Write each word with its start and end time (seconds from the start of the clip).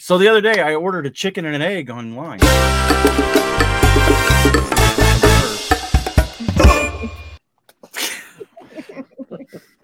So 0.00 0.16
the 0.16 0.28
other 0.28 0.40
day 0.40 0.60
I 0.60 0.76
ordered 0.76 1.06
a 1.06 1.10
chicken 1.10 1.44
and 1.44 1.56
an 1.56 1.62
egg 1.62 1.90
online. 1.90 2.38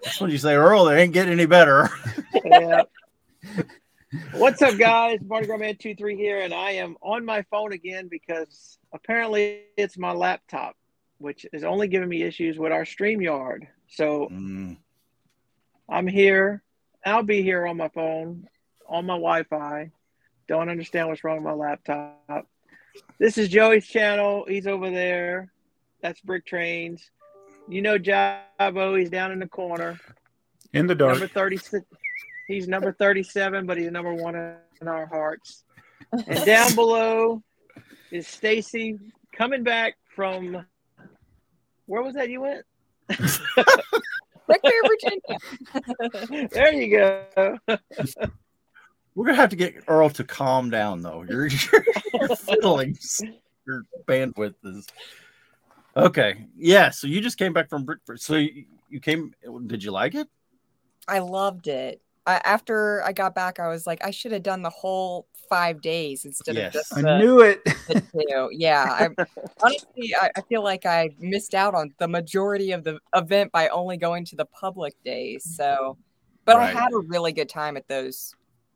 That's 0.03 0.21
when 0.21 0.31
you 0.31 0.37
say, 0.37 0.53
Earl, 0.55 0.85
they 0.85 1.01
ain't 1.01 1.13
getting 1.13 1.33
any 1.33 1.45
better. 1.45 1.89
yeah. 2.45 2.83
What's 4.31 4.61
up, 4.61 4.77
guys? 4.77 5.19
Mardi 5.25 5.47
Gras 5.47 5.57
Man 5.57 5.75
23 5.75 6.15
here, 6.15 6.39
and 6.41 6.53
I 6.53 6.71
am 6.71 6.95
on 7.01 7.25
my 7.25 7.41
phone 7.51 7.73
again 7.73 8.07
because 8.07 8.77
apparently 8.93 9.63
it's 9.75 9.97
my 9.97 10.13
laptop, 10.13 10.77
which 11.17 11.45
is 11.51 11.65
only 11.65 11.89
giving 11.89 12.07
me 12.07 12.23
issues 12.23 12.57
with 12.57 12.71
our 12.71 12.83
StreamYard. 12.83 13.67
So 13.87 14.29
Mm, 14.31 14.77
I'm 15.89 16.07
here. 16.07 16.63
I'll 17.05 17.23
be 17.23 17.41
here 17.41 17.67
on 17.67 17.75
my 17.75 17.89
phone, 17.89 18.47
on 18.87 19.05
my 19.05 19.15
Wi 19.15 19.43
Fi. 19.43 19.91
Don't 20.47 20.69
understand 20.69 21.07
what's 21.07 21.23
wrong 21.23 21.37
with 21.37 21.45
my 21.45 21.53
laptop. 21.53 22.47
This 23.19 23.37
is 23.37 23.49
Joey's 23.49 23.87
channel. 23.87 24.45
He's 24.47 24.67
over 24.67 24.89
there. 24.89 25.51
That's 26.01 26.21
Brick 26.21 26.45
Trains. 26.45 27.09
You 27.67 27.81
know 27.81 27.97
Jabo. 27.97 28.97
He's 28.99 29.09
down 29.09 29.31
in 29.31 29.39
the 29.39 29.47
corner. 29.47 29.99
In 30.73 30.87
the 30.87 30.95
dark. 30.95 31.13
Number 31.13 31.27
36. 31.27 31.85
He's 32.47 32.67
number 32.67 32.93
37, 32.93 33.65
but 33.65 33.77
he's 33.77 33.89
number 33.89 34.13
one 34.13 34.35
in 34.35 34.87
our 34.87 35.07
hearts. 35.07 35.63
And 36.11 36.45
down 36.45 36.75
below 36.75 37.41
is 38.11 38.27
Stacy 38.27 38.99
coming 39.31 39.63
back 39.63 39.95
from 40.15 40.65
where 41.87 42.03
was 42.03 42.13
that 42.13 42.29
you 42.29 42.41
went? 42.41 42.65
Victory, 44.47 44.73
Virginia. 44.87 46.49
There 46.51 46.73
you 46.73 46.97
go. 46.97 47.57
We're 49.15 49.25
gonna 49.25 49.37
have 49.37 49.49
to 49.49 49.55
get 49.55 49.75
Earl 49.87 50.09
to 50.11 50.23
calm 50.23 50.69
down 50.69 51.01
though. 51.01 51.23
Your 51.23 51.47
your, 51.47 51.85
your 52.13 52.35
feelings, 52.35 53.21
your 53.65 53.83
bandwidth 54.05 54.55
is 54.63 54.87
okay. 55.95 56.45
Yeah, 56.57 56.89
so 56.89 57.07
you 57.07 57.21
just 57.21 57.37
came 57.37 57.53
back 57.53 57.69
from 57.69 57.85
Brick 57.85 57.99
Fair. 58.05 58.17
So 58.17 58.35
you, 58.35 58.65
you 58.89 58.99
came 58.99 59.33
did 59.67 59.83
you 59.83 59.91
like 59.91 60.15
it? 60.15 60.27
I 61.07 61.19
loved 61.19 61.67
it. 61.67 62.01
I, 62.27 62.41
after 62.43 63.03
I 63.03 63.13
got 63.13 63.35
back, 63.35 63.59
I 63.59 63.67
was 63.67 63.85
like, 63.85 64.03
I 64.03 64.11
should 64.11 64.31
have 64.31 64.43
done 64.43 64.63
the 64.63 64.69
whole 64.69 65.27
five 65.49 65.79
days 65.81 66.25
instead 66.25 66.55
Yes. 66.55 66.67
of 66.67 66.73
just 66.73 66.97
I 66.97 67.01
the, 67.01 67.17
knew 67.19 67.41
it. 67.41 67.61
Yeah, 68.51 68.83
I, 68.89 69.09
honestly, 69.61 70.15
I, 70.19 70.31
I 70.35 70.41
feel 70.41 70.63
like 70.63 70.87
I 70.87 71.11
missed 71.19 71.53
out 71.53 71.75
on 71.75 71.93
the 71.99 72.07
majority 72.07 72.71
of 72.71 72.83
the 72.83 72.99
event 73.13 73.51
by 73.51 73.67
only 73.67 73.97
going 73.97 74.25
to 74.25 74.35
the 74.35 74.45
public 74.45 74.95
days. 75.03 75.43
So, 75.55 75.97
but 76.45 76.57
Right. 76.57 76.75
I 76.75 76.79
had 76.79 76.91
a 76.93 76.99
really 77.07 77.31
good 77.31 77.49
time 77.49 77.77
at 77.77 77.87
those 77.87 78.33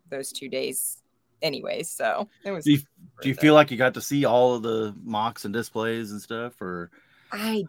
those 0.09 0.31
two 0.31 0.49
days, 0.49 1.01
anyway. 1.41 1.83
So 1.83 2.27
it 2.43 2.51
was. 2.51 2.65
Do 2.65 2.71
you, 2.71 2.79
do 3.21 3.29
you 3.29 3.35
feel 3.35 3.53
like 3.53 3.71
you 3.71 3.77
got 3.77 3.93
to 3.93 4.01
see 4.01 4.25
all 4.25 4.55
of 4.55 4.63
the 4.63 4.93
MOCs 5.05 5.45
and 5.45 5.53
displays 5.53 6.11
and 6.11 6.21
stuff 6.21 6.61
or 6.61 6.91
I 7.31 7.65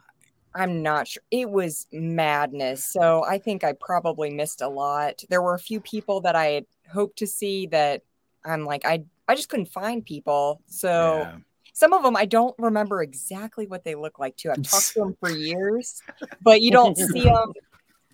I'm 0.55 0.83
not 0.83 1.07
sure. 1.07 1.23
It 1.31 1.49
was 1.49 1.87
madness. 1.93 2.85
So 2.85 3.25
I 3.25 3.39
think 3.39 3.63
I 3.63 3.75
probably 3.81 4.31
missed 4.31 4.63
a 4.63 4.69
lot. 4.69 5.23
There 5.29 5.43
were 5.43 5.55
a 5.55 5.61
few 5.61 5.81
people 5.81 6.21
that 6.23 6.35
I 6.35 6.47
had 6.47 6.67
hoped 6.93 7.19
to 7.19 7.27
see 7.27 7.67
that 7.69 8.03
I'm 8.45 8.65
like 8.65 8.85
I 8.85 9.05
I 9.29 9.35
just 9.35 9.49
couldn't 9.49 9.67
find 9.67 10.05
people. 10.05 10.61
So 10.67 11.21
Yeah. 11.21 11.37
some 11.73 11.93
of 11.93 12.03
them 12.03 12.17
I 12.17 12.25
don't 12.25 12.55
remember 12.59 13.03
exactly 13.03 13.67
what 13.67 13.85
they 13.85 13.95
look 13.95 14.19
like 14.19 14.37
too. 14.37 14.51
I've 14.51 14.63
talked 14.63 14.93
to 14.95 15.01
them 15.05 15.17
for 15.21 15.31
years, 15.31 16.03
but 16.43 16.63
you 16.63 16.71
don't 16.73 16.97
see 16.97 17.25
them. 17.25 17.53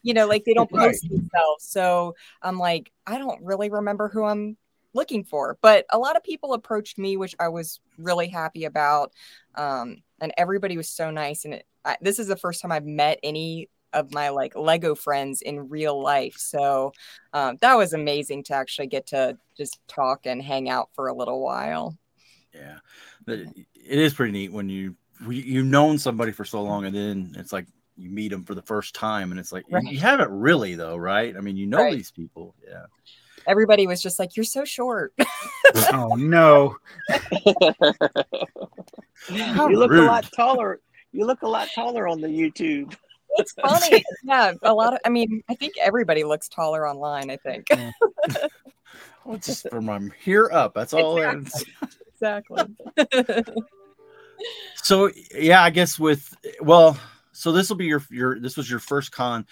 You 0.06 0.14
know, 0.14 0.26
like 0.28 0.44
they 0.44 0.54
don't 0.54 0.70
Right. 0.72 0.86
post 0.92 1.08
themselves. 1.10 1.64
So 1.68 2.14
I'm 2.42 2.58
like, 2.58 2.92
I 3.06 3.18
don't 3.18 3.42
really 3.42 3.70
remember 3.70 4.08
who 4.08 4.24
I'm 4.24 4.56
looking 4.94 5.24
for. 5.24 5.58
But 5.62 5.86
a 5.90 5.98
lot 5.98 6.16
of 6.16 6.22
people 6.24 6.54
approached 6.54 6.98
me, 6.98 7.16
which 7.16 7.34
I 7.40 7.48
was 7.48 7.80
really 7.98 8.28
happy 8.28 8.64
about. 8.64 9.12
Um, 9.54 9.98
and 10.20 10.32
everybody 10.38 10.76
was 10.76 10.88
so 10.88 11.10
nice. 11.10 11.44
And 11.44 11.54
it, 11.54 11.66
I, 11.84 11.96
this 12.00 12.18
is 12.18 12.28
the 12.28 12.36
first 12.36 12.62
time 12.62 12.72
I've 12.72 12.86
met 12.86 13.18
any 13.22 13.68
of 13.92 14.12
my 14.12 14.28
like 14.30 14.56
Lego 14.56 14.94
friends 14.94 15.42
in 15.42 15.68
real 15.68 16.00
life. 16.00 16.34
So 16.38 16.92
um, 17.32 17.58
that 17.60 17.74
was 17.74 17.92
amazing 17.92 18.44
to 18.44 18.54
actually 18.54 18.88
get 18.88 19.06
to 19.08 19.38
just 19.56 19.80
talk 19.88 20.26
and 20.26 20.42
hang 20.42 20.68
out 20.68 20.90
for 20.94 21.08
a 21.08 21.14
little 21.14 21.40
while. 21.42 21.96
Yeah, 22.54 22.78
it 23.26 23.48
it 23.74 23.98
is 23.98 24.14
pretty 24.14 24.32
neat 24.32 24.52
when 24.52 24.68
you 24.68 24.96
you've 25.28 25.66
known 25.66 25.98
somebody 25.98 26.32
for 26.32 26.44
so 26.44 26.62
long, 26.62 26.84
and 26.84 26.94
then 26.94 27.34
it's 27.36 27.52
like 27.52 27.66
you 27.96 28.10
meet 28.10 28.28
them 28.30 28.44
for 28.44 28.54
the 28.54 28.62
first 28.62 28.94
time, 28.94 29.30
and 29.30 29.40
it's 29.40 29.52
like 29.52 29.64
you- 29.68 29.80
you 29.90 29.98
haven't 29.98 30.30
really 30.30 30.74
though, 30.74 30.96
right? 30.96 31.36
I 31.36 31.40
mean, 31.40 31.56
you 31.56 31.66
know 31.66 31.78
Right. 31.78 31.94
these 31.94 32.10
people, 32.10 32.54
yeah. 32.66 32.86
Everybody 33.46 33.86
was 33.86 34.02
just 34.02 34.18
like, 34.18 34.36
"You're 34.36 34.44
so 34.44 34.64
short." 34.64 35.14
oh 35.92 36.14
no. 36.16 36.76
You 39.30 39.78
look 39.78 39.90
rude. 39.90 40.04
a 40.04 40.06
lot 40.06 40.28
taller. 40.34 40.80
You 41.12 41.24
look 41.26 41.42
a 41.42 41.48
lot 41.48 41.68
taller 41.74 42.06
on 42.06 42.20
the 42.20 42.28
YouTube. 42.28 42.94
it's 43.38 43.52
funny. 43.52 44.04
yeah, 44.24 44.52
a 44.62 44.72
lot 44.72 44.92
of. 44.94 45.00
I 45.04 45.08
mean, 45.08 45.42
I 45.48 45.54
think 45.54 45.74
everybody 45.80 46.22
looks 46.24 46.48
taller 46.48 46.88
online. 46.88 47.30
I 47.30 47.36
think 47.36 47.66
Well, 49.24 49.34
it's 49.36 49.46
just 49.46 49.68
from 49.70 49.88
um, 49.88 50.12
here 50.22 50.48
up. 50.52 50.74
That's 50.74 50.92
all. 50.92 51.16
that 51.16 51.36
is. 51.38 51.64
exactly. 52.12 52.62
So 54.76 55.10
yeah, 55.34 55.62
I 55.62 55.70
guess 55.70 55.98
with 55.98 56.32
well, 56.60 56.96
so 57.36 57.52
this 57.52 57.68
will 57.68 57.76
be 57.76 57.86
your 57.86 58.02
your 58.10 58.40
this 58.40 58.56
was 58.56 58.70
your 58.70 58.78
first 58.80 59.12
con, 59.12 59.46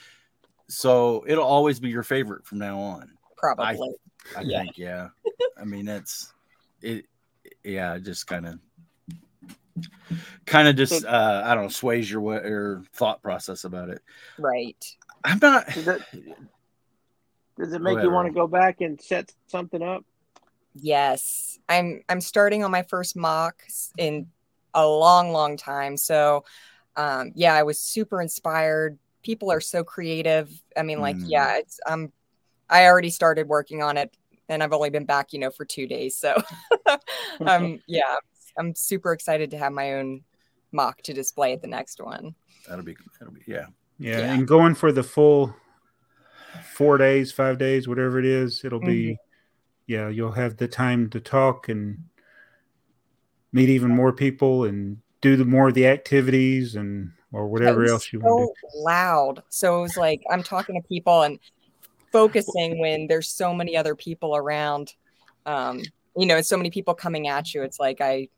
so 0.69 1.25
it'll 1.27 1.45
always 1.45 1.78
be 1.78 1.91
your 1.91 2.03
favorite 2.03 2.47
from 2.47 2.59
now 2.59 2.78
on. 2.78 3.11
Probably. 3.37 3.95
I 4.37 4.41
Yeah. 4.41 4.62
think, 4.62 4.78
yeah. 4.78 5.09
I 5.61 5.65
mean, 5.65 5.84
that's 5.84 6.33
it. 6.81 7.05
Yeah, 7.62 7.94
it 7.97 8.05
just 8.05 8.27
kind 8.27 8.47
of, 8.47 8.59
kind 10.47 10.67
of 10.67 10.77
just, 10.77 11.05
uh, 11.05 11.43
I 11.44 11.55
don't 11.55 11.65
know, 11.65 11.69
sways 11.69 12.11
your 12.11 12.23
wa- 12.23 12.41
your 12.43 12.84
thought 12.94 13.23
process 13.23 13.65
about 13.65 13.91
it. 13.91 14.00
right. 14.39 14.97
I'm 15.25 15.39
not. 15.43 15.67
Does 15.69 15.89
it, 15.89 16.03
does 17.59 17.73
it 17.73 17.83
make 17.83 17.94
ahead, 17.97 18.05
you 18.05 18.11
want 18.11 18.28
to 18.28 18.33
go 18.34 18.47
back 18.47 18.81
and 18.81 19.00
set 19.00 19.33
something 19.47 19.83
up? 19.83 20.05
Yes, 20.75 21.59
I'm 21.69 22.03
I'm 22.09 22.21
starting 22.21 22.65
on 22.65 22.71
my 22.71 22.83
first 22.83 23.17
MOC 23.17 23.53
in 23.97 24.27
a 24.75 24.87
long, 24.87 25.33
long 25.33 25.56
time. 25.56 25.97
So, 25.97 26.44
um, 26.97 27.32
yeah, 27.34 27.55
I 27.55 27.62
was 27.62 27.78
super 27.78 28.21
inspired. 28.21 28.99
People 29.22 29.50
are 29.50 29.60
so 29.60 29.82
creative. 29.84 30.50
I 30.77 30.82
mean, 30.82 31.00
like, 31.00 31.16
Mm. 31.16 31.27
yeah, 31.28 31.56
it's 31.56 31.81
um, 31.87 32.12
I 32.69 32.87
already 32.87 33.10
started 33.10 33.49
working 33.49 33.82
on 33.82 33.97
it, 33.97 34.16
and 34.49 34.62
I've 34.62 34.72
only 34.72 34.91
been 34.91 35.05
back, 35.05 35.32
you 35.32 35.38
know, 35.38 35.50
for 35.50 35.65
two 35.65 35.87
days. 35.87 36.16
So, 36.16 36.34
um, 37.47 37.81
yeah, 37.87 38.16
I'm 38.59 38.75
super 38.75 39.12
excited 39.12 39.50
to 39.53 39.59
have 39.59 39.72
my 39.72 39.94
own 39.94 40.22
MOC 40.72 41.03
to 41.03 41.12
display 41.12 41.53
at 41.53 41.62
the 41.62 41.69
next 41.69 42.00
one. 42.00 42.34
That'll 42.69 42.84
be. 42.84 42.97
That'll 43.19 43.34
be. 43.34 43.43
Yeah. 43.47 43.66
Yeah, 43.99 44.21
Yeah. 44.21 44.34
and 44.34 44.47
going 44.47 44.75
for 44.75 44.91
the 44.91 45.03
full 45.05 45.55
four 46.75 46.99
days, 46.99 47.31
five 47.32 47.59
days, 47.59 47.87
whatever 47.87 48.19
it 48.19 48.25
is, 48.25 48.65
it'll 48.65 48.81
be 48.81 49.16
yeah, 49.87 50.09
you'll 50.09 50.32
have 50.32 50.56
the 50.56 50.66
time 50.66 51.11
to 51.11 51.21
talk 51.21 51.69
and 51.69 51.99
meet 53.53 53.69
even 53.69 53.91
more 53.91 54.12
people 54.12 54.65
and 54.65 54.99
do 55.25 55.37
the 55.37 55.45
more 55.45 55.69
of 55.69 55.75
the 55.75 55.87
activities 55.87 56.77
and 56.77 57.11
or 57.33 57.49
whatever 57.49 57.87
else 57.87 58.12
you 58.12 58.21
want 58.21 58.55
to 58.55 58.71
so 58.71 58.79
loud. 58.83 59.43
So 59.49 59.79
it 59.79 59.83
was 59.83 59.97
like 59.97 60.23
I'm 60.31 60.43
talking 60.43 60.81
to 60.81 60.87
people 60.87 61.23
and 61.23 61.39
focusing 62.12 62.79
when 62.79 63.07
there's 63.07 63.31
so 63.31 63.55
many 63.55 63.75
other 63.75 63.95
people 63.95 64.37
around. 64.37 64.93
Um, 65.47 65.83
you 66.15 66.27
know, 66.27 66.37
and 66.37 66.47
so 66.47 66.59
many 66.59 66.71
people 66.71 66.95
coming 66.95 67.27
at 67.27 67.55
you. 67.55 67.62
It's 67.62 67.81
like 67.81 68.03
I 68.03 68.29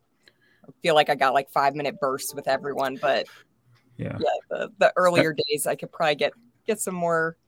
feel 0.80 0.94
like 0.94 1.10
I 1.10 1.16
got 1.16 1.34
like 1.34 1.50
five 1.50 1.74
minute 1.74 1.98
bursts 2.00 2.34
with 2.34 2.48
everyone. 2.48 2.96
But. 2.96 3.26
Yeah. 3.98 4.18
yeah, 4.20 4.28
the, 4.50 4.70
the 4.78 4.92
earlier 4.94 5.34
days 5.48 5.66
I 5.66 5.74
could 5.74 5.90
probably 5.90 6.16
get 6.16 6.34
get 6.66 6.80
some 6.80 6.94
more 6.94 7.38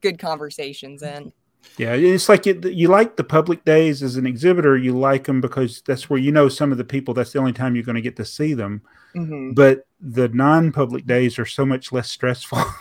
good 0.00 0.20
conversations 0.20 1.02
in. 1.02 1.32
Yeah, 1.78 1.94
it's 1.94 2.28
like 2.28 2.46
you, 2.46 2.60
you 2.64 2.88
like 2.88 3.16
the 3.16 3.24
public 3.24 3.64
days 3.64 4.02
as 4.02 4.16
an 4.16 4.26
exhibitor. 4.26 4.76
You 4.76 4.98
like 4.98 5.24
them 5.24 5.40
because 5.40 5.82
that's 5.86 6.10
where 6.10 6.18
you 6.18 6.30
know 6.32 6.48
some 6.48 6.72
of 6.72 6.78
the 6.78 6.84
people. 6.84 7.14
That's 7.14 7.32
the 7.32 7.38
only 7.38 7.52
time 7.52 7.74
you're 7.74 7.84
going 7.84 7.94
to 7.94 8.02
get 8.02 8.16
to 8.16 8.24
see 8.24 8.54
them. 8.54 8.82
Mhm. 9.14 9.54
But 9.54 9.86
the 10.00 10.28
non-public 10.28 11.06
days 11.06 11.38
are 11.38 11.46
so 11.46 11.64
much 11.64 11.92
less 11.92 12.10
stressful. 12.10 12.62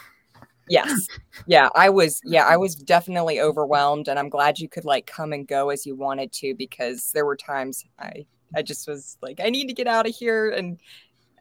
Yes. 0.69 1.07
Yeah, 1.47 1.69
I 1.75 1.89
was 1.89 2.21
yeah, 2.23 2.45
I 2.45 2.55
was 2.55 2.75
definitely 2.75 3.41
overwhelmed 3.41 4.07
and 4.07 4.19
I'm 4.19 4.29
glad 4.29 4.59
you 4.59 4.69
could 4.69 4.85
like 4.85 5.07
come 5.07 5.33
and 5.33 5.47
go 5.47 5.71
as 5.71 5.85
you 5.85 5.95
wanted 5.95 6.31
to 6.33 6.53
because 6.53 7.11
there 7.11 7.25
were 7.25 7.35
times 7.35 7.83
I 7.97 8.27
I 8.55 8.61
just 8.61 8.87
was 8.87 9.17
like 9.21 9.39
I 9.43 9.49
need 9.49 9.67
to 9.67 9.73
get 9.73 9.87
out 9.87 10.07
of 10.07 10.15
here 10.15 10.51
and 10.51 10.79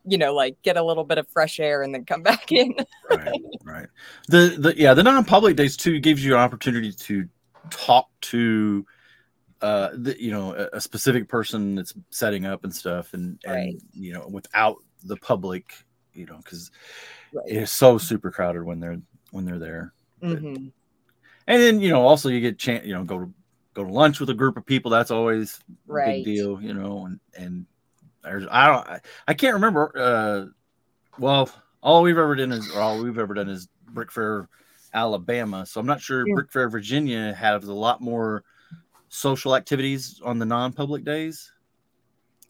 you 0.09 0.19
know 0.19 0.33
like 0.35 0.61
get 0.63 0.77
a 0.77 0.83
little 0.83 1.05
bit 1.05 1.19
of 1.19 1.29
fresh 1.29 1.61
air 1.61 1.83
and 1.83 1.95
then 1.95 2.05
come 2.05 2.23
back 2.31 2.51
in. 2.53 2.75
Right. 3.11 3.41
right. 3.65 3.87
The 4.29 4.57
the 4.59 4.75
yeah 4.77 4.95
the 4.95 5.03
non-public 5.03 5.57
days 5.57 5.77
too 5.77 6.01
gives 6.01 6.25
you 6.25 6.35
an 6.35 6.41
opportunity 6.41 6.93
to 6.93 7.29
talk 7.71 8.09
to. 8.23 8.85
Uh, 9.61 9.91
the, 9.93 10.15
you 10.23 10.31
know, 10.31 10.55
a, 10.55 10.77
a 10.77 10.81
specific 10.81 11.29
person 11.29 11.75
that's 11.75 11.93
setting 12.11 12.47
up 12.47 12.63
and 12.63 12.73
stuff, 12.73 13.13
and 13.13 13.41
and 13.45 13.55
Right. 13.55 13.83
you 13.93 14.13
know, 14.13 14.29
without 14.31 14.77
the 15.03 15.17
public, 15.17 15.73
you 16.15 16.27
know, 16.27 16.37
because 16.37 16.71
Right. 17.33 17.49
it 17.49 17.57
is 17.57 17.73
so 17.73 17.99
super 17.99 18.31
crowded 18.31 18.63
when 18.63 18.79
they're 18.79 18.99
when 19.33 19.45
they're 19.45 19.59
there. 19.59 19.93
Mhm. 20.23 20.73
and 21.49 21.63
then 21.63 21.81
you 21.81 21.91
know 21.91 22.03
also 22.03 22.29
you 22.29 22.41
get 22.41 22.57
chance 22.59 22.87
you 22.87 22.93
know 22.93 23.03
go 23.03 23.19
to 23.19 23.33
go 23.75 23.85
to 23.85 23.93
lunch 23.93 24.21
with 24.21 24.31
a 24.31 24.35
group 24.35 24.57
of 24.57 24.65
people. 24.65 24.93
That's 24.93 25.11
always 25.11 25.59
a 25.91 25.93
big 26.07 26.25
deal, 26.25 26.63
you 26.63 26.75
know. 26.75 27.07
And 27.07 27.21
and 27.37 27.67
there's 28.23 28.47
I 28.51 28.67
don't 28.67 28.89
I, 28.89 29.01
I 29.29 29.35
can't 29.35 29.55
remember. 29.55 29.93
Uh, 29.97 30.47
well, 31.19 31.51
all 31.83 32.03
we've 32.03 32.19
ever 32.19 32.35
done 32.37 32.53
is 32.53 32.71
or 32.75 32.81
all 32.81 33.03
we've 33.03 33.19
ever 33.19 33.35
done 33.35 33.49
is 33.49 33.69
Brick 33.91 34.11
Fair, 34.13 34.49
Alabama. 34.95 35.65
So 35.67 35.81
I'm 35.81 35.87
not 35.87 36.01
sure 36.01 36.27
Yeah. 36.27 36.35
Brick 36.35 36.53
Fair, 36.53 36.69
Virginia 36.69 37.33
has 37.35 37.65
a 37.65 37.73
lot 37.73 38.01
more 38.01 38.45
social 39.09 39.57
activities 39.57 40.21
on 40.25 40.39
the 40.39 40.45
non-public 40.47 41.05
days. 41.05 41.51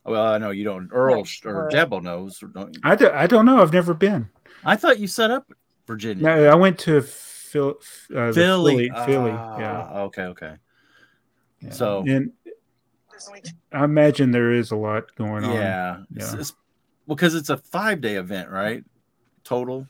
Well, 0.04 0.24
I 0.24 0.38
know 0.38 0.50
you 0.50 0.64
don't. 0.64 0.88
Earl 0.92 1.24
sure. 1.24 1.66
or 1.66 1.70
Jabbo 1.70 2.02
knows. 2.02 2.38
Don't 2.54 2.74
you? 2.74 2.80
I, 2.82 2.96
do, 2.96 3.10
I 3.10 3.26
don't 3.26 3.44
know. 3.44 3.60
I've 3.60 3.72
never 3.72 3.92
been. 3.92 4.28
I 4.64 4.74
thought 4.74 4.98
you 4.98 5.06
set 5.06 5.30
up 5.30 5.52
Virginia. 5.86 6.24
No, 6.24 6.44
I 6.50 6.54
went 6.54 6.78
to 6.80 7.02
Phil, 7.02 7.78
uh, 8.16 8.26
the 8.28 8.32
Philly. 8.32 8.88
Philly. 8.88 9.06
Philly, 9.06 9.30
yeah. 9.30 9.86
Ah, 9.90 10.00
Okay. 10.04 10.22
Okay. 10.22 10.54
yeah. 11.60 11.70
So- 11.70 12.04
and 12.06 12.32
I 13.72 13.84
imagine 13.84 14.30
there 14.30 14.52
is 14.52 14.70
a 14.70 14.76
lot 14.76 15.14
going 15.16 15.44
on. 15.44 15.54
Yeah. 15.54 15.98
It's, 16.14 16.26
Yeah. 16.26 16.32
it's- 16.34 16.52
well, 17.06 17.16
because 17.16 17.34
it's 17.34 17.48
a 17.50 17.56
five 17.56 18.00
day 18.00 18.16
event, 18.16 18.50
right? 18.50 18.84
Total 19.44 19.86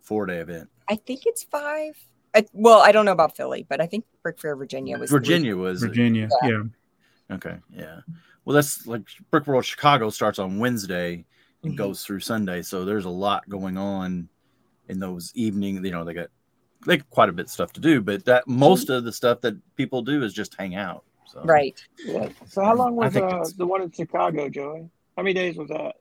four 0.00 0.26
day 0.26 0.38
event. 0.38 0.68
I 0.88 0.96
think 0.96 1.22
it's 1.26 1.42
five. 1.44 1.94
I, 2.34 2.46
well, 2.52 2.80
I 2.80 2.92
don't 2.92 3.04
know 3.04 3.12
about 3.12 3.36
Philly, 3.36 3.66
but 3.68 3.80
I 3.80 3.86
think 3.86 4.04
Brick 4.22 4.38
Fair, 4.40 4.54
Virginia 4.56 4.96
was 4.98 5.10
three. 5.10 5.18
Virginia 5.18 5.56
was 5.56 5.82
it? 5.82 5.88
Virginia. 5.88 6.28
Yeah. 6.42 6.48
Yeah. 6.48 7.34
Okay. 7.34 7.56
Yeah. 7.70 8.00
Well, 8.44 8.54
that's 8.54 8.86
like 8.86 9.02
Brick 9.30 9.46
World 9.46 9.64
Chicago 9.64 10.10
starts 10.10 10.38
on 10.38 10.58
Wednesday 10.58 11.24
and 11.62 11.72
Mhm. 11.74 11.76
goes 11.76 12.04
through 12.04 12.20
Sunday. 12.20 12.62
So 12.62 12.84
there's 12.84 13.04
a 13.04 13.10
lot 13.10 13.48
going 13.48 13.76
on 13.76 14.28
in 14.88 14.98
those 15.00 15.32
evening. 15.34 15.84
You 15.84 15.90
know, 15.90 16.04
they 16.04 16.14
got 16.14 16.28
they 16.86 16.96
got 16.96 17.10
quite 17.10 17.28
a 17.28 17.32
bit 17.32 17.44
of 17.46 17.50
stuff 17.50 17.72
to 17.74 17.80
do, 17.80 18.00
but 18.00 18.24
that 18.24 18.48
most 18.48 18.88
of 18.88 19.04
the 19.04 19.12
stuff 19.12 19.42
that 19.42 19.54
people 19.76 20.00
do 20.00 20.22
is 20.22 20.32
just 20.32 20.54
hang 20.54 20.74
out. 20.76 21.04
So 21.32 21.42
Right. 21.44 21.80
Yeah. 22.04 22.28
So 22.48 22.62
how 22.64 22.74
long 22.74 22.96
was 22.96 23.16
uh, 23.16 23.44
the 23.56 23.66
one 23.66 23.82
in 23.82 23.90
Chicago, 23.92 24.48
Joey? 24.48 24.88
How 25.16 25.22
many 25.22 25.34
days 25.34 25.56
was 25.56 25.68
that? 25.68 25.96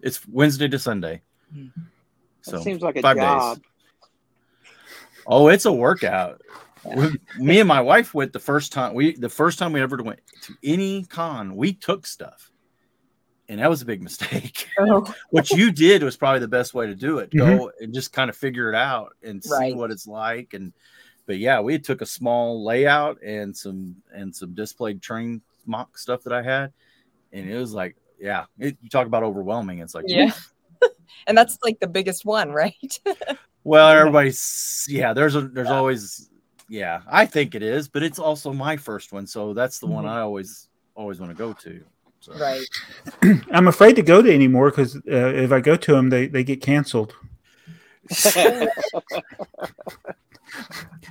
it's 0.00 0.26
Wednesday 0.28 0.66
to 0.68 0.78
Sunday. 0.78 1.22
Hmm. 1.52 1.66
That 2.44 2.50
So 2.50 2.60
seems 2.62 2.82
like 2.82 2.96
a 2.96 3.02
five 3.02 3.16
job. 3.16 3.56
days. 3.58 3.64
Oh, 5.26 5.48
it's 5.48 5.64
a 5.64 5.72
workout. 5.72 6.42
Yeah. 6.84 6.96
We- 6.96 7.18
me 7.44 7.60
and 7.60 7.68
my 7.68 7.80
wife 7.80 8.12
went 8.12 8.32
the 8.32 8.40
first 8.40 8.72
time 8.72 8.94
we 8.94 9.14
the 9.14 9.28
first 9.28 9.58
time 9.60 9.72
we 9.72 9.80
ever 9.80 10.02
went 10.02 10.18
to 10.42 10.54
any 10.64 11.04
con, 11.04 11.54
we 11.54 11.72
took 11.72 12.06
stuff. 12.06 12.50
And 13.48 13.60
that 13.60 13.70
was 13.70 13.82
a 13.82 13.86
big 13.86 14.02
mistake. 14.02 14.68
Oh, 14.78 15.12
what 15.30 15.50
you 15.50 15.70
did 15.70 16.02
was 16.02 16.16
probably 16.16 16.40
the 16.40 16.48
best 16.48 16.74
way 16.74 16.86
to 16.86 16.94
do 16.96 17.18
it. 17.18 17.30
Go 17.30 17.44
Mm-hmm. 17.44 17.84
and 17.84 17.94
just 17.94 18.12
kind 18.12 18.28
of 18.30 18.36
figure 18.36 18.68
it 18.68 18.74
out 18.74 19.14
and 19.22 19.42
see 19.44 19.50
Right. 19.52 19.76
what 19.76 19.90
it's 19.92 20.06
like. 20.08 20.54
And 20.54 20.72
but 21.26 21.38
yeah, 21.38 21.60
we 21.60 21.78
took 21.78 22.00
a 22.00 22.06
small 22.06 22.64
layout 22.64 23.22
and 23.22 23.56
some 23.56 23.96
and 24.14 24.34
some 24.34 24.54
displayed 24.54 25.00
train 25.02 25.40
MOC 25.66 25.96
stuff 25.98 26.22
that 26.24 26.32
I 26.32 26.42
had, 26.42 26.72
and 27.32 27.48
it 27.48 27.56
was 27.56 27.72
like, 27.74 27.96
yeah, 28.18 28.44
it, 28.58 28.76
you 28.82 28.88
talk 28.88 29.06
about 29.06 29.22
overwhelming. 29.22 29.78
It's 29.78 29.94
like, 29.94 30.04
Yeah. 30.08 30.32
and 31.26 31.36
that's 31.36 31.58
like 31.64 31.80
the 31.80 31.86
biggest 31.86 32.24
one, 32.24 32.50
right? 32.52 33.00
well, 33.64 33.88
everybody's 33.88 34.86
yeah. 34.88 35.12
There's 35.12 35.34
a 35.36 35.42
there's 35.42 35.70
always 35.70 36.30
yeah. 36.68 37.02
I 37.08 37.26
think 37.26 37.54
it 37.54 37.62
is, 37.62 37.88
but 37.88 38.02
it's 38.02 38.18
also 38.18 38.52
my 38.52 38.76
first 38.76 39.12
one, 39.12 39.26
so 39.26 39.54
that's 39.54 39.78
the 39.78 39.86
one 39.86 40.04
Mhm. 40.04 40.10
I 40.10 40.20
always 40.20 40.68
always 40.94 41.20
want 41.20 41.30
to 41.30 41.36
go 41.36 41.52
to. 41.52 41.84
So. 42.20 42.32
right. 42.34 42.64
I'm 43.50 43.66
afraid 43.66 43.96
to 43.96 44.02
go 44.02 44.22
to 44.22 44.32
anymore 44.32 44.70
because 44.70 44.94
uh, 44.96 45.00
if 45.08 45.50
I 45.50 45.60
go 45.60 45.74
to 45.74 45.92
them, 45.92 46.08
they, 46.08 46.28
they 46.28 46.44
get 46.44 46.60
canceled. 46.62 47.16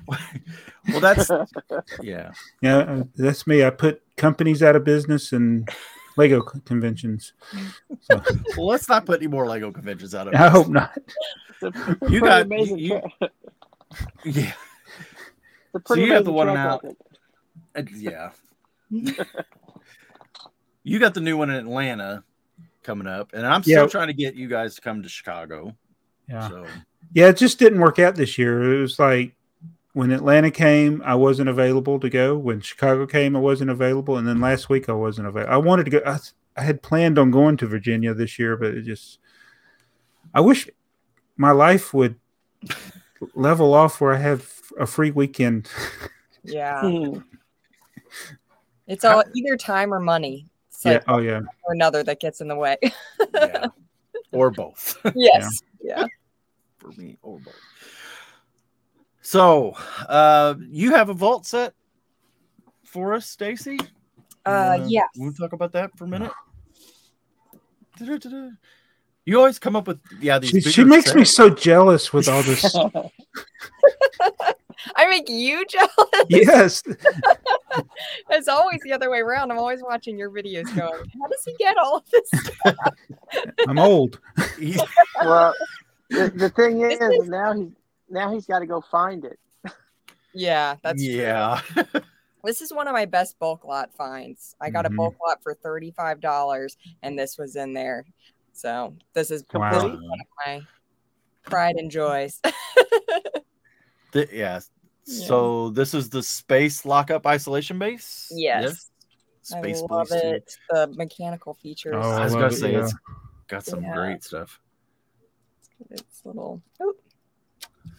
Well, 0.07 0.99
that's 0.99 1.29
yeah. 2.01 2.31
Yeah, 2.61 2.77
uh, 2.77 3.03
that's 3.15 3.47
me. 3.47 3.63
I 3.63 3.69
put 3.69 4.01
companies 4.17 4.61
out 4.63 4.75
of 4.75 4.83
business 4.83 5.31
and 5.33 5.67
Lego 6.17 6.41
conventions. 6.41 7.33
So, 8.01 8.21
Well, 8.57 8.67
let's 8.67 8.89
not 8.89 9.05
put 9.05 9.19
any 9.21 9.27
more 9.27 9.47
Lego 9.47 9.71
conventions 9.71 10.13
out 10.15 10.27
of. 10.27 10.33
Business. 10.33 10.47
I 10.49 10.51
hope 10.51 10.67
not. 10.69 10.91
It's 11.49 11.63
a 11.63 11.71
pretty 11.71 12.13
You 12.13 12.21
got- 12.21 12.41
amazing. 12.43 12.79
you- 12.79 13.01
tra- 13.19 13.29
Yeah, 14.25 14.53
it's 14.53 14.55
a 15.75 15.79
pretty 15.79 16.03
you 16.03 16.13
have 16.13 16.25
the 16.25 16.31
one 16.31 16.49
out. 16.49 16.83
Uh, 17.75 17.83
yeah. 17.93 18.31
you 20.83 20.99
got 20.99 21.13
the 21.13 21.21
new 21.21 21.37
one 21.37 21.49
in 21.49 21.55
Atlanta 21.57 22.23
coming 22.83 23.07
up, 23.07 23.31
and 23.33 23.45
I'm 23.45 23.63
still 23.63 23.83
Yeah. 23.83 23.87
trying 23.89 24.07
to 24.07 24.13
get 24.13 24.35
you 24.35 24.47
guys 24.47 24.75
to 24.75 24.81
come 24.81 25.03
to 25.03 25.09
Chicago. 25.09 25.75
Yeah. 26.31 26.49
So 26.49 26.65
Yeah, 27.13 27.27
it 27.27 27.37
just 27.37 27.59
didn't 27.59 27.79
work 27.79 27.99
out 27.99 28.15
this 28.15 28.37
year. 28.37 28.73
It 28.73 28.81
was 28.81 28.97
like 28.97 29.35
when 29.93 30.11
Atlanta 30.11 30.51
came, 30.51 31.01
I 31.03 31.15
wasn't 31.15 31.49
available 31.49 31.99
to 31.99 32.09
go. 32.09 32.37
When 32.37 32.61
Chicago 32.61 33.05
came, 33.05 33.35
I 33.35 33.39
wasn't 33.39 33.69
available, 33.69 34.17
and 34.17 34.27
then 34.27 34.39
last 34.39 34.69
week 34.69 34.87
I 34.87 34.93
wasn't 34.93 35.27
available. 35.27 35.53
I 35.53 35.57
wanted 35.57 35.83
to 35.85 35.91
go. 35.91 36.01
I, 36.05 36.17
I 36.55 36.61
had 36.61 36.81
planned 36.81 37.19
on 37.19 37.31
going 37.31 37.57
to 37.57 37.67
Virginia 37.67 38.13
this 38.13 38.39
year, 38.39 38.55
but 38.55 38.73
it 38.73 38.83
just. 38.83 39.19
I 40.33 40.39
wish 40.39 40.69
my 41.35 41.51
life 41.51 41.93
would 41.93 42.15
level 43.35 43.73
off 43.73 43.99
where 43.99 44.13
I 44.13 44.17
have 44.17 44.49
a 44.79 44.85
free 44.85 45.11
weekend. 45.11 45.69
Yeah. 46.43 46.81
Hmm. 46.81 47.19
It's 48.87 49.05
all 49.05 49.23
either 49.35 49.55
time 49.57 49.93
or 49.93 49.99
money. 49.99 50.47
It's 50.69 50.83
yeah. 50.83 50.93
like 50.93 51.03
Oh 51.07 51.19
yeah. 51.19 51.41
or 51.63 51.73
another 51.73 52.01
that 52.01 52.19
gets 52.19 52.41
in 52.41 52.47
the 52.47 52.55
way. 52.55 52.77
yeah, 53.35 53.67
or 54.31 54.49
both 54.49 54.97
yes. 55.13 55.61
Yeah. 55.83 56.07
For 56.81 56.89
me, 56.99 57.17
or 57.21 57.39
both. 57.39 57.55
So, 59.21 59.73
uh, 60.09 60.55
you 60.69 60.93
have 60.95 61.09
a 61.09 61.13
vault 61.13 61.45
set 61.45 61.73
for 62.83 63.13
us, 63.13 63.27
Stacy? 63.27 63.77
Uh, 64.45 64.79
yes. 64.87 65.07
Want 65.15 65.35
to 65.35 65.41
talk 65.41 65.53
about 65.53 65.71
that 65.73 65.95
for 65.97 66.05
a 66.05 66.07
minute? 66.07 66.31
Da-da-da-da. 67.97 68.49
You 69.23 69.37
always 69.37 69.59
come 69.59 69.75
up 69.75 69.87
with 69.87 69.99
yeah. 70.19 70.39
These 70.39 70.49
She, 70.49 70.61
she 70.61 70.81
bigger 70.81 70.95
makes 70.95 71.13
me 71.13 71.25
so 71.25 71.51
jealous 71.51 72.11
with 72.11 72.27
all 72.27 72.41
this. 72.41 72.75
I 74.95 75.07
make 75.07 75.29
you 75.29 75.63
jealous. 75.69 75.91
yes. 76.27 76.81
It's 78.31 78.47
always 78.47 78.79
the 78.83 78.93
other 78.93 79.11
way 79.11 79.19
around. 79.19 79.51
I'm 79.51 79.59
always 79.59 79.83
watching 79.83 80.17
your 80.17 80.31
videos 80.31 80.65
going, 80.75 81.03
how 81.21 81.27
does 81.27 81.43
he 81.45 81.53
get 81.59 81.77
all 81.77 81.97
of 81.97 82.09
this? 82.09 82.27
stuff?" 82.33 82.75
I'm 83.67 83.77
old. 83.77 84.19
well, 85.23 85.53
the, 86.11 86.31
the 86.35 86.49
thing 86.49 86.81
is, 86.81 86.99
is- 86.99 87.27
now 87.29 87.53
he's 87.53 87.71
now 88.09 88.31
he's 88.33 88.45
got 88.45 88.59
to 88.59 88.65
go 88.65 88.81
find 88.81 89.25
it. 89.25 89.39
yeah, 90.33 90.75
that's 90.83 91.03
true. 91.03 91.13
yeah. 91.13 91.61
This 92.43 92.63
is 92.63 92.73
one 92.73 92.87
of 92.87 92.93
my 92.93 93.05
best 93.05 93.37
bulk 93.37 93.65
lot 93.65 93.93
finds. 93.93 94.55
I 94.59 94.71
got 94.71 94.85
Mhm. 94.85 94.93
a 94.93 94.95
bulk 94.95 95.15
lot 95.23 95.43
for 95.43 95.53
$35 95.53 96.75
and 97.03 97.17
this 97.19 97.37
was 97.37 97.55
in 97.55 97.73
there. 97.73 98.03
So 98.51 98.95
this 99.13 99.29
is 99.29 99.43
Wow. 99.53 99.69
completely 99.69 100.07
one 100.07 100.19
of 100.19 100.27
my 100.47 100.61
pride 101.43 101.75
and 101.75 101.91
joys. 101.91 102.41
Th- 104.11 104.29
yeah. 104.31 104.59
Yeah. 105.05 105.27
So 105.27 105.69
this 105.69 105.93
is 105.93 106.09
the 106.09 106.23
space 106.23 106.83
lockup 106.83 107.27
isolation 107.27 107.77
base. 107.77 108.31
yes. 108.33 108.89
Space 109.43 109.77
I 109.77 109.81
love 109.93 110.07
Police 110.07 110.21
two. 110.21 110.27
it. 110.29 110.57
The 110.71 110.87
mechanical 110.95 111.53
features. 111.53 111.93
Oh, 111.95 112.09
I 112.11 112.23
was 112.23 112.33
gonna 112.33 112.51
say 112.51 112.71
yeah. 112.73 112.83
it's 112.85 112.93
got 113.49 113.65
some 113.65 113.83
Yeah. 113.83 113.93
great 113.93 114.23
stuff. 114.23 114.59
It's 115.89 116.21
little. 116.25 116.61
Oh, 116.79 116.93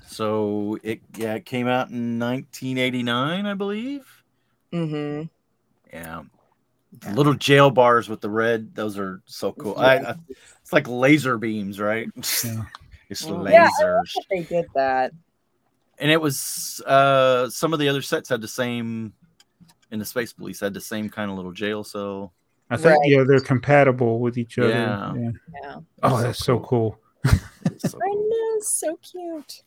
So 0.07 0.79
it 0.83 1.01
yeah 1.17 1.35
it 1.35 1.45
came 1.45 1.67
out 1.67 1.91
in 1.91 2.19
1989, 2.19 3.47
I 3.47 3.55
believe. 3.55 4.07
mm-hmm. 4.73 5.25
Yeah. 5.93 6.23
Yeah. 7.05 7.15
Little 7.15 7.35
jail 7.35 7.71
bars 7.71 8.09
with 8.11 8.21
the 8.21 8.29
red; 8.29 8.75
those 8.75 8.99
are 8.99 9.23
so 9.25 9.53
cool. 9.53 9.77
I, 9.79 9.97
I, 9.97 10.15
it's 10.61 10.73
like 10.75 10.87
laser 10.89 11.39
beams, 11.39 11.81
right? 11.81 12.09
Yeah. 12.45 12.65
it's. 13.09 13.23
Yeah, 13.27 13.69
lasers, 13.81 14.15
They 14.31 14.43
did 14.43 14.67
that. 14.75 15.13
and 15.99 16.11
it 16.11 16.21
was 16.21 16.83
uh 16.87 17.49
some 17.49 17.73
of 17.73 17.79
the 17.79 17.89
other 17.89 18.03
sets 18.03 18.29
had 18.29 18.41
the 18.43 18.49
same. 18.49 19.13
In 19.91 19.99
the 19.99 20.05
Space 20.07 20.33
Police 20.33 20.61
had 20.61 20.73
the 20.73 20.81
same 20.81 21.11
kind 21.11 21.31
of 21.31 21.37
little 21.37 21.53
jail 21.53 21.85
cell. 21.85 22.33
I 22.71 22.77
think 22.79 22.99
Right. 22.99 23.09
yeah, 23.11 23.25
they're 23.27 23.41
compatible 23.41 24.21
with 24.21 24.39
each 24.39 24.59
other. 24.59 24.71
Yeah. 24.71 25.15
Yeah. 25.15 25.31
Yeah. 25.63 25.77
Oh, 26.03 26.23
that's 26.23 26.39
so 26.45 26.61
cool. 26.61 26.99
It's 27.25 27.91
so 27.91 27.99
I 28.03 28.09
cool. 28.11 28.29
know. 28.29 28.61
So 28.61 28.97
cute. 29.03 29.63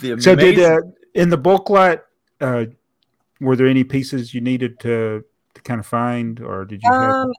The 0.00 0.20
So 0.20 0.34
did 0.34 0.58
uh, 0.58 0.80
in 1.14 1.28
the 1.28 1.36
bulk 1.36 1.70
lot, 1.70 2.04
uh, 2.40 2.66
were 3.40 3.56
there 3.56 3.66
any 3.66 3.84
pieces 3.84 4.34
you 4.34 4.40
needed 4.40 4.80
to, 4.80 5.24
to 5.54 5.62
kind 5.62 5.80
of 5.80 5.86
find, 5.86 6.40
or 6.40 6.64
did 6.64 6.82
you 6.82 6.90
have? 6.90 7.14
Um, 7.14 7.32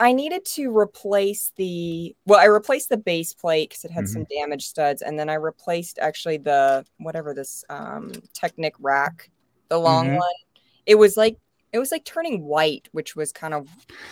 I 0.00 0.12
needed 0.12 0.44
to 0.54 0.76
replace 0.76 1.52
the 1.56 2.14
well, 2.24 2.38
I 2.38 2.44
replaced 2.44 2.88
the 2.88 2.96
base 2.96 3.32
plate 3.34 3.70
because 3.70 3.84
it 3.84 3.90
had 3.90 4.04
Mm-hmm. 4.04 4.12
some 4.14 4.26
damaged 4.30 4.66
studs, 4.68 5.02
and 5.02 5.18
then 5.18 5.28
I 5.28 5.34
replaced 5.34 5.98
actually 5.98 6.38
the 6.38 6.86
whatever 6.98 7.34
this 7.34 7.64
um 7.68 8.12
Technic 8.32 8.74
rack, 8.78 9.30
the 9.68 9.78
long 9.78 10.08
Mhm. 10.08 10.16
one. 10.16 10.34
It 10.86 10.94
was 10.96 11.16
like 11.16 11.36
it 11.72 11.78
was 11.78 11.92
like 11.92 12.04
turning 12.04 12.44
white, 12.44 12.88
which 12.92 13.14
was 13.14 13.32
kind 13.32 13.54
of 13.54 13.68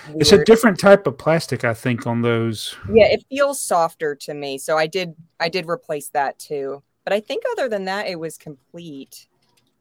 weird. 0.09 0.21
It's 0.21 0.33
a 0.33 0.45
different 0.45 0.79
type 0.79 1.07
of 1.07 1.17
plastic, 1.17 1.65
I 1.65 1.75
think, 1.75 2.07
on 2.07 2.23
those. 2.23 2.77
yeah, 2.93 3.07
it 3.07 3.25
feels 3.29 3.61
softer 3.61 4.15
to 4.15 4.35
me. 4.35 4.59
So 4.59 4.77
I 4.77 4.87
did 4.87 5.15
I 5.41 5.49
did 5.49 5.69
replace 5.69 6.09
that 6.11 6.39
too. 6.39 6.83
But 7.05 7.13
I 7.13 7.21
think 7.21 7.45
other 7.53 7.69
than 7.69 7.85
that, 7.85 8.09
it 8.09 8.19
was 8.19 8.37
complete. 8.37 9.29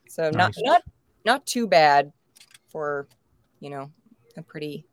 So 0.08 0.30
not 0.30 0.54
Nice. 0.56 0.62
not 0.64 0.82
not 1.26 1.46
too 1.46 1.68
bad 1.68 2.14
for, 2.68 3.08
you 3.60 3.70
know, 3.70 3.92
a 4.38 4.44
pretty 4.44 4.86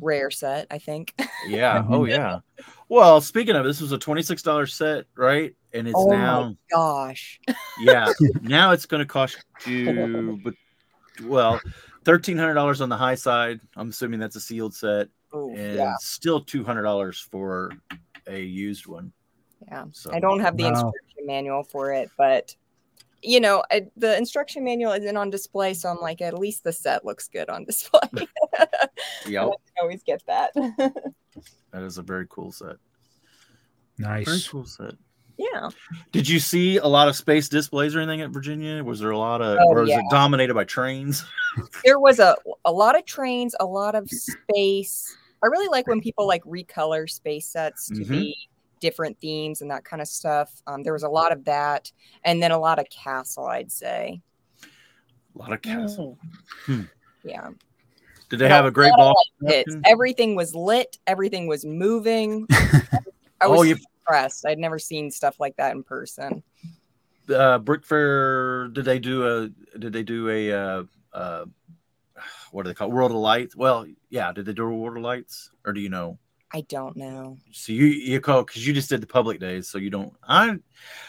rare 0.00 0.30
set, 0.30 0.66
I 0.70 0.78
think. 0.78 1.14
Yeah. 1.46 1.84
Oh 1.88 2.00
mm-hmm. 2.00 2.10
yeah. 2.10 2.40
Well, 2.88 3.20
speaking 3.20 3.54
of, 3.54 3.64
this 3.64 3.80
was 3.80 3.92
a 3.92 3.98
twenty-six 3.98 4.42
dollar 4.42 4.66
set, 4.66 5.04
right? 5.16 5.54
And 5.72 5.86
it's 5.86 5.96
oh 5.96 6.08
now, 6.08 6.48
my 6.48 6.56
gosh. 6.70 7.40
yeah, 7.80 8.12
now 8.42 8.72
it's 8.72 8.86
going 8.86 9.00
to 9.00 9.06
cost 9.06 9.38
you, 9.64 10.40
but 10.42 10.54
well, 11.22 11.60
thirteen 12.04 12.36
hundred 12.36 12.54
dollars 12.54 12.80
on 12.80 12.88
the 12.88 12.96
high 12.96 13.14
side. 13.14 13.60
I'm 13.76 13.90
assuming 13.90 14.20
that's 14.20 14.36
a 14.36 14.40
sealed 14.40 14.74
set, 14.74 15.08
Ooh, 15.34 15.54
and 15.54 15.76
yeah, 15.76 15.94
still 16.00 16.40
two 16.40 16.64
hundred 16.64 16.82
dollars 16.82 17.20
for 17.20 17.72
a 18.26 18.40
used 18.40 18.86
one. 18.86 19.12
yeah. 19.66 19.84
So 19.92 20.10
I 20.12 20.20
don't 20.20 20.40
have 20.40 20.56
the 20.56 20.64
Wow. 20.64 20.70
instruction 20.70 21.26
manual 21.26 21.62
for 21.64 21.92
it, 21.92 22.10
but 22.16 22.54
you 23.22 23.40
know, 23.40 23.64
I, 23.70 23.86
the 23.96 24.16
instruction 24.16 24.62
manual 24.62 24.92
isn't 24.92 25.16
on 25.16 25.30
display, 25.30 25.74
so 25.74 25.88
I'm 25.88 26.00
like, 26.00 26.20
at 26.20 26.38
least 26.38 26.62
the 26.62 26.72
set 26.72 27.04
looks 27.04 27.28
good 27.28 27.48
on 27.50 27.64
display. 27.66 28.00
Yeah, 29.26 29.48
always 29.80 30.02
get 30.02 30.22
that. 30.26 30.52
that 30.54 31.82
is 31.82 31.98
a 31.98 32.02
very 32.02 32.26
cool 32.28 32.50
set. 32.50 32.76
Nice. 33.98 34.26
Very 34.26 34.40
cool 34.48 34.64
set. 34.64 34.94
Yeah. 35.38 35.70
Did 36.12 36.28
you 36.28 36.38
see 36.40 36.76
a 36.78 36.86
lot 36.86 37.08
of 37.08 37.16
space 37.16 37.48
displays 37.48 37.94
or 37.96 38.00
anything 38.00 38.20
at 38.20 38.30
Virginia? 38.30 38.82
Was 38.84 39.00
there 39.00 39.12
a 39.12 39.18
lot 39.18 39.40
of, 39.40 39.56
Oh, 39.62 39.68
or 39.68 39.80
was 39.82 39.88
yeah. 39.90 40.00
it 40.00 40.04
dominated 40.10 40.54
by 40.54 40.64
trains? 40.64 41.24
there 41.84 41.98
was 42.00 42.18
a 42.18 42.36
a 42.64 42.72
lot 42.72 42.98
of 42.98 43.04
trains, 43.06 43.54
a 43.60 43.64
lot 43.64 43.94
of 43.94 44.08
space. 44.10 45.16
I 45.42 45.46
really 45.46 45.68
like 45.68 45.86
when 45.86 46.00
people 46.00 46.26
like 46.26 46.42
recolor 46.44 47.08
space 47.08 47.46
sets 47.46 47.86
to 47.88 47.94
Mhm. 48.04 48.08
be 48.08 48.48
different 48.80 49.18
themes 49.20 49.62
and 49.62 49.70
that 49.70 49.84
kind 49.84 50.02
of 50.02 50.08
stuff. 50.08 50.50
Um, 50.66 50.82
there 50.82 50.92
was 50.92 51.02
a 51.04 51.08
lot 51.08 51.32
of 51.32 51.44
that, 51.44 51.90
and 52.24 52.42
then 52.42 52.50
a 52.50 52.58
lot 52.58 52.78
of 52.78 52.86
castle, 52.90 53.46
I'd 53.46 53.70
say. 53.72 54.20
A 55.34 55.38
lot 55.38 55.52
of 55.52 55.62
castle. 55.62 56.18
Yeah, 57.24 57.50
Did 58.28 58.38
they 58.40 58.48
have 58.48 58.64
a 58.66 58.70
great 58.70 58.92
ball? 58.96 59.14
everything 59.84 60.34
was 60.34 60.54
lit, 60.54 60.98
everything 61.06 61.46
was 61.46 61.64
moving. 61.64 62.46
I 63.40 63.46
was 63.46 63.60
Oh, 63.60 63.62
you- 63.62 63.76
impressed. 64.08 64.46
I'd 64.46 64.58
never 64.58 64.78
seen 64.78 65.10
stuff 65.10 65.38
like 65.40 65.56
that 65.56 65.72
in 65.74 65.82
person. 65.82 66.42
uh 67.34 67.58
brick 67.58 67.84
fair 67.84 68.68
did 68.68 68.84
they 68.86 68.98
do 68.98 69.26
a 69.26 69.78
did 69.78 69.92
they 69.92 70.02
do 70.02 70.30
a 70.30 70.50
uh 70.52 70.82
uh 71.12 71.44
what 72.52 72.62
do 72.62 72.70
they 72.70 72.74
call 72.74 72.90
world 72.90 73.10
of 73.10 73.18
lights 73.18 73.54
well 73.54 73.86
yeah 74.08 74.32
did 74.32 74.46
they 74.46 74.52
do 74.54 74.64
a 74.64 74.74
world 74.74 74.96
of 74.96 75.02
lights 75.02 75.50
or 75.66 75.72
do 75.74 75.80
you 75.80 75.90
know 75.90 76.18
I 76.54 76.62
don't 76.62 76.96
know. 76.96 77.36
so 77.52 77.72
you 77.72 77.84
you 77.84 78.18
call 78.22 78.42
because 78.44 78.66
you 78.66 78.72
just 78.72 78.88
did 78.88 79.02
the 79.02 79.06
public 79.06 79.38
days 79.40 79.68
so 79.68 79.76
you 79.76 79.90
don't 79.90 80.14
i 80.26 80.56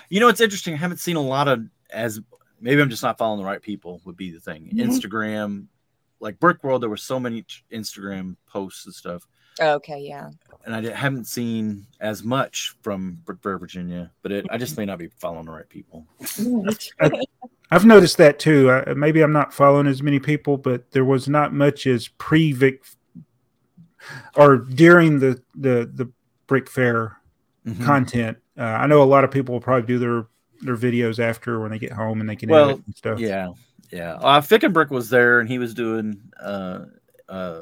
you 0.09 0.19
know 0.19 0.27
it's 0.27 0.41
interesting 0.41 0.73
i 0.73 0.77
haven't 0.77 0.97
seen 0.97 1.15
a 1.15 1.21
lot 1.21 1.47
of 1.47 1.63
as 1.89 2.19
maybe 2.59 2.81
i'm 2.81 2.89
just 2.89 3.01
not 3.03 3.17
following 3.17 3.39
the 3.39 3.45
right 3.45 3.61
people 3.61 4.01
would 4.03 4.17
be 4.17 4.29
the 4.31 4.41
thing 4.41 4.69
Mhm. 4.75 4.81
instagram 4.89 5.67
like 6.19 6.37
brick 6.37 6.61
world 6.65 6.83
there 6.83 6.89
were 6.89 6.97
so 6.97 7.17
many 7.17 7.45
instagram 7.71 8.35
posts 8.45 8.85
and 8.85 8.93
stuff 8.93 9.25
Okay, 9.59 9.99
yeah. 9.99 10.29
and 10.65 10.75
I 10.75 10.91
haven't 10.93 11.25
seen 11.25 11.85
as 11.99 12.23
much 12.23 12.75
from 12.81 13.19
Brick 13.25 13.39
Fair, 13.41 13.57
Virginia, 13.57 14.11
but 14.21 14.31
it, 14.31 14.45
I 14.49 14.57
just 14.57 14.77
may 14.77 14.85
not 14.85 14.99
be 14.99 15.07
following 15.17 15.45
the 15.45 15.51
right 15.51 15.67
people. 15.69 16.05
I've 17.71 17.85
noticed 17.85 18.17
that 18.17 18.39
too. 18.39 18.69
Uh, 18.69 18.93
maybe 18.95 19.21
I'm 19.21 19.31
not 19.33 19.53
following 19.53 19.87
as 19.87 20.01
many 20.01 20.19
people, 20.19 20.57
but 20.57 20.89
there 20.91 21.05
was 21.05 21.27
not 21.29 21.53
much 21.53 21.85
as 21.87 22.07
pre 22.07 22.51
Vic 22.51 22.83
or 24.35 24.57
during 24.57 25.19
the 25.19 25.41
the 25.55 25.89
the 25.93 26.09
Brick 26.47 26.69
Fair 26.69 27.17
Mhm. 27.67 27.83
content. 27.83 28.37
Uh, 28.57 28.63
I 28.63 28.87
know 28.87 29.03
a 29.03 29.05
lot 29.05 29.23
of 29.23 29.31
people 29.31 29.53
will 29.53 29.61
probably 29.61 29.85
do 29.85 29.99
their 29.99 30.25
their 30.61 30.75
videos 30.77 31.19
after 31.19 31.59
when 31.59 31.71
they 31.71 31.79
get 31.79 31.91
home 31.91 32.19
and 32.21 32.29
they 32.29 32.35
can 32.35 32.49
Well, 32.49 32.69
edit 32.71 32.85
and 32.85 32.95
stuff. 32.95 33.19
Yeah, 33.19 33.49
yeah. 33.91 34.13
Uh, 34.15 34.41
Fickenbrick 34.41 34.89
was 34.89 35.09
there, 35.09 35.39
and 35.39 35.47
he 35.47 35.59
was 35.59 35.73
doing 35.73 36.19
uh, 36.41 36.85
uh, 37.27 37.61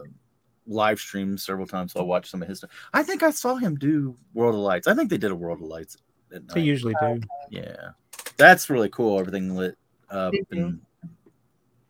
live 0.68 1.00
streams 1.00 1.44
several 1.44 1.66
times. 1.68 1.94
So 1.94 2.00
I 2.00 2.04
watched 2.04 2.30
some 2.30 2.42
of 2.42 2.48
his 2.48 2.60
stuff. 2.60 2.72
I 2.94 3.04
think 3.04 3.24
I 3.24 3.32
saw 3.32 3.56
him 3.56 3.76
do 3.76 4.16
World 4.34 4.56
of 4.56 4.62
Lights. 4.62 4.88
I 4.88 4.94
think 4.94 5.10
they 5.10 5.18
did 5.18 5.32
a 5.32 5.36
World 5.36 5.62
of 5.62 5.68
Lights. 5.68 5.98
At 6.34 6.48
They 6.50 6.62
usually 6.62 6.94
do. 7.02 7.22
Yeah, 7.50 7.90
that's 8.36 8.70
really 8.70 8.90
cool. 8.90 9.20
Everything 9.20 9.56
lit 9.56 9.78
up. 10.10 10.34
Mhm. 10.34 10.46
And 10.52 10.82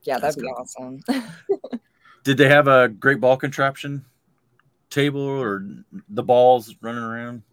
Yeah, 0.03 0.19
That's 0.19 0.35
that'd 0.35 0.41
be 0.43 0.47
good. 0.47 1.19
awesome. 1.19 1.79
did 2.23 2.37
they 2.37 2.47
have 2.49 2.67
a 2.67 2.87
great 2.87 3.19
ball 3.19 3.35
contraption 3.37 4.05
table 4.89 5.21
or 5.21 5.65
the 6.09 6.23
balls 6.23 6.75
running 6.81 7.03
around? 7.03 7.43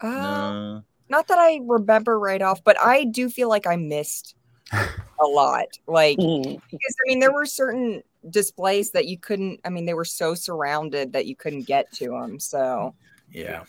Uh, 0.00 0.08
No. 0.08 0.84
not 1.08 1.26
that 1.28 1.38
I 1.38 1.60
remember 1.64 2.18
right 2.18 2.40
off, 2.40 2.62
but 2.62 2.78
I 2.80 3.04
do 3.04 3.28
feel 3.28 3.48
like 3.48 3.66
I 3.66 3.76
missed 3.76 4.36
a 5.20 5.26
lot. 5.26 5.66
Like, 5.86 6.18
Mhm. 6.18 6.60
because 6.70 6.96
I 7.04 7.08
mean, 7.08 7.20
there 7.20 7.32
were 7.32 7.46
certain 7.46 8.02
displays 8.30 8.90
that 8.92 9.06
you 9.06 9.18
couldn't, 9.18 9.60
I 9.64 9.70
mean, 9.70 9.86
they 9.86 9.94
were 9.94 10.04
so 10.04 10.34
surrounded 10.34 11.12
that 11.12 11.26
you 11.26 11.36
couldn't 11.36 11.64
get 11.66 11.90
to 11.94 12.08
them. 12.08 12.38
So, 12.40 12.94
Yeah, 13.32 13.64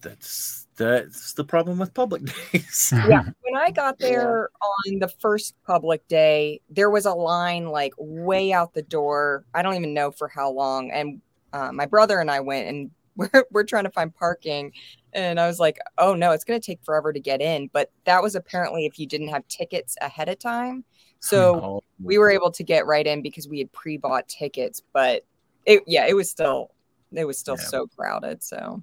that's 0.00 0.66
that's 0.76 1.34
the 1.34 1.44
problem 1.44 1.78
with 1.78 1.92
public 1.92 2.22
days. 2.52 2.92
yeah, 3.08 3.22
when 3.42 3.56
I 3.56 3.70
got 3.70 3.98
there 3.98 4.48
on 4.88 4.98
the 4.98 5.08
first 5.20 5.54
public 5.66 6.06
day, 6.08 6.60
there 6.70 6.90
was 6.90 7.04
a 7.04 7.12
line 7.12 7.66
like 7.66 7.92
way 7.98 8.52
out 8.52 8.72
the 8.72 8.82
door. 8.82 9.44
I 9.52 9.62
don't 9.62 9.74
even 9.74 9.92
know 9.92 10.10
for 10.10 10.28
how 10.28 10.50
long. 10.50 10.90
And 10.90 11.20
uh, 11.52 11.72
my 11.72 11.86
brother 11.86 12.18
and 12.20 12.30
I 12.30 12.40
went 12.40 12.68
and 12.68 12.90
we're, 13.32 13.44
we're 13.50 13.64
trying 13.64 13.84
to 13.84 13.90
find 13.90 14.14
parking. 14.14 14.72
And 15.12 15.38
I 15.40 15.46
was 15.46 15.58
like, 15.58 15.78
oh 15.98 16.14
no, 16.14 16.30
it's 16.32 16.44
going 16.44 16.60
to 16.60 16.64
take 16.64 16.82
forever 16.84 17.12
to 17.12 17.20
get 17.20 17.40
in. 17.40 17.68
But 17.72 17.90
that 18.04 18.22
was 18.22 18.34
apparently 18.34 18.86
if 18.86 18.98
you 18.98 19.06
didn't 19.06 19.28
have 19.28 19.46
tickets 19.48 19.96
ahead 20.00 20.28
of 20.28 20.38
time. 20.38 20.84
So 21.20 21.60
Oh, 21.62 21.82
we 22.02 22.18
were 22.18 22.30
able 22.30 22.50
to 22.52 22.62
get 22.64 22.86
right 22.86 23.06
in 23.06 23.20
because 23.22 23.46
we 23.48 23.58
had 23.58 23.70
pre-bought 23.72 24.26
tickets 24.28 24.80
but 24.94 25.24
it 25.66 25.82
yeah 25.86 26.06
it 26.06 26.14
was 26.16 26.30
still 26.30 26.70
it 27.12 27.26
was 27.26 27.36
still 27.38 27.56
Yeah. 27.58 27.64
so 27.66 27.86
crowded 27.88 28.42
so 28.42 28.82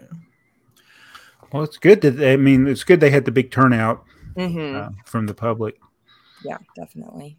yeah. 0.00 0.06
Well, 1.52 1.62
it's 1.64 1.76
good 1.76 2.00
that 2.02 2.20
I 2.26 2.36
mean 2.36 2.66
it's 2.66 2.84
good 2.84 3.00
they 3.00 3.10
had 3.10 3.24
the 3.26 3.32
big 3.32 3.50
turnout 3.50 4.04
Mhm. 4.36 4.74
uh, 4.76 4.90
from 5.04 5.26
the 5.26 5.34
public. 5.34 5.76
yeah 6.44 6.56
definitely 6.76 7.38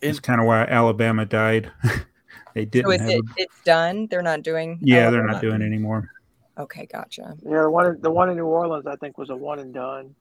It's 0.00 0.20
kind 0.20 0.40
of 0.40 0.46
why 0.46 0.62
Alabama 0.64 1.26
died. 1.26 1.70
they 2.54 2.64
didn't 2.64 2.86
so 2.86 2.90
is 2.92 3.00
have. 3.00 3.10
it 3.10 3.16
a- 3.18 3.34
it's 3.36 3.62
done 3.64 4.06
they're 4.10 4.22
not 4.22 4.42
doing 4.42 4.78
yeah, 4.82 5.10
they're 5.10 5.20
Alabama? 5.20 5.32
not 5.32 5.42
doing 5.42 5.62
anymore. 5.62 6.10
okay 6.58 6.86
gotcha 6.86 7.36
Yeah, 7.42 7.62
the 7.62 7.70
one 7.70 7.86
in- 7.86 8.00
the 8.00 8.10
one 8.10 8.30
in 8.30 8.36
New 8.36 8.46
Orleans, 8.46 8.86
I 8.86 8.96
think, 8.96 9.18
was 9.18 9.30
a 9.30 9.36
one 9.36 9.58
and 9.60 9.72
done. 9.74 10.14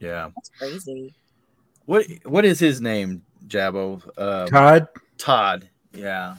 yeah. 0.00 0.30
that's 0.34 0.50
crazy 0.58 1.14
What 1.86 2.06
what 2.24 2.44
is 2.44 2.58
his 2.60 2.80
name, 2.80 3.22
Jabbo? 3.48 4.00
Uh, 4.16 4.46
Todd, 4.46 4.86
Todd. 5.18 5.68
Yeah. 5.92 6.36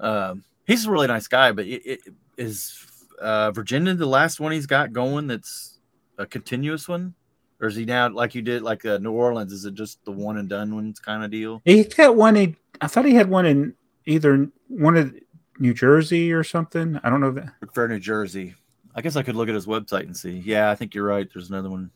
Um, 0.00 0.42
he's 0.66 0.86
a 0.86 0.90
really 0.90 1.06
nice 1.06 1.28
guy, 1.28 1.52
but 1.52 1.66
it, 1.66 1.82
it 1.84 2.00
is 2.38 2.78
uh, 3.20 3.50
Virginia 3.52 3.94
the 3.94 4.06
last 4.06 4.40
one 4.40 4.52
he's 4.52 4.66
got 4.66 4.92
going 4.92 5.26
that's 5.26 5.78
a 6.18 6.24
continuous 6.26 6.88
one, 6.88 7.14
or 7.60 7.68
is 7.68 7.76
he 7.76 7.84
now 7.84 8.08
like 8.08 8.34
you 8.34 8.40
did 8.42 8.62
like 8.62 8.84
uh, 8.86 8.98
New 8.98 9.12
Orleans? 9.12 9.52
Is 9.52 9.64
it 9.66 9.74
just 9.74 10.02
the 10.04 10.12
one 10.12 10.38
and 10.38 10.48
done 10.48 10.74
ones 10.74 10.98
kind 10.98 11.22
of 11.24 11.30
deal? 11.30 11.60
he's 11.64 11.92
got 11.92 12.16
one. 12.16 12.36
In, 12.36 12.56
I 12.80 12.86
thought 12.86 13.04
he 13.04 13.14
had 13.14 13.28
one 13.28 13.44
in 13.46 13.74
either 14.06 14.48
one 14.68 14.96
of 14.96 15.14
New 15.58 15.74
Jersey 15.74 16.32
or 16.32 16.42
something. 16.44 16.98
I 17.02 17.10
don't 17.10 17.20
know 17.20 17.30
that. 17.32 17.52
Fair, 17.74 17.88
New 17.88 17.98
Jersey. 18.00 18.54
I 18.94 19.00
guess 19.02 19.16
I 19.16 19.22
could 19.22 19.36
look 19.36 19.48
at 19.48 19.54
his 19.54 19.66
website 19.66 20.02
and 20.02 20.16
see. 20.16 20.42
Yeah, 20.44 20.70
I 20.70 20.74
think 20.74 20.94
you're 20.94 21.06
right. 21.06 21.28
There's 21.32 21.50
another 21.50 21.70
one. 21.70 21.90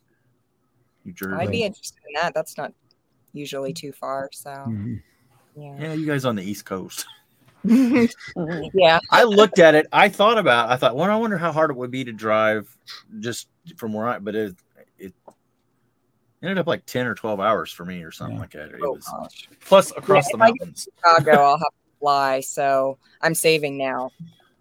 New 1.04 1.12
Jersey. 1.12 1.36
i'd 1.36 1.50
be 1.52 1.62
interested 1.62 1.98
in 2.08 2.14
that 2.20 2.34
that's 2.34 2.56
not 2.58 2.72
usually 3.32 3.72
too 3.72 3.92
far 3.92 4.28
so 4.32 4.50
Mhm. 4.50 5.00
yeah 5.54 5.76
yeah, 5.78 5.92
you 5.92 6.04
guys 6.04 6.24
on 6.24 6.34
the 6.34 6.42
East 6.42 6.64
Coast. 6.64 7.06
Yeah 8.74 8.98
I 9.10 9.22
looked 9.24 9.58
at 9.60 9.74
it. 9.74 9.86
I 9.92 10.08
thought 10.08 10.38
about. 10.38 10.68
I 10.70 10.76
thought, 10.76 10.96
well, 10.96 11.10
I 11.10 11.16
wonder 11.16 11.36
how 11.38 11.52
hard 11.52 11.70
it 11.70 11.76
would 11.76 11.90
be 11.90 12.04
to 12.04 12.12
drive 12.12 12.68
just 13.20 13.48
from 13.76 13.92
where 13.92 14.08
I. 14.08 14.18
But 14.18 14.34
it 14.34 14.56
it 14.98 15.14
ended 16.42 16.58
up 16.58 16.66
like 16.66 16.84
ten 16.86 17.06
or 17.06 17.14
twelve 17.14 17.40
hours 17.40 17.70
for 17.72 17.84
me 17.84 18.02
or 18.02 18.10
something 18.10 18.36
Yeah. 18.36 18.40
like 18.40 18.50
that. 18.52 18.68
It 18.70 18.80
Oh, 18.82 18.92
was 18.92 19.04
gosh. 19.06 19.48
plus 19.60 19.90
across 19.92 20.26
Yeah, 20.32 20.36
the 20.38 20.38
if 20.38 20.42
I 20.42 20.46
get 20.52 20.60
mountains. 20.60 20.88
chicago 20.96 21.42
i'll 21.42 21.58
have 21.58 21.68
to 21.68 21.85
fly 22.00 22.40
so 22.40 22.98
i'm 23.22 23.34
saving 23.34 23.76
now 23.76 24.10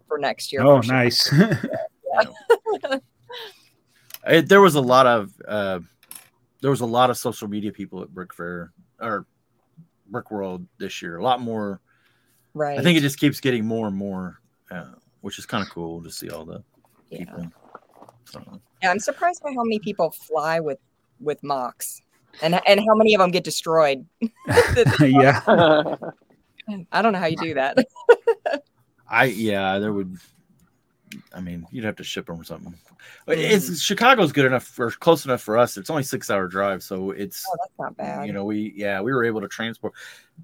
for 0.08 0.18
next 0.18 0.52
year 0.52 0.62
Oh, 0.62 0.80
sure. 0.80 0.94
nice. 0.94 1.32
It, 4.26 4.48
there 4.48 4.60
was 4.60 4.74
a 4.74 4.80
lot 4.80 5.06
of 5.06 5.32
uh, 5.46 5.80
there 6.60 6.70
was 6.70 6.80
a 6.80 6.86
lot 6.86 7.10
of 7.10 7.16
social 7.16 7.46
media 7.48 7.72
people 7.72 8.02
at 8.02 8.12
Brick 8.12 8.34
Fair 8.34 8.72
or 9.00 9.26
Brick 10.08 10.30
World 10.30 10.66
this 10.78 11.00
year. 11.00 11.18
A 11.18 11.22
lot 11.22 11.40
more. 11.40 11.80
right 12.54 12.78
I 12.78 12.82
think 12.82 12.98
it 12.98 13.02
just 13.02 13.18
keeps 13.18 13.40
getting 13.40 13.64
more 13.64 13.86
and 13.86 13.96
more, 13.96 14.40
uh, 14.70 14.94
which 15.20 15.38
is 15.38 15.46
kind 15.46 15.62
of 15.62 15.70
cool 15.70 16.02
to 16.02 16.10
see 16.10 16.28
all 16.28 16.44
the 16.44 16.64
yeah. 17.08 17.18
people. 17.18 17.52
So, 18.24 18.60
Yeah, 18.82 18.90
I'm 18.90 18.98
surprised 18.98 19.42
by 19.42 19.52
how 19.52 19.62
many 19.62 19.78
people 19.78 20.10
fly 20.10 20.58
with 20.58 20.78
with 21.20 21.40
MOCs, 21.42 22.00
and 22.42 22.60
and 22.66 22.80
how 22.80 22.96
many 22.96 23.14
of 23.14 23.20
them 23.20 23.30
get 23.30 23.44
destroyed. 23.44 24.04
yeah. 25.00 25.96
I 26.92 27.02
don't 27.02 27.12
know 27.12 27.18
how 27.18 27.26
you 27.26 27.36
do 27.36 27.54
that. 27.54 27.78
I 29.08 29.24
yeah, 29.24 29.78
there 29.78 29.92
would. 29.92 30.16
I 31.32 31.40
mean, 31.40 31.66
you'd 31.70 31.84
have 31.84 31.96
to 31.96 32.04
ship 32.04 32.26
them 32.26 32.40
or 32.40 32.44
something. 32.44 32.74
Mm. 33.28 33.36
It's 33.36 33.80
Chicago's 33.80 34.32
good 34.32 34.44
enough 34.44 34.64
for 34.64 34.90
close 34.90 35.24
enough 35.24 35.40
for 35.40 35.56
us. 35.56 35.76
It's 35.76 35.90
only 35.90 36.02
six 36.02 36.30
hour 36.30 36.48
drive, 36.48 36.82
so 36.82 37.12
it's 37.12 37.44
Oh, 37.48 37.56
that's 37.60 37.78
not 37.78 37.96
bad. 37.96 38.26
you 38.26 38.32
know 38.32 38.44
we 38.44 38.72
yeah 38.76 39.00
we 39.00 39.12
were 39.12 39.24
able 39.24 39.40
to 39.40 39.48
transport. 39.48 39.94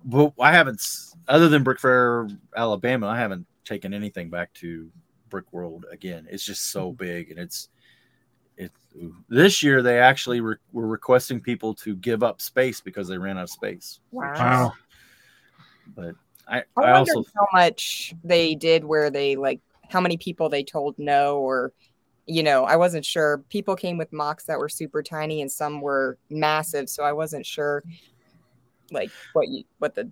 But 0.04 0.32
I 0.38 0.52
haven't 0.52 0.82
other 1.28 1.48
than 1.48 1.62
Brick 1.62 1.80
Fair, 1.80 2.28
Alabama. 2.56 3.08
I 3.08 3.18
haven't 3.18 3.46
taken 3.64 3.92
anything 3.92 4.30
back 4.30 4.52
to 4.54 4.90
Brick 5.28 5.52
World 5.52 5.86
again. 5.90 6.28
It's 6.30 6.44
just 6.44 6.70
so 6.70 6.88
mm-hmm. 6.88 7.04
big 7.04 7.30
and 7.30 7.38
it's 7.38 7.68
it's 8.56 8.78
This 9.28 9.62
year 9.62 9.82
they 9.82 9.98
actually 9.98 10.40
re- 10.40 10.56
were 10.72 10.86
requesting 10.86 11.40
people 11.40 11.74
to 11.76 11.96
give 11.96 12.22
up 12.22 12.40
space 12.40 12.80
because 12.80 13.08
they 13.08 13.18
ran 13.18 13.38
out 13.38 13.44
of 13.44 13.50
space. 13.50 14.00
wow. 14.10 14.72
Wow. 15.86 15.92
But 15.94 16.14
I, 16.48 16.58
I 16.58 16.62
I, 16.76 16.92
wonder 16.92 17.12
also 17.12 17.30
how 17.34 17.46
much 17.52 18.14
they 18.24 18.54
did 18.54 18.84
where 18.84 19.10
they 19.10 19.36
like 19.36 19.60
how 19.90 20.00
many 20.00 20.16
people 20.16 20.48
they 20.48 20.64
told 20.64 20.98
no 20.98 21.38
or 21.38 21.72
you 22.26 22.42
know, 22.42 22.64
I 22.64 22.76
wasn't 22.76 23.04
sure. 23.04 23.38
People 23.48 23.74
came 23.74 23.98
with 23.98 24.12
MOCs 24.12 24.46
that 24.46 24.58
were 24.58 24.68
super 24.68 25.02
tiny 25.02 25.42
and 25.42 25.50
some 25.50 25.80
were 25.80 26.18
massive, 26.30 26.88
so 26.88 27.02
I 27.02 27.12
wasn't 27.12 27.44
sure 27.44 27.82
like 28.90 29.10
what 29.32 29.48
you 29.48 29.64
what 29.78 29.94
the 29.94 30.10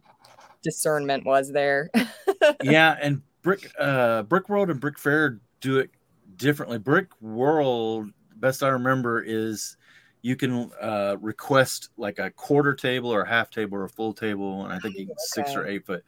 discernment 0.62 1.24
was 1.24 1.52
there. 1.52 1.90
yeah, 2.62 2.96
and 3.00 3.22
Brick 3.42 3.70
uh 3.78 4.22
Brick 4.24 4.48
World 4.48 4.70
and 4.70 4.80
Brick 4.80 4.98
Fair 4.98 5.40
do 5.60 5.78
it 5.78 5.90
differently. 6.36 6.78
Brick 6.78 7.08
World, 7.20 8.10
best 8.36 8.62
I 8.62 8.68
remember, 8.68 9.22
is 9.22 9.76
you 10.22 10.36
can 10.36 10.70
uh 10.80 11.16
request 11.20 11.88
like 11.96 12.18
a 12.18 12.30
quarter 12.30 12.74
table 12.74 13.12
or 13.12 13.22
a 13.22 13.28
half 13.28 13.50
table 13.50 13.76
or 13.78 13.84
a 13.84 13.88
full 13.88 14.12
table, 14.12 14.64
and 14.64 14.72
I 14.72 14.78
think 14.78 14.96
you 14.98 15.06
can 15.06 15.14
six 15.18 15.54
or 15.54 15.66
eight 15.66 15.86
foot. 15.86 16.04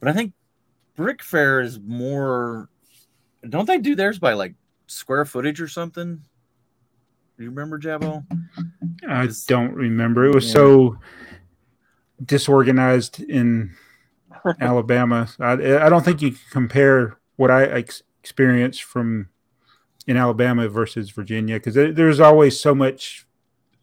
But 0.00 0.08
I 0.08 0.12
think 0.12 0.32
Brick 0.96 1.22
Fair 1.22 1.60
is 1.60 1.78
more 1.80 2.68
don't 3.48 3.66
they 3.66 3.78
do 3.78 3.94
theirs 3.94 4.18
by 4.18 4.32
like 4.34 4.54
square 4.86 5.24
footage 5.24 5.60
or 5.60 5.68
something? 5.68 6.22
Do 7.38 7.44
you 7.44 7.50
remember 7.50 7.78
Jabo? 7.78 8.24
I 9.08 9.28
don't 9.46 9.72
remember. 9.74 10.24
It 10.26 10.34
was 10.34 10.46
Yeah. 10.46 10.52
so 10.52 10.98
disorganized 12.24 13.20
in 13.20 13.74
Alabama. 14.60 15.28
I, 15.40 15.52
I 15.52 15.88
don't 15.88 16.04
think 16.04 16.22
you 16.22 16.30
can 16.32 16.40
compare 16.50 17.18
what 17.36 17.50
I 17.50 17.64
ex- 17.64 18.02
experienced 18.22 18.82
from 18.84 19.28
in 20.06 20.16
Alabama 20.16 20.68
versus 20.68 21.10
Virginia 21.10 21.56
because 21.56 21.74
there's 21.74 22.20
always 22.20 22.60
so 22.60 22.74
much 22.74 23.26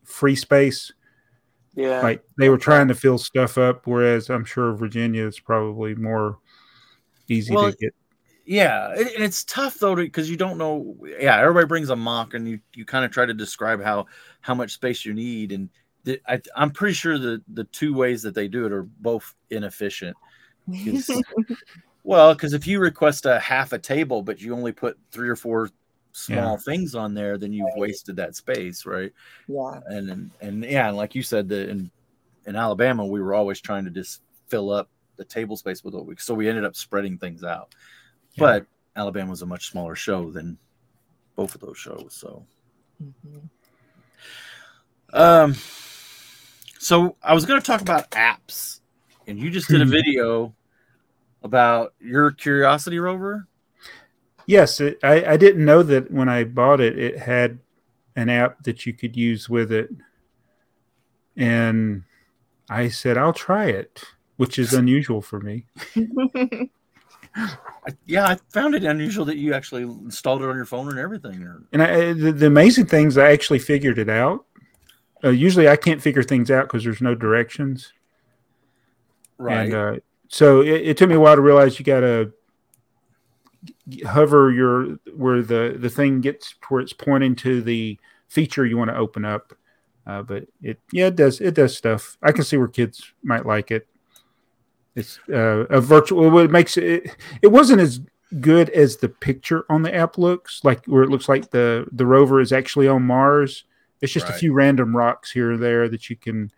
free 0.10 0.36
space. 0.36 0.92
Yeah. 1.76 2.02
Like 2.02 2.24
they 2.38 2.50
were 2.50 2.58
trying 2.58 2.88
to 2.90 2.96
fill 2.96 3.18
stuff 3.18 3.58
up, 3.58 3.88
whereas 3.88 4.30
I'm 4.30 4.44
sure 4.44 4.74
Virginia 4.74 5.26
is 5.26 5.40
probably 5.40 5.96
more 5.96 6.40
easy 7.28 7.54
Well, 7.54 7.72
to 7.72 7.78
get. 7.78 7.94
Yeah, 8.46 8.94
it, 8.94 9.14
and 9.16 9.24
it's 9.24 9.44
tough 9.44 9.78
though 9.78 9.96
because 9.96 10.30
you 10.30 10.36
don't 10.36 10.58
know. 10.58 10.98
Yeah, 11.20 11.40
everybody 11.40 11.68
brings 11.68 11.92
a 11.92 11.96
MOC, 11.96 12.34
and 12.34 12.48
you 12.50 12.60
you 12.74 12.84
kind 12.84 13.06
of 13.06 13.12
try 13.12 13.26
to 13.26 13.34
describe 13.34 13.82
how 13.82 14.08
how 14.42 14.56
much 14.56 14.72
space 14.74 15.06
you 15.06 15.14
need, 15.14 15.52
and 15.52 15.70
the, 16.04 16.20
I, 16.28 16.42
I'm 16.56 16.72
pretty 16.72 16.96
sure 16.96 17.20
the 17.20 17.42
the 17.54 17.66
two 17.66 17.94
ways 17.94 18.24
that 18.24 18.34
they 18.34 18.48
do 18.48 18.66
it 18.66 18.72
are 18.72 18.84
both 18.84 19.36
inefficient. 19.52 20.18
'Cause- 20.86 21.12
well, 22.04 22.34
because 22.34 22.54
if 22.54 22.66
you 22.66 22.80
request 22.80 23.28
a 23.28 23.40
half 23.40 23.72
a 23.72 23.78
table, 23.78 24.24
but 24.24 24.42
you 24.42 24.56
only 24.56 24.72
put 24.72 24.98
three 25.12 25.30
or 25.30 25.36
four 25.36 25.70
small 26.12 26.58
things 26.58 26.96
on 26.96 27.14
there, 27.14 27.38
then 27.38 27.54
you've 27.54 27.76
wasted 27.76 28.16
that 28.18 28.36
space, 28.36 28.86
right? 28.86 29.12
yeah. 29.48 29.80
and 29.88 30.10
and, 30.10 30.32
and 30.42 30.64
yeah, 30.66 30.88
and 30.88 30.98
like 30.98 31.16
you 31.16 31.24
said, 31.24 31.48
the 31.50 31.70
in 31.70 31.92
in 32.46 32.56
Alabama, 32.56 33.06
we 33.06 33.22
were 33.22 33.34
always 33.34 33.62
trying 33.62 33.86
to 33.86 33.92
just 33.92 34.22
fill 34.48 34.72
up 34.72 34.90
the 35.18 35.26
table 35.26 35.56
space 35.58 35.84
with 35.84 35.94
what 35.94 36.06
we 36.06 36.16
so 36.18 36.34
we 36.34 36.48
ended 36.50 36.66
up 36.66 36.76
spreading 36.76 37.18
things 37.18 37.44
out. 37.44 37.74
Yeah. 38.36 38.40
But 38.40 38.66
Alabama 38.96 39.30
was 39.32 39.42
a 39.42 39.46
much 39.46 39.70
smaller 39.70 39.96
show 39.96 40.32
than 40.32 40.58
both 41.36 41.56
of 41.56 41.62
those 41.62 41.78
shows. 41.78 42.14
So 42.14 42.46
Mhm. 43.04 43.50
um 45.14 45.56
so 46.80 47.16
I 47.22 47.34
was 47.34 47.46
gonna 47.46 47.62
talk 47.62 47.82
about 47.82 48.10
apps, 48.12 48.80
and 49.28 49.38
you 49.40 49.50
just 49.52 49.68
did 49.68 49.82
a 49.82 49.86
Hmm. 49.86 49.92
video 49.92 50.56
about 51.44 51.94
your 52.00 52.32
curiosity 52.32 53.00
rover. 53.00 53.48
Yes, 54.50 54.80
it, 54.80 54.98
I, 55.04 55.34
I 55.34 55.38
didn't 55.38 55.64
know 55.64 55.84
that 55.84 56.10
when 56.10 56.28
I 56.28 56.44
bought 56.44 56.82
it, 56.82 56.98
it 56.98 57.20
had 57.20 57.60
an 58.16 58.30
app 58.30 58.64
that 58.64 58.84
you 58.84 58.94
could 58.94 59.16
use 59.16 59.48
with 59.48 59.72
it. 59.72 59.92
And 61.38 62.02
I 62.68 62.90
said, 62.90 63.16
I'll 63.16 63.32
try 63.32 63.66
it, 63.66 64.04
which 64.38 64.58
is 64.58 64.74
unusual 64.74 65.22
for 65.22 65.40
me. 65.40 65.66
Yeah, 68.08 68.26
I 68.26 68.38
found 68.52 68.74
it 68.74 68.84
unusual 68.84 69.24
that 69.26 69.38
you 69.38 69.54
actually 69.54 69.84
installed 69.84 70.42
it 70.42 70.50
on 70.50 70.56
your 70.56 70.66
phone 70.66 70.90
and 70.90 70.98
everything. 70.98 71.44
Or 71.44 71.64
And 71.72 71.82
I, 71.82 72.14
the, 72.14 72.32
the 72.32 72.48
amazing 72.48 72.88
things, 72.88 73.18
I 73.20 73.32
actually 73.32 73.60
figured 73.60 74.00
it 74.00 74.10
out. 74.10 74.46
Uh, 75.24 75.30
usually 75.30 75.70
I 75.70 75.76
can't 75.76 76.02
figure 76.02 76.24
things 76.24 76.50
out 76.50 76.64
because 76.64 76.84
there's 76.84 77.02
no 77.02 77.14
directions. 77.14 77.94
And 79.64 79.74
uh, 79.74 80.00
so 80.28 80.62
it, 80.62 80.88
it 80.88 80.98
took 80.98 81.08
me 81.08 81.16
a 81.16 81.20
while 81.20 81.36
to 81.36 81.42
realize 81.42 81.80
you 81.80 81.86
got 81.86 82.02
to 82.02 82.34
hover 84.06 84.52
your 84.52 84.98
where 85.16 85.42
the 85.42 85.76
the 85.78 85.90
thing 85.90 86.22
gets 86.22 86.56
where 86.68 86.82
it's 86.82 86.94
pointing 86.94 87.36
to 87.38 87.62
the 87.62 88.00
feature 88.28 88.66
you 88.66 88.78
want 88.78 88.90
to 88.90 88.98
open 88.98 89.26
up. 89.26 89.54
Uh, 90.08 90.22
but 90.24 90.46
it 90.62 90.80
yeah 90.92 91.08
it 91.08 91.16
does 91.16 91.40
it 91.42 91.54
does 91.54 91.78
stuff. 91.78 92.18
I 92.22 92.32
can 92.32 92.44
see 92.44 92.58
where 92.58 92.68
kids 92.68 93.14
might 93.24 93.46
like 93.46 93.72
it. 93.72 93.88
It's 94.96 95.20
uh, 95.30 95.66
a 95.70 95.80
virtual. 95.80 96.40
It 96.40 96.52
makes 96.52 96.78
it. 96.78 97.16
It 97.42 97.48
wasn't 97.48 97.82
as 97.82 98.02
good 98.42 98.70
as 98.70 98.98
the 98.98 99.10
picture 99.10 99.66
on 99.70 99.82
the 99.82 99.94
app 99.94 100.18
looks 100.18 100.62
like, 100.64 100.86
where 100.86 101.04
it 101.04 101.10
looks 101.10 101.30
like 101.30 101.52
the 101.52 101.88
the 101.92 102.06
rover 102.06 102.42
is 102.42 102.52
actually 102.52 102.88
on 102.88 103.04
Mars. 103.04 103.66
It's 104.02 104.14
just 104.14 104.30
a 104.30 104.34
few 104.34 104.54
random 104.54 104.96
rocks 104.96 105.32
here 105.32 105.52
or 105.52 105.58
there 105.58 105.90
that 105.90 106.10
you 106.10 106.16
can 106.16 106.52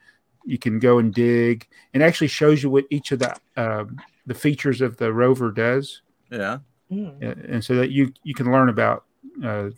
you 0.46 0.58
can 0.58 0.80
go 0.80 1.00
and 1.00 1.14
dig, 1.14 1.68
and 1.94 2.02
actually 2.02 2.28
shows 2.28 2.64
you 2.64 2.70
what 2.70 2.86
each 2.90 3.12
of 3.12 3.20
the 3.20 3.36
um, 3.58 3.98
the 4.26 4.34
features 4.34 4.82
of 4.82 4.98
the 4.98 5.12
rover 5.12 5.52
does, 5.52 6.02
yeah. 6.32 6.60
Mm. 6.92 7.54
and 7.54 7.64
so 7.64 7.76
that 7.76 7.90
you 7.90 8.12
you 8.24 8.34
can 8.34 8.52
learn 8.52 8.68
about 8.68 9.06
uh, 9.44 9.70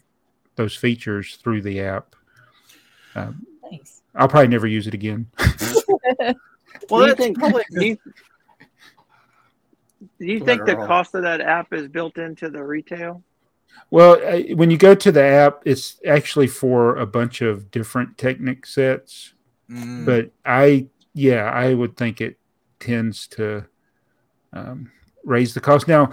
those 0.56 0.76
features 0.76 1.36
through 1.36 1.62
the 1.62 1.82
app. 1.82 2.16
Um, 3.16 3.46
Nice. 3.72 4.02
I'll 4.16 4.28
probably 4.28 4.48
never 4.48 4.68
use 4.68 4.88
it 4.88 4.94
again. 4.94 5.28
Well, 6.90 7.02
do 7.02 7.06
you 7.06 7.08
that's 7.08 7.20
think 7.20 7.38
probably 7.38 7.64
do 7.72 7.86
you, 7.86 7.98
do 10.20 10.26
you 10.26 10.40
think 10.40 10.66
the 10.66 10.76
cost 10.76 11.16
of 11.16 11.24
that 11.24 11.42
app 11.42 11.74
is 11.74 11.88
built 11.88 12.18
into 12.18 12.50
the 12.50 12.64
retail? 12.64 13.24
Well, 13.90 14.14
uh, 14.26 14.56
when 14.56 14.72
you 14.72 14.78
go 14.78 14.96
to 14.96 15.12
the 15.12 15.24
app, 15.24 15.62
it's 15.66 16.00
actually 16.06 16.48
for 16.48 16.96
a 16.98 17.06
bunch 17.06 17.42
of 17.42 17.72
different 17.72 18.18
Technic 18.18 18.66
sets. 18.66 19.34
Mm. 19.70 20.06
But 20.06 20.32
I, 20.46 20.88
yeah, 21.14 21.46
I 21.46 21.74
would 21.74 21.98
think 21.98 22.22
it 22.22 22.38
tends 22.80 23.28
to 23.30 23.66
um, 24.52 24.92
raise 25.24 25.54
the 25.54 25.62
cost. 25.62 25.88
Now, 25.88 26.12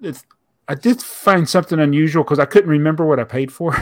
it's, 0.00 0.24
I 0.68 0.74
did 0.74 1.02
find 1.02 1.48
something 1.48 1.78
unusual 1.80 2.22
because 2.24 2.38
I 2.38 2.44
couldn't 2.44 2.70
remember 2.70 3.04
what 3.06 3.18
I 3.20 3.24
paid 3.24 3.52
for. 3.52 3.74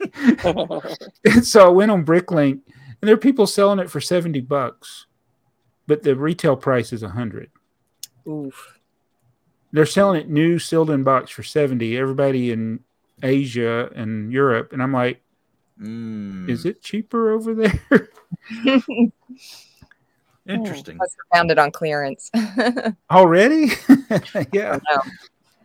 and 0.44 1.44
so 1.44 1.66
I 1.66 1.70
went 1.70 1.90
on 1.90 2.04
Bricklink, 2.04 2.52
and 2.52 3.02
there 3.02 3.14
are 3.14 3.18
people 3.18 3.46
selling 3.46 3.78
it 3.78 3.90
for 3.90 4.00
70 4.00 4.40
bucks, 4.40 5.06
but 5.86 6.02
the 6.02 6.16
retail 6.16 6.56
price 6.56 6.92
is 6.92 7.02
100 7.02 7.50
Oof. 8.28 8.78
they're 9.72 9.84
selling 9.84 10.20
it 10.20 10.28
new 10.30 10.58
sealed 10.58 10.90
in 10.90 11.02
box 11.02 11.30
for 11.30 11.42
70 11.42 11.98
everybody 11.98 12.52
in 12.52 12.78
asia 13.22 13.90
and 13.96 14.32
europe 14.32 14.72
and 14.72 14.82
i'm 14.82 14.92
like 14.92 15.20
Mm. 15.80 16.48
is 16.48 16.64
it 16.64 16.80
cheaper 16.82 17.32
over 17.32 17.54
there 17.54 17.80
interesting? 20.46 20.96
Plus, 20.96 21.16
we 21.16 21.36
found 21.36 21.50
it 21.50 21.58
on 21.58 21.70
clearance. 21.70 22.30
already 23.10 23.68
yeah 24.52 24.78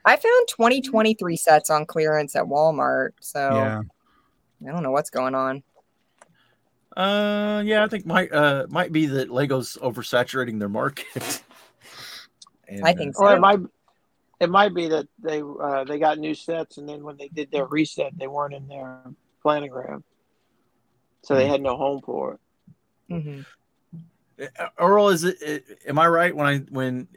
I 0.06 0.16
found 0.16 0.48
2023 0.48 1.36
sets 1.36 1.70
on 1.70 1.86
clearance 1.86 2.36
at 2.36 2.46
Walmart. 2.46 3.12
So 3.20 3.54
yeah 3.54 3.82
I 4.66 4.72
don't 4.72 4.84
know 4.84 4.92
what's 4.92 5.10
going 5.10 5.36
on. 5.36 5.64
Uh, 6.96 7.62
yeah, 7.64 7.84
I 7.84 7.88
think 7.88 8.06
might 8.06 8.32
uh 8.32 8.66
might 8.70 8.92
be 8.92 9.06
that 9.08 9.30
Lego's 9.30 9.78
oversaturating 9.82 10.60
their 10.60 10.70
market. 10.70 11.44
And, 12.70 12.84
I 12.84 12.92
think 12.92 13.16
uh, 13.16 13.20
so. 13.20 13.24
Or 13.24 13.36
it 13.36 13.40
might 13.40 13.60
it 14.42 14.50
might 14.50 14.74
be 14.74 14.90
that 14.90 15.08
they 15.24 15.42
uh, 15.42 15.86
they 15.86 16.00
got 16.00 16.20
new 16.20 16.36
sets 16.36 16.78
and 16.78 16.90
then 16.90 17.02
when 17.02 17.16
they 17.16 17.30
did 17.30 17.50
their 17.50 17.66
reset 17.66 18.12
they 18.18 18.28
weren't 18.28 18.54
in 18.54 18.68
their 18.68 19.04
planogram. 19.42 20.04
So 21.24 21.36
they 21.36 21.48
had 21.48 21.62
no 21.62 21.78
home 21.78 22.02
for 22.02 22.34
it. 22.34 22.40
Mhm. 23.14 23.46
Uh, 24.40 24.68
Earl, 24.78 25.10
is 25.10 25.24
it, 25.24 25.42
it? 25.42 25.80
Am 25.88 26.00
I 26.00 26.08
right 26.08 26.36
when 26.36 26.48
I 26.48 26.58
when 26.70 27.08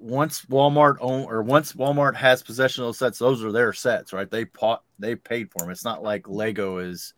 once 0.00 0.42
Walmart 0.46 0.96
own 1.00 1.24
or 1.24 1.42
once 1.42 1.72
Walmart 1.72 2.14
has 2.14 2.42
possession 2.42 2.84
of 2.84 2.88
those 2.88 2.98
sets, 2.98 3.18
those 3.18 3.42
are 3.44 3.52
their 3.52 3.72
sets, 3.72 4.12
right? 4.12 4.30
They 4.30 4.44
bought, 4.44 4.82
they 4.98 5.16
paid 5.16 5.50
for 5.50 5.62
them. 5.62 5.70
It's 5.70 5.84
not 5.84 6.02
like 6.02 6.28
Lego 6.28 6.78
is 6.78 7.14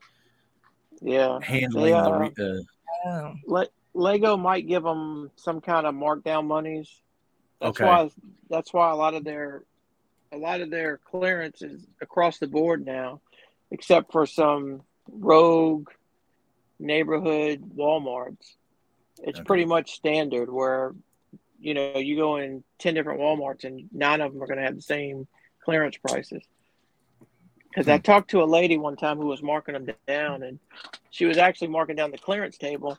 Yeah. 1.01 1.41
handling 1.41 1.93
They, 1.95 2.01
the. 2.01 2.11
uh, 2.11 2.19
Re, 2.19 2.35
uh, 2.39 2.63
Oh. 3.05 3.35
Le- 3.47 3.69
Lego 3.95 4.37
might 4.37 4.69
give 4.69 4.83
them 4.83 5.31
some 5.37 5.61
kind 5.61 5.87
of 5.87 5.95
markdown 5.95 6.47
monies. 6.47 6.91
That's 7.61 7.79
Okay. 7.79 7.85
why 7.85 8.11
that's 8.49 8.73
why 8.73 8.91
a 8.91 8.97
lot 8.97 9.15
of 9.15 9.25
their 9.25 9.65
a 10.33 10.37
lot 10.37 10.61
of 10.61 10.71
their 10.71 10.99
clearance 10.99 11.63
is 11.63 11.87
across 12.01 12.39
the 12.39 12.47
board 12.47 12.85
now, 12.85 13.21
except 13.71 14.13
for 14.13 14.27
some 14.27 14.83
rogue 15.11 15.89
neighborhood 16.79 17.63
Walmarts. 17.77 18.57
It's 19.23 19.39
Okay. 19.39 19.47
pretty 19.47 19.65
much 19.65 19.93
standard 19.93 20.51
where 20.51 20.95
you 21.61 21.75
know 21.75 21.99
you 21.99 22.17
go 22.17 22.37
in 22.37 22.65
ten 22.79 22.95
different 22.95 23.21
WalMarts 23.21 23.65
and 23.65 23.89
nine 23.93 24.21
of 24.21 24.33
them 24.33 24.43
are 24.43 24.47
going 24.47 24.59
to 24.59 24.65
have 24.65 24.77
the 24.77 24.83
same 24.83 25.27
clearance 25.65 25.97
prices. 25.97 26.43
Because 27.71 27.89
I 27.89 27.99
talked 27.99 28.31
to 28.31 28.43
a 28.43 28.45
lady 28.45 28.79
one 28.79 28.97
time 28.97 29.19
who 29.19 29.27
was 29.27 29.43
marking 29.43 29.75
them 29.75 29.87
down, 30.07 30.43
and 30.43 30.59
she 31.11 31.25
was 31.25 31.39
actually 31.39 31.69
marking 31.69 31.79
down 31.79 32.11
the 32.11 32.19
clearance 32.19 32.59
table. 32.59 32.99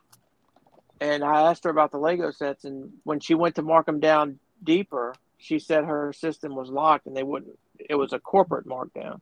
And 0.99 1.23
I 1.23 1.41
asked 1.49 1.63
her 1.65 1.69
about 1.69 1.91
the 1.91 1.97
Lego 1.97 2.31
sets, 2.31 2.63
and 2.63 2.91
when 3.03 3.19
she 3.19 3.33
went 3.33 3.55
to 3.55 3.61
mark 3.61 3.85
them 3.85 3.99
down 3.99 4.39
deeper, 4.63 5.13
she 5.37 5.59
said 5.59 5.83
her 5.85 6.13
system 6.13 6.55
was 6.55 6.69
locked 6.69 7.07
and 7.07 7.15
they 7.17 7.23
wouldn't. 7.23 7.57
It 7.89 7.95
was 7.95 8.13
a 8.13 8.19
corporate 8.19 8.65
markdown. 8.67 9.19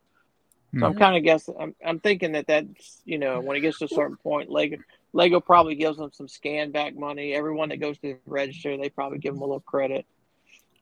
So 0.80 0.86
I'm 0.86 0.94
Hmm. 0.94 1.00
kind 1.00 1.18
of 1.18 1.24
guessing. 1.24 1.56
I'm, 1.60 1.76
I'm 1.86 2.00
thinking 2.00 2.34
that 2.34 2.48
that's 2.48 3.02
you 3.06 3.18
know 3.18 3.42
when 3.42 3.58
it 3.58 3.62
gets 3.62 3.80
to 3.80 3.86
a 3.86 3.90
certain 3.90 4.18
point, 4.18 4.52
Lego 4.52 4.78
Lego 5.14 5.40
probably 5.40 5.76
gives 5.76 5.98
them 5.98 6.12
some 6.14 6.28
scan 6.28 6.72
back 6.72 6.96
money. 6.96 7.34
Everyone 7.34 7.70
that 7.70 7.78
goes 7.78 7.98
to 8.00 8.14
the 8.14 8.18
register, 8.26 8.78
they 8.78 8.90
probably 8.90 9.18
give 9.18 9.34
them 9.34 9.42
a 9.42 9.46
little 9.46 9.60
credit. 9.62 10.06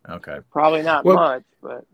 Okay. 0.10 0.40
Probably 0.52 0.82
not 0.84 1.06
Well- 1.06 1.16
much, 1.16 1.44
but 1.62 1.86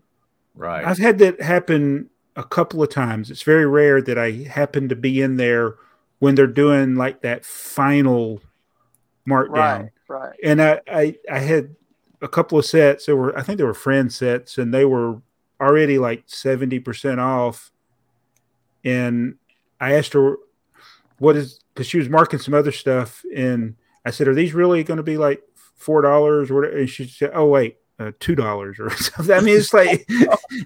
Right. 0.55 0.85
I've 0.85 0.99
had 0.99 1.17
that 1.19 1.41
happen 1.41 2.09
a 2.35 2.43
couple 2.43 2.83
of 2.83 2.89
times. 2.89 3.31
It's 3.31 3.41
very 3.43 3.65
rare 3.65 4.01
that 4.03 4.17
I 4.19 4.31
happen 4.31 4.87
to 4.89 4.95
be 4.95 5.19
in 5.21 5.37
there 5.37 5.75
when 6.19 6.35
they're 6.35 6.45
doing 6.47 6.95
like 6.95 7.21
that 7.21 7.43
final 7.43 8.39
markdown. 9.27 9.49
right, 9.49 9.89
right. 10.07 10.39
And 10.43 10.61
I, 10.61 10.81
I 10.87 11.15
I 11.31 11.39
had 11.39 11.75
a 12.21 12.27
couple 12.27 12.59
of 12.59 12.65
sets. 12.65 13.07
There 13.07 13.15
were 13.15 13.35
I 13.37 13.41
think 13.41 13.57
they 13.57 13.63
were 13.63 13.73
friend 13.73 14.13
sets, 14.13 14.57
and 14.59 14.71
they 14.73 14.85
were 14.85 15.21
already 15.59 15.97
like 15.97 16.23
seventy 16.27 16.79
percent 16.79 17.19
off. 17.19 17.71
And 18.83 19.37
I 19.81 19.93
asked 19.95 20.13
her 20.13 20.37
what 21.23 21.37
is 21.37 21.59
because 21.73 21.87
she 21.87 21.97
was 21.97 22.09
marking 22.09 22.37
some 22.39 22.53
other 22.53 22.71
stuff, 22.71 23.23
and 23.35 23.75
I 24.05 24.11
said, 24.11 24.27
"Are 24.27 24.35
these 24.35 24.53
really 24.53 24.83
going 24.83 24.97
to 24.97 25.03
be 25.03 25.17
like 25.17 25.41
four 25.75 26.01
dollars 26.01 26.51
or 26.51 26.55
whatever?" 26.55 26.77
And 26.77 26.89
she 26.89 27.07
said, 27.07 27.31
"Oh 27.33 27.47
wait, 27.47 27.77
uh, 27.97 28.11
two 28.19 28.35
dollars 28.35 28.77
or 28.79 28.89
something." 28.95 29.33
I 29.33 29.39
mean, 29.39 29.57
it's 29.57 29.73
like 29.73 30.05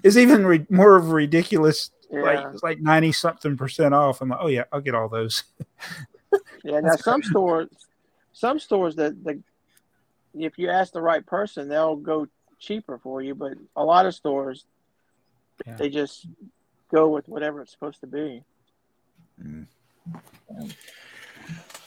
it's 0.02 0.16
even 0.16 0.44
re- 0.44 0.66
more 0.68 0.96
of 0.96 1.08
a 1.08 1.14
ridiculous. 1.14 1.90
Like 2.10 2.44
it's 2.52 2.62
like 2.62 2.80
ninety 2.80 3.12
something 3.12 3.56
percent 3.56 3.94
off. 3.94 4.20
I'm 4.20 4.30
like, 4.30 4.38
oh 4.42 4.48
yeah, 4.48 4.64
I'll 4.72 4.80
get 4.80 4.94
all 4.94 5.08
those. 5.08 5.44
Yeah. 6.62 6.80
Now 6.80 6.96
some 6.96 7.22
stores, 7.22 7.70
some 8.34 8.58
stores 8.58 8.94
that 8.96 9.24
the 9.24 9.40
if 10.34 10.58
you 10.58 10.68
ask 10.68 10.92
the 10.92 11.00
right 11.00 11.24
person, 11.24 11.68
they'll 11.70 11.96
go 11.96 12.26
cheaper 12.58 12.98
for 12.98 13.22
you. 13.22 13.34
But 13.34 13.54
a 13.76 13.82
lot 13.82 14.04
of 14.04 14.14
stores, 14.14 14.66
Yeah. 15.66 15.76
they 15.76 15.88
just 15.88 16.26
go 16.92 17.08
with 17.08 17.28
whatever 17.28 17.62
it's 17.62 17.72
supposed 17.72 18.00
to 18.00 18.06
be. 18.06 18.42
Mm. 19.42 19.66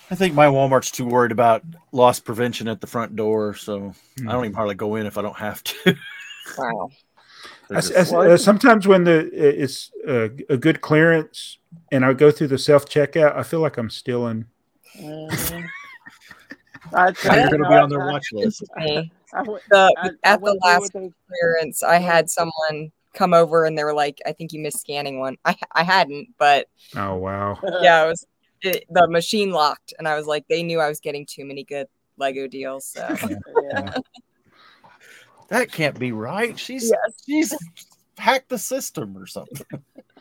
I 0.09 0.15
think 0.15 0.33
my 0.35 0.47
Walmart's 0.47 0.91
too 0.91 1.05
worried 1.05 1.31
about 1.31 1.63
loss 1.93 2.19
prevention 2.19 2.67
at 2.67 2.81
the 2.81 2.87
front 2.87 3.15
door, 3.15 3.53
so 3.53 3.93
I 4.27 4.31
don't 4.31 4.43
even 4.45 4.53
hardly 4.55 4.75
go 4.75 4.95
in 4.95 5.05
if 5.05 5.17
I 5.17 5.21
don't 5.21 5.37
have 5.37 5.63
to. 5.63 5.95
Wow. 6.57 6.89
They're 7.69 7.79
I, 7.79 8.01
I- 8.01 8.31
uh, 8.33 8.37
sometimes 8.37 8.87
when 8.87 9.05
the 9.05 9.29
it's 9.33 9.91
a, 10.05 10.29
a 10.49 10.57
good 10.57 10.81
clearance 10.81 11.57
and 11.91 12.03
I 12.05 12.11
go 12.13 12.29
through 12.29 12.47
the 12.47 12.57
self 12.57 12.85
checkout, 12.85 13.35
I 13.35 13.43
feel 13.43 13.61
like 13.61 13.77
I'm 13.77 13.89
stealing. 13.89 14.45
Mhm. 14.99 15.65
I, 16.93 17.05
you're 17.23 17.49
going 17.49 17.63
to 17.63 17.69
be 17.69 17.75
on 17.75 17.89
their 17.89 18.05
watch 18.05 18.27
list. 18.33 18.63
Me. 18.77 19.09
I 19.33 19.41
would- 19.43 19.61
The, 19.69 19.93
I- 19.97 20.09
I 20.09 20.33
at 20.33 20.41
the 20.41 20.59
last 20.61 20.91
clearance, 20.91 21.83
I 21.83 21.99
had 21.99 22.29
someone 22.29 22.91
come 23.13 23.33
over 23.33 23.65
and 23.65 23.77
they 23.77 23.83
were 23.83 23.93
like, 23.93 24.19
"I 24.25 24.31
think 24.31 24.53
you 24.53 24.59
missed 24.59 24.79
scanning 24.79 25.19
one." 25.19 25.37
I 25.45 25.55
I 25.73 25.83
hadn't, 25.83 26.29
but 26.37 26.67
Oh 26.95 27.15
wow! 27.15 27.59
yeah, 27.81 28.05
it 28.05 28.07
was 28.07 28.25
it, 28.63 28.85
the 28.89 29.07
machine 29.07 29.51
locked, 29.51 29.93
and 29.97 30.07
I 30.07 30.15
was 30.15 30.27
like, 30.27 30.47
they 30.47 30.63
knew 30.63 30.79
I 30.79 30.87
was 30.87 30.99
getting 30.99 31.25
too 31.25 31.45
many 31.45 31.63
good 31.63 31.87
Lego 32.17 32.47
deals. 32.47 32.85
So 32.85 33.15
yeah. 33.73 33.93
That 35.49 35.71
can't 35.71 35.99
be 35.99 36.13
right. 36.13 36.57
She's 36.57 36.89
Yes. 36.89 37.23
she's 37.25 37.53
hacked 38.17 38.49
the 38.49 38.57
system 38.57 39.17
or 39.17 39.27
something. 39.27 39.65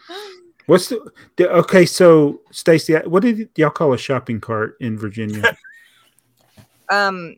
What's 0.67 0.89
the, 0.89 1.11
the 1.37 1.51
okay? 1.51 1.87
So 1.87 2.41
Stacy, 2.51 2.95
what 2.95 3.23
did 3.23 3.49
y'all 3.57 3.71
call 3.71 3.93
a 3.93 3.99
shopping 3.99 4.41
cart 4.41 4.77
in 4.81 4.99
Virginia? 4.99 5.57
um, 6.91 7.37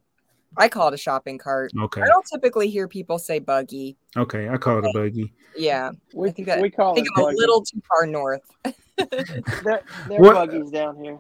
I 0.56 0.68
call 0.68 0.88
it 0.88 0.94
a 0.94 0.98
shopping 0.98 1.38
cart. 1.38 1.72
Okay, 1.78 2.02
I 2.02 2.06
don't 2.06 2.26
typically 2.26 2.68
hear 2.68 2.88
people 2.88 3.18
say 3.18 3.38
buggy. 3.38 3.96
okay, 4.16 4.48
I 4.48 4.56
call 4.56 4.78
it 4.78 4.84
a 4.84 4.90
buggy. 4.92 5.32
Yeah, 5.56 5.90
We, 6.14 6.30
think 6.30 6.48
that- 6.48 6.60
we 6.60 6.70
call 6.70 6.92
I 6.92 6.94
think 6.96 7.08
it 7.08 7.12
I'm 7.16 7.34
a 7.34 7.36
little 7.36 7.62
too 7.62 7.82
far 7.88 8.06
north. 8.06 8.42
They're, 8.96 9.82
they're 10.08 10.20
buggies 10.20 10.70
down 10.70 11.02
here. 11.02 11.18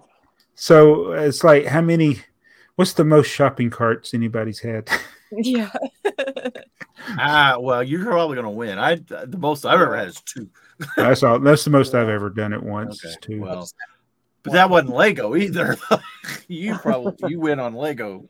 So 0.54 1.12
it's 1.12 1.42
like 1.42 1.66
how 1.66 1.80
many? 1.80 2.20
What's 2.76 2.92
the 2.92 3.04
most 3.04 3.26
shopping 3.28 3.70
carts 3.70 4.14
anybody's 4.14 4.60
had? 4.60 4.88
yeah. 5.32 5.70
ah, 7.18 7.56
well, 7.58 7.82
you're 7.82 8.04
probably 8.04 8.36
going 8.36 8.44
to 8.46 8.50
win. 8.50 8.78
I 8.78 8.96
the 8.96 9.36
most 9.38 9.64
I've 9.64 9.80
ever 9.80 9.96
had 9.96 10.08
is 10.08 10.20
two. 10.20 10.48
That's 10.96 11.22
all. 11.22 11.38
That's 11.40 11.64
the 11.64 11.70
most 11.70 11.94
I've 11.94 12.08
ever 12.08 12.30
done 12.30 12.52
at 12.52 12.62
once. 12.62 13.02
is 13.04 13.16
two. 13.20 13.40
Well, 13.40 13.68
but 14.42 14.52
that 14.52 14.70
wasn't 14.70 14.94
Lego 14.94 15.34
either. 15.36 15.76
you 16.48 16.76
probably 16.78 17.30
you 17.30 17.40
win 17.40 17.58
on 17.60 17.74
Lego. 17.74 18.28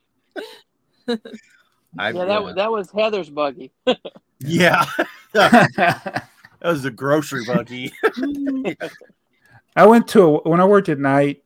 I, 1.98 2.10
yeah, 2.10 2.24
that, 2.24 2.42
wa- 2.42 2.52
that 2.54 2.70
was 2.70 2.90
Heather's 2.90 3.30
buggy. 3.30 3.70
yeah, 4.40 4.86
that 5.32 6.28
was 6.62 6.82
the 6.82 6.90
grocery 6.90 7.44
buggy. 7.44 7.92
I 9.76 9.86
went 9.86 10.08
to 10.08 10.22
a, 10.22 10.48
when 10.48 10.60
I 10.60 10.64
worked 10.64 10.88
at 10.88 10.98
night. 10.98 11.44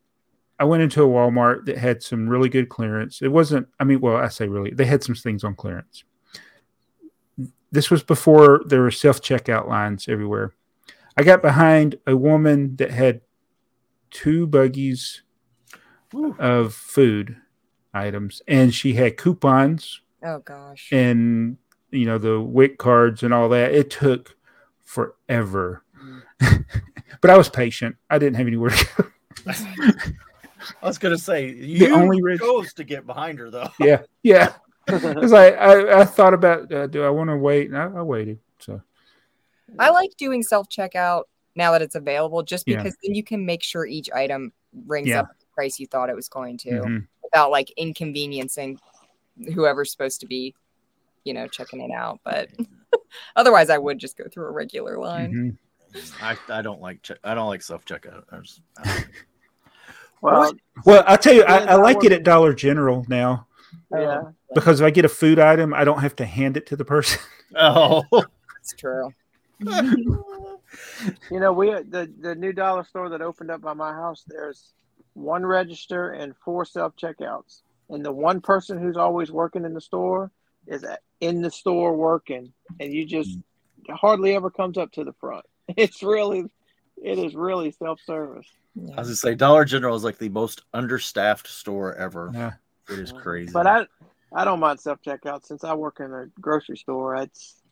I 0.58 0.64
went 0.64 0.82
into 0.82 1.02
a 1.02 1.06
Walmart 1.06 1.66
that 1.66 1.76
had 1.76 2.02
some 2.02 2.28
really 2.28 2.48
good 2.48 2.68
clearance. 2.68 3.20
It 3.20 3.28
wasn't. 3.28 3.68
I 3.78 3.84
mean, 3.84 4.00
well, 4.00 4.16
I 4.16 4.28
say 4.28 4.48
really. 4.48 4.70
They 4.70 4.86
had 4.86 5.02
some 5.02 5.14
things 5.14 5.44
on 5.44 5.54
clearance. 5.54 6.04
This 7.72 7.90
was 7.90 8.02
before 8.02 8.62
there 8.66 8.80
were 8.80 8.90
self 8.90 9.20
checkout 9.20 9.68
lines 9.68 10.08
everywhere. 10.08 10.54
I 11.16 11.24
got 11.24 11.42
behind 11.42 11.98
a 12.06 12.16
woman 12.16 12.76
that 12.76 12.90
had 12.90 13.20
two 14.10 14.46
buggies 14.46 15.22
Woo. 16.12 16.36
of 16.38 16.74
food 16.74 17.36
items, 17.96 18.42
and 18.46 18.74
she 18.74 18.92
had 18.94 19.16
coupons 19.16 20.00
Oh 20.22 20.38
gosh. 20.40 20.88
and 20.92 21.56
you 21.90 22.04
know 22.04 22.18
the 22.18 22.40
WIC 22.40 22.78
cards 22.78 23.22
and 23.22 23.32
all 23.32 23.48
that. 23.50 23.72
It 23.74 23.90
took 23.90 24.36
forever, 24.84 25.82
but 27.20 27.30
I 27.30 27.36
was 27.36 27.48
patient. 27.48 27.96
I 28.10 28.18
didn't 28.18 28.36
have 28.36 28.46
anywhere 28.46 28.70
to 28.70 28.86
go. 28.96 29.52
I 30.82 30.86
was 30.86 30.98
gonna 30.98 31.18
say 31.18 31.50
you 31.52 31.94
only 31.94 32.20
rich- 32.22 32.40
chose 32.40 32.72
to 32.74 32.84
get 32.84 33.06
behind 33.06 33.38
her 33.38 33.50
though. 33.50 33.68
yeah, 33.80 34.02
yeah. 34.22 34.52
Because 34.86 35.32
I, 35.32 35.48
I 35.50 36.00
I 36.02 36.04
thought 36.04 36.32
about 36.32 36.72
uh, 36.72 36.86
do 36.86 37.02
I 37.02 37.10
want 37.10 37.28
to 37.30 37.36
wait? 37.36 37.68
And 37.70 37.76
I, 37.76 37.86
I 37.86 38.02
waited. 38.02 38.38
So 38.60 38.80
I 39.80 39.90
like 39.90 40.10
doing 40.16 40.44
self 40.44 40.68
checkout 40.68 41.24
now 41.56 41.72
that 41.72 41.82
it's 41.82 41.96
available, 41.96 42.44
just 42.44 42.68
Yeah. 42.68 42.76
because 42.76 42.96
then 43.02 43.12
you 43.16 43.24
can 43.24 43.44
make 43.44 43.64
sure 43.64 43.84
each 43.84 44.08
item 44.12 44.52
rings 44.86 45.08
Yeah. 45.08 45.20
up 45.22 45.28
the 45.40 45.46
price 45.56 45.80
you 45.80 45.88
thought 45.88 46.08
it 46.08 46.14
was 46.14 46.28
going 46.28 46.56
to, 46.58 46.70
mhm. 46.70 47.06
Without 47.32 47.50
like 47.50 47.70
inconveniencing 47.76 48.78
whoever's 49.54 49.90
supposed 49.90 50.20
to 50.20 50.26
be, 50.26 50.54
you 51.24 51.34
know, 51.34 51.46
checking 51.48 51.80
it 51.80 51.90
out. 51.90 52.20
But 52.24 52.48
otherwise, 53.36 53.70
I 53.70 53.78
would 53.78 53.98
just 53.98 54.16
go 54.16 54.24
through 54.32 54.46
a 54.46 54.50
regular 54.52 54.98
line. 54.98 55.58
Mhm. 55.94 56.12
I, 56.20 56.36
I 56.48 56.62
don't 56.62 56.80
like 56.80 57.02
check. 57.02 57.18
I 57.24 57.34
don't 57.34 57.48
like 57.48 57.62
self 57.62 57.84
checkout. 57.84 58.24
I 58.30 58.38
just- 58.40 58.60
I 58.78 58.84
don't- 58.84 59.06
Well, 60.22 60.52
Well, 60.86 61.04
I 61.06 61.16
tell 61.16 61.34
you, 61.34 61.42
I, 61.44 61.58
I 61.58 61.74
like 61.74 62.02
it 62.02 62.10
at 62.10 62.22
Dollar 62.24 62.54
General 62.54 63.04
now 63.06 63.46
yeah. 63.92 64.22
because 64.54 64.80
if 64.80 64.86
I 64.86 64.90
get 64.90 65.04
a 65.04 65.10
food 65.10 65.38
item, 65.38 65.74
I 65.74 65.84
don't 65.84 66.00
have 66.00 66.16
to 66.16 66.24
hand 66.24 66.56
it 66.56 66.66
to 66.68 66.76
the 66.76 66.86
person. 66.86 67.20
oh, 67.56 68.02
It's 68.58 68.72
true. 68.72 69.10
You 69.60 71.40
know, 71.40 71.52
we 71.52 71.70
the 71.70 72.10
the 72.20 72.34
new 72.34 72.52
dollar 72.52 72.84
store 72.84 73.08
that 73.10 73.20
opened 73.20 73.50
up 73.50 73.60
by 73.60 73.74
my 73.74 73.92
house. 73.92 74.24
There's 74.26 74.72
one 75.16 75.44
register 75.44 76.10
and 76.10 76.34
four 76.44 76.64
self 76.64 76.94
checkouts, 76.96 77.62
and 77.88 78.04
the 78.04 78.12
one 78.12 78.40
person 78.40 78.78
who's 78.78 78.96
always 78.96 79.30
working 79.30 79.64
in 79.64 79.74
the 79.74 79.80
store 79.80 80.30
is 80.66 80.84
in 81.20 81.42
the 81.42 81.50
store 81.50 81.96
working, 81.96 82.52
and 82.80 82.92
you 82.92 83.04
just 83.04 83.38
hardly 83.90 84.34
ever 84.34 84.50
comes 84.50 84.78
up 84.78 84.92
to 84.92 85.04
the 85.04 85.14
front. 85.14 85.44
It's 85.76 86.00
really, 86.00 86.44
it 87.02 87.18
is 87.18 87.34
really 87.34 87.72
self 87.72 87.98
service. 88.06 88.46
I 88.76 89.00
was 89.00 89.08
gonna 89.08 89.16
say 89.16 89.34
Dollar 89.34 89.64
General 89.64 89.96
is 89.96 90.04
like 90.04 90.18
the 90.18 90.28
most 90.28 90.62
understaffed 90.72 91.48
store 91.48 91.94
ever. 91.96 92.30
Yeah. 92.32 92.52
It 92.88 93.00
is 93.00 93.10
crazy. 93.10 93.52
But 93.52 93.66
I 93.66 93.86
I 94.32 94.44
don't 94.44 94.60
mind 94.60 94.80
self 94.80 95.00
checkout 95.02 95.44
since 95.44 95.64
I 95.64 95.74
work 95.74 95.98
in 96.00 96.12
a 96.12 96.26
grocery 96.40 96.76
store. 96.76 97.16
It's 97.16 97.62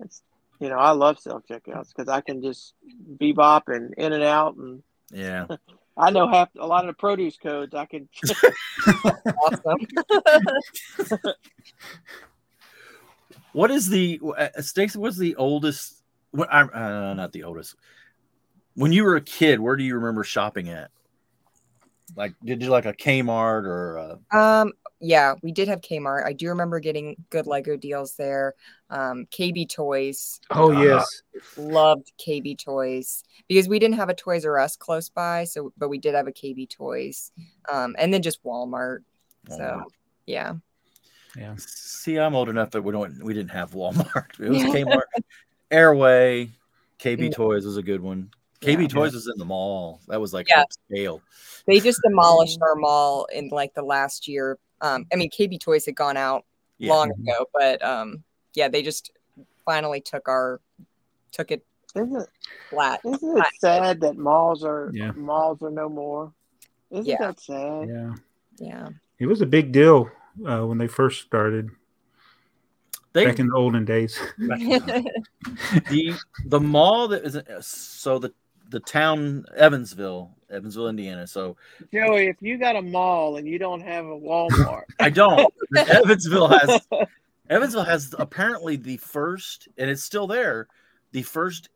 it's 0.00 0.22
you 0.60 0.68
know 0.68 0.76
I 0.76 0.90
love 0.90 1.18
self 1.18 1.42
checkouts 1.46 1.88
because 1.94 2.08
I 2.08 2.20
can 2.20 2.42
just 2.42 2.74
bebop 3.16 3.62
and 3.68 3.94
in 3.96 4.12
and 4.12 4.22
out 4.22 4.56
and 4.56 4.82
yeah, 5.10 5.46
I 5.96 6.10
know 6.10 6.28
half 6.28 6.48
a 6.58 6.66
lot 6.66 6.84
of 6.84 6.88
the 6.88 6.94
produce 6.94 7.36
codes. 7.36 7.74
I 7.74 7.86
can 7.86 8.08
Awesome. 9.42 9.86
What 13.52 13.70
is 13.70 13.88
the 13.88 14.20
uh, 14.36 14.48
Stacy? 14.60 14.98
What's 14.98 15.18
the 15.18 15.36
oldest? 15.36 16.02
What 16.30 16.48
I'm 16.50 16.70
uh, 16.72 17.14
not 17.14 17.32
the 17.32 17.44
oldest. 17.44 17.76
When 18.74 18.92
you 18.92 19.04
were 19.04 19.16
a 19.16 19.20
kid, 19.20 19.60
where 19.60 19.76
do 19.76 19.84
you 19.84 19.96
remember 19.96 20.24
shopping 20.24 20.70
at? 20.70 20.90
Like, 22.16 22.34
did 22.42 22.62
you 22.62 22.70
like 22.70 22.86
a 22.86 22.94
Kmart 22.94 23.64
or? 23.64 24.18
A... 24.32 24.36
Um, 24.36 24.72
yeah, 25.02 25.34
we 25.42 25.50
did 25.50 25.66
have 25.66 25.80
Kmart. 25.80 26.24
I 26.24 26.32
do 26.32 26.48
remember 26.48 26.78
getting 26.78 27.16
good 27.28 27.48
Lego 27.48 27.76
deals 27.76 28.14
there. 28.14 28.54
Um, 28.88 29.26
KB 29.32 29.68
Toys. 29.68 30.40
Oh 30.52 30.72
Uh, 30.72 30.82
yes, 30.82 31.22
Loved 31.56 32.12
KB 32.24 32.56
Toys 32.56 33.24
because 33.48 33.68
we 33.68 33.80
didn't 33.80 33.96
have 33.96 34.08
a 34.08 34.14
Toys 34.14 34.46
R 34.46 34.58
Us 34.60 34.76
close 34.76 35.08
by. 35.08 35.42
So, 35.44 35.72
but 35.76 35.88
we 35.88 35.98
did 35.98 36.14
have 36.14 36.28
a 36.28 36.32
KB 36.32 36.68
Toys. 36.70 37.32
Um, 37.70 37.96
and 37.98 38.14
then 38.14 38.22
just 38.22 38.44
Walmart. 38.44 39.00
So, 39.48 39.82
yeah. 40.26 40.54
yeah. 41.36 41.54
See, 41.58 42.16
I'm 42.16 42.36
old 42.36 42.48
enough 42.48 42.70
that 42.70 42.82
we 42.82 42.92
don't 42.92 43.22
we 43.24 43.34
didn't 43.34 43.50
have 43.50 43.72
Walmart. 43.72 44.38
It 44.40 44.50
was 44.50 44.62
Kmart, 44.62 45.02
Ayr-Way, 45.72 46.50
KB 47.00 47.24
Yeah. 47.24 47.30
Toys 47.30 47.66
was 47.66 47.76
a 47.76 47.82
good 47.82 48.00
one. 48.00 48.30
KB 48.60 48.82
Yeah. 48.82 48.86
Toys 48.88 49.14
was 49.14 49.26
in 49.26 49.36
the 49.36 49.44
mall. 49.44 50.00
That 50.06 50.20
was 50.20 50.32
like 50.32 50.46
Yeah. 50.48 50.62
upscale. 50.62 51.20
They 51.66 51.80
just 51.80 52.00
demolished 52.08 52.60
our 52.62 52.76
mall 52.76 53.26
in 53.32 53.48
like 53.48 53.74
the 53.74 53.82
last 53.82 54.28
year. 54.28 54.58
Um, 54.82 55.06
I 55.12 55.16
mean, 55.16 55.30
KB 55.30 55.58
Toys 55.60 55.86
had 55.86 55.94
gone 55.94 56.16
out 56.16 56.44
Yeah. 56.78 56.90
long 56.90 57.10
ago, 57.12 57.46
but 57.54 57.82
um, 57.84 58.22
yeah, 58.54 58.68
they 58.68 58.82
just 58.82 59.12
finally 59.64 60.00
took 60.00 60.28
our 60.28 60.60
took 61.30 61.50
it 61.50 61.64
Isn't 61.94 62.20
it, 62.20 62.28
flat. 62.68 63.00
isn't 63.04 63.38
it 63.38 63.44
sad 63.58 64.00
that 64.00 64.16
malls 64.18 64.64
are 64.64 64.90
Yeah. 64.92 65.12
malls 65.12 65.62
are 65.62 65.70
no 65.70 65.88
more? 65.88 66.32
Isn't 66.90 67.06
Yeah. 67.06 67.16
that 67.20 67.40
sad? 67.40 67.88
Yeah, 67.88 68.14
Yeah. 68.58 68.88
it 69.18 69.26
was 69.26 69.40
a 69.40 69.46
big 69.46 69.72
deal 69.72 70.10
uh, 70.46 70.62
when 70.66 70.78
they 70.78 70.88
first 70.88 71.22
started 71.22 71.70
They 73.12 73.24
back 73.24 73.38
in 73.38 73.46
the 73.48 73.54
olden 73.56 73.84
days. 73.84 74.18
the 74.38 76.14
the 76.46 76.60
mall 76.60 77.08
that 77.08 77.24
is 77.24 77.66
so 77.66 78.18
the 78.18 78.32
the 78.72 78.80
town 78.80 79.44
Evansville, 79.56 80.34
Evansville, 80.50 80.88
Indiana. 80.88 81.26
So 81.26 81.56
Joey, 81.92 82.26
if 82.26 82.36
you 82.40 82.58
got 82.58 82.74
a 82.74 82.82
mall 82.82 83.36
and 83.36 83.46
you 83.46 83.58
don't 83.58 83.80
have 83.82 84.04
a 84.06 84.18
Walmart, 84.18 84.82
I 85.00 85.10
don't. 85.10 85.52
Evansville 85.76 86.48
has 86.48 86.80
Evansville 87.48 87.84
has 87.84 88.14
apparently 88.18 88.76
the 88.76 88.96
first, 88.96 89.68
and 89.78 89.88
it's 89.88 90.02
still 90.02 90.26
there, 90.26 90.66
the 91.12 91.22
first 91.22 91.68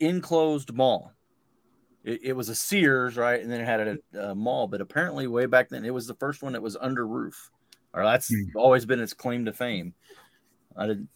enclosed 0.00 0.72
mall. 0.72 1.12
It, 2.04 2.20
it 2.22 2.32
was 2.34 2.48
a 2.48 2.54
Sears, 2.54 3.16
right, 3.16 3.40
and 3.42 3.50
then 3.50 3.60
it 3.60 3.64
had 3.64 3.80
a, 4.14 4.30
a 4.30 4.34
mall. 4.34 4.66
But 4.68 4.80
apparently, 4.80 5.26
way 5.26 5.46
back 5.46 5.68
then, 5.68 5.84
it 5.84 5.92
was 5.94 6.06
the 6.06 6.14
first 6.14 6.42
one 6.42 6.52
that 6.52 6.62
was 6.62 6.76
under 6.76 7.06
roof. 7.06 7.50
Or 7.92 8.02
that's 8.02 8.28
Hmm. 8.28 8.56
always 8.56 8.84
been 8.86 9.00
its 9.00 9.14
claim 9.14 9.44
to 9.46 9.52
fame. 9.52 9.94
I 10.76 10.86
didn't. 10.86 11.08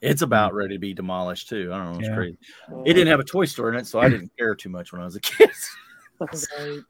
It's 0.00 0.20
hmm. 0.20 0.24
about 0.24 0.54
ready 0.54 0.74
to 0.74 0.78
be 0.78 0.94
demolished 0.94 1.48
too. 1.48 1.70
I 1.72 1.78
don't 1.78 1.92
know. 1.92 1.98
It's 1.98 2.08
Yeah. 2.08 2.14
crazy. 2.14 2.38
It 2.86 2.94
didn't 2.94 3.08
have 3.08 3.20
a 3.20 3.24
toy 3.24 3.44
store 3.44 3.68
in 3.70 3.76
it, 3.76 3.86
so 3.86 4.00
I 4.00 4.08
didn't 4.08 4.32
care 4.38 4.54
too 4.54 4.68
much 4.68 4.92
when 4.92 5.00
I 5.00 5.04
was 5.04 5.16
a 5.16 5.20
kid. 5.20 5.50
Right. 6.18 6.34
So 6.36 6.82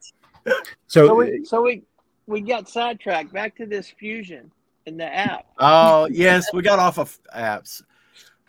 So, 0.86 1.14
we 1.14 1.40
uh, 1.40 1.44
so 1.44 1.62
we 1.62 1.82
we 2.26 2.40
got 2.40 2.68
sidetracked 2.68 3.32
back 3.32 3.56
to 3.56 3.66
this 3.66 3.88
fusion 3.90 4.50
in 4.86 4.96
the 4.96 5.04
app. 5.04 5.46
Oh 5.58 6.08
yes, 6.10 6.46
we 6.52 6.62
got 6.62 6.78
off 6.78 6.98
of 6.98 7.18
apps. 7.34 7.82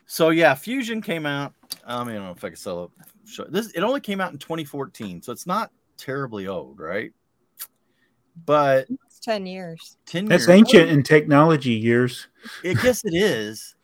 So 0.05 0.29
yeah, 0.29 0.53
Fusion 0.55 1.01
came 1.01 1.25
out. 1.25 1.53
I 1.85 2.03
mean, 2.03 2.15
I 2.15 2.17
don't 2.17 2.25
know 2.25 2.31
if 2.31 2.43
I 2.43 2.49
can 2.49 2.57
sell 2.57 2.91
it. 3.37 3.51
This 3.51 3.71
it 3.71 3.81
only 3.81 4.01
came 4.01 4.19
out 4.19 4.31
in 4.33 4.37
2014, 4.37 5.21
so 5.21 5.31
it's 5.31 5.47
not 5.47 5.71
terribly 5.97 6.47
old, 6.47 6.79
right? 6.79 7.13
But 8.45 8.87
It's 9.07 9.19
10 9.19 9.45
years. 9.45 9.97
10 10.07 10.25
that's 10.25 10.47
years, 10.47 10.57
ancient 10.57 10.89
in 10.89 11.03
technology 11.03 11.71
years. 11.71 12.27
I 12.63 12.73
guess 12.73 13.05
it 13.05 13.13
is, 13.13 13.75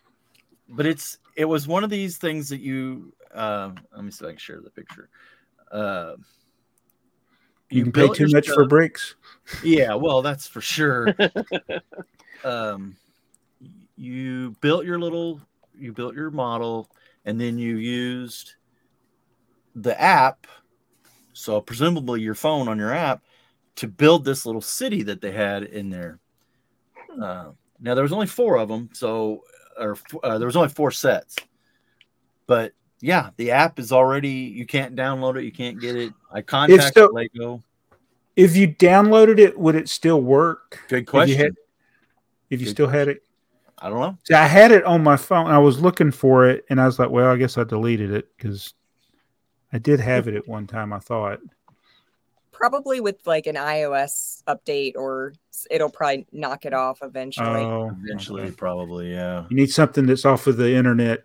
but 0.69 0.85
it's 0.85 1.17
it 1.35 1.45
was 1.45 1.67
one 1.67 1.83
of 1.83 1.89
these 1.89 2.17
things 2.17 2.49
that 2.49 2.61
you. 2.61 3.13
Uh, 3.33 3.71
let 3.95 4.03
me 4.03 4.11
see 4.11 4.25
if 4.25 4.29
I 4.29 4.31
can 4.31 4.39
share 4.39 4.61
the 4.61 4.69
picture. 4.69 5.09
Uh, 5.71 6.13
You, 7.69 7.83
can 7.83 7.91
pay 7.91 8.07
too 8.09 8.27
much 8.29 8.45
stuff- 8.45 8.55
for 8.55 8.65
bricks. 8.65 9.15
Yeah, 9.63 9.93
well, 9.95 10.21
that's 10.21 10.47
for 10.47 10.61
sure. 10.61 11.13
um, 12.43 12.95
you 13.95 14.55
built 14.61 14.85
your 14.85 14.99
little, 14.99 15.41
you 15.77 15.91
built 15.91 16.15
your 16.15 16.31
model, 16.31 16.89
and 17.25 17.39
then 17.39 17.57
you 17.57 17.75
used 17.75 18.55
the 19.75 19.99
app. 20.01 20.47
So 21.33 21.61
presumably 21.61 22.21
your 22.21 22.35
phone 22.35 22.67
on 22.67 22.79
your 22.79 22.93
app 22.93 23.21
to 23.75 23.87
build 23.87 24.25
this 24.25 24.45
little 24.45 24.61
city 24.61 25.03
that 25.03 25.21
they 25.21 25.31
had 25.31 25.63
in 25.63 25.89
there. 25.89 26.19
Uh, 27.21 27.51
now 27.79 27.93
there 27.93 28.03
was 28.03 28.13
only 28.13 28.25
four 28.25 28.57
of 28.57 28.69
them, 28.69 28.89
so 28.93 29.43
or 29.79 29.97
uh, 30.23 30.37
there 30.37 30.47
was 30.47 30.55
only 30.55 30.69
four 30.69 30.91
sets. 30.91 31.35
But 32.47 32.73
yeah, 33.01 33.29
the 33.37 33.51
app 33.51 33.79
is 33.79 33.91
already. 33.91 34.29
You 34.29 34.65
can't 34.65 34.95
download 34.95 35.37
it. 35.37 35.43
You 35.43 35.51
can't 35.51 35.79
get 35.79 35.95
it. 35.95 36.13
I 36.31 36.41
contacted 36.41 36.87
still- 36.87 37.13
Lego. 37.13 37.63
If 38.35 38.55
you 38.55 38.67
downloaded 38.67 39.39
it, 39.39 39.57
would 39.57 39.73
it 39.73 39.89
still 39.89 40.21
work? 40.21 40.83
Good 40.89 40.97
If 40.97 41.01
you, 41.01 41.05
question. 41.07 41.37
had, 41.39 41.55
if 42.51 42.59
you 42.59 42.67
Good 42.67 42.71
still 42.71 42.87
had 42.87 43.07
it, 43.07 43.23
I 43.79 43.89
don't 43.89 43.99
know. 43.99 44.15
See, 44.25 44.35
I 44.35 44.45
had 44.45 44.71
it 44.71 44.83
on 44.83 45.03
my 45.03 45.17
phone. 45.17 45.47
I 45.47 45.57
was 45.57 45.79
looking 45.79 46.11
for 46.11 46.47
it, 46.47 46.63
and 46.69 46.79
I 46.79 46.85
was 46.85 46.99
like, 46.99 47.09
"Well, 47.09 47.31
I 47.31 47.37
guess 47.37 47.57
I 47.57 47.63
deleted 47.63 48.11
it 48.11 48.27
because 48.37 48.75
I 49.73 49.79
did 49.79 49.99
have 49.99 50.27
it 50.27 50.35
at 50.35 50.47
one 50.47 50.67
time." 50.67 50.93
I 50.93 50.99
thought. 50.99 51.39
Probably 52.57 52.99
with 52.99 53.17
like 53.27 53.45
an 53.45 53.55
iOS 53.55 54.41
update, 54.47 54.93
or 54.95 55.33
it'll 55.69 55.91
probably 55.91 56.25
knock 56.31 56.65
it 56.65 56.73
off 56.73 56.99
eventually. 57.03 57.61
Oh, 57.61 57.91
Eventually, 58.03 58.43
okay. 58.43 58.51
probably, 58.51 59.11
yeah. 59.11 59.45
you 59.49 59.55
need 59.55 59.69
something 59.69 60.07
that's 60.07 60.25
off 60.25 60.47
of 60.47 60.57
the 60.57 60.73
internet. 60.73 61.23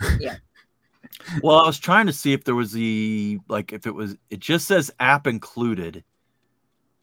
Yeah. 0.18 0.36
well, 1.42 1.58
I 1.58 1.66
was 1.66 1.78
trying 1.78 2.06
to 2.06 2.12
see 2.14 2.32
if 2.32 2.44
there 2.44 2.54
was 2.54 2.72
the 2.72 3.38
like 3.48 3.74
if 3.74 3.86
it 3.86 3.94
was 3.94 4.16
it 4.30 4.40
just 4.40 4.66
says 4.66 4.90
app 4.98 5.26
included, 5.26 6.02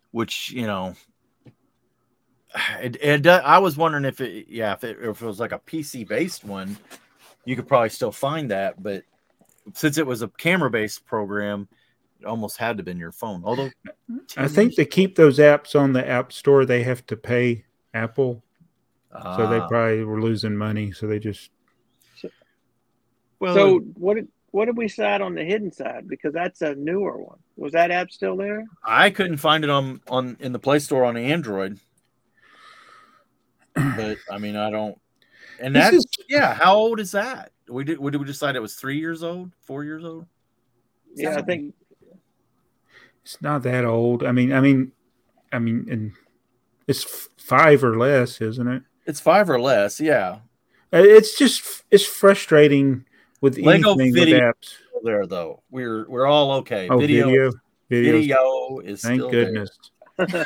which 0.10 0.50
you 0.50 0.66
know, 0.66 0.96
it, 2.82 2.98
it 3.00 3.22
do- 3.22 3.30
I 3.30 3.60
was 3.60 3.78
wondering 3.78 4.06
if 4.06 4.20
it 4.20 4.48
yeah 4.50 4.74
if 4.74 4.84
it 4.84 4.98
if 5.00 5.22
it 5.22 5.26
was 5.26 5.40
like 5.40 5.52
a 5.52 5.60
PC 5.60 6.08
based 6.08 6.44
one, 6.44 6.76
you 7.46 7.56
could 7.56 7.68
probably 7.68 7.90
still 7.90 8.12
find 8.12 8.50
that, 8.50 8.82
but 8.82 9.04
since 9.74 10.00
it 10.00 10.08
was 10.08 10.24
a 10.24 10.28
camera 10.30 10.72
based 10.72 11.06
program, 11.06 11.68
it 11.72 11.77
almost 12.26 12.58
had 12.58 12.78
to 12.78 12.82
have 12.82 12.86
been 12.86 12.98
your 12.98 13.12
phone. 13.12 13.44
Although 13.46 13.70
I 14.36 14.48
think 14.48 14.76
to 14.76 14.86
keep 14.86 15.16
those 15.16 15.40
apps 15.40 15.80
on 15.80 15.94
the 15.94 16.08
App 16.08 16.32
Store, 16.34 16.66
they 16.66 16.84
have 16.84 17.06
to 17.08 17.18
pay 17.18 17.66
Apple, 17.94 18.44
so 19.12 19.48
they 19.50 19.60
Ah, 19.60 19.68
probably 19.68 20.04
were 20.04 20.22
losing 20.22 20.56
money. 20.56 20.92
So 20.92 21.08
they 21.08 21.20
just 21.20 21.52
well, 23.40 23.54
So 23.54 23.80
what 23.96 24.16
did 24.16 24.28
what 24.52 24.66
did 24.66 24.78
we 24.78 24.88
decide 24.88 25.22
on 25.22 25.36
the 25.36 25.44
hidden 25.44 25.72
side? 25.72 26.08
Because 26.08 26.34
that's 26.34 26.62
a 26.62 26.74
newer 26.76 27.22
one. 27.22 27.38
Was 27.58 27.74
that 27.74 27.92
app 27.92 28.10
still 28.12 28.36
there? 28.38 28.66
I 28.84 29.10
couldn't 29.10 29.38
find 29.38 29.64
it 29.64 29.70
on 29.70 30.02
on 30.08 30.38
in 30.40 30.52
the 30.54 30.60
Play 30.60 30.80
Store 30.80 31.06
on 31.06 31.18
Android. 31.18 31.80
But 33.76 34.18
I 34.32 34.38
mean, 34.40 34.56
I 34.56 34.70
don't. 34.72 35.00
And 35.60 35.76
This 35.76 35.86
that 35.86 35.94
is- 35.94 36.06
yeah, 36.30 36.54
how 36.54 36.76
old 36.76 37.00
is 37.00 37.12
that? 37.12 37.52
We 37.68 37.84
did. 37.84 38.00
What 38.00 38.12
did 38.12 38.20
we 38.20 38.26
decide? 38.26 38.56
It 38.56 38.62
was 38.62 38.76
three 38.76 38.98
years 39.00 39.24
old, 39.24 39.52
four 39.62 39.84
years 39.84 40.04
old. 40.04 40.26
Yeah, 41.16 41.38
I 41.38 41.42
think 41.42 41.74
it's 43.28 43.42
not 43.42 43.62
that 43.64 43.84
old. 43.84 44.24
I 44.24 44.32
mean, 44.32 44.54
I 44.54 44.62
mean, 44.62 44.94
I 45.52 45.60
mean, 45.60 45.86
and 45.92 46.14
it's 46.88 47.28
five 47.36 47.84
or 47.84 47.98
less, 47.98 48.40
isn't 48.40 48.66
it? 48.70 48.84
It's 49.06 49.20
five 49.20 49.50
or 49.50 49.60
less. 49.60 50.00
Yeah, 50.00 50.38
Uh, 50.94 51.00
It's 51.04 51.38
just 51.38 51.84
it's 51.92 52.06
frustrating 52.06 53.04
with 53.42 53.58
Lego 53.58 53.96
anything 53.96 54.14
video- 54.14 54.38
with 54.48 54.56
apps. 54.56 54.68
Still 54.88 55.02
there 55.04 55.28
though. 55.28 55.62
We're 55.70 56.08
we're 56.10 56.26
all 56.26 56.54
okay. 56.60 56.88
Oh, 56.88 57.00
VIDIYO, 57.00 57.26
VIDIYO, 57.26 57.52
VIDIYO, 57.92 58.28
VIDIYO. 58.30 58.86
is 58.86 59.02
Thank 59.02 59.20
still 59.20 59.30
goodness. 59.30 59.70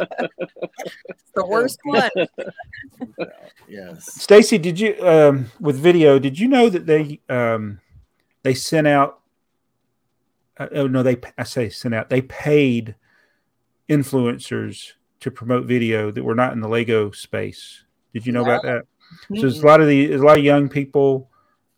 It's 0.00 1.32
the 1.34 1.46
worst 1.46 1.78
one. 1.84 2.10
Yes. 3.68 4.10
Stacy, 4.22 4.56
did 4.56 4.80
you 4.80 4.96
um, 5.06 5.50
with 5.60 5.82
VIDIYO? 5.82 6.22
Did 6.22 6.38
you 6.38 6.48
know 6.48 6.70
that 6.70 6.86
they 6.86 7.20
um, 7.28 7.80
they 8.42 8.54
sent 8.54 8.86
out? 8.86 9.20
Uh, 10.58 10.68
oh 10.74 10.86
no, 10.86 11.02
they 11.02 11.16
I 11.36 11.44
say 11.44 11.68
sent 11.68 11.94
out. 11.94 12.10
They 12.10 12.22
paid 12.22 12.96
influencers 13.88 14.92
to 15.20 15.30
promote 15.30 15.66
VIDIYO 15.66 16.14
that 16.14 16.24
were 16.24 16.34
not 16.34 16.52
in 16.52 16.60
the 16.60 16.68
Lego 16.68 17.10
space. 17.10 17.84
Did 18.12 18.26
you 18.26 18.32
know 18.32 18.42
about 18.42 18.62
that? 18.62 18.84
So 19.34 19.42
there's 19.42 19.62
a 19.62 19.66
lot 19.66 19.80
of 19.80 19.88
the 19.88 20.06
there's 20.06 20.20
a 20.20 20.24
lot 20.24 20.38
of 20.38 20.44
young 20.44 20.68
people 20.68 21.30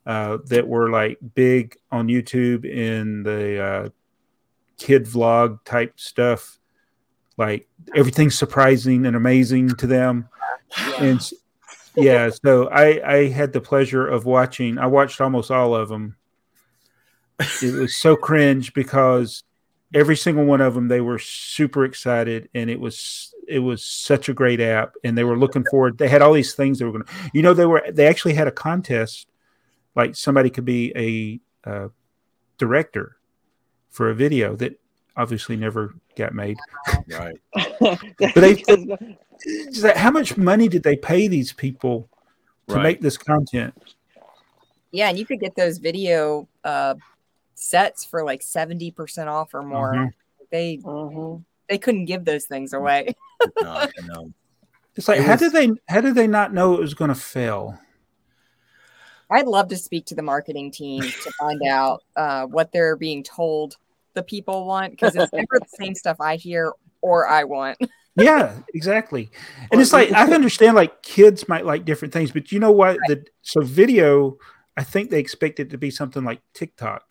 uh, 0.06 0.38
that 0.46 0.66
were 0.66 0.90
like 0.90 1.18
big 1.34 1.76
on 1.90 2.08
YouTube 2.08 2.64
in 2.64 3.22
the 3.22 3.62
uh, 3.62 3.88
kid 4.78 5.04
vlog 5.04 5.62
type 5.64 5.98
stuff. 6.00 6.58
Like 7.36 7.68
everything's 7.94 8.36
surprising 8.36 9.06
and 9.06 9.16
amazing 9.16 9.68
to 9.76 9.86
them 9.86 10.28
and 10.98 11.30
yeah 11.96 12.30
so 12.30 12.68
i 12.68 13.00
i 13.04 13.28
had 13.28 13.52
the 13.52 13.60
pleasure 13.60 14.06
of 14.06 14.24
watching 14.24 14.78
i 14.78 14.86
watched 14.86 15.20
almost 15.20 15.50
all 15.50 15.74
of 15.74 15.88
them 15.88 16.16
it 17.62 17.72
was 17.74 17.96
so 17.96 18.16
cringe 18.16 18.72
because 18.74 19.42
every 19.94 20.16
single 20.16 20.44
one 20.44 20.60
of 20.60 20.74
them 20.74 20.88
they 20.88 21.00
were 21.00 21.18
super 21.18 21.84
excited 21.84 22.48
and 22.54 22.70
it 22.70 22.78
was 22.78 23.34
it 23.48 23.58
was 23.58 23.84
such 23.84 24.28
a 24.28 24.32
great 24.32 24.60
app, 24.60 24.94
and 25.02 25.18
they 25.18 25.24
were 25.24 25.36
looking 25.36 25.64
forward. 25.70 25.98
They 25.98 26.08
had 26.08 26.22
all 26.22 26.32
these 26.32 26.54
things 26.54 26.78
they 26.78 26.84
were 26.84 26.92
going 26.92 27.04
to, 27.04 27.12
you 27.34 27.42
know, 27.42 27.52
they 27.52 27.66
were 27.66 27.82
they 27.90 28.06
actually 28.06 28.34
had 28.34 28.46
a 28.46 28.52
contest, 28.52 29.26
like 29.96 30.14
somebody 30.14 30.50
could 30.50 30.64
be 30.64 30.92
a 31.64 31.68
uh, 31.68 31.88
director 32.58 33.16
for 33.90 34.10
a 34.10 34.14
video 34.14 34.54
that 34.56 34.78
obviously 35.16 35.56
never 35.56 35.94
got 36.16 36.32
made. 36.32 36.58
Right. 37.08 37.36
But 38.20 38.34
they, 38.34 38.62
Is 39.44 39.82
that- 39.82 39.96
how 39.96 40.10
much 40.12 40.36
money 40.36 40.68
did 40.68 40.82
they 40.84 40.96
pay 40.96 41.26
these 41.26 41.52
people 41.52 42.08
to 42.68 42.76
Right. 42.76 42.82
make 42.84 43.00
this 43.00 43.16
content? 43.16 43.74
Yeah, 44.92 45.08
and 45.08 45.18
you 45.18 45.26
could 45.26 45.40
get 45.40 45.56
those 45.56 45.80
VIDIYO 45.80 46.46
uh, 46.62 46.94
sets 47.60 48.04
for 48.04 48.24
like 48.24 48.42
seventy 48.42 48.90
percent 48.90 49.28
off 49.28 49.54
or 49.54 49.62
more. 49.62 49.94
Mhm. 49.94 50.12
They 50.50 50.78
Mhm. 50.78 51.44
they 51.68 51.78
couldn't 51.78 52.06
give 52.06 52.24
those 52.24 52.46
things 52.46 52.72
away. 52.72 53.14
No, 53.62 53.86
no. 54.06 54.32
It's 54.96 55.08
like 55.08 55.20
It 55.20 55.24
how 55.24 55.32
was- 55.32 55.40
did 55.40 55.52
they 55.52 55.70
how 55.88 56.00
did 56.02 56.14
they 56.14 56.26
not 56.26 56.52
know 56.52 56.74
it 56.74 56.80
was 56.80 56.92
going 56.94 57.08
to 57.08 57.14
fail? 57.14 57.78
I'd 59.30 59.46
love 59.46 59.68
to 59.68 59.76
speak 59.76 60.06
to 60.06 60.14
the 60.14 60.22
marketing 60.22 60.70
team 60.72 61.02
to 61.02 61.30
find 61.38 61.62
out 61.62 62.02
uh, 62.16 62.46
what 62.46 62.72
they're 62.72 62.96
being 62.96 63.22
told 63.22 63.76
the 64.14 64.22
people 64.24 64.66
want 64.66 64.90
because 64.90 65.14
it's 65.14 65.32
never 65.32 65.58
the 65.60 65.68
same 65.68 65.94
stuff 65.94 66.16
I 66.20 66.36
hear 66.36 66.72
or 67.00 67.26
I 67.28 67.44
want. 67.44 67.78
Yeah, 68.16 68.56
exactly. 68.74 69.30
And 69.70 69.80
it's 69.80 69.92
like 69.94 70.12
I 70.12 70.30
understand 70.34 70.74
like 70.74 71.00
kids 71.02 71.48
might 71.48 71.64
like 71.64 71.84
different 71.86 72.12
things, 72.12 72.32
but 72.32 72.50
you 72.52 72.58
know 72.58 72.72
what? 72.72 72.98
The 73.06 73.24
so 73.40 73.60
VIDIYO, 73.62 74.36
I 74.76 74.82
think 74.82 75.10
they 75.10 75.20
expect 75.20 75.60
it 75.60 75.70
to 75.70 75.78
be 75.78 75.90
something 75.92 76.24
like 76.24 76.40
TikTok. 76.52 77.04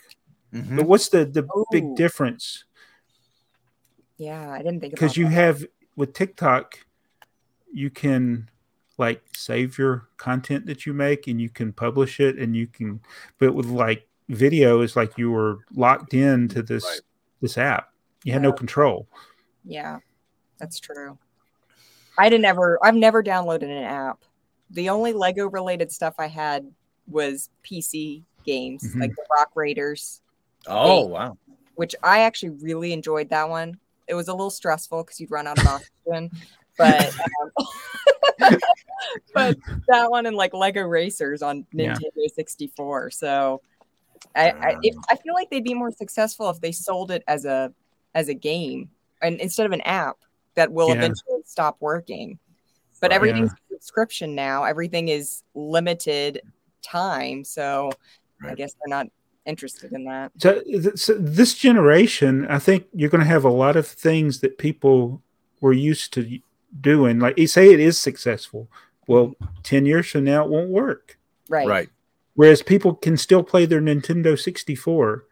Mhm. 0.54 0.78
But 0.78 0.88
what's 0.88 1.10
the 1.10 1.26
the 1.26 1.44
Ooh. 1.44 1.66
big 1.72 1.96
difference? 1.96 2.64
Yeah, 4.18 4.52
I 4.52 4.58
didn't 4.60 4.82
think 4.82 4.94
about 4.94 5.00
Because 5.02 5.18
you 5.18 5.26
that. 5.26 5.32
have 5.34 5.66
with 5.96 6.14
TikTok, 6.14 6.80
you 7.72 7.90
can 7.90 8.50
like 8.98 9.22
save 9.34 9.78
your 9.78 10.10
content 10.18 10.66
that 10.66 10.86
you 10.86 10.94
make 10.94 11.28
and 11.28 11.40
you 11.40 11.50
can 11.50 11.72
publish 11.72 12.20
it 12.20 12.38
and 12.38 12.54
you 12.56 12.68
can 12.68 13.00
but 13.38 13.54
with 13.54 13.68
like 13.68 14.06
VIDIYO 14.30 14.84
is 14.84 14.96
like 14.98 15.18
you 15.18 15.32
were 15.32 15.60
locked 15.74 16.14
in 16.14 16.48
to 16.50 16.62
this 16.62 16.84
Right. 16.84 17.00
this 17.42 17.58
app. 17.58 17.94
You 18.26 18.34
had 18.34 18.42
no 18.42 18.52
control. 18.52 19.08
Yeah, 19.64 20.00
that's 20.58 20.80
true. 20.80 21.18
I 22.18 22.28
didn't 22.30 22.46
ever. 22.46 22.78
I've 22.84 22.96
never 22.96 23.24
downloaded 23.24 23.64
an 23.64 23.84
app. 23.84 24.26
The 24.72 24.90
only 24.90 25.14
Lego 25.14 25.48
related 25.50 25.92
stuff 25.92 26.16
I 26.20 26.28
had 26.28 26.70
was 27.08 27.50
PC 27.64 28.24
games, 28.44 28.84
Mhm. 28.84 29.00
like 29.00 29.16
the 29.16 29.26
Rock 29.38 29.52
Raiders, 29.56 30.22
Oh 30.68 31.08
wow. 31.08 31.38
which 31.76 31.96
I 32.04 32.22
actually 32.22 32.58
really 32.62 32.94
enjoyed 32.94 33.30
that 33.30 33.50
one. 33.50 33.80
It 34.08 34.14
was 34.16 34.28
a 34.28 34.34
little 34.34 34.50
stressful 34.50 35.04
because 35.04 35.20
you'd 35.20 35.32
run 35.32 35.48
out 35.48 35.58
of 35.60 35.66
oxygen, 35.66 36.32
but 36.78 37.12
um, 37.42 37.68
but 39.34 39.58
that 39.88 40.10
one 40.10 40.26
and 40.26 40.36
like 40.36 40.54
Lego 40.54 40.82
Racers 40.84 41.42
on 41.42 41.66
Yeah. 41.72 41.94
Nintendo 41.94 42.30
64. 42.36 43.12
So 43.12 43.62
I 44.36 44.50
I, 44.50 44.76
if, 44.84 44.96
I 45.10 45.16
feel 45.16 45.34
like 45.34 45.50
they'd 45.50 45.64
be 45.64 45.74
more 45.74 45.92
successful 45.92 46.50
if 46.50 46.60
they 46.60 46.72
sold 46.72 47.12
it 47.12 47.24
as 47.28 47.46
a 47.46 47.74
as 48.14 48.28
a 48.30 48.34
game 48.34 48.90
and 49.22 49.40
instead 49.40 49.66
of 49.66 49.72
an 49.72 49.82
app 49.82 50.18
that 50.56 50.72
will 50.72 50.90
Yeah. 50.90 50.96
eventually 50.96 51.42
stop 51.46 51.78
working. 51.80 52.40
But 53.02 53.12
Right. 53.12 53.16
everything's 53.16 53.52
a 53.52 53.76
subscription 53.76 54.36
now. 54.36 54.66
Everything 54.66 55.08
is 55.08 55.44
limited 55.56 56.42
time, 56.82 57.44
so 57.46 57.92
I 58.44 58.56
guess 58.56 58.74
they're 58.74 58.90
not 58.90 59.08
interested 59.46 59.94
in 59.94 60.04
that. 60.06 60.32
So, 60.38 60.62
so 60.96 61.14
this 61.16 61.54
generation, 61.56 62.46
I 62.48 62.60
think 62.60 62.86
you're 62.94 63.10
going 63.10 63.24
to 63.24 63.28
have 63.28 63.46
a 63.46 63.50
lot 63.50 63.76
of 63.76 63.88
things 63.88 64.40
that 64.42 64.58
people 64.58 65.22
were 65.62 65.74
used 65.74 66.14
to 66.14 66.40
doing. 66.82 67.20
Like 67.20 67.38
say, 67.48 67.74
it 67.74 67.80
is 67.80 68.00
successful. 68.00 68.70
Well, 69.08 69.34
ten 69.64 69.86
years 69.86 70.10
from 70.10 70.26
now, 70.26 70.44
it 70.46 70.50
won't 70.50 70.70
work. 70.70 71.18
Right. 71.50 71.68
Right. 71.68 71.90
Whereas 72.36 72.62
people 72.62 72.94
can 72.96 73.18
still 73.18 73.44
play 73.44 73.66
their 73.66 73.82
Nintendo 73.82 74.40
64. 74.40 75.26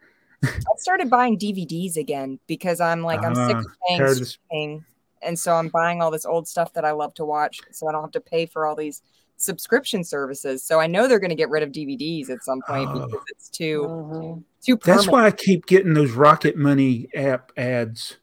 I 0.44 0.48
started 0.76 1.08
buying 1.08 1.38
DVDs 1.38 1.96
again 1.96 2.38
because 2.46 2.80
I'm 2.80 3.02
like 3.02 3.24
I'm 3.24 3.34
sick 3.34 3.56
Ah, 3.56 3.60
of 3.60 3.66
paying 3.88 4.00
of 4.02 4.18
this- 4.18 4.30
streaming, 4.30 4.84
and 5.22 5.38
so 5.38 5.52
I'm 5.54 5.68
buying 5.68 6.02
all 6.02 6.10
this 6.10 6.26
old 6.26 6.46
stuff 6.46 6.72
that 6.74 6.84
I 6.84 6.92
love 6.92 7.14
to 7.14 7.24
watch, 7.24 7.60
so 7.72 7.88
I 7.88 7.92
don't 7.92 8.02
have 8.02 8.12
to 8.12 8.20
pay 8.20 8.46
for 8.46 8.66
all 8.66 8.76
these 8.76 9.02
subscription 9.38 10.04
services. 10.04 10.62
So 10.62 10.78
I 10.80 10.86
know 10.86 11.08
they're 11.08 11.18
going 11.20 11.30
to 11.30 11.36
get 11.36 11.48
rid 11.48 11.62
of 11.62 11.70
DVDs 11.70 12.28
at 12.28 12.42
some 12.44 12.60
point 12.66 12.90
Oh. 12.92 13.06
because 13.06 13.24
it's 13.30 13.48
too 13.48 13.82
Mhm. 13.82 14.44
too 14.62 14.76
permanent. 14.76 14.82
That's 14.84 15.08
why 15.10 15.24
I 15.26 15.30
keep 15.30 15.66
getting 15.66 15.94
those 15.94 16.10
Rocket 16.12 16.56
Money 16.56 17.08
app 17.14 17.52
ads. 17.56 18.16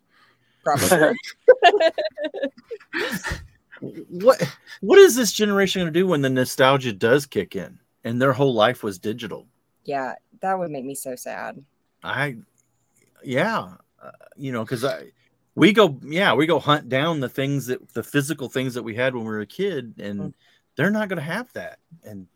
probably. 0.64 1.16
What 3.82 4.42
what 4.80 4.98
is 4.98 5.16
this 5.16 5.34
generation 5.34 5.82
going 5.82 5.94
to 5.94 6.00
do 6.00 6.08
when 6.08 6.22
the 6.22 6.30
nostalgia 6.30 6.94
does 6.94 7.26
kick 7.26 7.56
in 7.58 7.78
and 8.06 8.22
their 8.22 8.32
whole 8.34 8.54
life 8.54 8.84
was 8.84 8.98
digital? 9.00 9.48
yeah, 9.84 10.14
that 10.42 10.58
would 10.58 10.72
make 10.72 10.86
me 10.86 10.96
so 10.96 11.16
sad. 11.16 11.64
I, 12.04 12.38
yeah, 13.24 13.74
uh, 14.02 14.12
you 14.36 14.52
know, 14.52 14.64
because 14.64 14.84
I, 14.84 15.12
we 15.54 15.74
go, 15.74 16.00
yeah, 16.04 16.34
we 16.34 16.48
go 16.48 16.58
hunt 16.58 16.90
down 16.90 17.20
the 17.20 17.30
things 17.30 17.68
that 17.68 17.94
the 17.94 18.02
physical 18.02 18.50
things 18.50 18.74
that 18.74 18.82
we 18.82 18.96
had 18.96 19.14
when 19.14 19.24
we 19.26 19.30
were 19.30 19.42
a 19.42 19.46
kid, 19.46 19.94
and 20.00 20.20
Mm. 20.20 20.34
They're 20.76 20.92
not 20.92 21.10
going 21.10 21.18
to 21.18 21.24
have 21.24 21.52
that. 21.54 21.80
And 22.04 22.28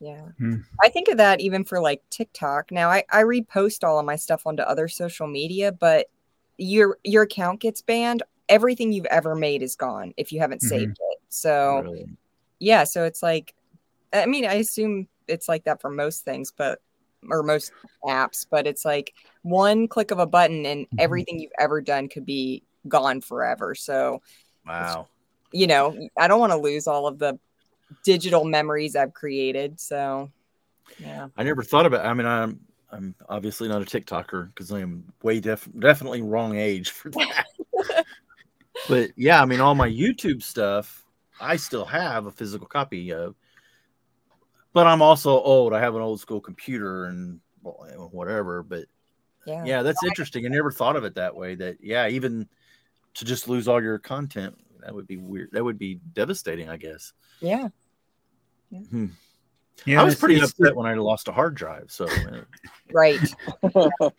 Yeah. 0.00 0.26
Hmm. 0.38 0.56
I 0.82 0.88
think 0.90 1.08
of 1.08 1.16
that 1.16 1.40
even 1.40 1.64
for 1.64 1.80
like 1.80 2.02
TikTok. 2.10 2.70
Now 2.70 2.90
I, 2.90 3.04
I 3.10 3.22
repost 3.22 3.82
all 3.82 3.98
of 3.98 4.04
my 4.04 4.16
stuff 4.16 4.46
onto 4.46 4.62
other 4.62 4.88
social 4.88 5.26
media, 5.26 5.72
but 5.72 6.06
your 6.58 6.98
your 7.04 7.22
account 7.22 7.60
gets 7.60 7.80
banned. 7.82 8.22
Everything 8.48 8.92
you've 8.92 9.06
ever 9.06 9.34
made 9.34 9.62
is 9.62 9.74
gone 9.74 10.12
if 10.16 10.32
you 10.32 10.40
haven't 10.40 10.60
Mhm. 10.62 10.68
saved 10.68 10.98
it. 11.00 11.18
So 11.28 11.80
really, 11.80 12.08
yeah, 12.58 12.84
so 12.84 13.04
it's 13.04 13.22
like 13.22 13.54
I 14.12 14.26
mean, 14.26 14.44
I 14.46 14.54
assume 14.54 15.08
it's 15.28 15.48
like 15.48 15.64
that 15.64 15.80
for 15.80 15.90
most 15.90 16.24
things, 16.24 16.52
but 16.56 16.80
or 17.30 17.42
most 17.42 17.72
apps, 18.04 18.46
but 18.50 18.66
it's 18.66 18.84
like 18.84 19.14
one 19.42 19.88
click 19.88 20.10
of 20.10 20.18
a 20.18 20.26
button 20.26 20.66
and 20.66 20.86
Mhm. 20.86 20.98
everything 20.98 21.40
you've 21.40 21.52
ever 21.58 21.80
done 21.80 22.08
could 22.08 22.26
be 22.26 22.62
gone 22.88 23.20
forever. 23.20 23.74
So, 23.74 24.22
wow, 24.66 25.08
you 25.52 25.66
know, 25.66 25.96
I 26.18 26.28
don't 26.28 26.40
want 26.40 26.52
to 26.52 26.58
lose 26.58 26.86
all 26.86 27.06
of 27.06 27.18
the 27.18 27.38
digital 28.04 28.44
memories 28.44 28.96
I've 28.96 29.14
created. 29.14 29.80
So, 29.80 30.30
yeah. 30.98 31.28
I 31.36 31.42
never 31.42 31.62
thought 31.62 31.86
about. 31.86 32.06
I 32.06 32.14
mean, 32.14 32.26
I'm 32.26 32.60
I'm 32.90 33.14
obviously 33.28 33.68
not 33.68 33.82
a 33.82 33.84
TikToker 33.84 34.48
because 34.48 34.72
I 34.72 34.80
am 34.80 35.04
way 35.22 35.40
def- 35.40 35.68
definitely 35.78 36.22
wrong 36.22 36.56
age 36.56 36.90
for 36.90 37.10
that. 37.10 37.46
but 38.88 39.10
yeah, 39.16 39.42
I 39.42 39.44
mean, 39.44 39.60
all 39.60 39.74
my 39.74 39.88
YouTube 39.88 40.42
stuff, 40.42 41.04
I 41.40 41.56
still 41.56 41.84
have 41.84 42.26
a 42.26 42.30
physical 42.30 42.66
copy 42.66 43.12
of. 43.12 43.34
But 44.72 44.86
I'm 44.86 45.02
also 45.02 45.40
old. 45.40 45.72
I 45.72 45.80
have 45.80 45.94
an 45.94 46.02
old 46.02 46.20
school 46.20 46.40
computer 46.40 47.06
and 47.06 47.40
well, 47.62 47.86
eh, 47.90 47.94
whatever. 47.94 48.62
But 48.62 48.84
Yeah. 49.46 49.64
yeah, 49.64 49.82
that's 49.82 50.04
interesting. 50.04 50.44
I 50.44 50.48
never 50.48 50.70
thought 50.70 50.96
of 50.96 51.04
it 51.04 51.14
that 51.14 51.34
way. 51.34 51.54
That 51.54 51.78
yeah, 51.80 52.08
even 52.08 52.48
to 53.14 53.24
just 53.24 53.48
lose 53.48 53.68
all 53.68 53.82
your 53.82 53.98
content, 53.98 54.56
that 54.86 54.94
would 54.94 55.08
be 55.08 55.16
weird. 55.16 55.50
That 55.50 55.64
would 55.64 55.78
be 55.78 55.98
devastating, 56.12 56.68
I 56.68 56.76
guess. 56.76 57.12
Yeah. 57.40 57.68
Yeah, 58.70 60.00
I 60.00 60.04
was 60.04 60.14
pretty 60.14 60.36
it's- 60.36 60.50
upset 60.52 60.76
when 60.76 60.86
I 60.86 60.94
lost 60.94 61.26
a 61.26 61.32
hard 61.32 61.56
drive. 61.56 61.90
So 61.90 62.06
uh, 62.06 62.42
Right. 62.92 63.18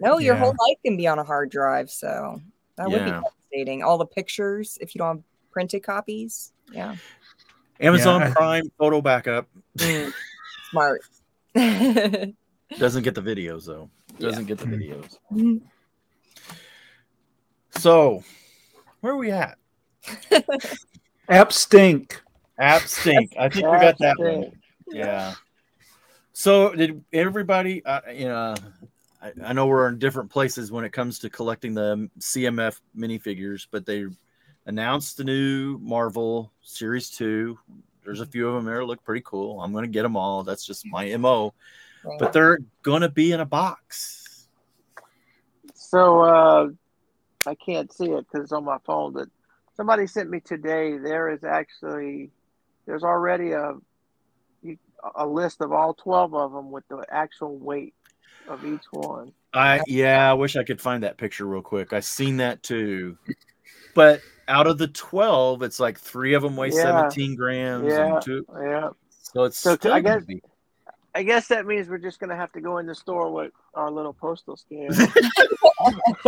No, 0.00 0.18
your 0.18 0.34
Yeah. 0.34 0.40
whole 0.40 0.48
life 0.50 0.76
can 0.84 0.96
be 0.96 1.06
on 1.06 1.18
a 1.18 1.24
hard 1.24 1.50
drive. 1.50 1.88
So 1.90 2.40
that 2.76 2.90
would 2.90 3.04
be 3.04 3.10
devastating. 3.10 3.82
All 3.84 3.96
the 3.98 4.06
pictures, 4.06 4.76
if 4.80 4.94
you 4.94 4.98
don't 4.98 5.16
have 5.18 5.24
printed 5.50 5.82
copies. 5.84 6.52
Yeah. 6.72 6.96
Amazon 7.80 8.22
I- 8.22 8.30
Prime 8.30 8.70
photo 8.78 9.00
backup 9.00 9.48
Mm, 9.78 10.12
Smart. 10.70 11.00
doesn't 12.78 13.02
get 13.02 13.14
the 13.14 13.22
videos 13.22 13.66
though. 13.66 13.88
Doesn't 14.18 14.46
get 14.46 14.58
the 14.58 14.66
Hmm. 14.66 14.74
videos. 14.74 15.18
Mhm. 15.32 15.60
So 17.70 18.22
where 19.04 19.12
are 19.12 19.18
we 19.18 19.32
at? 19.32 19.58
app 21.28 21.52
stink. 21.52 22.22
App 22.58 22.80
stink. 22.82 23.34
I 23.38 23.50
think 23.50 23.66
we 23.66 23.78
got 23.78 23.98
that 23.98 24.18
one. 24.18 24.50
Yeah. 24.88 25.34
So 26.32 26.74
did 26.74 27.04
everybody? 27.12 27.84
Uh, 27.84 28.00
you 28.10 28.24
know, 28.24 28.54
I, 29.20 29.32
I 29.44 29.52
know 29.52 29.66
we're 29.66 29.88
in 29.88 29.98
different 29.98 30.30
places 30.30 30.72
when 30.72 30.86
it 30.86 30.92
comes 30.94 31.18
to 31.18 31.28
collecting 31.28 31.74
the 31.74 32.08
CMF 32.18 32.80
minifigures, 32.96 33.66
but 33.70 33.84
they 33.84 34.06
announced 34.64 35.18
the 35.18 35.24
new 35.24 35.76
Marvel 35.82 36.50
Series 36.62 37.10
Two. 37.10 37.58
There's 38.06 38.22
a 38.22 38.26
few 38.26 38.48
of 38.48 38.54
them 38.54 38.64
there 38.64 38.78
that 38.78 38.86
look 38.86 39.04
pretty 39.04 39.22
cool. 39.26 39.60
I'm 39.60 39.74
gonna 39.74 39.86
get 39.86 40.02
them 40.02 40.16
all. 40.16 40.44
That's 40.44 40.64
just 40.64 40.86
my 40.86 41.14
mo. 41.18 41.52
But 42.18 42.32
they're 42.32 42.60
gonna 42.82 43.10
be 43.10 43.32
in 43.32 43.40
a 43.40 43.46
box. 43.46 44.48
So 45.74 46.22
uh, 46.22 46.68
I 47.46 47.54
can't 47.54 47.92
see 47.92 48.06
it 48.10 48.26
because 48.26 48.44
it's 48.44 48.52
on 48.52 48.64
my 48.64 48.78
phone. 48.84 49.12
But 49.12 49.28
somebody 49.76 50.06
sent 50.06 50.30
me 50.30 50.40
today. 50.40 50.98
There 50.98 51.30
is 51.30 51.44
actually 51.44 52.30
there's 52.86 53.02
already 53.04 53.52
a 53.52 53.74
a 55.16 55.26
list 55.26 55.60
of 55.60 55.72
all 55.72 55.94
twelve 55.94 56.34
of 56.34 56.52
them 56.52 56.70
with 56.70 56.86
the 56.88 57.04
actual 57.10 57.56
weight 57.58 57.94
of 58.48 58.64
each 58.64 58.84
one. 58.90 59.32
I 59.52 59.80
yeah, 59.86 60.30
I 60.30 60.34
wish 60.34 60.56
I 60.56 60.64
could 60.64 60.80
find 60.80 61.02
that 61.02 61.16
picture 61.18 61.46
real 61.46 61.62
quick. 61.62 61.92
I 61.92 62.00
seen 62.00 62.38
that 62.38 62.62
too. 62.62 63.16
but 63.94 64.20
out 64.48 64.66
of 64.66 64.76
the 64.76 64.88
12, 64.88 65.62
it's 65.62 65.80
like 65.80 65.98
three 65.98 66.34
of 66.34 66.42
them 66.42 66.54
weigh 66.56 66.68
Yeah. 66.68 66.82
17 67.08 67.34
grams. 67.34 67.86
Yeah. 67.86 68.14
And 68.16 68.22
two, 68.22 68.44
Yeah. 68.60 68.90
so 69.32 69.44
it's 69.44 69.56
So 69.56 69.74
still 69.76 69.92
I 69.94 70.00
guess- 70.00 70.24
be- 70.24 70.42
I 71.16 71.22
guess 71.22 71.46
that 71.48 71.64
means 71.66 71.88
we're 71.88 71.98
just 71.98 72.18
gonna 72.18 72.34
have 72.36 72.50
to 72.52 72.60
go 72.60 72.78
in 72.78 72.86
the 72.86 72.94
store 72.94 73.30
with 73.32 73.52
our 73.74 73.90
little 73.90 74.12
postal 74.12 74.56
scale. 74.56 74.88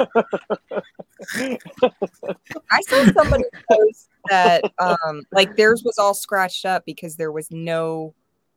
I 1.34 2.80
saw 2.82 3.05
somebody 3.12 3.45
post 3.70 4.09
that 4.28 4.62
um 4.78 5.22
like 5.32 5.57
theirs 5.57 5.82
was 5.84 5.99
all 5.99 6.14
scratched 6.14 6.64
up 6.64 6.84
because 6.84 7.16
there 7.16 7.32
was 7.32 7.51
no 7.51 8.14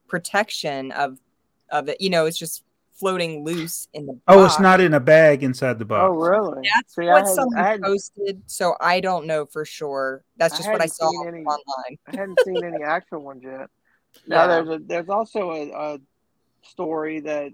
protection 0.07 0.91
of 0.91 1.19
of 1.71 1.89
it. 1.89 1.99
You 2.01 2.09
know, 2.09 2.25
it's 2.25 2.37
just 2.37 2.63
floating 2.93 3.43
loose 3.45 3.87
in 3.93 4.05
the 4.07 4.19
Oh, 4.27 4.45
it's 4.45 4.59
not 4.59 4.81
in 4.81 4.93
a 4.93 4.99
bag 4.99 5.41
inside 5.43 5.79
the 5.79 5.85
box. 5.85 6.09
oh, 6.11 6.15
really? 6.15 6.67
That's 6.75 6.95
See, 6.95 7.03
I 7.03 7.05
what 7.13 7.17
hadn't- 7.21 7.35
someone 7.35 7.57
I 7.57 7.63
hadn't- 7.67 7.83
posted, 7.85 8.41
so 8.45 8.75
I 8.81 8.99
don't 8.99 9.25
know 9.25 9.45
for 9.45 9.63
sure. 9.65 10.23
That's 10.37 10.55
I 10.55 10.57
just 10.57 10.69
what 10.69 10.81
I 10.81 10.85
saw 10.87 11.09
any- 11.27 11.43
online. 11.43 11.97
I 12.07 12.15
hadn't 12.15 12.39
seen 12.43 12.63
any 12.63 12.83
actual 12.85 13.21
ones 13.23 13.41
yet. 13.43 13.69
Now 14.27 14.41
Yeah. 14.41 14.47
there's 14.47 14.69
a 14.69 14.79
there's 14.83 15.09
also 15.09 15.51
a, 15.51 15.69
a 15.71 15.99
story 16.63 17.21
that 17.21 17.51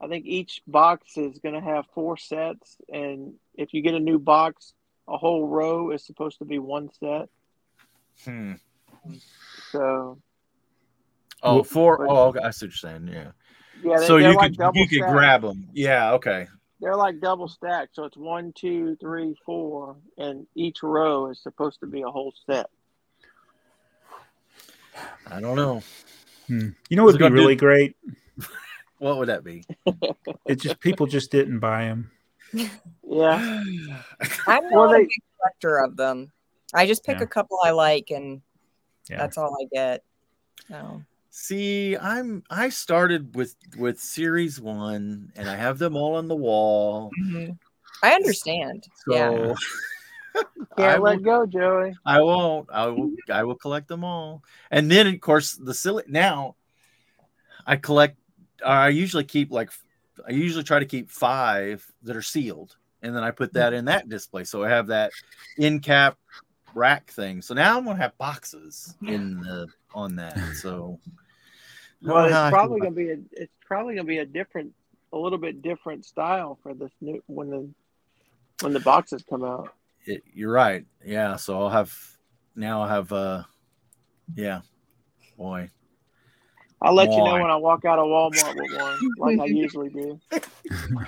I 0.00 0.08
think 0.08 0.26
each 0.26 0.62
box 0.66 1.16
is 1.16 1.38
going 1.38 1.54
to 1.54 1.60
have 1.60 1.84
four 1.94 2.16
sets, 2.16 2.76
and 2.92 3.34
if 3.54 3.72
you 3.72 3.82
get 3.82 3.94
a 3.94 4.00
new 4.00 4.18
box, 4.18 4.74
a 5.08 5.16
whole 5.16 5.46
row 5.46 5.90
is 5.90 6.04
supposed 6.04 6.38
to 6.38 6.44
be 6.44 6.58
one 6.58 6.90
set. 6.98 7.28
Hmm. 8.24 8.54
So 9.70 10.18
Oh, 11.44 11.54
Well- 11.56 11.64
four. 11.64 11.98
but- 11.98 12.08
Oh, 12.08 12.28
okay. 12.28 12.38
I 12.40 12.50
see 12.50 12.66
what 12.66 12.70
you're 12.82 12.90
saying. 12.90 13.08
Yeah. 13.08 13.32
yeah, 13.82 13.98
they, 13.98 14.06
so 14.06 14.16
you 14.18 14.28
like 14.34 14.50
could 14.52 14.58
double 14.58 14.78
you 14.78 14.86
could 14.86 15.00
grab 15.10 15.42
them. 15.42 15.68
Yeah. 15.72 16.12
Okay. 16.12 16.46
They're 16.80 16.94
like 16.96 17.18
double 17.20 17.48
stacked, 17.48 17.94
so 17.96 18.04
it's 18.04 18.16
one, 18.16 18.52
two, 18.52 18.96
three, 19.00 19.36
four, 19.44 19.96
and 20.18 20.46
each 20.54 20.82
row 20.84 21.30
is 21.30 21.40
supposed 21.42 21.80
to 21.80 21.86
be 21.86 22.02
a 22.02 22.08
whole 22.10 22.32
set. 22.46 22.70
I 25.28 25.40
don't 25.40 25.56
know. 25.56 25.82
Hmm. 26.48 26.70
You 26.88 26.96
know 26.96 27.04
what 27.04 27.12
would 27.14 27.18
be 27.18 27.24
gonna 27.24 27.34
do- 27.36 27.40
really 27.42 27.56
great? 27.56 27.96
What 29.02 29.18
would 29.18 29.28
that 29.30 29.42
be? 29.42 29.64
It's 30.46 30.62
just 30.62 30.78
people 30.78 31.06
just 31.08 31.32
didn't 31.32 31.58
buy 31.58 31.86
them. 31.86 32.12
Yeah, 32.52 32.68
I'm 34.46 34.62
not 34.70 34.72
Well, 34.72 34.94
a 34.94 34.98
big 34.98 35.08
collector 35.40 35.78
of 35.78 35.96
them. 35.96 36.30
I 36.72 36.86
just 36.86 37.04
pick 37.04 37.18
Yeah. 37.18 37.24
a 37.24 37.26
couple 37.26 37.58
I 37.64 37.72
like, 37.72 38.10
and 38.12 38.42
Yeah. 39.10 39.18
that's 39.18 39.36
all 39.38 39.56
I 39.60 39.66
get. 39.74 40.04
So 40.68 41.02
See, 41.30 41.96
I'm 41.96 42.44
I 42.48 42.68
started 42.68 43.34
with 43.34 43.56
with 43.76 43.98
series 43.98 44.60
one, 44.60 45.32
and 45.34 45.48
I 45.50 45.56
have 45.56 45.78
them 45.80 45.96
all 45.96 46.14
on 46.14 46.28
the 46.28 46.36
wall. 46.36 47.10
Mm-hmm. 47.24 47.52
I 48.04 48.12
understand. 48.12 48.86
yeah. 49.08 49.54
So 50.34 50.44
I 50.84 50.92
can't 50.92 51.02
will 51.02 51.10
let 51.10 51.22
go, 51.22 51.44
Joey. 51.44 51.94
I 52.06 52.22
won't. 52.22 52.66
I 52.72 52.86
will. 52.86 53.10
I 53.30 53.42
will 53.44 53.56
collect 53.56 53.88
them 53.88 54.02
all. 54.02 54.42
And 54.70 54.90
then, 54.90 55.06
of 55.06 55.20
course, 55.20 55.52
the 55.52 55.74
silly. 55.74 56.04
Now, 56.08 56.56
I 57.66 57.76
collect. 57.76 58.16
I 58.64 58.88
usually 58.88 59.24
keep 59.24 59.50
like. 59.50 59.70
I 60.26 60.32
usually 60.32 60.64
try 60.64 60.78
to 60.78 60.84
keep 60.84 61.10
five 61.10 61.84
that 62.02 62.16
are 62.16 62.22
sealed, 62.22 62.76
and 63.02 63.16
then 63.16 63.24
I 63.24 63.30
put 63.30 63.54
that 63.54 63.72
in 63.72 63.86
that 63.86 64.08
display. 64.08 64.44
So 64.44 64.62
I 64.62 64.68
have 64.68 64.88
that 64.88 65.12
in 65.56 65.80
cap 65.80 66.18
rack 66.74 67.10
thing. 67.10 67.42
So 67.42 67.54
now 67.54 67.78
I'm 67.78 67.84
gonna 67.84 67.96
have 67.96 68.16
boxes 68.18 68.94
in 69.06 69.40
the 69.40 69.68
on 69.94 70.16
that. 70.16 70.38
So. 70.56 70.98
Well, 72.04 72.24
it's 72.24 72.50
probably 72.52 72.80
gonna 72.80 72.90
be 72.90 73.10
a 73.10 73.18
it's 73.30 73.52
probably 73.64 73.94
gonna 73.94 74.08
be 74.08 74.18
a 74.18 74.26
different, 74.26 74.72
a 75.12 75.16
little 75.16 75.38
bit 75.38 75.62
different 75.62 76.04
style 76.04 76.58
for 76.60 76.74
this 76.74 76.90
new 77.00 77.22
when 77.28 77.48
the 77.48 77.68
when 78.62 78.72
the 78.72 78.80
boxes 78.80 79.24
come 79.30 79.44
out. 79.44 79.72
it, 80.04 80.24
you're 80.34 80.52
right. 80.52 80.84
Yeah. 81.04 81.36
So 81.36 81.60
I'll 81.60 81.70
have 81.70 81.96
now. 82.56 82.82
I 82.82 82.88
have. 82.88 83.12
uh 83.12 83.44
Yeah. 84.34 84.62
Boy. 85.36 85.70
I'll 86.82 86.94
let 86.94 87.10
you 87.12 87.18
know 87.18 87.34
when 87.34 87.50
I 87.50 87.56
walk 87.56 87.84
out 87.84 87.98
of 87.98 88.06
Walmart 88.06 88.56
with 88.56 88.76
one, 88.76 88.98
like 89.18 89.38
I 89.40 89.44
usually 89.52 89.88
do. 89.88 90.20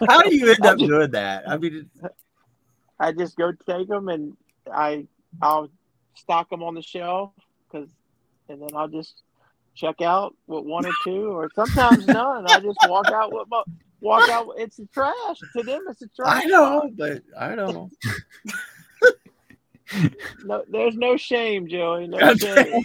How 0.08 0.22
do 0.22 0.34
you 0.34 0.48
end 0.50 0.64
up 0.64 0.78
doing 0.78 1.10
that? 1.10 1.48
I 1.48 1.56
mean, 1.56 1.90
I 3.00 3.12
just 3.12 3.36
go 3.36 3.52
take 3.66 3.88
them 3.88 4.08
and 4.08 4.36
I 4.72 5.06
I'll 5.42 5.68
stock 6.14 6.48
them 6.48 6.62
on 6.62 6.74
the 6.74 6.82
shelf 6.82 7.32
because, 7.66 7.88
and 8.48 8.62
then 8.62 8.70
I'll 8.76 8.88
just 8.88 9.22
check 9.74 10.00
out 10.00 10.34
with 10.46 10.64
one 10.64 10.86
or 10.86 10.92
two, 11.02 11.26
or 11.26 11.50
sometimes 11.54 12.06
none. 12.06 12.46
I 12.48 12.60
just 12.60 12.78
walk 12.86 13.08
out 13.08 13.32
with 13.32 13.48
my 13.48 13.62
walk 14.00 14.28
out. 14.28 14.48
It's 14.56 14.78
a 14.78 14.86
trash 14.86 15.38
to 15.56 15.62
them. 15.64 15.82
It's 15.88 16.02
a 16.02 16.08
trash. 16.08 16.44
I 16.44 16.46
know, 16.46 16.88
but 16.96 17.22
I 17.38 17.54
don't 17.56 17.74
know. 17.74 17.90
No, 20.44 20.64
there's 20.68 20.96
no 20.96 21.16
shame, 21.16 21.68
Joey. 21.68 22.08
No 22.08 22.34
shame. 22.34 22.82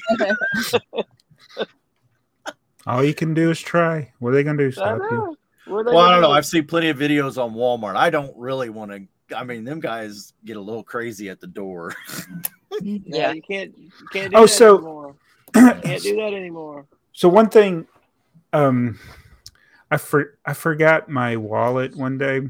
All 2.88 3.04
you 3.04 3.14
can 3.14 3.34
do 3.34 3.52
is 3.52 3.60
try. 3.60 4.12
What 4.20 4.30
are 4.30 4.36
they 4.36 4.44
gonna 4.44 4.58
do? 4.58 4.72
Stop 4.72 5.00
you? 5.12 5.18
know. 5.18 5.36
What 5.66 5.86
Well, 5.86 6.00
I 6.00 6.12
don't 6.12 6.22
know. 6.22 6.32
I've 6.32 6.46
seen 6.46 6.66
plenty 6.66 6.90
of 6.90 6.98
videos 6.98 7.38
on 7.42 7.54
Walmart. 7.54 7.96
I 7.96 8.10
don't 8.10 8.36
really 8.38 8.70
want 8.70 8.92
to. 8.92 9.38
I 9.38 9.44
mean, 9.44 9.64
them 9.64 9.80
guys 9.80 10.34
get 10.44 10.58
a 10.58 10.62
little 10.62 10.84
crazy 10.84 11.30
at 11.30 11.40
the 11.40 11.48
door. 11.48 11.96
Yeah, 12.82 13.00
Yeah. 13.06 13.32
you 13.34 13.42
can't 13.42 13.76
you 13.78 13.90
can't 14.14 14.32
do 14.32 14.38
Oh, 14.38 14.42
that 14.44 14.48
so- 14.50 14.78
anymore. 14.78 15.16
Can't 15.54 16.04
do 16.04 16.16
that 16.18 16.34
anymore. 16.34 16.86
So 17.14 17.28
one 17.28 17.50
thing, 17.50 17.88
um, 18.54 19.00
I 19.90 19.98
for, 19.98 20.38
I 20.46 20.54
forgot 20.54 21.10
my 21.10 21.36
wallet 21.36 21.96
one 21.96 22.20
day, 22.20 22.42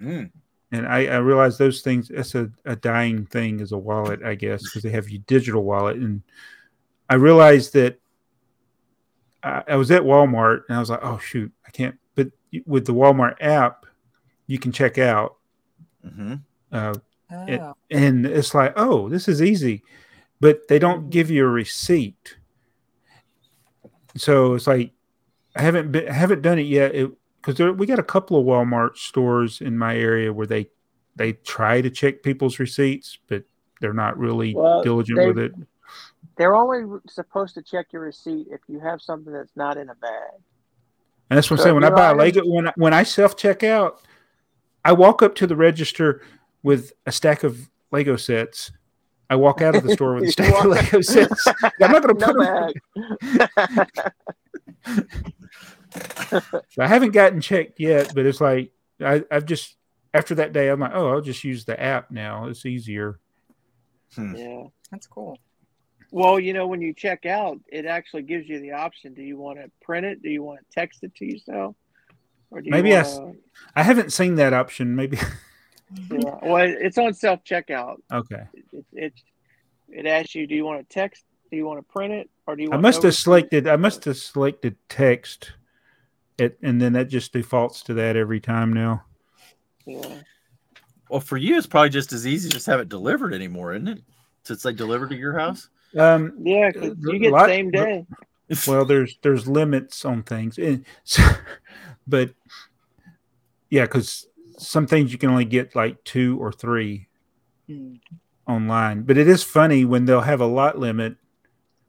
Mm. 0.00 0.30
and 0.70 0.86
I, 0.86 1.06
I 1.06 1.16
realized 1.16 1.58
those 1.58 1.82
things. 1.82 2.08
It's 2.10 2.36
a, 2.36 2.48
a 2.64 2.76
dying 2.76 3.26
thing 3.26 3.60
as 3.60 3.72
a 3.72 3.76
wallet, 3.76 4.22
I 4.22 4.36
guess, 4.36 4.62
because 4.62 4.84
they 4.84 4.90
have 4.90 5.10
your 5.10 5.20
digital 5.26 5.64
wallet, 5.64 5.96
and 5.96 6.22
I 7.10 7.16
realized 7.16 7.72
that 7.72 7.98
I, 9.42 9.62
I 9.68 9.76
was 9.76 9.90
at 9.90 10.02
Walmart 10.02 10.62
and 10.68 10.76
I 10.76 10.80
was 10.80 10.90
like, 10.90 11.00
oh 11.02 11.18
shoot, 11.18 11.52
I 11.66 11.70
can't. 11.70 11.96
But 12.14 12.28
with 12.66 12.86
the 12.86 12.94
Walmart 12.94 13.36
app, 13.40 13.86
you 14.46 14.58
can 14.58 14.72
check 14.72 14.98
out, 14.98 15.36
hmm 16.02 16.34
uh, 16.72 16.94
It- 17.46 17.60
Oh. 17.60 17.74
and 17.90 18.24
it's 18.26 18.54
like, 18.54 18.72
oh, 18.76 19.08
this 19.08 19.28
is 19.28 19.42
easy, 19.42 19.82
but 20.40 20.66
they 20.68 20.78
don't 20.78 21.10
give 21.10 21.30
you 21.30 21.44
a 21.44 21.48
receipt. 21.48 22.36
So 24.16 24.54
it's 24.54 24.66
like 24.66 24.92
I 25.54 25.62
haven't 25.62 25.92
been, 25.92 26.08
I 26.08 26.12
haven't 26.12 26.42
done 26.42 26.58
it 26.58 26.62
yet 26.66 26.92
because 27.44 27.58
we 27.76 27.86
got 27.86 27.98
a 27.98 28.02
couple 28.04 28.38
of 28.38 28.46
Walmart 28.46 28.96
stores 28.96 29.60
in 29.60 29.76
my 29.78 29.96
area 29.96 30.32
where 30.32 30.46
they 30.46 30.70
they 31.16 31.34
try 31.34 31.80
to 31.80 31.90
check 31.90 32.22
people's 32.22 32.58
receipts, 32.58 33.18
but 33.28 33.44
they're 33.80 33.92
not 33.92 34.18
really 34.18 34.54
Well, 34.54 34.82
diligent 34.82 35.18
they- 35.18 35.26
with 35.26 35.38
it. 35.38 35.52
They're 36.38 36.54
only 36.54 37.00
supposed 37.08 37.54
to 37.54 37.62
check 37.62 37.92
your 37.92 38.02
receipt 38.02 38.46
if 38.50 38.60
you 38.68 38.78
have 38.78 39.02
something 39.02 39.32
that's 39.32 39.56
not 39.56 39.76
in 39.76 39.88
a 39.90 39.94
bag. 39.96 40.40
And 41.30 41.36
that's 41.36 41.50
what 41.50 41.58
I'm 41.58 41.64
saying. 41.64 41.74
When 41.74 41.84
I 41.84 41.88
your 41.88 41.96
buy 41.96 42.10
a 42.10 42.14
Lego, 42.14 42.42
when 42.46 42.68
I, 42.68 42.72
when 42.76 42.94
I 42.94 43.02
self 43.02 43.36
check 43.36 43.62
out, 43.64 44.00
I 44.84 44.92
walk 44.92 45.22
up 45.22 45.34
to 45.36 45.46
the 45.46 45.56
register 45.56 46.22
with 46.62 46.92
a 47.06 47.12
stack 47.12 47.42
of 47.42 47.68
Lego 47.90 48.16
sets. 48.16 48.70
I 49.28 49.36
walk 49.36 49.60
out 49.60 49.74
of 49.74 49.82
the 49.82 49.92
store 49.92 50.14
with 50.14 50.24
a 50.24 50.32
stack 50.32 50.64
of 50.64 50.70
Lego 50.70 51.00
sets. 51.00 51.46
I'm 51.82 51.92
not 51.92 52.02
going 52.02 52.16
to 52.16 52.26
no 52.26 52.26
put 52.26 52.36
them. 53.56 53.90
bag. 56.30 56.70
I 56.78 56.86
haven't 56.86 57.10
gotten 57.10 57.40
checked 57.40 57.80
yet, 57.80 58.12
but 58.14 58.24
it's 58.24 58.40
like 58.40 58.70
I, 59.04 59.24
I've 59.30 59.44
just 59.44 59.76
after 60.14 60.34
that 60.36 60.52
day, 60.52 60.68
I'm 60.68 60.80
like, 60.80 60.92
oh, 60.94 61.10
I'll 61.10 61.20
just 61.20 61.44
use 61.44 61.64
the 61.64 61.78
app 61.80 62.10
now. 62.10 62.46
It's 62.46 62.64
easier. 62.64 63.18
Hmm. 64.14 64.34
yeah. 64.34 64.64
That's 64.90 65.06
cool. 65.06 65.36
Well, 66.10 66.40
you 66.40 66.52
know, 66.52 66.66
when 66.66 66.80
you 66.80 66.94
check 66.94 67.26
out, 67.26 67.58
it 67.70 67.84
actually 67.84 68.22
gives 68.22 68.48
you 68.48 68.60
the 68.60 68.72
option. 68.72 69.14
Do 69.14 69.22
you 69.22 69.36
want 69.36 69.58
to 69.58 69.70
print 69.82 70.06
it? 70.06 70.22
Do 70.22 70.30
you 70.30 70.42
want 70.42 70.60
to 70.60 70.64
text 70.74 71.02
it 71.02 71.14
to 71.16 71.26
yourself? 71.26 71.76
Or 72.50 72.62
do 72.62 72.70
Maybe 72.70 72.94
I 72.94 73.02
wanna, 73.02 73.34
I 73.76 73.82
haven't 73.82 74.12
seen 74.12 74.36
that 74.36 74.54
option. 74.54 74.96
Maybe 74.96 75.18
yeah. 76.10 76.38
Well, 76.42 76.66
it's 76.66 76.96
on 76.96 77.12
self 77.12 77.44
checkout. 77.44 77.96
okay. 78.10 78.44
It, 78.54 78.64
it, 78.72 78.84
it 78.92 79.12
it 79.90 80.06
asks 80.06 80.34
you, 80.34 80.46
do 80.46 80.54
you 80.54 80.64
want 80.64 80.86
to 80.86 80.94
text? 80.94 81.24
Do 81.50 81.56
you 81.56 81.66
want 81.66 81.78
to 81.78 81.92
print 81.92 82.12
it? 82.12 82.30
Or 82.46 82.56
do 82.56 82.64
you? 82.64 82.72
I 82.72 82.76
must 82.76 83.02
no 83.02 83.08
have 83.08 83.14
selected. 83.14 83.66
I 83.66 83.76
must 83.76 84.04
have 84.04 84.16
selected 84.16 84.76
text, 84.88 85.52
it, 86.38 86.58
and 86.62 86.80
then 86.80 86.92
that 86.94 87.08
just 87.08 87.32
defaults 87.32 87.82
to 87.84 87.94
that 87.94 88.16
every 88.16 88.40
time 88.40 88.72
now. 88.72 89.04
Yeah. 89.86 90.20
Well, 91.08 91.20
for 91.20 91.38
you, 91.38 91.56
it's 91.56 91.66
probably 91.66 91.88
just 91.88 92.12
as 92.12 92.26
easy 92.26 92.50
to 92.50 92.54
just 92.54 92.66
have 92.66 92.80
it 92.80 92.90
delivered 92.90 93.32
anymore, 93.32 93.72
isn't 93.72 93.88
it? 93.88 94.02
Since 94.44 94.62
they 94.62 94.74
delivered 94.74 95.10
to 95.10 95.16
your 95.16 95.38
house. 95.38 95.70
Um, 95.96 96.34
Yeah, 96.42 96.70
'cause 96.70 96.96
you 97.00 97.18
get 97.18 97.32
lot- 97.32 97.46
same 97.48 97.70
day. 97.70 98.06
well, 98.66 98.84
there's 98.84 99.18
there's 99.22 99.46
limits 99.46 100.04
on 100.04 100.22
things, 100.22 100.58
and 100.58 100.84
so, 101.04 101.22
but 102.06 102.30
yeah, 103.70 103.84
because 103.84 104.26
some 104.58 104.86
things 104.86 105.12
you 105.12 105.18
can 105.18 105.30
only 105.30 105.44
get 105.44 105.74
like 105.76 106.02
two 106.04 106.36
or 106.42 106.52
three 106.52 107.06
Mm. 107.68 108.00
online. 108.46 109.02
But 109.02 109.18
it 109.18 109.28
is 109.28 109.42
funny 109.42 109.84
when 109.84 110.06
they'll 110.06 110.22
have 110.22 110.40
a 110.40 110.46
lot 110.46 110.78
limit. 110.78 111.16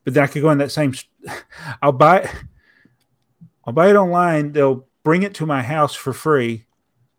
But 0.03 0.13
then 0.13 0.23
I 0.23 0.27
could 0.27 0.41
go 0.41 0.49
in 0.51 0.57
that 0.57 0.71
same. 0.71 0.93
I'll 1.81 1.93
buy. 1.93 2.29
I'll 3.65 3.73
buy 3.73 3.89
it 3.89 3.95
online. 3.95 4.51
They'll 4.51 4.85
bring 5.03 5.23
it 5.23 5.33
to 5.35 5.45
my 5.45 5.61
house 5.61 5.95
for 5.95 6.11
free, 6.13 6.65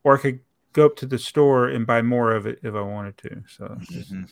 or 0.05 0.17
I 0.17 0.21
could 0.21 0.41
go 0.75 0.87
up 0.87 0.97
to 0.97 1.07
the 1.07 1.19
store 1.19 1.69
and 1.69 1.87
buy 1.87 2.03
more 2.03 2.33
of 2.33 2.47
it 2.47 2.59
if 2.63 2.75
I 2.75 2.81
wanted 2.83 3.17
to. 3.19 3.43
So 3.49 3.77
it's 3.81 3.89
just- 3.93 4.13
Mhm. 4.13 4.29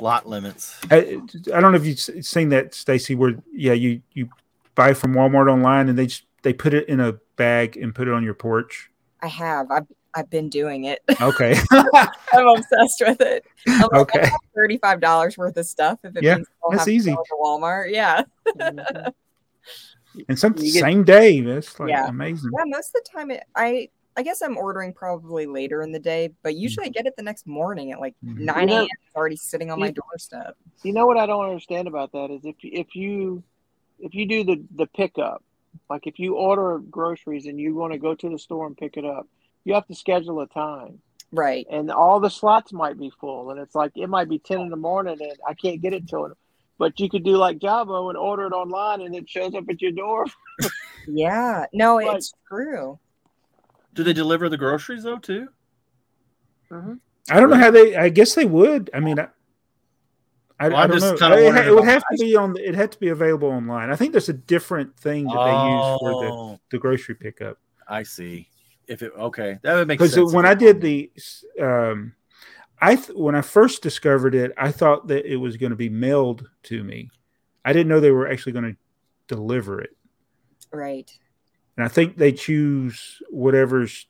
Lot 0.00 0.28
limits. 0.28 0.78
I, 0.90 1.20
I 1.54 1.60
don't 1.60 1.72
know 1.72 1.78
if 1.78 1.86
you've 1.86 2.00
seen 2.26 2.48
that, 2.50 2.74
Stacey. 2.74 3.14
Where 3.14 3.34
yeah, 3.52 3.72
you 3.74 4.02
you 4.12 4.28
buy 4.74 4.92
from 4.94 5.14
Walmart 5.14 5.50
online 5.50 5.88
and 5.88 5.96
they 5.98 6.06
just 6.06 6.24
they 6.42 6.52
put 6.52 6.74
it 6.74 6.88
in 6.88 7.00
a 7.00 7.12
bag 7.36 7.76
and 7.76 7.94
put 7.94 8.08
it 8.08 8.14
on 8.14 8.22
your 8.24 8.34
porch. 8.34 8.90
I 9.22 9.28
have. 9.28 9.70
I've 9.70 9.86
I've 10.16 10.30
been 10.30 10.48
doing 10.48 10.84
it. 10.84 11.00
Okay. 11.20 11.56
I'm 11.72 12.48
obsessed 12.56 13.02
with 13.06 13.20
it. 13.20 13.44
I'm 13.68 13.80
like, 13.92 13.92
Okay. 14.14 14.28
Thirty-five 14.54 15.00
dollars 15.00 15.36
worth 15.38 15.56
of 15.56 15.66
stuff. 15.66 15.98
If 16.04 16.16
it 16.16 16.22
Yeah, 16.22 16.36
means 16.36 16.48
that's 16.70 16.80
have 16.80 16.86
to 16.86 16.92
easy. 16.92 17.12
go 17.12 17.22
to 17.22 17.34
Walmart. 17.40 17.90
Yeah. 17.92 18.22
Mhm. 18.56 19.12
and 20.28 20.38
some 20.38 20.52
get- 20.52 20.72
same 20.72 21.02
day. 21.04 21.40
That's 21.40 21.78
like 21.80 21.90
Yeah. 21.90 22.06
amazing. 22.08 22.50
Yeah. 22.56 22.64
Most 22.66 22.94
of 22.94 23.02
the 23.04 23.10
time, 23.16 23.30
it, 23.32 23.44
I 23.56 23.88
I 24.16 24.22
guess 24.22 24.42
I'm 24.42 24.56
ordering 24.56 24.92
probably 24.92 25.46
later 25.46 25.82
in 25.82 25.90
the 25.92 25.98
day, 25.98 26.30
but 26.42 26.54
usually 26.54 26.86
I 26.86 26.90
get 26.90 27.06
it 27.06 27.14
the 27.16 27.22
next 27.22 27.46
morning 27.46 27.90
at 27.92 28.00
like 28.00 28.14
Mhm. 28.24 28.38
nine 28.40 28.68
You 28.68 28.74
know- 28.74 28.80
a.m. 28.82 28.88
It's 29.06 29.16
already 29.16 29.36
sitting 29.36 29.70
on 29.70 29.80
my 29.80 29.90
doorstep. 29.90 30.56
You 30.82 30.92
know 30.92 31.06
what 31.06 31.16
I 31.16 31.26
don't 31.26 31.44
understand 31.46 31.88
about 31.88 32.12
that 32.12 32.30
is 32.30 32.44
if 32.44 32.56
if 32.62 32.94
you 32.94 33.42
if 33.98 34.14
you 34.14 34.26
do 34.26 34.44
the 34.44 34.62
the 34.74 34.86
pickup, 34.86 35.42
like 35.90 36.06
if 36.06 36.18
you 36.18 36.36
order 36.36 36.78
groceries 36.78 37.46
and 37.46 37.58
you 37.58 37.74
want 37.74 37.92
to 37.92 37.98
go 37.98 38.14
to 38.14 38.28
the 38.28 38.38
store 38.38 38.66
and 38.66 38.76
pick 38.76 38.96
it 38.96 39.04
up, 39.04 39.26
you 39.64 39.74
have 39.74 39.86
to 39.88 39.94
schedule 39.94 40.40
a 40.40 40.46
time, 40.46 41.00
Right. 41.32 41.66
and 41.70 41.90
all 41.90 42.20
the 42.20 42.30
slots 42.30 42.72
might 42.72 42.98
be 42.98 43.10
full, 43.10 43.50
and 43.50 43.58
it's 43.58 43.74
like 43.74 43.92
it 43.96 44.08
might 44.08 44.28
be 44.28 44.38
ten 44.38 44.60
in 44.60 44.68
the 44.68 44.76
morning 44.76 45.16
and 45.20 45.32
I 45.46 45.54
can't 45.54 45.80
get 45.80 45.92
it 45.92 46.06
till. 46.08 46.32
But 46.76 46.98
you 47.00 47.08
could 47.08 47.22
do 47.24 47.36
like 47.36 47.58
Jabbo 47.58 48.08
and 48.10 48.18
order 48.18 48.46
it 48.46 48.52
online, 48.52 49.00
and 49.00 49.14
it 49.14 49.28
shows 49.28 49.54
up 49.54 49.64
at 49.68 49.82
your 49.82 49.92
door. 49.92 50.26
Yeah. 51.06 51.66
No, 51.74 51.96
Like- 51.96 52.16
it's 52.16 52.32
true. 52.48 52.98
Do 53.94 54.02
they 54.02 54.12
deliver 54.12 54.48
the 54.48 54.58
groceries 54.58 55.04
though 55.04 55.18
too? 55.18 55.48
I 56.70 57.40
don't 57.40 57.50
know 57.50 57.56
how 57.56 57.70
they. 57.70 57.96
I 57.96 58.08
guess 58.08 58.34
they 58.34 58.44
would. 58.44 58.90
I 58.92 59.00
mean, 59.00 59.18
I, 59.18 59.28
I, 60.58 60.68
Well, 60.68 60.76
I 60.76 60.86
don't 60.86 61.00
just 61.00 61.20
know. 61.20 61.32
It, 61.36 61.66
it 61.68 61.74
would 61.74 61.84
have 61.84 62.02
to 62.02 62.16
be 62.18 62.36
on. 62.36 62.56
It 62.58 62.74
had 62.74 62.92
to 62.92 62.98
be 62.98 63.08
available 63.08 63.48
online. 63.48 63.90
I 63.90 63.96
think 63.96 64.12
there's 64.12 64.28
a 64.28 64.34
different 64.34 64.96
thing 64.98 65.26
that 65.28 65.44
they 65.44 65.52
use 65.52 65.86
for 66.00 66.10
the, 66.10 66.32
Oh, 66.32 66.60
the 66.70 66.78
grocery 66.78 67.14
pickup. 67.14 67.58
I 67.88 68.02
see. 68.02 68.48
If 68.86 69.02
it 69.02 69.12
okay, 69.16 69.58
that 69.62 69.74
would 69.74 69.88
make 69.88 69.98
Because 69.98 70.12
sense. 70.12 70.32
when 70.32 70.44
I 70.44 70.54
did 70.54 70.80
the, 70.82 71.10
um, 71.60 72.12
I 72.80 72.96
th- 72.96 73.16
when 73.16 73.34
I 73.34 73.40
first 73.40 73.82
discovered 73.82 74.34
it, 74.34 74.52
I 74.58 74.72
thought 74.72 75.08
that 75.08 75.24
it 75.24 75.36
was 75.36 75.56
going 75.56 75.70
to 75.70 75.76
be 75.76 75.88
mailed 75.88 76.46
to 76.64 76.84
me. 76.84 77.10
I 77.64 77.72
didn't 77.72 77.88
know 77.88 78.00
they 78.00 78.10
were 78.10 78.28
actually 78.28 78.52
going 78.52 78.72
to 78.72 78.76
deliver 79.34 79.80
it. 79.80 79.96
Right. 80.70 81.10
And 81.76 81.84
I 81.84 81.88
think 81.88 82.16
they 82.16 82.32
choose 82.32 83.20
whatever's. 83.30 84.06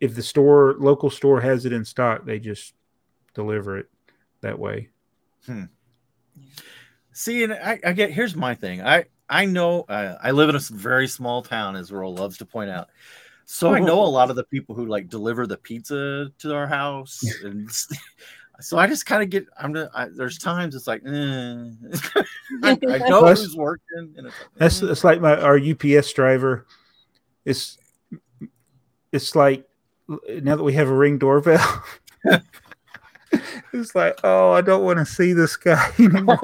If 0.00 0.14
the 0.14 0.22
store, 0.22 0.76
local 0.78 1.10
store, 1.10 1.40
has 1.40 1.64
it 1.64 1.72
in 1.72 1.84
stock, 1.84 2.24
they 2.24 2.38
just 2.38 2.74
deliver 3.34 3.78
it 3.78 3.86
that 4.42 4.58
way. 4.58 4.90
See, 7.12 7.42
and 7.42 7.52
I, 7.52 7.80
I 7.84 7.92
get 7.92 8.12
here's 8.12 8.36
my 8.36 8.54
thing. 8.54 8.80
I 8.80 9.06
I 9.28 9.44
know 9.44 9.82
uh, 9.88 10.16
I 10.22 10.30
live 10.30 10.48
in 10.48 10.56
a 10.56 10.60
very 10.60 11.08
small 11.08 11.42
town, 11.42 11.74
as 11.74 11.90
Earl 11.90 12.14
loves 12.14 12.38
to 12.38 12.44
point 12.46 12.70
out. 12.70 12.88
So 13.44 13.72
I 13.72 13.80
know 13.80 14.02
a 14.02 14.06
lot 14.06 14.30
of 14.30 14.36
the 14.36 14.44
people 14.44 14.74
who 14.74 14.86
like 14.86 15.08
deliver 15.08 15.46
the 15.46 15.56
pizza 15.56 16.30
to 16.38 16.54
our 16.54 16.66
house, 16.66 17.20
and 17.44 17.68
so 18.60 18.78
I 18.78 18.86
just 18.86 19.06
kind 19.06 19.22
of 19.22 19.30
get. 19.30 19.46
I'm. 19.58 19.72
the- 19.72 19.90
I, 19.94 20.08
there's 20.14 20.38
times 20.38 20.74
it's 20.74 20.86
like, 20.86 21.02
eh. 21.06 21.10
I, 22.62 22.78
I 22.88 22.98
know 23.08 23.20
Plus- 23.20 23.42
who's 23.42 23.56
working, 23.56 24.14
and 24.16 24.26
it's 24.26 24.36
like, 24.38 24.50
That's 24.56 24.82
eh. 24.82 24.90
it's 24.90 25.02
like 25.02 25.20
my 25.20 25.40
our 25.40 25.58
UPS 25.58 26.12
driver. 26.12 26.66
It's 27.48 27.78
it's 29.10 29.34
like 29.34 29.66
now 30.06 30.56
that 30.56 30.62
we 30.62 30.74
have 30.74 30.88
a 30.88 30.94
ring 30.94 31.16
doorbell. 31.18 31.82
it's 33.72 33.94
like, 33.94 34.18
oh, 34.22 34.52
I 34.52 34.60
don't 34.60 34.84
want 34.84 34.98
to 34.98 35.06
see 35.06 35.32
this 35.32 35.56
guy 35.56 35.90
anymore. 35.98 36.38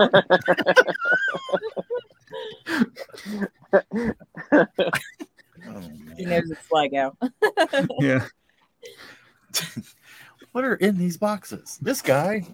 oh, 4.52 4.66
He 6.16 6.24
knows 6.24 6.50
it's 6.50 6.70
Lego. 6.72 7.16
yeah, 7.98 8.24
what 10.52 10.64
are 10.64 10.76
in 10.76 10.96
these 10.96 11.16
boxes? 11.16 11.78
This 11.82 12.00
guy. 12.00 12.46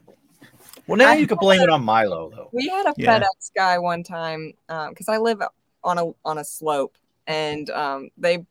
Well, 0.86 0.96
now 0.96 1.12
you 1.12 1.26
can 1.26 1.38
blame 1.38 1.61
it 1.61 1.68
on 1.68 1.84
Milo, 1.84 2.30
though. 2.30 2.48
We 2.53 2.66
had 2.68 2.86
a 2.86 2.94
Yeah. 2.96 3.20
FedEx 3.20 3.53
guy 3.55 3.78
one 3.78 4.03
time 4.03 4.55
um, 4.68 4.90
because 4.90 5.09
I 5.09 5.18
live 5.18 5.40
on 5.84 5.98
a 5.98 6.11
on 6.24 6.38
a 6.38 6.44
slope, 6.44 6.96
and 7.31 7.70
um, 7.70 8.11
they 8.16 8.45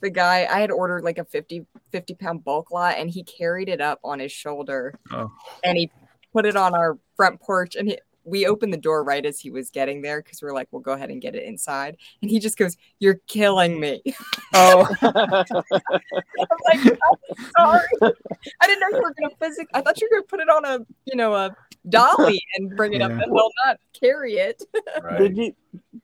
the 0.00 0.10
guy 0.10 0.46
I 0.50 0.60
had 0.60 0.70
ordered 0.70 1.04
like 1.04 1.18
a 1.18 1.24
50, 1.24 1.66
50 1.92 2.14
pound 2.14 2.42
bulk 2.44 2.70
lot, 2.70 2.94
and 2.96 3.10
he 3.10 3.22
carried 3.22 3.68
it 3.68 3.80
up 3.80 4.00
on 4.02 4.18
his 4.18 4.32
shoulder, 4.32 4.94
Oh. 5.12 5.30
and 5.62 5.76
he 5.76 5.90
put 6.32 6.46
it 6.46 6.56
on 6.56 6.74
our 6.74 6.98
front 7.16 7.40
porch, 7.40 7.76
and 7.76 7.88
he, 7.88 7.98
we 8.24 8.46
opened 8.46 8.72
the 8.72 8.78
door 8.78 9.02
right 9.04 9.24
as 9.26 9.38
he 9.40 9.50
was 9.50 9.70
getting 9.70 10.00
there 10.02 10.22
because 10.22 10.40
we 10.40 10.48
are 10.48 10.54
like, 10.54 10.68
we'll 10.70 10.80
go 10.82 10.92
ahead 10.92 11.10
and 11.10 11.20
get 11.20 11.34
it 11.34 11.44
inside, 11.44 11.96
and 12.22 12.30
he 12.30 12.38
just 12.38 12.56
goes, 12.56 12.76
"You're 12.98 13.20
killing 13.26 13.78
me." 13.78 14.02
oh, 14.54 14.88
I'm 15.02 15.54
like, 16.64 16.98
I'm 17.38 17.50
sorry. 17.58 18.12
I 18.60 18.66
didn't 18.66 18.80
know 18.80 18.98
you 18.98 19.02
were 19.02 19.14
gonna 19.20 19.34
physically. 19.38 19.70
I 19.74 19.80
thought 19.82 20.00
you 20.00 20.08
were 20.10 20.16
gonna 20.18 20.26
put 20.28 20.40
it 20.40 20.48
on 20.48 20.64
a, 20.64 20.78
you 21.04 21.16
know, 21.16 21.34
a 21.34 21.54
dolly 21.88 22.42
and 22.56 22.76
bring 22.76 22.92
it 22.94 23.02
up 23.02 23.10
Yeah. 23.10 23.16
the 23.18 23.24
hill, 23.24 23.50
not 23.66 23.80
carry 23.98 24.34
it. 24.34 24.62
Right? 25.02 25.18
Did 25.18 25.36
you 25.36 25.54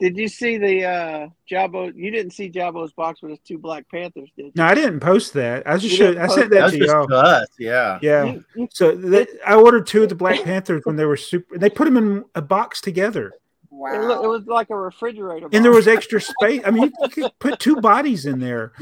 did 0.01 0.17
you 0.17 0.29
see 0.29 0.57
the 0.59 0.85
uh 0.85 1.29
Jabbo? 1.51 1.93
You 1.95 2.11
didn't 2.11 2.33
see 2.33 2.51
Jabbo's 2.51 2.93
box 2.93 3.21
with 3.23 3.31
his 3.31 3.41
two 3.41 3.59
Black 3.59 3.89
Panthers, 3.91 4.31
did 4.37 4.47
you? 4.47 4.53
no, 4.55 4.65
I 4.65 4.75
didn't 4.75 5.01
post 5.01 5.33
that. 5.35 5.67
I 5.67 5.77
just 5.77 5.91
You 5.93 5.97
showed. 5.97 6.17
I 6.19 6.27
sent 6.29 6.51
that 6.51 6.71
that 6.73 6.79
to 6.79 6.85
y'all. 6.87 7.13
us, 7.15 7.49
yeah. 7.59 7.99
Yeah. 8.03 8.25
You- 8.25 8.45
you- 8.55 8.69
So 8.73 8.93
that, 8.97 9.29
I 9.47 9.55
ordered 9.55 9.87
two 9.87 10.03
of 10.03 10.09
the 10.09 10.15
Black 10.15 10.43
Panthers 10.45 10.83
when 10.85 10.97
they 10.97 11.05
were 11.05 11.17
super. 11.17 11.59
They 11.59 11.69
put 11.71 11.85
them 11.85 11.97
in 11.97 12.25
a 12.35 12.43
box 12.43 12.81
together, 12.81 13.33
Wow. 13.71 13.93
it, 13.95 14.07
look, 14.07 14.25
it 14.25 14.29
was 14.29 14.47
like 14.47 14.71
a 14.71 14.77
refrigerator. 14.77 15.49
and 15.53 15.63
there 15.65 15.73
was 15.73 15.87
extra 15.89 16.21
space. 16.21 16.63
I 16.65 16.71
mean, 16.71 16.85
you 17.03 17.09
could 17.11 17.33
put 17.39 17.59
two 17.59 17.77
bodies 17.77 18.25
in 18.27 18.39
there. 18.41 18.73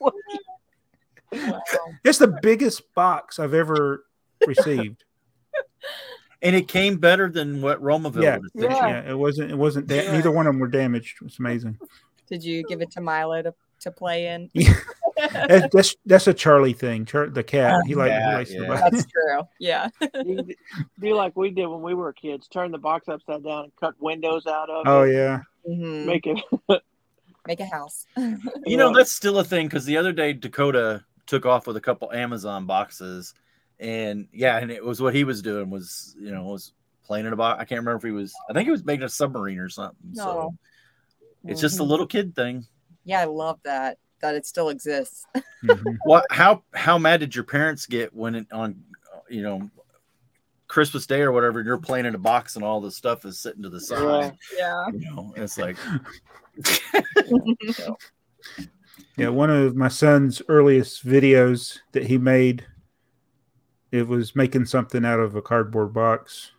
Wow. 0.00 0.12
It's 2.04 2.18
the 2.18 2.38
biggest 2.42 2.92
box 2.94 3.38
I've 3.38 3.54
ever 3.54 4.04
received. 4.46 5.04
And 6.42 6.56
it 6.56 6.66
came 6.66 6.96
better 6.98 7.28
than 7.30 7.62
what 7.62 7.80
Romaville 7.80 8.22
Yeah. 8.22 8.38
would 8.38 8.64
have 8.64 8.72
Yeah. 8.72 8.88
yeah, 8.88 9.10
it 9.10 9.16
wasn't. 9.18 9.50
It 9.52 9.56
wasn't. 9.56 9.86
Da- 9.86 10.02
Yeah. 10.04 10.12
Neither 10.12 10.30
one 10.32 10.46
of 10.46 10.52
them 10.54 10.60
were 10.60 10.66
damaged. 10.68 11.18
It's 11.24 11.38
amazing. 11.38 11.78
Did 12.28 12.42
you 12.42 12.64
give 12.64 12.80
it 12.82 12.90
to 12.92 13.00
Milo 13.00 13.42
to, 13.42 13.54
to 13.80 13.90
play 13.92 14.26
in? 14.28 14.50
That- 15.14 15.70
that's 15.72 15.94
that's 16.04 16.26
a 16.26 16.34
Charlie 16.34 16.72
thing. 16.72 17.04
Char- 17.04 17.28
the 17.28 17.44
cat. 17.44 17.82
He, 17.86 17.94
like, 17.94 18.10
he 18.10 18.16
Yeah, 18.18 18.34
likes 18.34 18.50
to 18.50 18.62
yeah. 18.62 18.66
buy- 18.68 18.90
That's 18.90 19.06
true. 19.06 19.42
Yeah. 19.60 19.88
You 20.24 20.46
do 20.98 21.14
like 21.14 21.36
we 21.36 21.50
did 21.50 21.66
when 21.66 21.80
we 21.82 21.94
were 21.94 22.12
kids. 22.12 22.48
Turn 22.48 22.72
the 22.72 22.78
box 22.78 23.08
upside 23.08 23.44
down 23.44 23.64
and 23.64 23.76
cut 23.78 23.94
windows 24.00 24.46
out 24.46 24.68
of 24.70 24.82
Oh 24.86 25.02
it. 25.02 25.12
yeah. 25.14 25.42
Mhm. 25.68 26.06
Make 26.06 26.26
it. 26.26 26.40
Make 27.46 27.60
a 27.60 27.66
house. 27.66 28.06
You 28.66 28.76
know, 28.76 28.92
that's 28.92 29.12
still 29.12 29.38
a 29.38 29.44
thing 29.44 29.66
because 29.66 29.84
the 29.84 29.96
other 29.96 30.12
day 30.12 30.32
Dakota 30.32 31.04
took 31.26 31.44
off 31.46 31.66
with 31.66 31.76
a 31.76 31.80
couple 31.80 32.10
Amazon 32.12 32.66
boxes, 32.66 33.34
and 33.82 34.28
yeah, 34.32 34.58
and 34.58 34.70
it 34.70 34.82
was 34.84 35.02
what 35.02 35.14
he 35.14 35.24
was 35.24 35.42
doing 35.42 35.68
was 35.68 36.14
you 36.18 36.30
know 36.30 36.44
was 36.44 36.72
playing 37.04 37.26
in 37.26 37.32
a 37.32 37.36
box. 37.36 37.60
I 37.60 37.64
can't 37.64 37.80
remember 37.80 37.96
if 37.96 38.02
he 38.04 38.12
was. 38.12 38.32
I 38.48 38.52
think 38.52 38.64
he 38.64 38.70
was 38.70 38.84
making 38.84 39.02
a 39.02 39.08
submarine 39.08 39.58
or 39.58 39.68
something. 39.68 40.14
So 40.14 40.24
No. 40.24 41.50
it's 41.50 41.60
just 41.60 41.80
a 41.80 41.82
Mhm. 41.82 41.88
little 41.88 42.06
kid 42.06 42.34
thing. 42.36 42.64
Yeah, 43.04 43.20
I 43.20 43.24
love 43.24 43.58
that. 43.64 43.98
That 44.20 44.36
it 44.36 44.46
still 44.46 44.68
exists. 44.68 45.26
Mhm. 45.64 45.96
What? 46.04 46.24
How 46.30 46.62
how 46.74 46.96
mad 46.98 47.20
did 47.20 47.34
your 47.34 47.44
parents 47.44 47.86
get 47.86 48.14
when 48.14 48.34
it 48.36 48.46
on 48.52 48.82
you 49.28 49.42
know 49.42 49.68
Christmas 50.68 51.06
Day 51.06 51.20
or 51.22 51.32
whatever? 51.32 51.60
You're 51.62 51.78
playing 51.78 52.06
in 52.06 52.14
a 52.14 52.18
box 52.18 52.54
and 52.56 52.64
all 52.64 52.80
the 52.80 52.90
stuff 52.90 53.24
is 53.24 53.38
sitting 53.40 53.62
to 53.62 53.68
the 53.68 53.80
side. 53.80 53.98
Yeah. 54.00 54.30
Yeah. 54.58 54.86
You 54.92 55.10
know, 55.14 55.32
it's 55.36 55.58
like 55.58 55.76
Yeah, 59.16 59.28
one 59.28 59.50
of 59.50 59.76
my 59.76 59.88
son's 59.88 60.40
earliest 60.48 61.06
videos 61.06 61.78
that 61.92 62.04
he 62.06 62.16
made, 62.18 62.66
it 63.92 64.08
was 64.08 64.34
making 64.34 64.64
something 64.64 65.04
out 65.04 65.20
of 65.20 65.36
a 65.36 65.42
cardboard 65.42 65.92
box, 65.92 66.50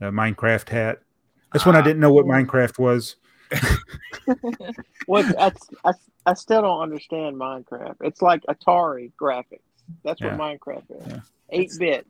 a 0.00 0.06
Minecraft 0.10 0.68
hat. 0.68 0.98
That's 1.52 1.64
when 1.64 1.76
I 1.76 1.78
Ah. 1.78 1.82
didn't 1.82 2.00
know 2.00 2.12
what 2.12 2.26
Minecraft 2.26 2.78
was. 2.78 3.16
What? 5.06 5.26
That's, 5.36 5.68
I, 5.84 5.92
I 6.26 6.34
still 6.34 6.62
don't 6.62 6.80
understand 6.80 7.36
Minecraft. 7.36 7.94
It's 8.00 8.20
like 8.20 8.42
Atari 8.48 9.12
graphics. 9.20 9.60
That's 10.04 10.20
what 10.20 10.32
Minecraft 10.36 10.84
is. 11.00 11.06
Yeah. 11.06 11.20
Eight 11.50 11.70
bit. 11.78 12.06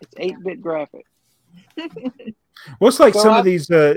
It's 0.00 0.14
eight 0.18 0.36
bit 0.44 0.62
graphics. 0.62 1.02
Well, 2.80 2.88
it's 2.88 3.00
like 3.00 3.14
So 3.14 3.22
some 3.22 3.32
I- 3.34 3.38
of 3.40 3.44
these 3.44 3.68
uh, 3.70 3.94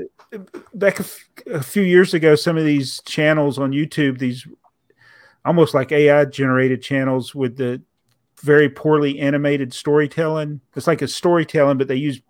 back 0.74 1.00
a, 1.00 1.04
f- 1.04 1.30
a 1.48 1.62
few 1.64 1.84
years 1.84 2.14
ago. 2.16 2.34
Some 2.36 2.58
of 2.58 2.66
these 2.66 3.02
channels 3.06 3.60
on 3.60 3.72
YouTube, 3.72 4.18
these 4.18 4.48
almost 5.46 5.74
like 5.76 5.92
AI 5.92 6.26
generated 6.26 6.82
channels 6.82 7.36
with 7.36 7.58
the 7.58 7.82
very 8.42 8.70
poorly 8.70 9.20
animated 9.20 9.74
storytelling. 9.74 10.62
It's 10.76 10.88
like 10.88 11.02
a 11.02 11.08
storytelling, 11.08 11.78
but 11.78 11.88
they 11.88 11.96
use 11.96 12.22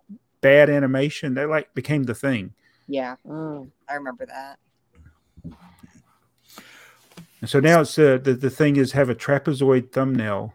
bad 0.42 0.70
animation. 0.70 1.34
That 1.36 1.50
like 1.50 1.74
became 1.74 2.04
the 2.04 2.16
thing. 2.16 2.54
Yeah, 2.88 3.16
Mm. 3.26 3.70
I 3.90 3.94
remember 3.96 4.26
that. 4.26 4.58
And 7.42 7.50
so 7.50 7.60
now 7.60 7.82
it's 7.82 7.98
uh, 7.98 8.20
the 8.22 8.34
the 8.34 8.50
thing 8.50 8.76
is 8.76 8.92
have 8.92 9.10
a 9.10 9.16
trapezoid 9.16 9.92
thumbnail. 9.92 10.54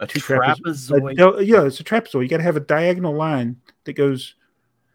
a 0.00 0.04
A 0.04 0.06
Trapezo- 0.06 0.56
trapezoid. 0.64 1.16
No, 1.18 1.38
yeah, 1.40 1.64
it's 1.64 1.80
a 1.80 1.84
trapezoid. 1.84 2.22
You 2.22 2.28
got 2.28 2.38
to 2.38 2.42
have 2.42 2.56
a 2.56 2.60
diagonal 2.60 3.14
line 3.14 3.56
that 3.84 3.92
goes. 3.94 4.34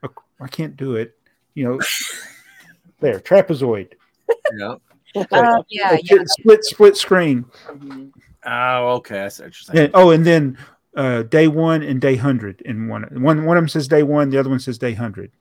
ac- 0.03 0.13
I 0.39 0.47
can't 0.47 0.75
do 0.75 0.95
it. 0.95 1.15
You 1.53 1.65
know, 1.65 1.79
there, 3.01 3.19
trapezoid. 3.19 3.91
Yeah. 4.57 4.75
Uh, 5.31 5.63
yeah, 5.69 5.97
yeah. 6.03 6.19
Split 6.23 6.63
split 6.63 6.95
screen. 6.95 7.43
Mhm. 7.65 8.11
Oh, 8.45 8.89
okay. 8.97 9.23
I 9.23 9.27
see 9.29 9.43
what. 9.43 9.69
And, 9.77 9.91
oh, 9.93 10.11
and 10.11 10.25
then 10.25 10.57
uh, 10.95 11.23
day 11.23 11.47
one 11.47 11.83
and 11.83 11.99
day 12.01 12.15
hundred 12.15 12.61
in 12.61 12.87
one. 12.87 13.03
One 13.21 13.45
one 13.45 13.57
of 13.57 13.61
them 13.61 13.69
says 13.69 13.87
day 13.87 14.03
one, 14.03 14.29
the 14.29 14.37
other 14.39 14.49
one 14.49 14.59
says 14.59 14.77
day 14.77 14.93
hundred. 14.93 15.31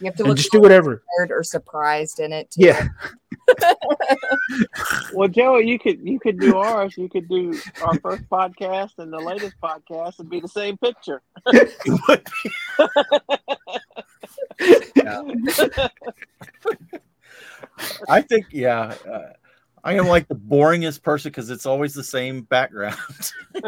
You 0.00 0.06
have 0.06 0.16
to 0.16 0.24
look 0.24 0.36
just 0.36 0.52
do 0.52 0.60
whatever. 0.60 1.02
or 1.30 1.42
surprised 1.42 2.20
in 2.20 2.32
it. 2.32 2.50
Too. 2.50 2.66
Yeah. 2.66 2.88
Well, 5.12 5.28
Joey, 5.28 5.66
you 5.66 5.78
could 5.78 6.00
you 6.06 6.18
could 6.18 6.38
do 6.38 6.56
ours. 6.58 6.96
You 6.98 7.08
could 7.08 7.28
do 7.28 7.58
our 7.82 7.98
first 8.00 8.28
podcast 8.28 8.98
and 8.98 9.12
the 9.12 9.18
latest 9.18 9.54
podcast 9.62 10.18
and 10.18 10.28
be 10.28 10.40
the 10.40 10.48
same 10.48 10.76
picture. 10.76 11.22
It 11.46 11.72
would 12.08 12.24
be- 12.42 12.50
Yeah. 15.02 15.22
I 18.08 18.20
think, 18.22 18.46
yeah. 18.50 18.94
Uh, 19.08 19.32
I 19.84 19.94
am 19.94 20.06
like 20.06 20.28
the 20.28 20.34
boringest 20.34 21.02
person 21.02 21.30
because 21.30 21.50
it's 21.50 21.66
always 21.66 21.94
the 21.94 22.02
same 22.02 22.42
background. 22.42 22.96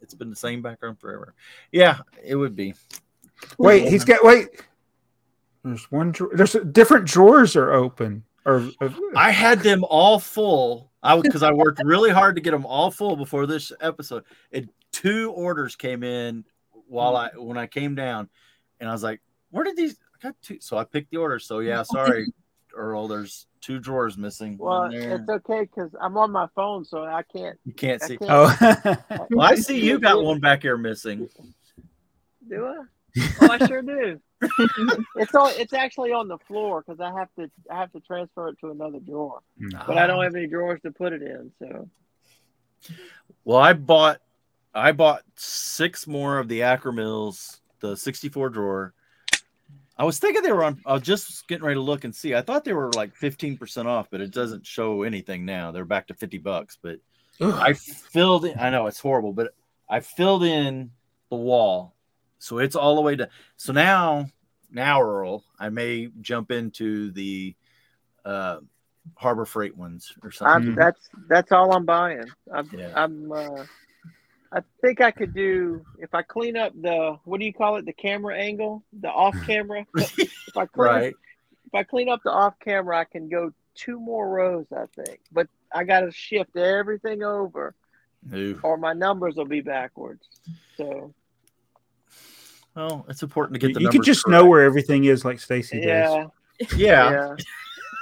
it's 0.00 0.14
been 0.14 0.30
the 0.30 0.36
same 0.36 0.62
background 0.62 0.98
forever. 0.98 1.34
Yeah, 1.72 1.98
it 2.24 2.34
would 2.36 2.56
be. 2.56 2.74
Wait, 3.58 3.88
he's 3.88 4.04
got 4.04 4.24
wait. 4.24 4.48
There's 5.64 5.90
one. 5.90 6.12
drawer. 6.12 6.30
There's 6.34 6.56
different 6.72 7.06
drawers 7.06 7.56
are 7.56 7.72
open. 7.72 8.24
Or 8.44 8.70
uh, 8.80 8.88
I 9.14 9.30
had 9.30 9.60
them 9.60 9.84
all 9.84 10.18
full. 10.18 10.90
I 11.02 11.20
because 11.20 11.42
I 11.42 11.52
worked 11.52 11.82
really 11.84 12.10
hard 12.10 12.34
to 12.36 12.40
get 12.40 12.52
them 12.52 12.64
all 12.64 12.90
full 12.90 13.16
before 13.16 13.46
this 13.46 13.72
episode. 13.80 14.24
And 14.52 14.68
two 14.92 15.30
orders 15.32 15.76
came 15.76 16.02
in 16.02 16.44
while 16.86 17.16
I 17.16 17.30
when 17.36 17.58
I 17.58 17.66
came 17.66 17.94
down, 17.94 18.28
and 18.80 18.88
I 18.88 18.92
was 18.92 19.02
like, 19.02 19.20
"Where 19.50 19.64
did 19.64 19.76
these?" 19.76 19.98
I 20.14 20.28
got 20.28 20.36
two, 20.40 20.58
so 20.60 20.78
I 20.78 20.84
picked 20.84 21.10
the 21.10 21.18
order. 21.18 21.38
So 21.38 21.58
yeah, 21.58 21.82
sorry, 21.82 22.32
Earl. 22.74 23.06
There's 23.06 23.46
two 23.60 23.78
drawers 23.78 24.16
missing. 24.18 24.56
Well, 24.58 24.84
in 24.84 24.90
there. 24.92 25.16
it's 25.16 25.28
okay 25.28 25.60
because 25.62 25.90
I'm 26.00 26.16
on 26.16 26.30
my 26.32 26.46
phone, 26.54 26.84
so 26.84 27.04
I 27.04 27.22
can't 27.22 27.58
you 27.64 27.72
can't 27.72 28.02
I 28.02 28.06
see. 28.06 28.16
can't- 28.18 28.30
oh, 28.30 29.26
Well, 29.30 29.46
I 29.46 29.54
see 29.56 29.80
you 29.84 29.98
got 29.98 30.22
one 30.22 30.40
back 30.40 30.62
here 30.62 30.76
missing. 30.76 31.28
do 32.48 32.66
I. 32.66 32.76
Oh, 33.40 33.48
I 33.50 33.66
sure 33.66 33.82
do. 33.82 34.20
it's 35.16 35.34
on. 35.34 35.50
It's 35.56 35.72
actually 35.72 36.12
on 36.12 36.28
the 36.28 36.38
floor 36.46 36.84
because 36.86 37.00
I 37.00 37.12
have 37.18 37.28
to. 37.38 37.50
I 37.70 37.80
have 37.80 37.90
to 37.92 38.00
transfer 38.00 38.48
it 38.48 38.58
to 38.60 38.70
another 38.70 39.00
drawer, 39.00 39.40
but 39.86 39.96
I 39.98 40.06
don't 40.06 40.22
have 40.22 40.34
any 40.36 40.46
drawers 40.46 40.80
to 40.82 40.92
put 40.92 41.12
it 41.12 41.22
in. 41.22 41.50
So 41.58 41.88
Well, 43.44 43.58
I 43.58 43.72
bought 43.72 44.20
I 44.74 44.92
bought 44.92 45.22
six 45.34 46.06
more 46.06 46.38
of 46.38 46.46
the 46.46 46.60
Akro-Mils, 46.60 47.60
the 47.80 47.96
64 47.96 48.50
drawer. 48.50 48.94
I 49.98 50.04
was 50.04 50.18
thinking 50.18 50.42
they 50.42 50.52
were 50.52 50.64
on 50.64 50.80
I 50.86 50.92
was 50.92 51.02
just 51.02 51.48
getting 51.48 51.64
ready 51.64 51.74
to 51.74 51.82
look 51.82 52.04
and 52.04 52.14
see. 52.14 52.34
I 52.34 52.42
thought 52.42 52.64
they 52.64 52.72
were 52.72 52.92
like 52.92 53.14
15% 53.14 53.86
off, 53.86 54.08
but 54.10 54.20
it 54.20 54.30
doesn't 54.30 54.64
show 54.64 55.02
anything 55.02 55.44
now. 55.44 55.72
They're 55.72 55.84
back 55.84 56.06
to 56.08 56.14
50 56.14 56.38
bucks. 56.38 56.78
But 56.80 57.00
I 57.40 57.72
filled 57.72 58.44
in 58.44 58.58
I 58.58 58.70
know 58.70 58.86
it's 58.86 59.00
horrible, 59.00 59.32
but 59.32 59.54
I 59.88 60.00
filled 60.00 60.44
in 60.44 60.92
the 61.30 61.36
wall. 61.36 61.94
So 62.38 62.58
it's 62.58 62.76
all 62.76 62.94
the 62.94 63.02
way 63.02 63.16
to 63.16 63.28
so 63.56 63.72
now 63.72 64.30
now 64.70 65.02
Earl, 65.02 65.44
I 65.58 65.70
may 65.70 66.08
jump 66.20 66.50
into 66.52 67.10
the 67.10 67.56
uh 68.24 68.58
Harbor 69.16 69.46
Freight 69.46 69.76
ones 69.76 70.12
or 70.22 70.30
something. 70.30 70.70
I'm, 70.70 70.74
that's 70.74 71.08
that's 71.28 71.52
all 71.52 71.74
I'm 71.74 71.84
buying. 71.84 72.26
I'm. 72.52 72.68
Yeah. 72.72 72.92
I'm 72.94 73.32
uh, 73.32 73.64
I 74.52 74.62
think 74.80 75.00
I 75.00 75.10
could 75.10 75.34
do 75.34 75.84
if 75.98 76.14
I 76.14 76.22
clean 76.22 76.56
up 76.56 76.72
the 76.80 77.18
what 77.24 77.38
do 77.38 77.44
you 77.46 77.52
call 77.52 77.76
it 77.76 77.84
the 77.84 77.92
camera 77.92 78.36
angle 78.36 78.82
the 78.98 79.08
off 79.10 79.36
camera. 79.46 79.84
if 79.94 80.56
I 80.56 80.66
clean, 80.66 80.86
right. 80.88 81.14
if 81.66 81.74
I 81.74 81.82
clean 81.82 82.08
up 82.08 82.20
the 82.24 82.30
off 82.30 82.54
camera, 82.58 82.98
I 82.98 83.04
can 83.04 83.28
go 83.28 83.52
two 83.74 84.00
more 84.00 84.28
rows. 84.28 84.66
I 84.74 84.84
think, 84.96 85.20
but 85.32 85.48
I 85.72 85.84
got 85.84 86.00
to 86.00 86.10
shift 86.10 86.56
everything 86.56 87.22
over, 87.22 87.74
Ooh. 88.34 88.58
or 88.62 88.76
my 88.78 88.94
numbers 88.94 89.36
will 89.36 89.44
be 89.44 89.60
backwards. 89.60 90.26
So 90.76 91.12
Well, 92.74 93.04
it's 93.08 93.22
important 93.22 93.60
to 93.60 93.66
get 93.66 93.74
the 93.74 93.80
you 93.80 93.88
could 93.88 93.96
numbers 93.96 94.06
just 94.06 94.28
know 94.28 94.46
where 94.46 94.62
everything 94.62 95.04
is, 95.04 95.24
like 95.24 95.40
Stacey 95.40 95.80
does. 95.82 96.28
yeah, 96.76 97.10
Yeah. 97.10 97.36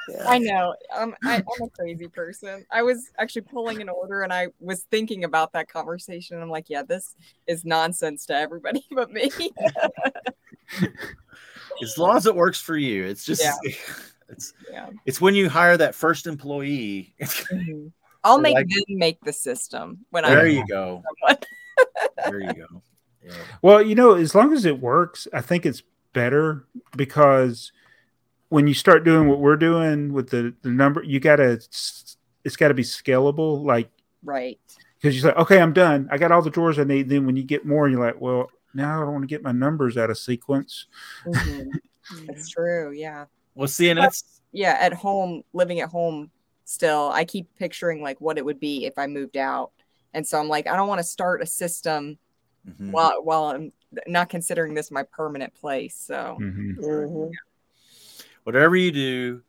yeah. 0.08 0.16
yeah. 0.18 0.28
I 0.28 0.38
know. 0.38 0.74
Um, 0.94 1.14
I, 1.24 1.36
I'm 1.36 1.66
a 1.66 1.70
crazy 1.70 2.08
person. 2.08 2.64
I 2.70 2.82
was 2.82 3.10
actually 3.18 3.42
pulling 3.42 3.80
an 3.80 3.88
order 3.88 4.22
and 4.22 4.32
I 4.32 4.48
was 4.60 4.82
thinking 4.90 5.24
about 5.24 5.52
that 5.52 5.68
conversation. 5.68 6.36
And 6.36 6.42
I'm 6.44 6.50
like, 6.50 6.68
yeah, 6.68 6.82
this 6.82 7.16
is 7.46 7.64
nonsense 7.64 8.26
to 8.26 8.34
everybody 8.34 8.84
but 8.90 9.10
me. 9.12 9.30
As 11.82 11.98
long 11.98 12.16
as 12.16 12.26
it 12.26 12.34
works 12.34 12.60
for 12.60 12.76
you. 12.76 13.04
It's 13.04 13.24
just 13.24 13.42
Yeah. 13.42 13.54
it's 14.28 14.54
yeah. 14.70 14.90
it's 15.04 15.20
when 15.20 15.34
you 15.34 15.48
hire 15.48 15.76
that 15.76 15.94
first 15.94 16.26
employee. 16.26 17.14
Mhm. 17.20 17.92
I'll 18.24 18.38
make 18.38 18.54
like- 18.54 18.66
them 18.68 18.82
make 18.88 19.20
the 19.20 19.32
system 19.32 20.04
when 20.10 20.24
there 20.24 20.32
I 20.32 20.34
There 20.36 20.46
you 20.48 20.66
go. 20.66 21.02
There 22.24 22.40
you 22.40 22.52
go. 22.54 22.82
Yeah. 23.24 23.32
Well, 23.62 23.82
you 23.82 23.94
know, 23.94 24.14
as 24.14 24.34
long 24.34 24.52
as 24.52 24.64
it 24.64 24.80
works, 24.80 25.28
I 25.32 25.40
think 25.40 25.66
it's 25.66 25.82
better 26.12 26.64
because 26.96 27.72
when 28.48 28.66
you 28.66 28.74
start 28.74 29.04
doing 29.04 29.28
what 29.28 29.40
we're 29.40 29.56
doing 29.56 30.12
with 30.12 30.30
the, 30.30 30.54
the 30.62 30.70
number, 30.70 31.02
you 31.02 31.20
gotta 31.20 31.60
it's 32.46 32.56
got 32.56 32.68
to 32.68 32.74
be 32.74 32.84
scalable. 32.84 33.64
Like 33.64 33.90
Right. 34.22 34.58
because 34.96 35.14
you 35.16 35.20
say, 35.22 35.30
okay, 35.30 35.60
I'm 35.60 35.72
done. 35.72 36.08
I 36.10 36.18
got 36.18 36.32
all 36.32 36.42
the 36.42 36.50
drawers 36.50 36.78
I 36.78 36.84
need. 36.84 37.08
Then 37.08 37.26
when 37.26 37.36
you 37.36 37.42
get 37.42 37.66
more, 37.66 37.88
you're 37.88 38.00
like, 38.00 38.20
well, 38.20 38.50
now 38.72 38.96
I 38.96 39.04
don't 39.04 39.12
want 39.12 39.22
to 39.22 39.28
get 39.28 39.42
my 39.42 39.52
numbers 39.52 39.96
out 39.96 40.10
of 40.10 40.18
sequence. 40.18 40.86
Mhm. 41.26 42.28
It's 42.28 42.50
true. 42.50 42.92
Yeah. 42.92 43.24
Well, 43.56 43.66
see, 43.66 43.90
and 43.90 43.98
that's 43.98 44.40
Yeah. 44.52 44.76
At 44.78 44.92
home, 44.92 45.42
living 45.52 45.80
at 45.80 45.88
home 45.88 46.30
still, 46.64 47.10
I 47.12 47.24
keep 47.24 47.48
picturing 47.58 48.00
like 48.00 48.20
what 48.20 48.38
it 48.38 48.44
would 48.44 48.60
be 48.60 48.86
if 48.86 48.96
I 48.96 49.08
moved 49.08 49.36
out. 49.36 49.72
And 50.14 50.24
so 50.24 50.38
I'm 50.38 50.46
like, 50.46 50.68
I 50.68 50.76
don't 50.76 50.86
want 50.86 51.00
to 51.00 51.04
start 51.04 51.42
a 51.42 51.46
system 51.46 52.16
mhm. 52.64 52.92
while 52.92 53.24
while 53.24 53.46
I'm 53.46 53.72
not 54.06 54.28
considering 54.28 54.74
this 54.74 54.92
my 54.92 55.02
permanent 55.02 55.52
place. 55.54 55.96
So 55.96 56.36
Mhm. 56.40 56.76
Mhm. 56.76 57.30
Whatever 58.46 58.76
you 58.76 58.92
do, 58.92 59.42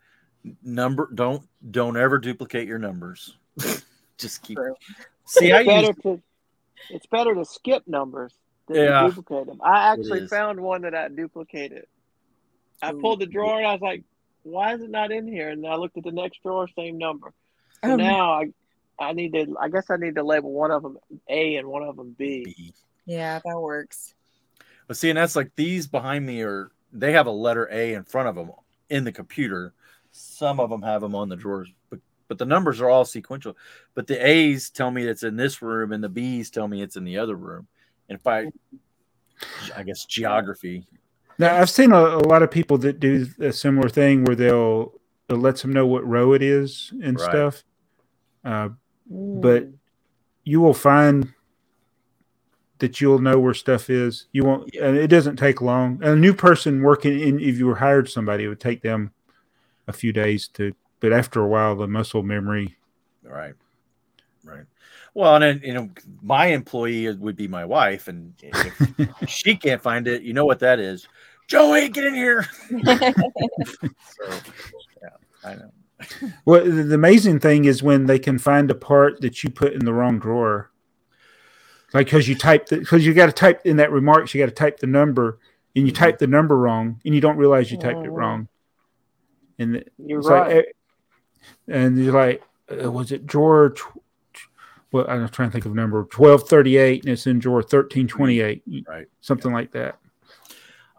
number 0.64 1.08
don't 1.14 1.43
don't 1.72 1.95
ever 1.95 2.18
duplicate 2.18 2.68
your 2.68 2.80
numbers. 2.80 3.38
just 4.18 4.41
keep 4.41 4.58
true. 4.58 4.74
see. 5.26 5.52
I 5.52 5.60
it's 5.60 5.68
better 5.68 5.88
use 5.88 5.95
to 6.04 6.22
it's 6.89 7.06
better 7.06 7.36
to 7.36 7.45
skip 7.45 7.84
numbers 7.88 8.34
than 8.68 8.78
Yeah. 8.78 9.02
to 9.04 9.10
duplicate 9.10 9.45
them. 9.45 9.62
I 9.64 9.93
actually 9.93 10.28
found 10.28 10.60
one 10.60 10.82
that 10.82 10.95
I 10.95 11.10
duplicated. 11.10 11.86
I 12.82 12.91
pulled 12.91 13.20
the 13.20 13.28
drawer 13.28 13.58
and 13.60 13.68
I 13.68 13.72
was 13.74 13.82
like, 13.82 14.04
"Why 14.43 14.74
is 14.74 14.82
it 14.82 14.89
not 14.89 15.12
in 15.12 15.28
here?" 15.28 15.50
And 15.50 15.66
I 15.66 15.76
looked 15.76 15.98
at 15.98 16.04
the 16.04 16.12
next 16.12 16.41
drawer, 16.41 16.68
same 16.76 16.98
number. 16.98 17.34
So 17.86 17.91
Oh, 17.91 17.95
now 17.95 18.34
I 18.34 18.45
I 19.00 19.14
need 19.14 19.34
to. 19.34 19.56
I 19.60 19.70
guess 19.70 19.91
I 19.91 19.98
need 19.98 20.16
to 20.16 20.24
label 20.24 20.52
one 20.52 20.72
of 20.72 20.82
them 20.82 20.98
A 21.30 21.56
and 21.58 21.68
one 21.68 21.84
of 21.84 21.95
them 21.98 22.16
B. 22.18 22.45
B. 22.45 22.74
Yeah, 23.06 23.39
that 23.45 23.60
works. 23.60 24.16
But 24.88 24.98
see, 24.98 25.10
and 25.10 25.18
that's 25.18 25.36
like 25.36 25.52
these 25.56 25.86
behind 25.86 26.26
me 26.26 26.41
are 26.41 26.72
they 26.91 27.12
have 27.12 27.28
a 27.28 27.32
letter 27.32 27.68
A 27.72 27.93
in 27.93 28.04
front 28.04 28.28
of 28.30 28.36
them 28.36 28.52
in 28.90 29.04
the 29.04 29.12
computer. 29.12 29.74
Some 30.12 30.60
of 30.60 30.70
them 30.70 30.82
have 30.82 31.02
them 31.02 31.16
on 31.16 31.30
the 31.30 31.36
drawers, 31.36 31.72
but 31.90 32.00
but 32.28 32.38
the 32.38 32.46
numbers 32.46 32.82
are 32.82 32.90
all 32.90 33.06
sequential. 33.06 33.56
But 33.94 34.08
the 34.08 34.26
A's 34.26 34.70
tell 34.70 34.92
me 34.92 35.04
it's 35.04 35.24
in 35.24 35.36
this 35.38 35.62
room, 35.62 35.92
and 35.94 36.04
the 36.04 36.10
B's 36.10 36.50
tell 36.50 36.68
me 36.68 36.82
it's 36.82 36.98
in 36.98 37.04
the 37.06 37.18
other 37.18 37.36
room. 37.36 37.68
And 38.10 38.20
if 38.20 38.28
I, 38.28 38.52
I 39.76 39.84
guess 39.84 40.06
geography. 40.06 40.86
Now 41.40 41.56
I've 41.56 41.70
seen 41.70 41.92
a, 41.92 42.00
a 42.00 42.28
lot 42.28 42.44
of 42.44 42.52
people 42.52 42.78
that 42.80 43.00
do 43.00 43.28
a 43.40 43.54
similar 43.54 43.90
thing 43.90 44.24
where 44.26 44.36
they'll 44.36 45.00
it 45.30 45.36
lets 45.36 45.62
them 45.62 45.72
know 45.74 45.86
what 45.86 46.06
row 46.08 46.34
it 46.34 46.42
is 46.42 46.92
and 47.04 47.20
Right. 47.20 47.30
stuff. 47.30 47.64
Uh, 48.44 48.70
But- 49.10 49.68
you 50.44 50.62
will 50.62 50.74
find 50.74 51.34
that 52.80 53.02
you'll 53.02 53.20
know 53.20 53.40
where 53.40 53.54
stuff 53.54 53.90
is. 53.90 54.28
You 54.32 54.46
won't. 54.46 54.74
And 54.76 54.98
it 54.98 55.08
doesn't 55.08 55.38
take 55.38 55.62
long. 55.62 56.00
And 56.04 56.14
A 56.14 56.16
new 56.16 56.34
person 56.34 56.82
working 56.82 57.20
in, 57.20 57.40
if 57.40 57.58
you 57.58 57.68
were 57.68 57.76
hired 57.76 58.10
somebody, 58.10 58.46
it 58.46 58.48
would 58.50 58.60
take 58.60 58.82
them 58.82 59.12
a 59.88 59.94
few 59.94 60.14
days 60.14 60.48
to. 60.50 60.74
But 61.00 61.14
after 61.14 61.42
a 61.42 61.48
while, 61.48 61.76
the 61.76 61.88
muscle 61.88 62.24
memory. 62.24 62.78
Right. 63.24 63.54
Right. 64.44 64.66
Well, 65.14 65.36
and 65.36 65.44
then, 65.44 65.62
you 65.64 65.74
know, 65.74 65.90
my 66.22 66.48
employee 66.48 67.12
would 67.12 67.36
be 67.36 67.48
my 67.48 67.66
wife, 67.66 68.08
and 68.08 68.34
if 68.42 69.10
she 69.28 69.56
can't 69.56 69.82
find 69.82 70.08
it, 70.08 70.22
you 70.22 70.34
know 70.34 70.46
what 70.46 70.60
that 70.60 70.80
is. 70.80 71.08
Joey, 71.48 71.90
get 71.90 72.06
in 72.06 72.14
here. 72.14 72.46
So, 74.20 74.30
yeah, 75.02 75.10
I 75.44 75.56
know. 75.56 75.72
Well, 76.46 76.64
the 76.64 76.84
the 76.84 76.96
amazing 76.96 77.40
thing 77.40 77.66
is 77.66 77.82
when 77.82 78.06
they 78.06 78.20
can 78.20 78.38
find 78.38 78.70
a 78.70 78.76
part 78.76 79.22
that 79.22 79.44
you 79.44 79.50
put 79.50 79.74
in 79.74 79.86
the 79.86 79.94
wrong 79.94 80.20
drawer. 80.20 80.72
Like 81.94 82.08
because 82.08 82.28
you 82.28 82.36
typed 82.36 82.70
because 82.70 83.06
you 83.06 83.14
got 83.14 83.28
to 83.28 83.32
type 83.32 83.66
in 83.66 83.78
that 83.78 83.92
remarks, 83.92 84.34
you 84.34 84.42
got 84.42 84.50
to 84.50 84.56
type 84.56 84.80
the 84.80 84.88
number, 84.88 85.40
and 85.76 85.86
you 85.88 85.94
type 85.94 86.18
the 86.20 86.28
number 86.28 86.58
wrong, 86.58 87.00
and 87.06 87.16
you 87.16 87.22
don't 87.22 87.38
realize 87.38 87.72
you 87.72 87.78
typed 87.78 88.06
it 88.06 88.10
Mhm. 88.12 88.16
wrong. 88.18 88.48
And 89.60 89.84
You're 89.98 90.22
right. 90.22 90.56
like, 90.58 90.66
eh, 90.66 90.72
and 91.68 91.98
you're 91.98 92.14
like, 92.14 92.44
uh, 92.72 92.92
was 92.92 93.12
it 93.12 93.26
drawer 93.26 93.70
tw- 93.70 94.00
well, 94.92 95.06
I'm 95.10 95.28
trying 95.30 95.50
to 95.50 95.54
think 95.54 95.66
of 95.66 95.72
a 95.72 95.76
number 95.76 96.04
1238 96.06 97.04
and 97.04 97.12
it's 97.14 97.28
in 97.28 97.40
drawer 97.40 97.62
1328, 97.62 98.64
Right. 98.88 99.08
something 99.22 99.52
like 99.52 99.72
that. 99.72 99.98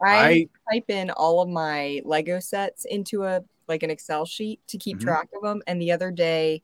I, 0.01 0.47
I 0.69 0.73
type 0.73 0.89
in 0.89 1.09
all 1.11 1.41
of 1.41 1.49
my 1.49 2.01
Lego 2.05 2.39
sets 2.39 2.85
into 2.85 3.23
a 3.23 3.41
like 3.67 3.83
an 3.83 3.91
Excel 3.91 4.25
sheet 4.25 4.59
to 4.67 4.77
keep 4.79 4.97
Mhm. 4.97 5.01
track 5.01 5.29
of 5.35 5.43
them. 5.43 5.61
And 5.67 5.79
the 5.81 5.91
other 5.91 6.09
day, 6.09 6.63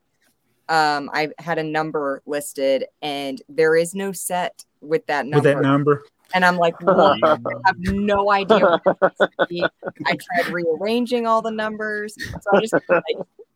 um, 0.69 1.09
I 1.13 1.29
had 1.39 1.57
a 1.57 1.63
number 1.63 2.21
listed, 2.25 2.85
and 3.01 3.41
there 3.49 3.75
is 3.75 3.93
no 3.95 4.11
set 4.11 4.65
with 4.81 5.05
that 5.07 5.25
number. 5.25 5.49
With 5.49 5.55
that 5.57 5.61
number. 5.61 6.03
And 6.33 6.43
I'm 6.43 6.57
like, 6.57 6.79
what? 6.81 7.19
I 7.23 7.37
have 7.65 7.77
no 7.79 8.31
idea. 8.31 8.59
What 8.83 8.97
it's 9.01 9.17
supposed 9.17 9.31
to 9.39 9.45
be. 9.47 9.63
I 10.05 10.17
tried 10.17 10.51
rearranging 10.53 11.27
all 11.27 11.41
the 11.41 11.51
numbers, 11.51 12.15
so 12.15 12.39
I 12.57 12.61
just 12.61 12.73
like, 12.89 13.03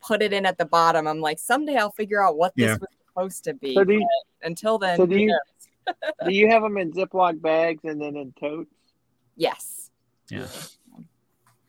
put 0.01 0.21
it 0.21 0.33
in 0.33 0.45
at 0.45 0.57
the 0.57 0.65
bottom. 0.65 1.07
I'm 1.07 1.19
like, 1.19 1.39
someday 1.39 1.75
I'll 1.77 1.91
figure 1.91 2.23
out 2.23 2.37
what 2.37 2.55
this 2.55 2.65
Yeah. 2.67 2.77
was 2.77 2.89
supposed 3.07 3.43
to 3.45 3.53
be. 3.55 3.73
So 3.73 3.83
do 3.83 3.93
you- 3.93 4.07
until 4.43 4.77
then, 4.77 4.97
so 4.97 5.05
do 5.05 5.17
you- 5.17 5.27
knows? 5.27 5.39
Do 6.25 6.31
you 6.31 6.47
have 6.49 6.61
them 6.61 6.77
in 6.77 6.91
Ziploc 6.93 7.41
bags 7.41 7.83
and 7.83 7.99
then 7.99 8.15
in 8.15 8.31
totes? 8.39 8.69
yes, 9.35 9.89
Yeah. 10.29 10.45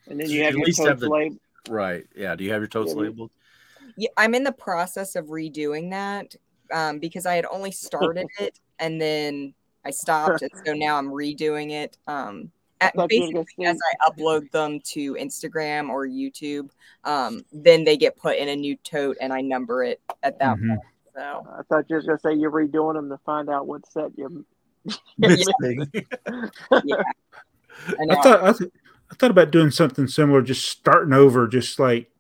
And 0.06 0.20
then 0.20 0.26
So 0.26 0.32
you 0.32 0.38
you 0.40 0.44
have 0.44 0.52
at 0.52 0.58
your 0.58 0.66
least 0.66 0.78
have 0.80 0.88
totes 0.88 1.00
the- 1.00 1.08
labeled. 1.08 1.38
right. 1.70 2.06
Yeah. 2.14 2.34
Do 2.36 2.44
you 2.44 2.52
have 2.52 2.60
your 2.60 2.68
totes 2.68 2.92
Yeah, 2.92 3.00
labeled? 3.00 3.30
Yeah, 4.00 4.08
I'm 4.16 4.34
in 4.34 4.44
the 4.44 4.52
process 4.52 5.14
of 5.14 5.26
redoing 5.26 5.90
that 5.90 6.34
um, 6.72 6.98
because 6.98 7.26
I 7.26 7.34
had 7.34 7.44
only 7.50 7.70
started 7.70 8.26
it 8.40 8.58
and 8.78 8.98
then 9.00 9.52
I 9.84 9.90
stopped, 9.90 10.40
and 10.40 10.50
so 10.64 10.72
now 10.72 10.96
I'm 10.96 11.08
redoing 11.08 11.70
it. 11.70 11.98
Um, 12.06 12.50
at, 12.80 12.94
thought 12.94 13.12
you 13.12 13.24
were 13.24 13.32
basically, 13.42 13.66
as 13.66 13.78
I 13.78 14.10
upload 14.10 14.50
them 14.52 14.80
to 14.80 15.14
Instagram 15.16 15.90
or 15.90 16.06
YouTube, 16.06 16.70
um, 17.04 17.44
then 17.52 17.84
they 17.84 17.98
get 17.98 18.16
put 18.16 18.38
in 18.38 18.48
a 18.48 18.56
new 18.56 18.74
tote, 18.76 19.18
and 19.20 19.34
I 19.34 19.42
number 19.42 19.84
it 19.84 20.00
at 20.22 20.38
that 20.38 20.56
Mhm. 20.56 20.68
point. 20.68 20.80
So 21.14 21.46
I 21.58 21.62
thought 21.68 21.84
you 21.90 21.96
were 21.96 22.02
gonna 22.02 22.18
say 22.20 22.34
you're 22.34 22.50
redoing 22.50 22.94
them 22.94 23.10
to 23.10 23.18
find 23.18 23.50
out 23.50 23.66
what 23.66 23.86
set 23.86 24.16
you're. 24.16 24.30
Missing. 25.18 25.90
I, 26.72 26.80
I 28.08 28.22
thought 28.22 28.42
I, 28.44 28.52
th- 28.52 28.70
I 29.10 29.14
thought 29.16 29.30
about 29.30 29.50
doing 29.50 29.70
something 29.70 30.06
similar, 30.06 30.40
just 30.40 30.66
starting 30.66 31.12
over, 31.12 31.46
just 31.48 31.78
like 31.78 32.10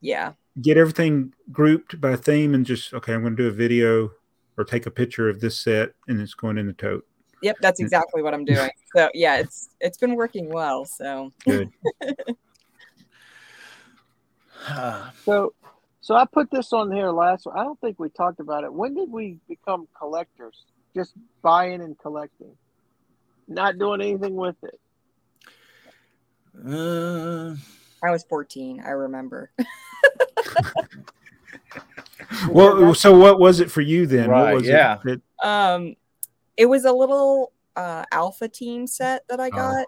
yeah, 0.00 0.32
get 0.60 0.76
everything 0.76 1.32
grouped 1.52 2.00
by 2.00 2.16
theme 2.16 2.54
and 2.54 2.64
just 2.64 2.94
okay, 2.94 3.14
I'm 3.14 3.22
going 3.22 3.36
to 3.36 3.42
do 3.42 3.48
a 3.48 3.52
video 3.52 4.12
or 4.56 4.64
take 4.64 4.86
a 4.86 4.90
picture 4.90 5.28
of 5.28 5.40
this 5.40 5.58
set 5.58 5.90
and 6.08 6.20
it's 6.20 6.34
going 6.34 6.58
in 6.58 6.66
the 6.66 6.72
tote. 6.72 7.06
yep, 7.42 7.56
that's 7.60 7.80
exactly 7.80 8.22
what 8.22 8.34
I'm 8.34 8.44
doing. 8.44 8.70
So 8.94 9.10
yeah, 9.12 9.36
it's 9.36 9.68
it's 9.78 9.98
been 9.98 10.14
working 10.14 10.48
well. 10.48 10.86
So 10.86 11.32
Good. 11.44 11.70
So, 15.24 15.52
so 16.00 16.14
I 16.14 16.24
put 16.24 16.50
this 16.50 16.72
on 16.72 16.90
here 16.92 17.10
last. 17.10 17.46
I 17.52 17.62
don't 17.62 17.80
think 17.80 17.98
we 17.98 18.08
talked 18.08 18.40
about 18.40 18.64
it. 18.64 18.72
When 18.72 18.94
did 18.94 19.10
we 19.10 19.38
become 19.48 19.88
collectors? 19.96 20.64
Just 20.94 21.14
buying 21.42 21.82
and 21.82 21.98
collecting, 21.98 22.56
not 23.48 23.78
doing 23.78 24.00
anything 24.00 24.34
with 24.34 24.56
it. 24.62 24.80
uh, 26.66 27.54
I 28.06 28.10
was 28.10 28.24
14. 28.24 28.82
I 28.84 28.90
remember. 28.90 29.50
Well, 32.50 32.94
so 32.94 33.16
what 33.16 33.38
was 33.38 33.60
it 33.60 33.70
for 33.70 33.80
you 33.80 34.06
then? 34.06 34.30
Right, 34.30 34.52
what 34.52 34.54
was 34.54 34.66
yeah. 34.68 34.98
it 35.04 35.20
that 35.40 35.46
Um, 35.48 35.94
it 36.56 36.66
was 36.66 36.84
a 36.84 36.92
little 36.92 37.52
uh, 37.76 38.04
alpha 38.10 38.48
team 38.48 38.86
set 38.86 39.22
that 39.28 39.40
I 39.40 39.48
Oh. 39.52 39.84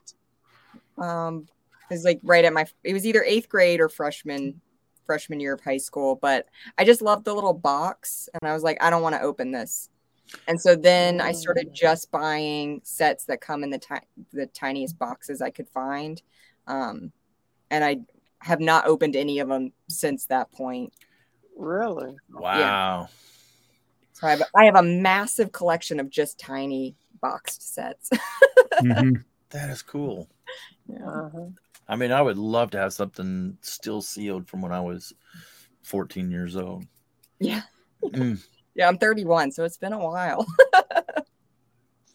got. 0.99 1.05
Um, 1.05 1.49
it 1.91 1.95
was 1.95 2.05
like 2.05 2.21
right 2.23 2.45
at 2.45 2.53
my. 2.53 2.67
It 2.85 2.93
was 2.93 3.07
either 3.07 3.23
eighth 3.25 3.49
grade 3.49 3.81
or 3.81 3.89
freshman 3.89 4.61
freshman 5.07 5.41
year 5.41 5.55
of 5.55 5.61
high 5.63 5.79
school, 5.79 6.17
but 6.17 6.47
I 6.77 6.85
just 6.85 7.01
loved 7.01 7.25
the 7.25 7.35
little 7.35 7.55
box, 7.55 8.29
and 8.35 8.49
I 8.49 8.53
was 8.53 8.63
like, 8.63 8.83
I 8.83 8.91
don't 8.91 9.03
want 9.03 9.15
to 9.15 9.23
open 9.23 9.51
this. 9.51 9.89
And 10.47 10.61
so 10.61 10.77
then 10.77 11.21
I 11.23 11.33
started 11.33 11.73
just 11.73 12.11
buying 12.11 12.83
sets 12.85 13.25
that 13.25 13.41
come 13.41 13.65
in 13.65 13.71
the 13.71 13.79
ti- 13.79 14.07
the 14.33 14.47
tiniest 14.47 14.99
boxes 14.99 15.41
I 15.41 15.49
could 15.51 15.69
find, 15.69 16.21
um, 16.67 17.11
and 17.71 17.85
I 17.85 17.99
have 18.41 18.61
not 18.61 18.87
opened 18.87 19.17
any 19.17 19.39
of 19.41 19.49
them 19.49 19.73
since 19.89 20.27
that 20.27 20.51
point. 20.53 20.93
Really? 21.57 22.17
wow. 22.31 23.09
So 24.13 24.27
I 24.27 24.31
have, 24.31 24.43
I 24.55 24.65
have 24.65 24.77
a 24.77 24.83
massive 24.83 25.53
collection 25.53 26.01
of 26.01 26.11
just 26.11 26.39
tiny 26.39 26.97
boxed 27.21 27.75
sets. 27.75 28.11
Mhm. 28.81 29.25
That 29.51 29.71
is 29.71 29.83
cool. 29.83 30.29
yeah. 30.87 31.05
Uh-huh. 31.05 31.47
I 31.89 31.97
mean, 31.97 32.13
I 32.13 32.23
would 32.23 32.39
love 32.39 32.71
to 32.73 32.79
have 32.79 32.93
something 32.93 33.59
still 33.63 34.03
sealed 34.03 34.47
from 34.47 34.61
when 34.63 34.71
I 34.73 34.81
was 34.81 35.13
14 35.83 36.31
years 36.31 36.55
old. 36.55 36.85
Yeah. 37.41 37.63
Mm. 38.05 38.41
Yeah, 38.77 38.87
I'm 38.87 38.99
31, 38.99 39.51
so 39.51 39.65
it's 39.65 39.79
been 39.79 39.93
a 39.93 39.99
while. 39.99 40.47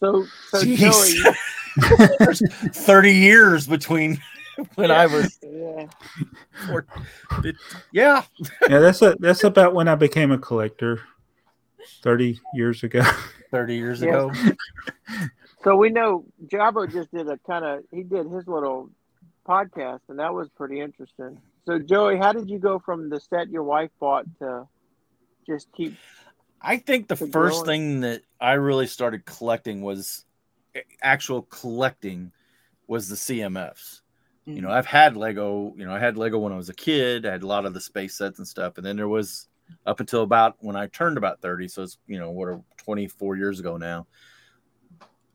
So, 0.00 0.26
so 0.50 0.58
Jeez. 0.58 0.76
Joey, 0.76 2.06
There's 2.18 2.42
30 2.50 3.12
years 3.12 3.66
between 3.66 4.20
when 4.74 4.90
I 4.90 5.06
was 5.06 5.38
yeah. 5.54 5.86
four, 6.66 6.86
yeah. 7.92 8.22
yeah, 8.68 8.78
that's 8.80 9.02
a, 9.02 9.16
that's 9.20 9.44
about 9.44 9.74
when 9.74 9.88
I 9.88 9.94
became 9.94 10.32
a 10.32 10.38
collector, 10.38 11.00
thirty 12.02 12.40
years 12.54 12.82
ago. 12.82 13.02
30 13.50 13.76
years 13.76 14.02
Yes. 14.02 14.08
ago. 14.08 14.32
So 15.62 15.76
we 15.76 15.88
know 15.88 16.24
Jabbo 16.46 16.90
just 16.90 17.12
did 17.12 17.28
a 17.28 17.38
kind 17.46 17.64
of 17.64 17.84
he 17.92 18.02
did 18.02 18.26
his 18.26 18.48
little 18.48 18.90
podcast, 19.48 20.00
and 20.08 20.18
that 20.18 20.34
was 20.34 20.48
pretty 20.56 20.80
interesting. 20.80 21.40
So 21.64 21.78
Joey, 21.78 22.18
how 22.18 22.32
did 22.32 22.50
you 22.50 22.58
go 22.58 22.80
from 22.80 23.08
the 23.10 23.20
set 23.20 23.48
your 23.50 23.62
wife 23.62 23.90
bought 24.00 24.24
to 24.40 24.66
just 25.46 25.68
keep? 25.72 25.96
I 26.60 26.78
think 26.78 27.06
the 27.06 27.14
first 27.16 27.64
growing. 27.64 27.64
thing 27.64 28.00
that 28.00 28.22
I 28.40 28.54
really 28.54 28.88
started 28.88 29.24
collecting 29.24 29.82
was 29.82 30.24
actual 31.00 31.42
collecting 31.42 32.32
was 32.88 33.08
the 33.08 33.14
CMFs. 33.16 34.00
You 34.46 34.60
know, 34.60 34.70
I've 34.70 34.86
had 34.86 35.16
Lego, 35.16 35.72
you 35.76 35.86
know, 35.86 35.92
I 35.94 35.98
had 35.98 36.18
Lego 36.18 36.38
when 36.38 36.52
I 36.52 36.56
was 36.56 36.68
a 36.68 36.74
kid. 36.74 37.24
I 37.24 37.32
had 37.32 37.42
a 37.42 37.46
lot 37.46 37.64
of 37.64 37.72
the 37.72 37.80
space 37.80 38.14
sets 38.16 38.38
and 38.38 38.46
stuff. 38.46 38.76
And 38.76 38.84
then 38.84 38.96
there 38.96 39.08
was 39.08 39.48
up 39.86 40.00
until 40.00 40.22
about 40.22 40.56
when 40.60 40.76
I 40.76 40.86
turned 40.88 41.16
about 41.16 41.40
30. 41.40 41.68
So 41.68 41.82
it's, 41.82 41.98
you 42.06 42.18
know, 42.18 42.30
what 42.30 42.48
are 42.48 42.60
24 42.76 43.36
years 43.36 43.60
ago 43.60 43.76
now. 43.78 44.06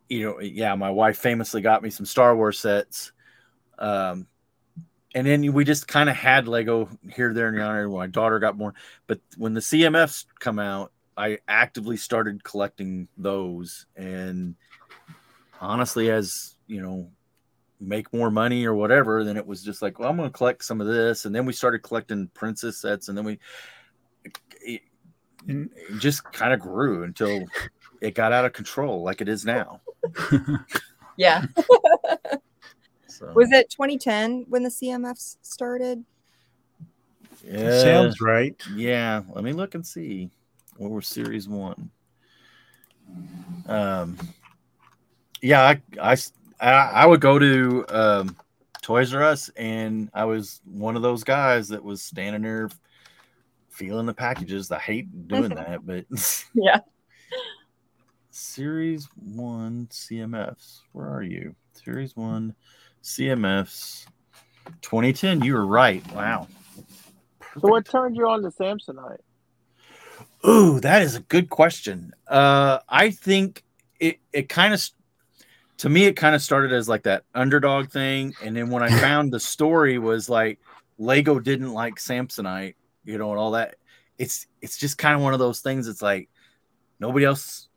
You 0.10 0.26
know, 0.26 0.40
yeah, 0.40 0.76
my 0.76 0.90
wife 0.92 1.18
famously 1.18 1.62
got 1.62 1.82
me 1.82 1.90
some 1.90 2.06
Star 2.06 2.36
Wars 2.36 2.60
sets. 2.60 3.12
Um, 3.80 4.28
and 5.16 5.26
then 5.26 5.54
we 5.54 5.64
just 5.64 5.88
kind 5.88 6.10
of 6.10 6.16
had 6.16 6.48
Lego 6.48 6.90
here, 7.12 7.34
there, 7.34 7.48
and 7.48 7.58
yonder. 7.58 7.90
When 7.90 8.00
my 8.00 8.08
daughter 8.08 8.38
got 8.38 8.58
born, 8.58 8.74
but 9.08 9.20
when 9.38 9.54
the 9.54 9.60
CMFs 9.60 10.26
come 10.40 10.60
out, 10.60 10.92
I 11.18 11.40
actively 11.48 11.98
started 11.98 12.44
collecting 12.44 13.08
those. 13.18 13.88
And 13.96 14.56
honestly, 15.60 16.12
as 16.12 16.56
you 16.68 16.82
know, 16.82 17.12
make 17.80 18.14
more 18.14 18.30
money 18.32 18.66
or 18.66 18.74
whatever, 18.74 19.24
then 19.24 19.38
it 19.38 19.46
was 19.46 19.64
just 19.64 19.82
like, 19.82 20.00
well, 20.00 20.10
I'm 20.10 20.18
going 20.18 20.30
to 20.30 20.38
collect 20.38 20.64
some 20.64 20.82
of 20.82 20.88
this. 20.88 21.26
And 21.26 21.34
then 21.34 21.46
we 21.46 21.54
started 21.54 21.80
collecting 21.80 22.30
princess 22.34 22.78
sets, 22.78 23.10
and 23.10 23.18
then 23.18 23.26
we 23.26 23.40
it, 24.62 24.82
it 25.48 25.70
just 26.00 26.24
kind 26.32 26.54
of 26.54 26.60
grew 26.60 27.04
until 27.04 27.46
it 28.02 28.16
got 28.16 28.34
out 28.34 28.46
of 28.46 28.54
control, 28.54 29.04
like 29.04 29.22
it 29.22 29.30
is 29.30 29.46
now. 29.46 29.82
Yeah. 31.20 31.44
So, 33.08 33.34
Was 33.34 33.52
it 33.52 33.70
2010 33.70 34.46
when 34.48 34.64
the 34.64 34.70
CMFs 34.70 35.36
started? 35.42 36.06
yeah, 37.46 37.82
Sounds 37.82 38.22
right. 38.22 38.56
Yeah, 38.74 39.24
let 39.34 39.44
me 39.44 39.52
look 39.52 39.76
and 39.76 39.86
see. 39.86 40.30
What 40.78 40.92
was 40.92 41.08
series 41.08 41.50
one? 41.50 41.92
Um, 43.68 44.18
yeah, 45.42 45.62
I, 45.62 45.82
I, 46.02 46.16
I 46.60 46.72
I 46.72 47.06
would 47.06 47.22
go 47.22 47.40
to 47.40 47.86
um, 47.90 48.36
Toys 48.82 49.14
R 49.14 49.24
Us, 49.24 49.50
and 49.50 50.10
I 50.14 50.26
was 50.26 50.62
one 50.66 50.96
of 50.96 51.02
those 51.02 51.24
guys 51.24 51.70
that 51.70 51.84
was 51.84 52.02
standing 52.02 52.42
there 52.42 52.70
feeling 53.70 54.06
the 54.06 54.14
packages. 54.14 54.72
I 54.72 54.80
hate 54.80 55.28
doing 55.28 55.50
that, 55.56 55.86
but 55.86 56.06
Yeah. 56.54 56.80
series 58.32 59.08
one 59.16 59.88
CMFs. 59.92 60.82
Where 60.92 61.08
are 61.08 61.24
you? 61.24 61.56
Series 61.74 62.16
one 62.16 62.56
CMFs 63.04 64.06
2010. 64.82 65.44
You 65.44 65.54
were 65.54 65.66
right. 65.66 66.06
Wow. 66.14 66.48
So 67.60 67.68
what 67.68 67.86
turned 67.86 68.16
you 68.16 68.28
on 68.28 68.42
to 68.44 68.50
Samsonite? 68.50 69.20
Ooh, 70.48 70.80
that 70.80 71.02
is 71.02 71.16
a 71.16 71.22
good 71.22 71.50
question. 71.50 72.14
Uh, 72.28 72.80
I 72.88 73.12
think 73.12 73.64
it 74.00 74.20
it 74.32 74.48
kind 74.50 74.74
of 74.74 74.90
to 75.80 75.90
me 75.90 76.06
it 76.06 76.14
kind 76.14 76.36
of 76.36 76.42
started 76.42 76.72
as 76.74 76.88
like 76.88 77.04
that 77.04 77.24
underdog 77.34 77.90
thing, 77.90 78.34
and 78.44 78.56
then 78.56 78.70
when 78.70 78.84
I 78.84 78.90
found 79.02 79.32
the 79.32 79.40
story 79.40 79.98
was 79.98 80.30
like 80.30 80.60
Lego 80.98 81.40
didn't 81.40 81.74
like 81.74 81.96
Samsonite, 81.96 82.76
you 83.06 83.18
know, 83.18 83.32
and 83.32 83.40
all 83.40 83.52
that. 83.52 83.76
It's 84.18 84.48
it's 84.62 84.78
just 84.78 84.98
kind 84.98 85.16
of 85.16 85.22
one 85.22 85.34
of 85.34 85.40
those 85.40 85.62
things. 85.62 85.88
It's 85.88 86.02
like 86.02 86.30
nobody 87.00 87.26
else 87.26 87.70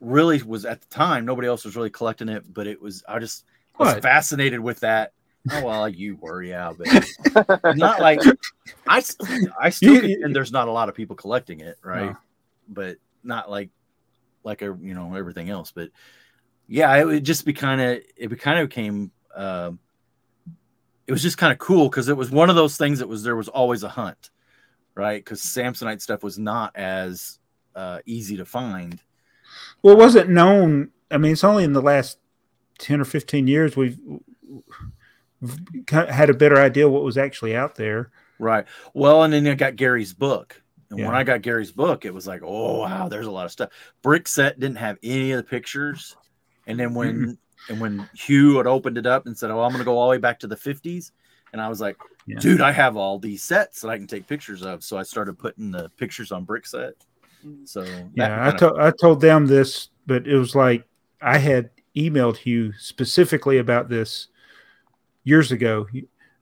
really 0.00 0.40
was 0.42 0.64
at 0.64 0.80
the 0.80 0.86
time. 0.88 1.24
Nobody 1.26 1.48
else 1.48 1.64
was 1.64 1.74
really 1.74 1.90
collecting 1.90 2.28
it, 2.28 2.44
but 2.54 2.68
it 2.68 2.80
was. 2.80 3.02
I 3.08 3.18
just 3.18 3.44
was 3.78 3.94
What? 3.94 4.02
fascinated 4.02 4.60
with 4.60 4.80
that. 4.80 5.12
Oh 5.50 5.64
well, 5.64 5.88
you 5.88 6.16
were, 6.20 6.42
yeah, 6.42 6.72
but 6.76 6.86
not 7.76 8.00
like 8.00 8.20
i 8.86 9.02
i 9.60 9.70
still 9.70 10.04
and 10.04 10.34
there's 10.34 10.52
not 10.52 10.68
a 10.68 10.70
lot 10.70 10.88
of 10.88 10.94
people 10.94 11.16
collecting 11.16 11.60
it, 11.60 11.78
right? 11.82 12.10
No. 12.10 12.16
But 12.68 12.96
not 13.24 13.50
like 13.50 13.70
like 14.44 14.62
a 14.62 14.76
you 14.80 14.94
know 14.94 15.14
everything 15.14 15.50
else, 15.50 15.72
but 15.72 15.90
yeah, 16.68 16.94
it 16.96 17.04
would 17.06 17.24
just 17.24 17.44
be 17.44 17.52
kind 17.52 17.80
of 17.80 18.02
it 18.16 18.40
kind 18.40 18.58
of 18.60 18.68
became. 18.68 19.10
Uh, 19.34 19.72
it 21.06 21.12
was 21.12 21.22
just 21.22 21.38
kind 21.38 21.52
of 21.52 21.58
cool 21.58 21.88
because 21.88 22.08
it 22.08 22.16
was 22.16 22.30
one 22.30 22.50
of 22.50 22.56
those 22.56 22.76
things 22.76 22.98
that 22.98 23.08
was 23.08 23.22
there 23.22 23.36
was 23.36 23.48
always 23.48 23.82
a 23.82 23.88
hunt, 23.88 24.30
right? 24.94 25.24
Because 25.24 25.40
Samsonite 25.40 26.02
stuff 26.02 26.22
was 26.22 26.38
not 26.38 26.76
as 26.76 27.38
uh, 27.74 28.00
easy 28.04 28.36
to 28.36 28.44
find. 28.44 29.00
Well, 29.82 29.94
it 29.94 29.98
wasn't 29.98 30.28
known. 30.28 30.90
I 31.10 31.16
mean, 31.16 31.32
it's 31.32 31.44
only 31.44 31.64
in 31.64 31.72
the 31.72 31.80
last 31.80 32.18
ten 32.78 33.00
or 33.00 33.04
fifteen 33.06 33.46
years 33.46 33.74
we've 33.74 33.98
had 35.88 36.30
a 36.30 36.34
better 36.34 36.58
idea 36.60 36.88
what 36.88 37.02
was 37.02 37.16
actually 37.16 37.56
out 37.56 37.76
there. 37.76 38.10
Right. 38.38 38.66
Well, 38.92 39.22
and 39.22 39.32
then 39.32 39.46
I 39.46 39.54
got 39.54 39.76
Gary's 39.76 40.12
book. 40.12 40.60
And 40.90 40.98
Yeah. 40.98 41.06
when 41.06 41.14
I 41.14 41.24
got 41.24 41.42
Gary's 41.42 41.72
book, 41.72 42.04
it 42.04 42.12
was 42.14 42.26
like, 42.26 42.42
oh 42.44 42.80
wow, 42.80 43.08
there's 43.08 43.26
a 43.26 43.30
lot 43.30 43.46
of 43.46 43.52
stuff. 43.52 43.70
Brickset 44.02 44.58
didn't 44.58 44.76
have 44.76 44.98
any 45.02 45.32
of 45.32 45.38
the 45.38 45.42
pictures. 45.42 46.16
And 46.68 46.78
then 46.78 46.94
when 46.94 47.14
mm-hmm. 47.14 47.72
and 47.72 47.80
when 47.80 48.08
Hugh 48.14 48.58
had 48.58 48.66
opened 48.66 48.98
it 48.98 49.06
up 49.06 49.26
and 49.26 49.36
said, 49.36 49.50
Oh, 49.50 49.60
I'm 49.62 49.72
gonna 49.72 49.84
go 49.84 49.98
all 49.98 50.06
the 50.06 50.12
way 50.12 50.18
back 50.18 50.38
to 50.40 50.46
the 50.46 50.56
50s. 50.56 51.10
And 51.52 51.60
I 51.60 51.68
was 51.68 51.80
like, 51.80 51.96
Yeah. 52.26 52.38
dude, 52.38 52.60
I 52.60 52.70
have 52.70 52.96
all 52.96 53.18
these 53.18 53.42
sets 53.42 53.80
that 53.80 53.88
I 53.88 53.96
can 53.96 54.06
take 54.06 54.28
pictures 54.28 54.62
of. 54.62 54.84
So 54.84 54.96
I 54.96 55.02
started 55.02 55.38
putting 55.38 55.70
the 55.70 55.88
pictures 55.96 56.30
on 56.30 56.46
Brickset. 56.46 56.92
Mm. 57.44 57.66
So 57.66 57.82
Yeah, 58.14 58.46
I 58.46 58.50
kinda- 58.50 58.58
told 58.58 58.78
I 58.78 58.92
told 59.00 59.20
them 59.20 59.46
this, 59.46 59.88
but 60.06 60.28
it 60.28 60.36
was 60.36 60.54
like 60.54 60.84
I 61.20 61.38
had 61.38 61.70
emailed 61.96 62.36
Hugh 62.36 62.72
specifically 62.78 63.58
about 63.58 63.88
this 63.88 64.28
years 65.24 65.50
ago. 65.50 65.86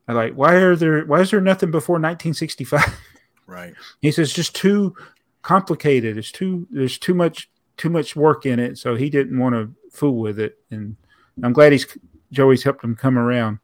I 0.07 0.13
like, 0.13 0.33
why 0.33 0.55
are 0.55 0.75
there? 0.75 1.03
Why 1.05 1.21
is 1.21 1.31
there 1.31 1.41
nothing 1.41 1.71
before 1.71 1.95
1965? 1.95 2.99
right. 3.47 3.73
He 4.01 4.11
says 4.11 4.27
it's 4.27 4.35
just 4.35 4.55
too 4.55 4.95
complicated. 5.41 6.17
It's 6.17 6.31
too 6.31 6.67
there's 6.69 6.97
too 6.97 7.13
much 7.13 7.49
too 7.77 7.89
much 7.89 8.15
work 8.15 8.45
in 8.45 8.59
it, 8.59 8.77
so 8.77 8.95
he 8.95 9.09
didn't 9.09 9.39
want 9.39 9.55
to 9.55 9.73
fool 9.91 10.19
with 10.19 10.39
it. 10.39 10.57
And 10.71 10.95
I'm 11.43 11.53
glad 11.53 11.71
he's 11.71 11.85
Joey's 12.31 12.63
helped 12.63 12.83
him 12.83 12.95
come 12.95 13.17
around. 13.17 13.59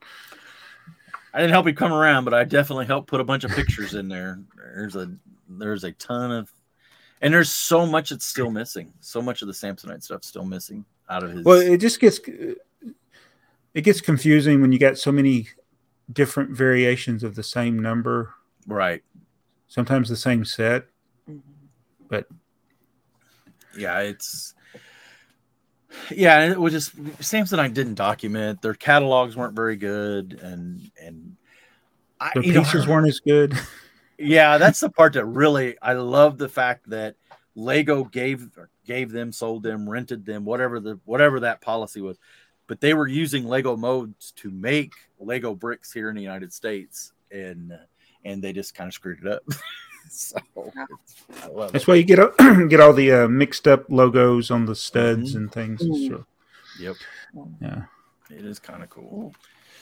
I 1.34 1.40
didn't 1.40 1.52
help 1.52 1.68
him 1.68 1.76
come 1.76 1.92
around, 1.92 2.26
but 2.26 2.34
I 2.34 2.44
definitely 2.44 2.86
helped 2.86 3.08
put 3.08 3.20
a 3.20 3.24
bunch 3.24 3.44
of 3.44 3.52
pictures 3.52 3.96
in 3.96 4.08
there. 4.08 4.40
There's 4.56 4.96
a 4.96 5.12
there's 5.50 5.84
a 5.84 5.92
ton 5.94 6.32
of 6.32 6.52
and 7.22 7.34
there's 7.34 7.52
so 7.52 7.86
much 7.86 8.10
that's 8.10 8.26
still 8.26 8.52
missing. 8.52 8.94
So 9.00 9.22
much 9.22 9.42
of 9.42 9.48
the 9.48 9.54
Samsonite 9.54 10.04
stuff 10.04 10.24
still 10.24 10.46
missing 10.46 10.86
out 11.10 11.24
of 11.24 11.32
his 11.32 11.44
Well, 11.44 11.60
it 11.60 11.78
just 11.78 12.00
gets 12.00 12.20
it 13.74 13.82
gets 13.82 14.02
confusing 14.02 14.62
when 14.62 14.72
you 14.72 14.80
got 14.80 14.98
so 14.98 15.12
many 15.12 15.48
different 16.12 16.52
variations 16.52 17.24
of 17.24 17.34
the 17.36 17.44
same 17.44 17.80
number, 17.80 18.34
right. 18.68 19.02
sometimes 19.68 20.10
the 20.10 20.16
same 20.16 20.46
set. 20.46 20.86
But 22.10 22.28
Yeah, 23.78 24.00
it's 24.00 24.54
yeah, 26.12 26.46
it 26.52 26.60
was 26.60 26.74
just 26.74 26.96
Samsonite 27.20 27.74
didn't 27.74 27.96
document. 27.96 28.62
Their 28.62 28.74
catalogs 28.74 29.36
weren't 29.36 29.56
very 29.56 29.76
good 29.76 30.40
and 30.42 30.92
and 31.02 31.38
I, 32.20 32.32
the 32.36 32.46
you 32.46 32.54
know, 32.54 32.64
pieces 32.64 32.88
weren't 32.88 33.08
as 33.08 33.20
good. 33.20 33.58
Yeah, 34.20 34.60
that's 34.60 34.80
the 34.80 34.90
part 34.90 35.14
that 35.14 35.26
really 35.26 35.76
I 35.82 35.94
love 35.94 36.38
the 36.38 36.48
fact 36.48 36.90
that 36.92 37.16
Lego 37.56 38.04
gave 38.04 38.48
gave 38.86 39.12
them, 39.12 39.32
sold 39.32 39.64
them, 39.64 39.90
rented 39.90 40.26
them, 40.26 40.46
whatever 40.46 40.80
the 40.80 41.00
whatever 41.06 41.40
that 41.42 41.62
policy 41.62 42.00
was. 42.00 42.18
But 42.68 42.80
they 42.80 42.94
were 42.94 43.08
using 43.08 43.46
Lego 43.46 43.76
modes 43.76 44.32
to 44.38 44.50
make 44.50 44.94
Lego 45.20 45.56
bricks 45.56 45.92
here 45.92 46.10
in 46.10 46.16
the 46.16 46.22
United 46.22 46.54
States, 46.54 47.12
and 47.32 47.78
and 48.24 48.42
they 48.42 48.54
just 48.54 48.76
kind 48.76 48.88
of 48.88 48.94
screwed 48.94 49.20
it 49.26 49.28
up. 49.28 49.44
so 50.16 50.38
I 51.42 51.48
love 51.48 51.72
That's 51.72 51.84
it. 51.86 51.88
why 51.88 51.96
you 51.96 52.04
get 52.04 52.20
get 52.70 52.80
all 52.80 52.94
the 52.94 53.12
uh, 53.12 53.28
mixed 53.28 53.68
up 53.68 53.86
logos 53.90 54.52
on 54.52 54.66
the 54.66 54.76
studs 54.76 55.34
Mhm. 55.34 55.36
and 55.38 55.52
things. 55.52 55.82
Mhm. 55.82 56.10
So, 56.10 56.26
Yep, 56.80 56.96
yeah. 57.62 57.84
it 58.32 58.46
is 58.46 58.58
kind 58.60 58.82
of 58.84 58.90
cool. 58.90 59.34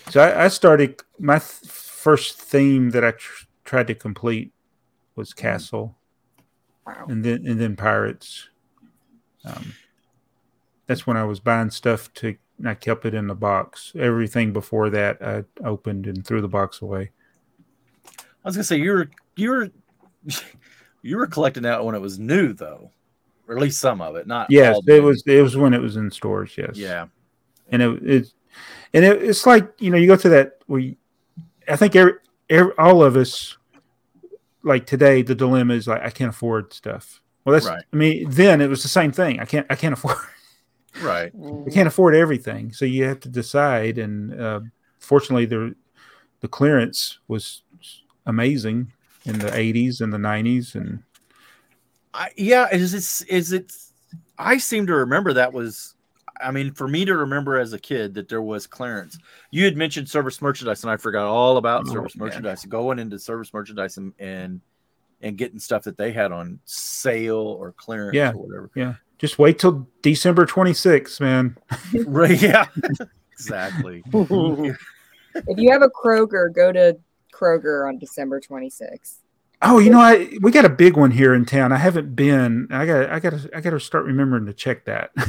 So 0.09 0.21
I, 0.21 0.45
I 0.45 0.47
started 0.49 1.01
my 1.19 1.39
th- 1.39 1.71
first 1.71 2.37
theme 2.41 2.89
that 2.91 3.03
I 3.05 3.11
tr- 3.11 3.45
tried 3.65 3.87
to 3.87 3.95
complete 3.95 4.51
was 5.15 5.33
castle, 5.33 5.95
Wow. 6.85 7.05
and 7.09 7.23
then 7.23 7.45
and 7.47 7.59
then 7.59 7.75
pirates. 7.75 8.49
Um, 9.45 9.73
that's 10.87 11.05
when 11.07 11.17
I 11.17 11.23
was 11.23 11.39
buying 11.39 11.69
stuff 11.71 12.11
to. 12.15 12.35
and 12.57 12.69
I 12.69 12.75
kept 12.75 13.05
it 13.05 13.13
in 13.15 13.27
the 13.27 13.35
box. 13.35 13.91
Everything 13.97 14.53
before 14.53 14.89
that, 14.91 15.21
I 15.21 15.43
opened 15.65 16.05
and 16.07 16.25
threw 16.25 16.41
the 16.41 16.47
box 16.47 16.81
away. 16.81 17.11
I 18.07 18.47
was 18.47 18.55
gonna 18.55 18.63
say 18.63 18.77
you 18.77 18.91
were 19.49 19.69
you 21.01 21.17
were 21.17 21.27
collecting 21.27 21.63
that 21.63 21.83
when 21.83 21.95
it 21.95 22.01
was 22.01 22.19
new 22.19 22.53
though, 22.53 22.91
or 23.47 23.55
at 23.55 23.61
least 23.61 23.79
some 23.79 24.01
of 24.01 24.15
it. 24.15 24.27
Not 24.27 24.47
Yes, 24.49 24.79
it 24.87 25.01
was. 25.01 25.23
It 25.25 25.41
was 25.41 25.57
when 25.57 25.73
it 25.73 25.81
was 25.81 25.95
in 25.95 26.11
stores. 26.11 26.53
Yes. 26.57 26.75
Yeah, 26.75 27.07
and 27.71 27.81
it, 27.81 28.03
it 28.03 28.33
and 28.93 29.05
it, 29.05 29.23
it's 29.23 29.45
like 29.45 29.71
you 29.79 29.89
know 29.89 29.97
you 29.97 30.07
go 30.07 30.15
to 30.15 30.29
that 30.29 30.59
we 30.67 30.97
i 31.67 31.75
think 31.75 31.95
every, 31.95 32.13
every 32.49 32.73
all 32.77 33.03
of 33.03 33.15
us 33.15 33.57
like 34.63 34.85
today 34.85 35.21
the 35.21 35.35
dilemma 35.35 35.73
is 35.73 35.87
like 35.87 36.01
i 36.03 36.09
can't 36.09 36.29
afford 36.29 36.71
stuff 36.73 37.21
well 37.45 37.53
that's 37.53 37.65
Right. 37.65 37.83
i 37.91 37.95
mean 37.95 38.29
then 38.29 38.61
it 38.61 38.67
was 38.67 38.83
the 38.83 38.89
same 38.89 39.11
thing 39.11 39.39
i 39.39 39.45
can't 39.45 39.65
i 39.69 39.75
can't 39.75 39.93
afford 39.93 40.17
right. 41.01 41.31
i 41.67 41.69
can't 41.69 41.87
afford 41.87 42.15
everything 42.15 42.71
so 42.73 42.85
you 42.85 43.05
have 43.05 43.19
to 43.21 43.29
decide 43.29 43.97
and 43.97 44.39
uh, 44.39 44.61
fortunately 44.99 45.45
the 45.45 45.75
the 46.41 46.47
clearance 46.47 47.19
was 47.27 47.63
amazing 48.25 48.91
in 49.25 49.39
the 49.39 49.51
80s 49.51 50.01
and 50.01 50.11
the 50.11 50.17
90s 50.17 50.75
and 50.75 51.03
I, 52.13 52.29
yeah, 52.35 52.67
is 52.71 52.93
it 52.93 53.29
is 53.31 53.53
it? 53.53 53.71
I 54.37 54.57
seem 54.57 54.85
to 54.87 54.95
remember 54.95 55.33
that 55.33 55.53
was. 55.53 55.95
I 56.43 56.49
mean, 56.51 56.73
for 56.73 56.87
me 56.87 57.05
to 57.05 57.15
remember 57.15 57.57
as 57.59 57.71
a 57.71 57.79
kid 57.79 58.15
that 58.15 58.27
there 58.27 58.41
was 58.41 58.65
clearance. 58.67 59.17
You 59.51 59.63
had 59.63 59.77
mentioned 59.77 60.09
service 60.09 60.41
merchandise, 60.41 60.83
and 60.83 60.91
I 60.91 60.97
forgot 60.97 61.27
all 61.27 61.55
about 61.57 61.83
Oh, 61.87 61.91
service 61.93 62.15
yeah. 62.15 62.23
merchandise. 62.23 62.65
Going 62.65 62.99
into 62.99 63.17
service 63.19 63.53
merchandise 63.53 63.95
and 63.97 64.11
and, 64.19 64.59
and 65.21 65.37
getting 65.37 65.59
stuff 65.59 65.83
that 65.83 65.97
they 65.97 66.11
had 66.11 66.31
on 66.33 66.59
sale 66.65 67.37
or 67.37 67.71
clearance 67.73 68.15
Yeah. 68.15 68.31
or 68.31 68.37
whatever. 68.47 68.71
yeah 68.75 68.95
just 69.19 69.37
wait 69.37 69.59
till 69.59 69.87
december 70.01 70.47
26th 70.47 71.21
man 71.21 71.55
right? 72.07 72.41
Yeah, 72.41 72.65
exactly. 73.31 74.03
If 75.33 75.57
you 75.57 75.71
have 75.71 75.81
a 75.81 75.89
Kroger, 75.89 76.53
go 76.53 76.73
to 76.73 76.97
Kroger 77.41 77.87
on 77.87 77.97
December 77.97 78.39
26th. 78.39 79.15
Oh, 79.63 79.79
you 79.79 79.89
know, 79.89 79.99
I 79.99 80.29
we 80.41 80.51
got 80.51 80.65
a 80.65 80.69
big 80.69 80.97
one 80.97 81.11
here 81.11 81.33
in 81.33 81.45
town. 81.45 81.71
I 81.71 81.77
haven't 81.77 82.15
been. 82.15 82.67
I 82.71 82.85
got. 82.85 83.09
I 83.11 83.19
got. 83.19 83.33
I 83.55 83.61
got 83.61 83.69
to 83.71 83.79
start 83.79 84.05
remembering 84.05 84.45
to 84.47 84.53
check 84.53 84.85
that. 84.85 85.11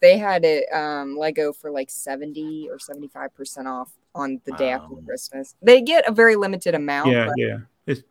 They 0.00 0.16
had 0.16 0.44
it 0.44 0.72
um, 0.72 1.16
Lego 1.16 1.52
for 1.52 1.70
like 1.70 1.90
70 1.90 2.68
or 2.70 2.78
75% 2.78 3.66
off 3.66 3.90
on 4.14 4.40
the 4.44 4.52
day 4.52 4.70
after 4.70 4.94
Christmas. 5.04 5.54
They 5.60 5.80
get 5.82 6.08
a 6.08 6.12
very 6.12 6.36
limited 6.36 6.74
amount, 6.74 7.10
yeah, 7.10 7.26
but 7.26 7.34
yeah. 7.36 7.56
It's, 7.86 8.02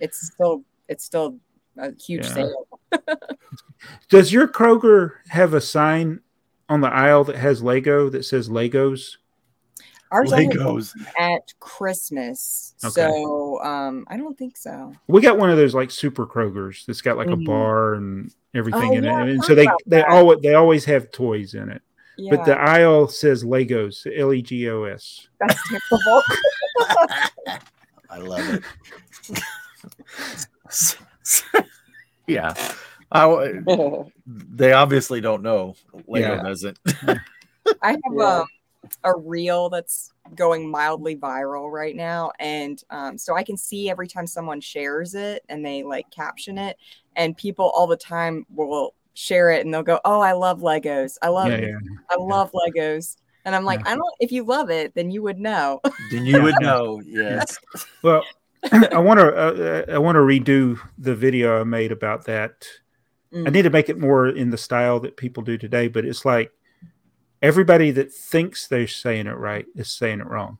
it's 0.00 0.26
still 0.26 0.64
it's 0.88 1.04
still 1.04 1.38
a 1.78 1.92
huge 1.94 2.26
Yeah. 2.26 2.34
sale. 2.34 2.66
does 4.08 4.32
your 4.32 4.48
Kroger 4.48 5.12
have 5.28 5.54
a 5.54 5.60
sign 5.60 6.20
on 6.68 6.80
the 6.80 6.92
aisle 6.92 7.24
that 7.24 7.36
has 7.36 7.62
Lego 7.62 8.08
that 8.10 8.24
says 8.24 8.48
Legos? 8.48 9.16
Ours 10.12 10.32
only 10.32 10.48
Legos. 10.48 10.92
at 11.18 11.52
Christmas. 11.60 12.74
Okay. 12.84 12.92
So 12.92 13.60
um 13.62 14.04
I 14.08 14.16
don't 14.16 14.36
think 14.36 14.56
so. 14.56 14.92
We 15.06 15.20
got 15.20 15.38
one 15.38 15.50
of 15.50 15.56
those 15.56 15.74
like 15.74 15.90
super 15.90 16.26
Krogers 16.26 16.84
that's 16.86 17.00
got 17.00 17.16
like 17.16 17.28
Mhm. 17.28 17.42
a 17.42 17.44
bar 17.46 17.94
and 17.94 18.32
everything 18.54 18.90
Oh, 18.90 18.96
in 18.96 19.04
yeah, 19.04 19.18
it, 19.18 19.22
I've 19.22 19.28
and 19.28 19.44
so 19.44 19.54
they 19.54 19.66
they 19.86 19.98
that. 19.98 20.08
always 20.08 20.40
they 20.42 20.54
always 20.54 20.84
have 20.86 21.10
toys 21.12 21.54
in 21.54 21.70
it. 21.70 21.82
Yeah, 22.18 22.36
But 22.36 22.44
the 22.44 22.58
aisle 22.58 23.08
says 23.08 23.44
Legos, 23.44 24.06
L 24.18 24.32
E 24.34 24.42
G 24.42 24.68
O 24.68 24.84
S. 24.84 25.28
that's 25.38 25.60
typical. 25.68 26.22
I 28.10 28.18
love 28.18 28.50
it. 28.50 28.64
yeah. 32.26 32.54
I, 33.12 33.52
they 34.26 34.72
obviously 34.72 35.20
don't 35.20 35.42
know. 35.42 35.74
Lego 36.06 36.34
Yeah. 36.36 36.42
doesn't. 36.42 36.78
I 37.82 37.90
have 37.92 38.00
Yeah. 38.12 38.24
um, 38.40 38.46
a 39.04 39.14
reel 39.16 39.68
that's 39.68 40.12
going 40.34 40.70
mildly 40.70 41.16
viral 41.16 41.70
right 41.70 41.94
now, 41.94 42.32
and 42.38 42.82
um, 42.90 43.18
so 43.18 43.36
I 43.36 43.42
can 43.42 43.56
see 43.56 43.90
every 43.90 44.08
time 44.08 44.26
someone 44.26 44.60
shares 44.60 45.14
it 45.14 45.42
and 45.48 45.64
they 45.64 45.82
like 45.82 46.10
caption 46.10 46.58
it, 46.58 46.76
and 47.16 47.36
people 47.36 47.70
all 47.74 47.86
the 47.86 47.96
time 47.96 48.46
will 48.50 48.94
share 49.14 49.50
it 49.50 49.64
and 49.64 49.72
they'll 49.74 49.82
go, 49.82 50.00
"Oh, 50.04 50.20
I 50.20 50.32
love 50.32 50.60
Legos. 50.60 51.16
I 51.22 51.28
love, 51.28 51.50
Yeah, 51.50 51.58
yeah. 51.58 51.78
I 52.10 52.16
love 52.18 52.52
Legos." 52.52 53.16
And 53.44 53.54
I'm 53.54 53.64
like, 53.64 53.80
Yeah. 53.80 53.92
I 53.92 53.94
don't. 53.94 54.14
If 54.20 54.32
you 54.32 54.44
love 54.44 54.70
it, 54.70 54.94
then 54.94 55.10
you 55.10 55.22
would 55.22 55.38
know. 55.38 55.80
then 56.10 56.26
you 56.26 56.42
would 56.42 56.54
know. 56.60 57.00
Yes. 57.04 57.58
Well, 58.02 58.26
I 58.72 58.98
want 58.98 59.20
to 59.20 59.34
uh, 59.34 59.94
I 59.94 59.98
want 59.98 60.16
to 60.16 60.20
redo 60.20 60.78
the 60.98 61.14
video 61.14 61.60
I 61.60 61.64
made 61.64 61.92
about 61.92 62.24
that. 62.26 62.66
I 63.32 63.36
Mm. 63.36 63.52
need 63.52 63.62
to 63.62 63.70
make 63.70 63.88
it 63.88 63.96
more 63.96 64.26
in 64.26 64.50
the 64.50 64.58
style 64.58 64.98
that 65.00 65.16
people 65.16 65.44
do 65.44 65.56
today, 65.56 65.86
but 65.86 66.04
it's 66.04 66.24
like 66.24 66.50
everybody 67.42 67.90
that 67.92 68.12
thinks 68.12 68.66
they're 68.66 68.86
saying 68.86 69.26
it 69.26 69.36
right 69.36 69.66
is 69.74 69.90
saying 69.90 70.20
it 70.20 70.26
wrong. 70.26 70.58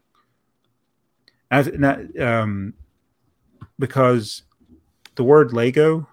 I've 1.51 1.78
not 1.78 1.99
um, 2.20 2.74
because 3.78 4.43
the 5.16 5.24
word 5.24 5.53
Lego 5.53 6.07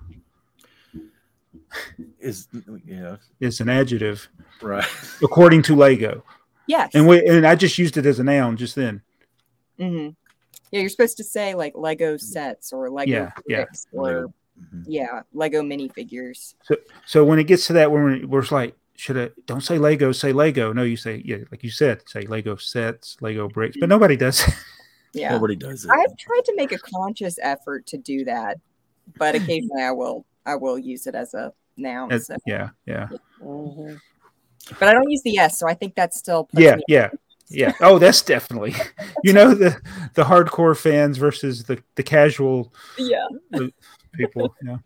is 2.20 2.48
you 2.86 3.00
know 3.02 3.18
It's 3.40 3.60
an 3.60 3.70
adjective 3.70 4.28
right. 4.62 4.86
according 5.24 5.62
to 5.64 5.76
Lego, 5.76 6.24
Yes. 6.66 6.92
and 6.96 7.08
we 7.08 7.26
and 7.28 7.46
I 7.46 7.56
just 7.56 7.78
used 7.78 7.98
it 7.98 8.06
as 8.06 8.20
a 8.20 8.24
noun 8.24 8.58
just 8.58 8.76
then. 8.76 9.02
hmm 9.78 10.10
Yeah, 10.72 10.80
you're 10.82 10.90
supposed 10.90 11.18
to 11.18 11.24
say 11.24 11.54
like 11.54 11.74
Lego 11.76 12.18
sets 12.18 12.74
or 12.74 12.90
Lego 12.90 13.12
Yeah, 13.12 13.32
yeah. 13.48 13.58
bricks 13.66 13.88
or 13.92 14.28
Mhm. 14.60 14.86
yeah, 14.88 15.22
Lego 15.34 15.62
minifigures. 15.62 16.56
So 16.64 16.78
so 17.06 17.24
when 17.24 17.38
it 17.38 17.44
gets 17.44 17.68
to 17.68 17.74
that, 17.74 17.92
when 17.92 18.04
we're, 18.04 18.28
we're 18.28 18.46
like, 18.50 18.76
should 18.98 19.18
I 19.18 19.30
don't 19.46 19.62
say 19.62 19.78
Lego, 19.78 20.12
say 20.12 20.34
Lego? 20.34 20.74
No, 20.74 20.84
you 20.84 20.98
say 20.98 21.22
yeah, 21.24 21.38
like 21.52 21.64
you 21.64 21.70
said, 21.70 22.02
say 22.10 22.22
Lego 22.24 22.56
sets, 22.58 23.16
Lego 23.22 23.48
bricks, 23.48 23.78
but 23.80 23.88
nobody 23.90 24.18
does. 24.18 24.44
Yeah. 25.14 25.32
Nobody 25.32 25.56
does 25.56 25.84
it. 25.86 25.90
I've 25.90 26.16
tried 26.18 26.42
to 26.46 26.54
make 26.56 26.74
a 26.74 26.78
conscious 26.78 27.40
effort 27.42 27.88
to 27.88 27.98
do 27.98 28.26
that, 28.26 28.60
but 29.18 29.34
occasionally 29.34 29.82
I 29.82 29.90
will 29.92 30.26
I 30.46 30.56
will 30.56 30.78
use 30.78 31.08
it 31.08 31.16
as 31.16 31.34
a 31.34 31.54
noun. 31.78 32.12
As- 32.12 32.28
so- 32.28 32.36
yeah, 32.46 32.70
yeah, 32.86 33.08
Mhm. 33.42 34.00
But 34.78 34.90
I 34.90 34.94
don't 34.94 35.10
use 35.10 35.24
the 35.24 35.38
S, 35.40 35.58
so 35.58 35.68
I 35.68 35.74
think 35.74 35.96
that's 35.96 36.18
still 36.20 36.50
yeah, 36.54 36.76
yeah, 36.88 37.10
yeah. 37.50 37.72
Oh, 37.82 37.98
that's 37.98 38.22
definitely. 38.22 38.76
You 39.24 39.34
know 39.34 39.54
the 39.56 39.80
the 40.14 40.24
hardcore 40.24 40.78
fans 40.78 41.18
versus 41.18 41.64
the 41.64 41.82
the 41.96 42.04
casual 42.04 42.74
yeah. 43.00 43.26
people. 44.14 44.54
Yeah. 44.62 44.78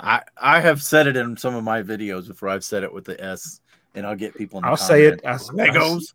I 0.00 0.22
I 0.36 0.60
have 0.60 0.82
said 0.82 1.06
it 1.06 1.16
in 1.16 1.36
some 1.36 1.54
of 1.54 1.64
my 1.64 1.82
videos 1.82 2.28
before. 2.28 2.48
I've 2.48 2.64
said 2.64 2.82
it 2.82 2.92
with 2.92 3.04
the 3.04 3.22
S, 3.22 3.60
and 3.94 4.06
I'll 4.06 4.16
get 4.16 4.34
people. 4.36 4.58
In 4.58 4.62
the 4.62 4.68
I'll 4.68 4.76
say 4.76 5.04
it. 5.04 5.22
comments, 5.22 5.50
I- 5.50 5.62
I- 5.62 5.68
Legos. 5.68 6.14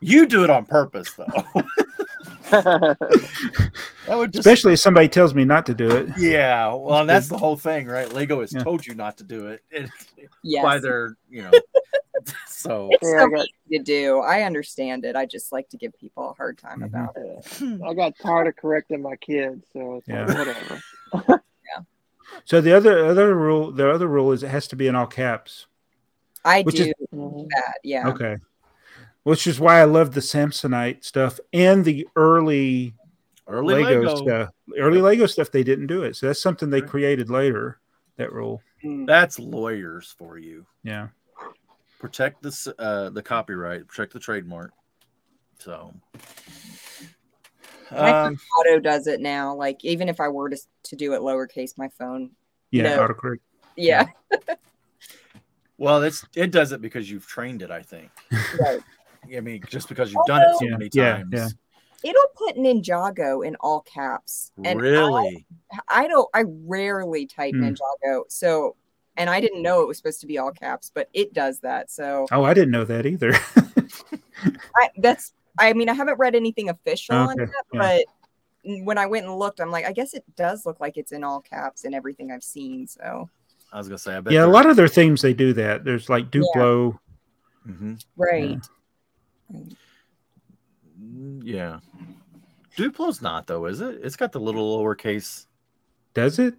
You 0.00 0.26
do 0.26 0.44
it 0.44 0.50
on 0.50 0.64
purpose, 0.66 1.12
though. 1.14 1.26
that 2.50 2.96
would 4.08 4.32
just 4.32 4.46
Especially 4.46 4.72
if 4.74 4.80
somebody 4.80 5.08
tells 5.08 5.34
me 5.34 5.44
not 5.44 5.66
to 5.66 5.74
do 5.74 5.90
it. 5.90 6.08
yeah. 6.18 6.66
Well, 6.72 7.00
and 7.00 7.08
that's 7.08 7.28
the 7.28 7.38
whole 7.38 7.56
thing, 7.56 7.86
right? 7.86 8.12
Lego 8.12 8.40
has 8.40 8.52
Yeah. 8.52 8.62
told 8.64 8.84
you 8.86 8.94
not 8.94 9.16
to 9.18 9.24
do 9.24 9.46
it 9.48 9.62
and 9.72 9.90
Yes. 10.42 10.62
by 10.64 10.78
their, 10.78 11.16
you 11.28 11.42
know. 11.42 11.50
so 12.46 12.88
it's 12.92 13.08
Yeah, 13.08 13.20
so 13.20 13.26
I 13.26 13.28
got- 13.30 13.46
easy 13.68 13.78
to 13.78 13.84
do. 13.84 14.18
I 14.18 14.42
understand 14.42 15.04
it. 15.04 15.14
I 15.16 15.26
just 15.26 15.52
like 15.52 15.68
to 15.70 15.76
give 15.76 15.92
people 15.98 16.30
a 16.30 16.32
hard 16.34 16.58
time 16.58 16.80
Mhm. 16.80 16.86
about 16.86 17.16
it. 17.16 17.82
I 17.86 17.94
got 17.94 18.18
tired 18.18 18.48
of 18.48 18.56
correcting 18.56 19.02
my 19.02 19.16
kids, 19.16 19.64
so 19.72 19.96
it's 19.96 20.08
Yeah. 20.08 20.24
like, 20.26 20.38
whatever. 21.12 21.42
So 22.44 22.60
the 22.60 22.72
other 22.72 23.06
other 23.06 23.34
rule, 23.34 23.70
the 23.72 23.90
other 23.90 24.06
rule 24.08 24.32
is 24.32 24.42
it 24.42 24.48
has 24.48 24.66
to 24.68 24.76
be 24.76 24.86
in 24.88 24.94
all 24.94 25.06
caps. 25.06 25.66
I 26.44 26.62
Which 26.62 26.76
do 26.76 26.84
is- 26.84 26.94
that. 27.12 27.74
Yeah. 27.84 28.08
Okay. 28.08 28.36
Which 29.22 29.46
is 29.46 29.60
why 29.60 29.80
I 29.80 29.84
love 29.84 30.14
the 30.14 30.20
Samsonite 30.20 31.04
stuff 31.04 31.38
and 31.52 31.84
the 31.84 32.08
early 32.16 32.94
early 33.46 33.82
Lego, 33.84 34.00
Lego, 34.02 34.16
stuff. 34.16 34.48
Early 34.78 35.00
Lego 35.02 35.26
stuff, 35.26 35.50
they 35.50 35.62
didn't 35.64 35.88
do 35.88 36.02
it. 36.04 36.16
So 36.16 36.26
that's 36.26 36.40
something 36.40 36.70
they 36.70 36.80
created 36.80 37.28
later. 37.30 37.78
That 38.16 38.32
rule. 38.32 38.62
Mm. 38.84 39.06
that's 39.06 39.38
lawyers 39.38 40.14
for 40.16 40.38
you. 40.38 40.66
Yeah. 40.82 41.08
Protect 41.98 42.42
this 42.42 42.66
uh 42.78 43.10
the 43.10 43.22
copyright, 43.22 43.86
protect 43.86 44.14
the 44.14 44.20
trademark. 44.20 44.72
So 45.58 45.92
My 46.14 46.20
um, 47.92 48.38
auto 48.58 48.78
does 48.80 49.06
it 49.06 49.20
now. 49.20 49.54
Like 49.54 49.84
even 49.84 50.08
if 50.08 50.20
I 50.20 50.28
were 50.28 50.50
to 50.50 50.58
to 50.84 50.96
do 50.96 51.14
it 51.14 51.20
lowercase, 51.20 51.76
my 51.76 51.88
phone. 51.88 52.30
Yeah. 52.70 52.96
No. 52.96 53.08
Autocorrect. 53.08 53.40
Yeah. 53.76 54.06
well, 55.78 56.02
it's 56.02 56.24
it 56.34 56.50
does 56.50 56.72
it 56.72 56.80
because 56.80 57.10
you've 57.10 57.26
trained 57.26 57.62
it. 57.62 57.70
I 57.70 57.82
think. 57.82 58.10
right. 58.60 58.80
I 59.36 59.40
mean, 59.40 59.62
just 59.68 59.88
because 59.88 60.12
you've 60.12 60.24
done 60.26 60.42
it 60.42 60.48
so 60.58 60.64
Yeah, 60.64 60.70
many 60.70 60.90
yeah, 60.92 61.16
times. 61.18 61.28
yeah. 61.32 61.48
It'll 62.02 62.22
put 62.34 62.56
Ninjago 62.56 63.46
in 63.46 63.56
all 63.56 63.82
caps. 63.82 64.52
And 64.64 64.80
really? 64.80 65.46
I, 65.88 66.04
I 66.04 66.08
don't 66.08 66.28
I 66.32 66.44
rarely 66.46 67.26
type 67.26 67.54
Hmm. 67.54 67.64
Ninjago. 67.64 68.22
So 68.28 68.76
and 69.16 69.28
I 69.28 69.40
didn't 69.40 69.62
know 69.62 69.82
it 69.82 69.88
was 69.88 69.98
supposed 69.98 70.20
to 70.22 70.26
be 70.26 70.38
all 70.38 70.52
caps, 70.52 70.90
but 70.94 71.08
it 71.12 71.34
does 71.34 71.60
that. 71.60 71.90
So 71.90 72.26
Oh, 72.32 72.44
I 72.44 72.54
didn't 72.54 72.70
know 72.70 72.84
that 72.84 73.04
either. 73.04 73.34
I, 74.76 74.88
that's 74.98 75.34
I 75.58 75.72
mean 75.72 75.88
I 75.88 75.94
haven't 75.94 76.18
read 76.18 76.34
anything 76.34 76.68
official 76.70 77.14
on 77.16 77.36
that, 77.36 77.48
yeah. 77.72 78.02
but 78.62 78.84
when 78.84 78.98
I 78.98 79.06
went 79.06 79.26
and 79.26 79.34
looked, 79.36 79.60
I'm 79.60 79.70
like, 79.70 79.86
I 79.86 79.92
guess 79.92 80.12
it 80.14 80.24
does 80.36 80.66
look 80.66 80.80
like 80.80 80.96
it's 80.98 81.12
in 81.12 81.24
all 81.24 81.40
caps 81.40 81.84
and 81.84 81.94
everything 81.94 82.30
I've 82.30 82.42
seen. 82.44 82.86
So 82.86 83.28
I 83.72 83.78
was 83.78 83.88
gonna 83.88 83.98
say. 83.98 84.16
I 84.16 84.20
bet. 84.20 84.32
yeah, 84.32 84.44
a 84.44 84.46
lot 84.46 84.66
of 84.66 84.76
their 84.76 84.88
themes 84.88 85.22
they 85.22 85.32
do 85.34 85.52
that. 85.54 85.84
There's 85.84 86.08
like 86.08 86.30
Duplo. 86.30 86.98
Mhm. 87.68 88.02
right. 88.16 88.58
Mm, 91.02 91.42
Yeah. 91.44 91.80
Duplo's 92.76 93.20
not 93.20 93.46
though, 93.46 93.66
is 93.66 93.80
it? 93.80 94.00
It's 94.02 94.16
got 94.16 94.32
the 94.32 94.40
little 94.40 94.78
lowercase. 94.78 95.46
Does 96.14 96.38
it? 96.38 96.54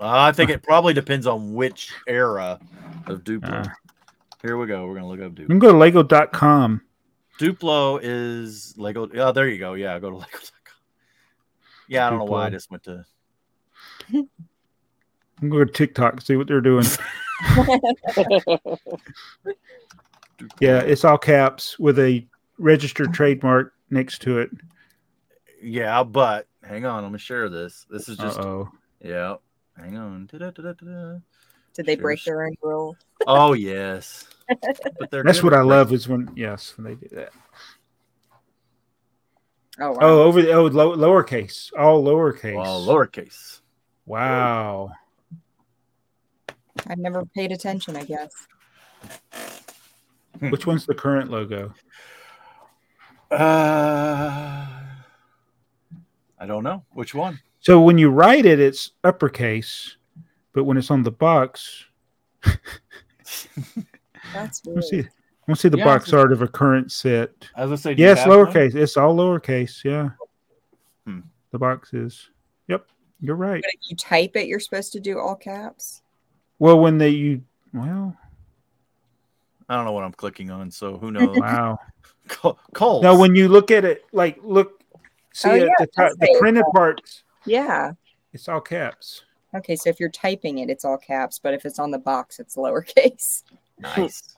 Uh, 0.00 0.06
I 0.20 0.32
think 0.32 0.50
it 0.50 0.62
probably 0.62 0.94
depends 0.94 1.26
on 1.26 1.54
which 1.54 1.92
era 2.06 2.58
of 3.06 3.24
Duplo. 3.24 3.66
Uh. 3.66 3.70
Here 4.42 4.56
we 4.56 4.66
go. 4.66 4.86
We're 4.86 4.94
gonna 4.94 5.08
look 5.08 5.20
up 5.20 5.36
You 5.38 5.44
Duplo. 5.44 5.48
can 5.48 5.58
go 5.58 5.72
to 5.72 5.78
Lego.com. 5.78 6.80
Duplo 7.38 8.00
is 8.02 8.74
Lego. 8.76 9.08
Oh, 9.14 9.32
there 9.32 9.48
you 9.48 9.58
go. 9.58 9.74
Yeah, 9.74 9.98
go 9.98 10.10
to 10.10 10.16
Lego.com. 10.18 10.74
Yeah, 11.88 12.06
I 12.06 12.10
don't 12.10 12.18
know 12.18 12.24
why 12.26 12.46
I 12.46 12.50
just 12.50 12.70
went 12.70 12.82
to. 12.84 13.04
You 14.08 14.28
can 15.40 15.48
go 15.48 15.64
to 15.64 15.72
TikTok, 15.72 16.20
see 16.20 16.36
what 16.36 16.48
they're 16.48 16.60
doing. 16.60 16.84
Yeah, 20.60 20.78
it's 20.80 21.04
all 21.04 21.18
caps 21.18 21.78
with 21.78 21.98
a 21.98 22.26
registered 22.58 23.12
trademark 23.12 23.74
next 23.90 24.22
to 24.22 24.38
it. 24.38 24.50
Yeah, 25.60 26.02
but 26.04 26.46
hang 26.62 26.84
on. 26.84 27.02
Let 27.02 27.12
me 27.12 27.18
share 27.18 27.48
this. 27.48 27.86
This 27.90 28.08
is 28.08 28.16
just. 28.16 28.38
oh. 28.38 28.68
Yeah. 29.00 29.36
Hang 29.76 29.96
on. 29.96 30.26
Da-da-da-da-da. 30.26 31.18
Did 31.74 31.86
they 31.86 31.96
break 31.96 32.22
their 32.24 32.44
own 32.44 32.54
rule? 32.62 32.96
Oh 33.26 33.52
yes. 33.52 34.26
But 34.48 35.10
they're 35.10 35.22
That's 35.22 35.42
what 35.42 35.54
I 35.54 35.62
love 35.62 35.92
is 35.92 36.08
when 36.08 36.30
yes, 36.34 36.76
when 36.76 36.86
they 36.86 36.94
do 36.94 37.14
that. 37.14 37.30
Oh 39.80 39.92
wow. 39.92 39.98
Oh, 40.00 40.22
over 40.22 40.42
the 40.42 40.52
oh 40.52 40.66
low, 40.66 40.96
lowercase, 40.96 41.70
all 41.78 42.02
lowercase. 42.02 42.56
Well, 42.56 42.84
lowercase. 42.84 43.60
Wow. 44.06 44.90
I've 46.86 46.98
never 46.98 47.24
paid 47.26 47.52
attention, 47.52 47.96
I 47.96 48.04
guess. 48.04 48.32
Which 50.40 50.66
one's 50.66 50.86
the 50.86 50.94
current 50.94 51.30
logo? 51.30 51.74
Uh, 53.30 54.66
I 56.38 56.46
don't 56.46 56.64
know 56.64 56.84
which 56.92 57.14
one. 57.14 57.40
So 57.60 57.80
when 57.80 57.98
you 57.98 58.10
write 58.10 58.46
it, 58.46 58.60
it's 58.60 58.92
uppercase, 59.04 59.96
but 60.52 60.64
when 60.64 60.76
it's 60.76 60.90
on 60.90 61.02
the 61.02 61.10
box, 61.10 61.84
That's 64.32 64.62
weird. 64.64 64.76
let's 64.76 64.90
see. 64.90 65.04
Let's 65.46 65.60
see 65.62 65.68
the 65.68 65.78
Yeah, 65.78 65.84
box 65.84 66.08
it's- 66.08 66.20
art 66.20 66.32
of 66.32 66.42
a 66.42 66.48
current 66.48 66.92
set. 66.92 67.30
As 67.56 67.68
I 67.68 67.70
was 67.70 67.82
say, 67.82 67.94
do 67.94 68.02
you 68.02 68.08
Yes, 68.08 68.18
have 68.18 68.28
one? 68.28 68.38
lowercase. 68.46 68.74
It's 68.74 68.96
all 68.96 69.16
lowercase. 69.16 69.82
Yeah. 69.84 70.10
Hmm. 71.06 71.20
The 71.52 71.58
box 71.58 71.94
is. 71.94 72.30
Yep, 72.68 72.86
you're 73.20 73.36
right. 73.36 73.62
But 73.62 73.70
if 73.74 73.90
you 73.90 73.96
type 73.96 74.36
it, 74.36 74.46
you're 74.46 74.60
supposed 74.60 74.92
to 74.92 75.00
do 75.00 75.18
all 75.18 75.34
caps. 75.36 76.02
Well, 76.58 76.78
when 76.80 76.98
they 76.98 77.08
you 77.10 77.42
well, 77.72 78.14
I 79.68 79.76
don't 79.76 79.84
know 79.84 79.92
what 79.92 80.04
I'm 80.04 80.12
clicking 80.12 80.50
on, 80.50 80.70
so 80.70 80.98
who 80.98 81.10
knows? 81.10 81.36
wow. 81.38 81.78
Col- 82.28 82.58
Coles. 82.74 83.02
No, 83.02 83.18
when 83.18 83.34
you 83.34 83.48
look 83.48 83.70
at 83.70 83.84
it, 83.86 84.04
like 84.12 84.38
look, 84.42 84.82
see 85.32 85.48
Oh, 85.48 85.54
yeah, 85.54 85.64
the 85.78 85.84
it 85.84 85.90
top, 85.96 86.12
the 86.18 86.36
printed 86.38 86.64
that. 86.64 86.72
parts. 86.74 87.22
Yeah. 87.46 87.92
It's 88.34 88.48
all 88.48 88.60
caps. 88.60 89.22
Okay, 89.54 89.76
so 89.76 89.88
if 89.88 89.98
you're 89.98 90.10
typing 90.10 90.58
it, 90.58 90.68
it's 90.68 90.84
all 90.84 90.98
caps, 90.98 91.38
but 91.42 91.54
if 91.54 91.64
it's 91.64 91.78
on 91.78 91.90
the 91.90 91.98
box, 91.98 92.38
it's 92.38 92.56
lowercase. 92.56 93.44
nice. 93.80 94.22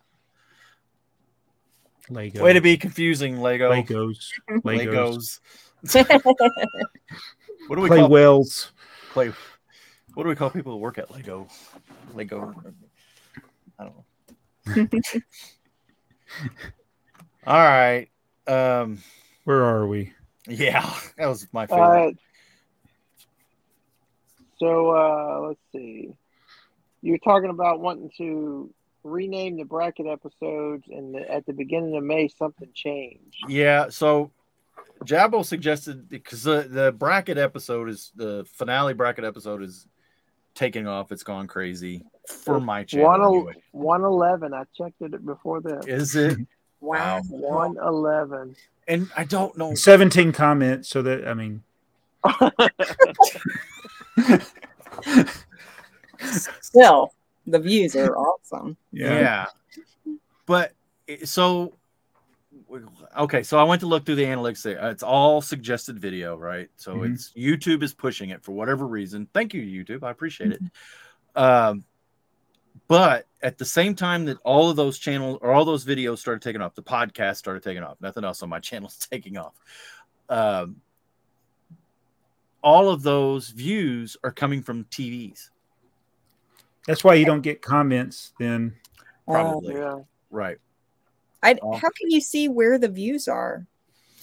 Lego. 2.11 2.43
Way 2.43 2.55
to 2.55 2.61
be 2.61 2.77
confusing, 2.77 3.41
Lego. 3.41 3.71
Legos. 3.71 4.31
Legos. 4.65 5.39
Legos. 5.85 6.35
What 7.69 7.77
do 7.77 7.83
we 7.83 7.89
Play 7.89 8.01
call 8.01 8.09
wells. 8.09 8.73
play? 9.13 9.31
What 10.15 10.25
do 10.25 10.29
we 10.29 10.35
call 10.35 10.51
people 10.51 10.73
who 10.73 10.79
work 10.79 10.99
at 10.99 11.09
Lego? 11.13 11.47
Lego. 12.15 12.53
I 13.79 13.85
don't 13.85 13.95
know. 14.77 14.91
All 17.47 17.57
right. 17.57 18.09
Um. 18.49 18.99
Where 19.45 19.63
are 19.63 19.87
we? 19.87 20.13
Yeah, 20.49 20.81
that 21.17 21.27
was 21.27 21.47
my 21.53 21.67
favorite. 21.67 21.87
Uh, 21.87 22.11
so 24.59 24.91
uh, 24.91 25.41
let's 25.47 25.61
see. 25.73 26.13
You're 27.03 27.19
talking 27.19 27.51
about 27.51 27.79
wanting 27.79 28.11
to 28.19 28.69
rename 29.05 29.57
the 29.57 29.65
bracket 29.65 30.07
episodes, 30.07 30.85
and 30.89 31.15
the, 31.15 31.31
at 31.31 31.47
the 31.47 31.53
beginning 31.53 31.97
of 31.97 32.05
May, 32.05 32.29
something 32.29 32.69
changed. 32.75 33.37
Yeah, 33.49 33.89
so 33.89 34.31
Jabbo 35.05 35.45
suggested 35.45 36.09
because 36.09 36.43
the, 36.43 36.67
the 36.69 36.93
bracket 36.93 37.39
episode 37.39 37.89
is 37.89 38.13
the 38.15 38.47
finale 38.53 38.95
bracket 38.95 39.25
episode 39.25 39.63
is 39.63 39.87
taking 40.55 40.87
off. 40.87 41.13
It's 41.13 41.23
gone 41.23 41.47
crazy 41.47 42.05
for 42.27 42.61
my 42.61 42.85
channel. 42.85 43.09
One 43.09 43.23
anyway. 43.23 43.55
one 43.73 44.05
eleven. 44.05 44.55
I 44.55 44.65
checked 44.77 45.01
it 45.01 45.25
before 45.25 45.61
this. 45.61 45.87
Is 45.87 46.17
it? 46.17 46.39
Wow. 46.83 47.21
One 47.29 47.77
eleven. 47.77 48.57
And 48.89 49.11
I 49.15 49.25
don't 49.25 49.55
know. 49.59 49.75
17 49.75 50.33
comments. 50.33 50.89
So 50.89 51.03
that, 51.03 51.29
I 51.29 51.35
mean, 51.35 51.63
Still, 56.61 57.13
the 57.47 57.59
views 57.59 57.97
are 57.97 58.17
awesome. 58.17 58.77
Yeah. 58.93 59.47
But 60.47 60.73
so 61.25 61.75
okay, 63.17 63.43
so 63.43 63.59
I 63.59 63.63
went 63.65 63.81
to 63.81 63.87
look 63.87 64.05
through 64.07 64.17
the 64.17 64.25
analytics. 64.25 64.63
there. 64.63 64.91
It's 64.91 65.03
all 65.03 65.41
suggested 65.41 65.99
video, 65.99 66.37
right? 66.37 66.69
So 66.77 66.97
Mhm. 66.97 67.13
it's 67.13 67.33
YouTube 67.33 67.83
is 67.83 67.95
pushing 67.95 68.31
it 68.31 68.43
for 68.45 68.53
whatever 68.53 68.87
reason. 68.87 69.27
Thank 69.33 69.55
you, 69.55 69.63
YouTube. 69.63 70.03
I 70.03 70.11
appreciate 70.11 70.53
it. 70.53 70.61
Um, 71.35 71.85
but 72.89 73.27
at 73.43 73.59
the 73.59 73.65
same 73.65 73.95
time 73.95 74.25
that 74.27 74.39
all 74.45 74.69
of 74.71 74.77
those 74.77 74.99
channels 74.99 75.39
or 75.43 75.53
all 75.53 75.65
those 75.65 75.85
videos 75.85 76.19
started 76.19 76.43
taking 76.43 76.61
off, 76.61 76.75
the 76.75 76.83
podcast 76.83 77.37
started 77.37 77.63
taking 77.63 77.83
off. 77.83 78.01
Nothing 78.01 78.25
else 78.25 78.43
on 78.43 78.49
my 78.49 78.61
channel 78.61 78.89
is 78.89 78.97
taking 78.99 79.37
off. 79.37 79.55
Um, 80.29 80.81
all 82.63 82.91
of 82.91 83.03
those 83.03 83.49
views 83.51 84.17
are 84.23 84.31
coming 84.33 84.63
from 84.63 84.85
TVs, 84.85 85.51
That's 86.87 87.05
why 87.05 87.15
you 87.15 87.25
don't 87.25 87.43
get 87.43 87.63
comments 87.63 88.33
then. 88.39 88.75
probably. 89.27 89.75
Yeah. 89.75 89.99
Right. 90.31 90.59
I, 91.43 91.57
Oh. 91.63 91.73
how 91.75 91.89
can 91.91 92.11
you 92.11 92.21
see 92.21 92.49
where 92.49 92.79
the 92.79 92.89
views 92.89 93.29
are? 93.29 93.67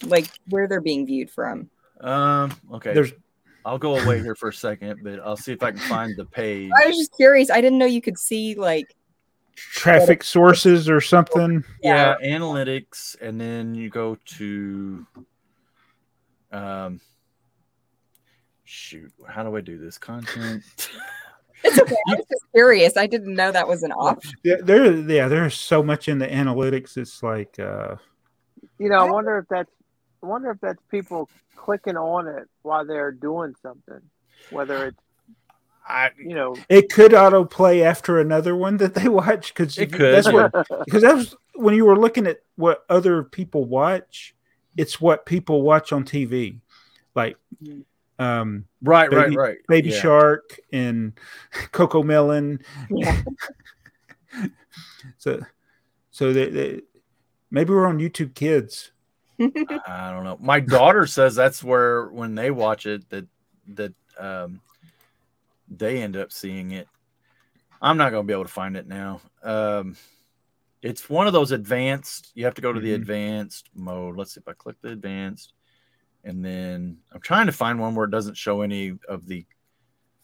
Like 0.04 0.28
where 0.50 0.68
they're 0.68 0.82
being 0.82 1.06
viewed 1.06 1.30
from? 1.32 1.70
Um, 2.02 2.52
okay. 2.74 2.94
There's 2.94 3.14
I'll 3.66 3.78
go 3.80 3.98
away 3.98 4.22
here 4.22 4.36
for 4.36 4.50
a 4.50 4.54
second, 4.54 5.02
but 5.04 5.20
I'll 5.20 5.36
see 5.36 5.52
if 5.52 5.62
I 5.62 5.72
can 5.72 5.80
find 5.82 6.16
the 6.16 6.24
page. 6.26 6.72
I 6.82 6.88
was 6.88 6.98
just 6.98 7.16
curious. 7.16 7.50
I 7.50 7.60
didn't 7.60 7.80
know 7.80 7.86
you 7.86 8.02
could 8.02 8.18
see 8.18 8.56
like 8.56 8.96
traffic 9.56 10.24
sources 10.24 10.90
or 10.90 11.02
something. 11.02 11.64
Yeah, 11.82 12.16
analytics, 12.24 13.20
and 13.22 13.42
then 13.42 13.76
you 13.76 13.90
go 13.90 14.18
to 14.38 15.06
um 16.52 17.02
shoot, 18.64 19.12
how 19.28 19.44
do 19.44 19.56
I 19.56 19.62
do 19.62 19.78
this? 19.78 19.98
Content. 19.98 20.64
it's 21.64 21.80
okay. 21.80 21.96
I 22.08 22.16
was 22.16 22.26
just 22.30 22.44
curious. 22.54 22.98
I 22.98 23.08
didn't 23.08 23.36
know 23.36 23.52
that 23.52 23.68
was 23.68 23.84
an 23.84 23.92
option. 23.92 24.34
Yeah, 24.44 24.56
there, 24.62 24.92
yeah, 24.94 25.28
there's 25.28 25.56
so 25.56 25.82
much 25.82 26.08
in 26.08 26.20
the 26.20 26.28
analytics. 26.28 26.98
It's 26.98 27.24
like, 27.24 27.60
uh, 27.60 27.96
You 28.80 28.90
know, 28.90 29.00
I 29.00 29.10
wonder 29.10 29.38
if 29.40 29.46
that's 29.50 29.72
I 30.24 30.26
wonder 30.26 30.52
if 30.52 30.60
that's 30.62 30.82
people 30.90 31.30
clicking 31.56 31.98
on 31.98 32.28
it 32.28 32.48
while 32.62 32.86
they're 32.86 33.12
doing 33.12 33.56
something. 33.62 34.02
Whether 34.50 34.88
it's 34.88 35.02
I 35.88 36.12
you 36.18 36.36
know 36.36 36.56
it 36.70 36.92
could 36.92 37.12
autoplay 37.12 37.82
after 37.82 38.20
another 38.20 38.56
one 38.56 38.78
that 38.78 38.94
they 38.94 39.08
watch 39.10 39.54
because 39.54 39.78
It 39.78 39.94
could. 39.94 40.14
That's 40.14 40.32
what 40.32 40.52
because 40.86 41.02
that 41.04 41.16
was 41.16 41.36
when 41.56 41.76
you 41.76 41.86
were 41.86 41.98
looking 41.98 42.28
at 42.28 42.40
what 42.56 42.84
other 42.90 43.24
people 43.24 43.66
watch. 43.66 44.36
It's 44.76 45.02
what 45.02 45.26
people 45.26 45.64
watch 45.64 45.92
on 45.92 46.04
TV, 46.04 46.60
like 47.16 47.38
um, 48.20 48.66
right, 48.82 49.12
right, 49.12 49.26
Baby- 49.26 49.36
right. 49.38 49.58
Baby 49.68 49.90
Yeah. 49.90 50.00
Shark 50.00 50.60
and 50.72 51.14
CoComelon. 51.72 52.64
Yeah. 52.90 53.22
So, 55.18 55.42
so 56.12 56.34
they, 56.34 56.50
they 56.50 56.82
maybe 57.50 57.72
we're 57.72 57.88
on 57.88 57.98
YouTube 58.00 58.36
Kids. 58.36 58.92
I 59.40 60.12
don't 60.12 60.24
know. 60.24 60.38
My 60.40 60.60
daughter 60.60 61.08
says 61.08 61.34
that's 61.36 61.64
where 61.64 62.08
when 62.08 62.36
they 62.36 62.52
watch 62.52 62.86
it 62.86 63.10
that 63.10 63.26
that 63.70 63.94
um 64.20 64.62
they 65.70 66.02
end 66.02 66.18
up 66.18 66.32
seeing 66.32 66.72
it. 66.72 66.88
I'm 67.82 67.98
not 67.98 68.12
gonna 68.12 68.24
be 68.24 68.34
able 68.34 68.44
to 68.46 68.50
find 68.52 68.76
it 68.76 68.88
now. 68.88 69.22
Um 69.44 69.96
it's 70.82 71.10
one 71.10 71.26
of 71.26 71.34
those 71.34 71.52
advanced, 71.52 72.32
you 72.36 72.46
have 72.46 72.56
to 72.56 72.62
go 72.62 72.72
to 72.74 72.80
the 72.80 72.92
Mhm. 72.92 72.96
advanced 72.96 73.70
mode. 73.74 74.18
Let's 74.18 74.34
see 74.34 74.40
if 74.42 74.48
I 74.48 74.54
click 74.54 74.76
the 74.82 74.90
advanced 74.90 75.54
and 76.28 76.44
then 76.44 76.98
I'm 77.14 77.22
trying 77.22 77.46
to 77.46 77.52
find 77.52 77.80
one 77.80 77.96
where 77.96 78.06
it 78.06 78.12
doesn't 78.12 78.36
show 78.38 78.62
any 78.62 78.94
of 79.08 79.26
the 79.26 79.46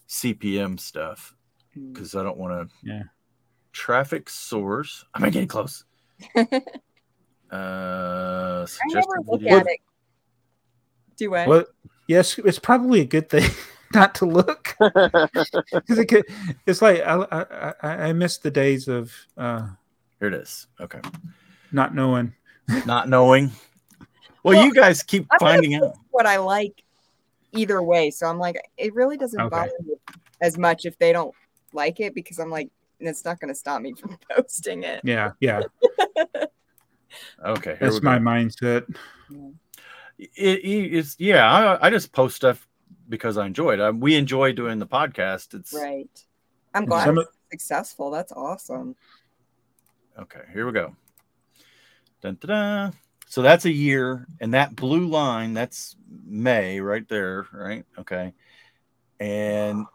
CPM 0.10 0.80
stuff 0.80 1.34
because 1.92 2.14
I 2.14 2.22
don't 2.24 2.38
want 2.38 2.70
to 2.70 2.76
Yeah. 2.88 3.04
traffic 3.72 4.30
source. 4.30 5.06
I'm 5.16 5.24
getting 5.32 5.48
close? 5.48 5.84
Uh 7.52 8.66
I 8.66 8.94
never 8.94 9.08
look 9.28 9.42
video. 9.42 9.58
at 9.60 9.68
it. 9.68 9.80
Do 11.18 11.30
what? 11.32 11.48
Well, 11.48 11.66
yes, 12.08 12.40
it's 12.40 12.58
probably 12.58 13.02
a 13.02 13.06
good 13.06 13.30
thing 13.30 13.48
not 13.94 14.16
to 14.16 14.26
look 14.26 14.76
because 14.80 16.00
it 16.00 16.08
could, 16.08 16.26
it's 16.66 16.82
like 16.82 17.02
I, 17.02 17.14
I 17.32 17.74
I 17.84 17.90
I 18.10 18.14
miss 18.14 18.40
the 18.40 18.50
days 18.50 18.88
of 18.88 19.14
uh, 19.38 19.68
Here 20.20 20.30
it 20.30 20.34
is. 20.34 20.66
Okay. 20.80 21.00
not 21.72 21.94
knowing. 21.94 22.34
Not 22.88 23.08
knowing. 23.08 23.52
Well, 24.44 24.56
Well, 24.58 24.66
you 24.66 24.74
guys 24.74 25.02
keep 25.04 25.26
I'm 25.32 25.40
finding 25.40 25.76
out. 25.76 25.96
what 26.12 26.26
I 26.26 26.38
like 26.38 26.84
either 27.54 27.82
way. 27.82 28.12
So 28.12 28.28
I'm 28.28 28.40
like, 28.40 28.58
it 28.78 28.94
really 28.94 29.18
doesn't 29.18 29.40
Okay. 29.40 29.50
bother 29.50 29.72
me 29.86 29.96
as 30.42 30.58
much 30.58 30.86
if 30.86 30.98
they 30.98 31.14
don't 31.14 31.34
like 31.74 32.00
it 32.00 32.14
because 32.14 32.40
I'm 32.40 32.50
like, 32.50 32.70
it's 33.00 33.26
not 33.26 33.40
going 33.40 33.50
to 33.54 33.56
stop 33.58 33.82
me 33.82 33.94
from 34.00 34.18
posting 34.36 34.84
it. 34.84 35.02
Yeah, 35.04 35.32
yeah, 35.40 35.62
Okay. 37.46 37.78
That's 37.80 38.02
my 38.02 38.18
go. 38.18 38.26
mindset. 38.26 38.96
It, 40.18 40.30
it- 40.38 40.94
it's 40.96 41.16
yeah. 41.20 41.50
I, 41.52 41.88
I 41.88 41.90
just 41.90 42.12
post 42.12 42.36
stuff 42.36 42.68
because 43.10 43.38
I 43.38 43.46
enjoy 43.46 43.74
it. 43.74 43.82
Um, 43.82 44.00
we 44.00 44.16
enjoy 44.16 44.54
doing 44.54 44.80
the 44.80 44.88
podcast. 44.88 45.54
It's 45.54 45.74
Right. 45.74 46.10
I'm 46.74 46.86
glad 46.86 47.06
Some 47.06 47.18
it's 47.20 47.30
successful. 47.52 48.10
That's 48.12 48.32
awesome. 48.32 48.96
okay. 50.20 50.42
Here 50.54 50.66
we 50.66 50.72
go. 50.72 50.96
Dun, 52.22 52.36
dun, 52.42 52.48
dun. 52.50 52.94
So 53.34 53.42
that's 53.42 53.66
a 53.66 53.72
year, 53.72 54.28
and 54.40 54.54
that 54.54 54.76
blue 54.76 55.08
line 55.08 55.56
that's 55.56 55.96
May 56.24 56.80
right 56.80 57.10
there, 57.10 57.48
right? 57.52 57.84
Okay, 57.98 58.32
and 59.20 59.88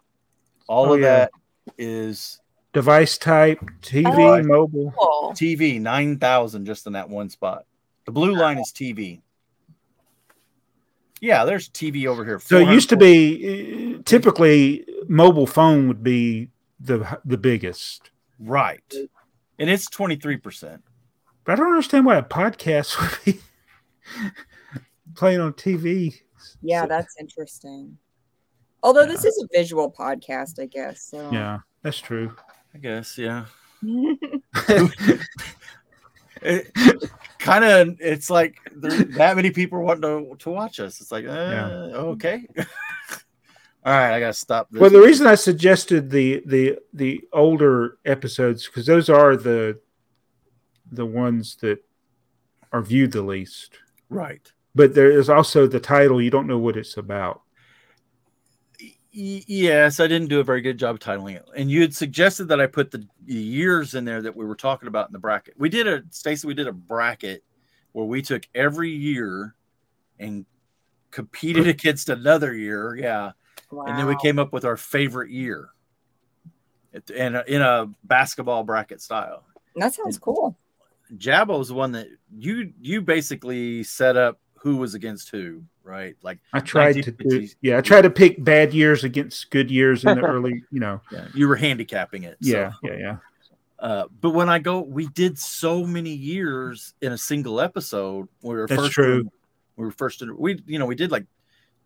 all 0.67 0.87
Oh, 0.87 0.95
of 0.95 1.01
yeah. 1.01 1.07
that 1.07 1.31
is 1.79 2.41
Device 2.73 3.17
type, 3.17 3.61
TV, 3.81 4.41
Oh. 4.41 4.43
mobile. 4.43 4.93
Cool. 4.99 5.35
TV 5.37 5.81
nine 5.81 6.19
thousand 6.19 6.67
just 6.67 6.89
in 6.89 6.95
that 6.95 7.09
one 7.09 7.31
spot. 7.31 7.65
The 8.07 8.11
blue 8.11 8.35
line 8.35 8.59
is 8.59 8.73
TV. 8.73 9.23
Yeah, 11.21 11.45
there's 11.45 11.69
TV 11.69 12.09
over 12.09 12.25
here. 12.25 12.41
So 12.41 12.59
it 12.59 12.73
used 12.73 12.89
to 12.89 12.97
be 12.97 13.95
uh, 13.99 14.03
typically 14.05 14.85
mobile 15.07 15.47
phone 15.47 15.87
would 15.87 16.03
be 16.03 16.51
the 16.81 17.21
the 17.25 17.39
biggest. 17.39 18.11
right, 18.41 18.83
and 19.61 19.71
it's 19.71 19.89
twenty 19.89 20.17
three 20.17 20.39
percent. 20.39 20.83
But 21.49 21.55
I 21.55 21.63
don't 21.63 21.69
understand 21.73 22.05
why 22.05 22.19
a 22.19 22.23
podcast 22.23 23.01
would 23.01 23.25
be 23.25 23.41
playing 25.15 25.41
on 25.41 25.55
TV. 25.55 26.21
Yeah, 26.61 26.83
So- 26.83 26.89
that's 26.89 27.15
interesting. 27.19 27.97
Although 28.83 29.07
this 29.07 29.25
is 29.25 29.43
a 29.43 29.49
visual 29.59 29.91
podcast, 29.91 30.61
I 30.63 30.67
guess. 30.67 31.01
So 31.01 31.31
yeah, 31.33 31.61
that's 31.81 31.97
true. 31.99 32.37
I 32.75 32.79
guess, 32.79 33.17
yeah. 33.17 33.47
It, 36.41 36.71
kind 37.41 37.65
of, 37.65 37.97
it's 37.99 38.31
like 38.31 38.59
that 38.77 39.33
many 39.35 39.51
people 39.51 39.83
want 39.83 40.03
to 40.03 40.37
to 40.39 40.51
watch 40.51 40.79
us. 40.79 41.01
It's 41.01 41.11
like, 41.11 41.25
uh, 41.25 41.29
Yeah. 41.31 41.67
okay. 42.13 42.47
All 43.85 43.93
right, 43.93 44.15
I 44.15 44.21
gotta 44.21 44.35
stop 44.35 44.69
this. 44.71 44.81
Well, 44.81 44.91
the 44.91 45.01
reason 45.01 45.27
I 45.27 45.35
suggested 45.35 46.11
the 46.11 46.43
the 46.47 46.79
the 46.93 47.23
older 47.33 47.99
episodes 48.05 48.67
because 48.67 48.87
those 48.87 49.09
are 49.09 49.35
the 49.35 49.81
the 50.93 51.07
ones 51.07 51.57
that 51.57 51.79
are 52.73 52.83
viewed 52.83 53.13
the 53.13 53.23
least. 53.23 53.79
right. 54.09 54.53
But 54.75 54.95
there 54.95 55.11
is 55.11 55.29
also 55.29 55.67
the 55.67 55.81
title. 55.81 56.23
You 56.23 56.31
don't 56.31 56.47
know 56.47 56.59
what 56.59 56.77
it's 56.77 56.97
about. 56.97 57.43
Y- 58.81 59.43
yes, 59.47 59.99
I 59.99 60.07
didn't 60.07 60.29
do 60.29 60.39
a 60.39 60.45
very 60.45 60.61
good 60.61 60.79
job 60.79 61.01
titling 61.01 61.35
it. 61.35 61.45
And 61.57 61.69
you 61.71 61.81
had 61.81 61.95
suggested 61.95 62.45
that 62.49 62.61
I 62.61 62.67
put 62.67 62.91
the 62.93 63.05
years 63.27 63.95
in 63.95 64.05
there 64.05 64.23
that 64.23 64.37
we 64.37 64.45
were 64.45 64.55
talking 64.55 64.87
about 64.87 65.09
in 65.09 65.13
the 65.13 65.19
bracket. 65.19 65.55
We 65.59 65.69
did 65.69 65.89
a 65.89 66.03
Stacey, 66.11 66.47
we 66.47 66.55
did 66.55 66.69
a 66.69 66.73
bracket 66.73 67.43
where 67.93 68.05
we 68.05 68.23
took 68.23 68.47
every 68.55 68.91
year 68.91 69.57
and 70.21 70.47
competed 71.11 71.67
against 71.67 72.09
another 72.11 72.55
year. 72.55 72.95
Yeah. 72.95 73.33
And 73.73 73.99
then 73.99 74.07
we 74.07 74.17
came 74.23 74.39
up 74.39 74.53
with 74.53 74.65
our 74.65 74.77
favorite 74.77 75.31
year. 75.31 75.71
It- 76.93 77.11
in 77.11 77.35
a, 77.35 77.45
in 77.49 77.63
a 77.63 77.87
basketball 78.05 78.63
bracket 78.63 79.01
style. 79.03 79.45
that 79.77 79.95
sounds 79.95 80.19
cool. 80.19 80.57
Jabbo 81.17 81.59
was 81.59 81.69
the 81.69 81.75
one 81.75 81.93
that 81.93 82.09
you 82.37 82.73
you 82.81 83.01
basically 83.01 83.83
set 83.83 84.17
up 84.17 84.39
who 84.55 84.77
was 84.77 84.95
against 84.95 85.31
who, 85.31 85.63
right? 85.83 86.17
Like 86.23 86.39
I 86.53 86.61
tried 86.61 87.03
to 87.03 87.11
do. 87.11 87.49
Yeah, 87.61 87.79
I 87.79 87.81
tried 87.81 88.03
to 88.03 88.11
pick 88.11 88.43
bad 88.43 88.75
years 88.75 89.05
against 89.05 89.51
good 89.51 89.71
years 89.71 90.05
in 90.05 90.17
the 90.17 90.23
early. 90.27 90.63
You 90.71 90.81
know. 90.81 91.01
yeah, 91.11 91.29
you 91.35 91.49
were 91.49 91.57
handicapping 91.57 92.25
it. 92.25 92.37
so. 92.43 92.51
Yeah, 92.51 92.73
yeah, 92.83 92.97
yeah. 92.99 93.17
Uh, 93.79 94.05
but 94.21 94.31
when 94.31 94.49
I 94.49 94.59
go, 94.59 94.81
we 94.81 95.07
did 95.09 95.39
so 95.39 95.85
many 95.85 96.11
years 96.11 96.95
in 97.01 97.13
a 97.13 97.19
single 97.19 97.61
episode. 97.61 98.29
We 98.43 98.55
were 98.55 98.67
That's 98.67 98.83
first. 98.83 98.93
true. 98.93 99.31
We 99.77 99.85
were 99.85 99.93
first. 99.93 100.23
In, 100.23 100.37
we 100.37 100.61
you 100.67 100.79
know 100.79 100.87
we 100.87 100.97
did 100.97 101.11
like 101.11 101.27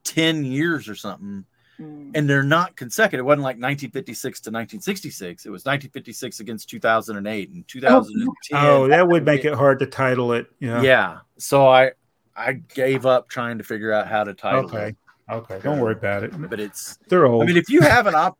ten 0.04 0.44
years 0.44 0.88
or 0.88 0.94
something, 0.94 1.44
Mm. 1.80 2.12
and 2.14 2.28
they're 2.28 2.42
not 2.42 2.76
consecutive. 2.76 3.24
It 3.24 3.26
wasn't 3.26 3.42
like 3.42 3.56
1956 3.56 4.40
to 4.40 4.50
1966. 4.50 5.46
It 5.46 5.50
was 5.50 5.64
1956 5.64 6.40
against 6.40 6.68
2008 6.68 7.50
and 7.50 7.66
2010. 7.66 8.26
Oh, 8.52 8.86
that 8.88 9.08
would 9.08 9.24
make 9.24 9.44
it 9.46 9.54
hard 9.54 9.78
to 9.78 9.86
title 9.86 10.32
it. 10.32 10.46
Yeah. 10.60 10.82
yeah. 10.82 11.18
So 11.38 11.66
I 11.66 11.92
I 12.36 12.52
gave 12.52 13.06
up 13.06 13.28
trying 13.28 13.58
to 13.58 13.64
figure 13.64 13.90
out 13.92 14.06
how 14.06 14.22
to 14.24 14.34
title 14.34 14.66
Okay. 14.66 14.88
it. 14.88 14.96
Okay. 15.30 15.60
Don't 15.62 15.80
worry 15.80 15.94
about 15.94 16.24
it. 16.24 16.32
But 16.50 16.60
it's 16.60 16.98
They're 17.08 17.26
old. 17.26 17.42
I 17.42 17.46
mean 17.46 17.56
if 17.56 17.70
you 17.70 17.80
have 17.80 18.06
an 18.06 18.14
op 18.14 18.38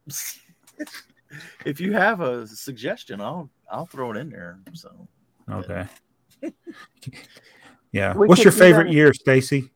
if 1.64 1.80
you 1.80 1.92
have 1.92 2.20
a 2.20 2.46
suggestion, 2.46 3.20
I'll 3.20 3.48
I'll 3.70 3.86
throw 3.86 4.10
it 4.10 4.18
in 4.18 4.28
there. 4.28 4.60
So 4.74 5.08
Okay. 5.50 5.86
Yeah. 7.92 8.14
We 8.16 8.26
What's 8.26 8.42
your 8.42 8.52
favorite 8.52 8.90
year, 8.90 9.12
Stacey? 9.12 9.70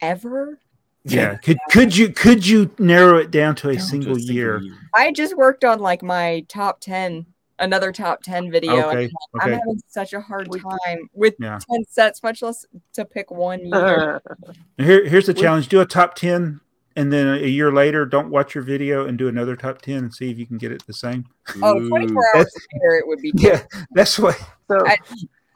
Ever? 0.00 0.60
Yeah. 1.04 1.36
Could 1.36 1.58
could 1.70 1.96
you 1.96 2.08
could 2.08 2.46
you 2.46 2.70
narrow 2.78 3.18
it 3.18 3.30
down 3.30 3.54
to 3.56 3.68
a 3.68 3.72
Down 3.74 3.80
to 3.82 3.86
single 3.88 4.18
year? 4.18 4.62
I 4.94 5.12
just 5.12 5.36
worked 5.36 5.64
on 5.64 5.78
like 5.80 6.02
my 6.02 6.44
top 6.48 6.80
10, 6.80 7.26
another 7.58 7.92
top 7.92 8.22
10 8.22 8.50
video. 8.50 8.88
Okay. 8.88 9.04
and 9.04 9.12
I'm 9.42 9.48
Okay. 9.50 9.58
having 9.58 9.80
such 9.86 10.12
a 10.14 10.20
hard 10.20 10.48
time 10.50 11.08
with 11.12 11.34
Yeah. 11.38 11.58
10 11.70 11.84
sets, 11.88 12.22
much 12.22 12.40
less 12.40 12.64
to 12.94 13.04
pick 13.04 13.30
one 13.30 13.66
year. 13.66 14.22
Uh. 14.26 14.52
Here, 14.78 15.06
here's 15.06 15.26
the 15.26 15.34
challenge: 15.34 15.68
do 15.68 15.80
a 15.80 15.86
top 15.86 16.14
ten, 16.14 16.60
and 16.96 17.12
then 17.12 17.26
a 17.26 17.46
year 17.46 17.70
later, 17.70 18.06
don't 18.06 18.30
watch 18.30 18.54
your 18.54 18.64
video 18.64 19.06
and 19.06 19.18
do 19.18 19.28
another 19.28 19.56
top 19.56 19.82
ten 19.82 19.98
and 19.98 20.14
see 20.14 20.30
if 20.30 20.38
you 20.38 20.46
can 20.46 20.56
get 20.56 20.72
it 20.72 20.86
the 20.86 20.94
same. 20.94 21.26
oh, 21.62 21.78
Ooh. 21.78 21.88
24 21.90 22.24
hours 22.36 22.46
later, 22.72 22.96
it 22.96 23.06
would 23.06 23.20
be 23.20 23.30
Yeah, 23.36 23.60
that's 23.92 24.18
what. 24.18 24.38
so 24.70 24.86
I- 24.86 24.96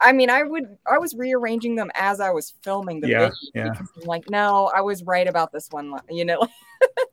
I 0.01 0.11
mean, 0.13 0.29
I 0.29 0.43
would, 0.43 0.77
I 0.89 0.97
was 0.97 1.13
rearranging 1.13 1.75
them 1.75 1.91
as 1.95 2.19
I 2.19 2.29
was 2.29 2.53
filming 2.63 3.01
the 3.01 3.09
Yeah, 3.09 3.19
video. 3.19 3.33
yeah. 3.53 3.69
because 3.71 3.89
I'm 4.01 4.07
like, 4.07 4.29
no, 4.29 4.71
I 4.73 4.81
was 4.81 5.03
right 5.03 5.27
about 5.27 5.51
this 5.51 5.67
one, 5.71 5.93
you 6.09 6.23
know. 6.25 6.47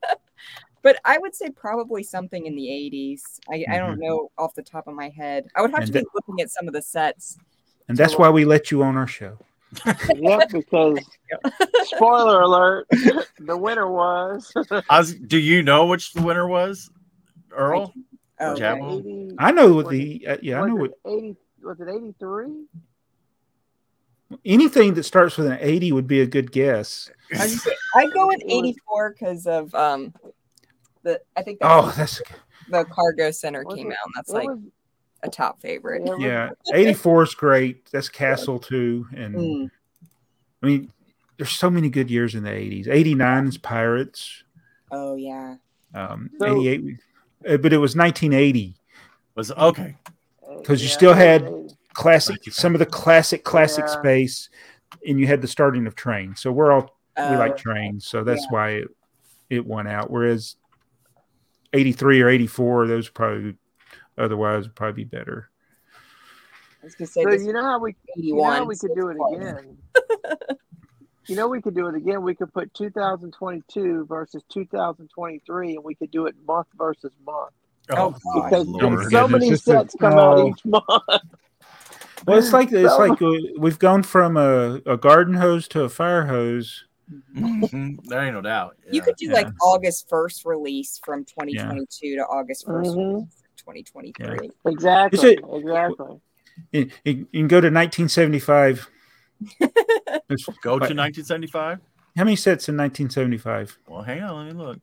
but 0.83 0.99
I 1.05 1.19
would 1.19 1.35
say 1.35 1.51
probably 1.51 2.03
something 2.05 2.47
in 2.47 2.55
the 2.55 2.67
80s. 2.67 3.21
I, 3.51 3.65
I 3.75 3.79
don't 3.79 3.99
know 3.99 4.31
off 4.39 4.55
the 4.55 4.63
top 4.63 4.87
of 4.87 4.95
my 4.95 5.09
head. 5.09 5.47
I 5.57 5.63
would 5.63 5.71
have 5.73 5.81
Mm-hmm. 5.81 5.85
And 5.85 5.93
to 5.95 6.01
be 6.01 6.07
looking 6.15 6.41
at 6.41 6.51
some 6.51 6.69
of 6.69 6.75
the 6.75 6.83
sets. 6.83 7.39
And 7.89 7.97
that's 7.99 8.17
why 8.19 8.31
we 8.31 8.45
let 8.45 8.71
you 8.71 8.83
on 8.83 8.97
our 8.97 9.07
show. 9.07 9.39
yep, 10.15 10.49
because 10.51 10.99
spoiler 11.85 12.41
alert, 12.43 12.87
the 13.41 13.57
winner 13.57 13.91
was 13.91 14.53
I 14.89 14.99
was, 15.01 15.15
do 15.15 15.39
you 15.39 15.63
know 15.63 15.87
which 15.87 16.13
the 16.13 16.23
winner 16.23 16.47
was, 16.47 16.89
Earl? 17.51 17.93
Oh, 18.41 18.53
okay. 18.53 18.79
80, 18.81 19.35
I 19.39 19.51
know 19.51 19.73
what 19.75 19.91
the 19.91 20.25
uh, 20.29 20.37
yeah, 20.41 20.63
I 20.63 20.69
know 20.69 20.77
what 20.77 20.93
80 21.05 21.37
was 21.67 21.81
it 21.81 21.89
83? 21.89 22.65
anything 24.45 24.95
that 24.95 25.05
starts 25.05 25.37
with 25.37 25.47
an 25.47 25.57
eighty 25.61 25.93
would 25.93 26.09
be 26.09 26.21
a 26.21 26.27
good 26.27 26.51
guess. 26.51 27.09
I 27.33 27.45
was- 27.45 27.69
I'd 27.95 28.13
go 28.13 28.27
with 28.27 28.43
84 28.45 29.11
because 29.11 29.47
of 29.47 29.73
um 29.75 30.13
the 31.05 31.21
I 31.37 31.43
think 31.43 31.61
that's 31.61 31.71
Oh, 31.73 31.93
that's 31.97 32.23
the 32.69 32.85
cargo 32.87 33.31
center 33.31 33.63
Was 33.65 33.77
came 33.77 33.91
it- 33.91 33.95
out. 33.95 34.07
And 34.07 34.15
that's 34.17 34.31
like 34.31 34.49
was- 34.49 34.59
a 35.23 35.31
top 35.31 35.61
favorite. 35.61 36.03
yeah. 36.21 36.51
Eighty 36.75 36.93
four 36.93 37.23
is 37.23 37.35
great. 37.35 37.87
That's 37.91 38.09
Castle 38.09 38.59
too, 38.59 39.07
and 39.15 39.35
Mm. 39.35 39.71
I 40.63 40.67
mean, 40.67 40.93
there's 41.37 41.51
so 41.53 41.71
many 41.71 41.89
good 41.89 42.11
years 42.11 42.35
in 42.35 42.43
the 42.45 42.53
eighties. 42.53 42.87
Eighty 42.89 43.15
nine 43.15 43.47
is 43.47 43.57
Pirates. 43.59 44.43
Oh 44.91 45.15
yeah. 45.17 45.57
Um, 45.95 46.31
So- 46.41 46.47
Eighty 46.61 46.69
eight, 47.45 47.61
but 47.63 47.73
it 47.73 47.79
was 47.79 47.95
nineteen 47.97 48.33
eighty. 48.33 48.75
Was 49.37 49.51
okay. 49.53 49.97
'Cause 50.65 50.81
you 50.83 50.89
yeah, 50.89 50.95
still 50.95 51.15
had- 51.15 51.53
classic 51.95 52.45
you. 52.47 52.53
some 52.53 52.75
of 52.75 52.79
the 52.79 52.87
classic 52.87 53.43
classic 53.45 53.85
Yeah. 53.87 53.99
space 54.01 54.51
and 55.07 55.19
you 55.19 55.27
had 55.27 55.41
the 55.41 55.49
starting 55.49 55.87
of 55.87 55.95
train 55.95 56.37
so 56.37 56.53
we're 56.53 56.71
all 56.71 56.83
we 57.17 57.23
Oh, 57.23 57.39
like 57.39 57.57
trains 57.57 58.07
so 58.07 58.23
that's 58.23 58.43
yeah. 58.43 58.51
why 58.51 58.71
it, 58.71 58.89
it 59.49 59.65
won 59.65 59.87
out 59.87 60.11
whereas 60.11 60.57
83 61.73 62.21
or 62.21 62.29
84 62.29 62.87
those 62.87 63.09
probably 63.09 63.57
otherwise 64.19 64.65
would 64.65 64.75
probably 64.75 65.05
be 65.05 65.09
better 65.09 65.49
I 66.83 66.85
was 66.85 66.95
gonna 66.95 67.07
say 67.09 67.23
So 67.23 67.31
you 67.33 67.53
know 67.55 67.63
how 67.65 67.79
we 67.79 67.97
you 68.17 68.37
know 68.37 68.45
how 68.45 68.65
we 68.65 68.77
could 68.77 68.95
do 68.95 69.09
it 69.09 69.17
again. 69.33 69.79
you 71.27 71.35
know 71.37 71.49
we 71.49 71.61
could 71.63 71.75
do 71.75 71.89
it 71.89 71.95
again. 71.97 72.23
We 72.23 72.35
could 72.35 72.53
put 72.53 72.73
2022 72.75 74.05
versus 74.07 74.43
2023, 74.51 75.77
and 75.77 75.83
we 75.85 75.95
could 75.97 76.11
do 76.13 76.27
it 76.27 76.37
month 76.47 76.69
versus 76.77 77.13
month 77.25 77.53
Oh, 77.91 78.11
gosh, 78.11 78.21
because 78.51 78.67
Lord. 78.67 79.11
so 79.11 79.29
many 79.29 79.51
this 79.51 79.61
is- 79.61 79.65
sets 79.65 79.95
come 80.01 80.15
out 80.15 80.39
oh. 80.39 80.49
each 80.49 80.65
month. 80.65 80.85
well 82.27 82.39
it's 82.39 82.53
like 82.53 82.73
it's 82.73 82.91
So- 82.97 82.99
like 82.99 83.21
uh, 83.23 83.33
we've 83.59 83.79
gone 83.79 84.03
from 84.03 84.37
a, 84.37 84.81
a 84.87 84.97
garden 84.97 85.35
hose 85.35 85.69
to 85.69 85.83
a 85.85 85.89
fire 85.89 86.27
hose 86.27 86.85
Mhm. 87.37 87.99
There 88.07 88.21
ain't 88.21 88.35
no 88.35 88.41
doubt. 88.41 88.75
You 88.91 89.01
could 89.01 89.15
do 89.15 89.29
like 89.31 89.47
Yeah. 89.47 89.53
August 89.63 90.09
1st 90.11 90.45
release 90.45 91.01
from 91.05 91.25
2022 91.25 92.17
to 92.17 92.23
August 92.27 92.67
1st 92.67 92.87
Mhm. 92.87 92.97
release 92.97 93.23
of 93.23 93.57
2023. 93.59 94.51
Exactly. 94.67 95.35
It- 95.35 95.39
exactly. 95.53 96.21
you, 96.73 96.91
you 97.05 97.15
you 97.15 97.27
can 97.33 97.47
go 97.47 97.61
to 97.61 97.71
1975 97.71 98.91
go 100.63 100.79
to 100.81 100.95
1975. 100.95 101.79
how 102.17 102.25
many 102.25 102.35
sets 102.35 102.69
in 102.69 102.77
1975 102.77 103.79
Well, 103.87 104.03
hang 104.03 104.23
on, 104.23 104.47
let 104.47 104.57
me 104.57 104.61
look. 104.61 104.79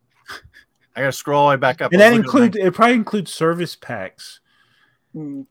I 0.95 1.01
gotta 1.01 1.11
scroll 1.11 1.41
all 1.41 1.49
the 1.49 1.55
way 1.57 1.59
back 1.59 1.81
up. 1.81 1.91
and 1.91 1.99
that 2.01 2.09
was 2.13 2.19
looking 2.25 2.39
at 2.41 2.45
includes 2.45 2.57
it 2.67 2.73
probably 2.73 2.95
includes 2.95 3.33
service 3.33 3.75
packs 3.75 4.39
Hmm. 5.13 5.41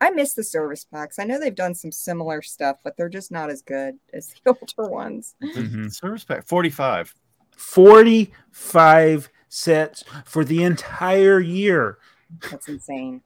I 0.00 0.10
miss 0.10 0.32
the 0.34 0.44
service 0.44 0.84
packs. 0.84 1.18
I 1.18 1.24
know 1.24 1.40
they've 1.40 1.52
done 1.54 1.74
some 1.74 1.90
similar 1.90 2.40
stuff, 2.40 2.76
but 2.84 2.96
they're 2.96 3.08
just 3.08 3.32
not 3.32 3.50
as 3.50 3.62
good 3.62 3.98
as 4.14 4.28
the 4.44 4.56
older 4.78 4.90
ones. 4.90 5.34
my- 5.40 5.52
the 5.54 5.60
Mhm. 5.62 5.92
service 5.92 6.24
pack 6.24 6.46
45. 6.46 7.14
45 7.56 9.28
sets 9.48 10.04
for 10.24 10.44
the 10.44 10.62
entire 10.62 11.40
year 11.40 11.98
That's 12.50 12.68
insane. 12.68 13.22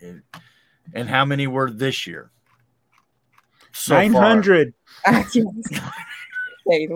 And, 0.00 0.22
and 0.94 1.08
how 1.08 1.24
many 1.24 1.46
were 1.46 1.70
this 1.70 2.06
year? 2.06 2.30
So 3.72 3.94
Nine 3.94 4.12
far. 4.12 4.22
hundred. 4.22 4.74
okay, 5.08 6.88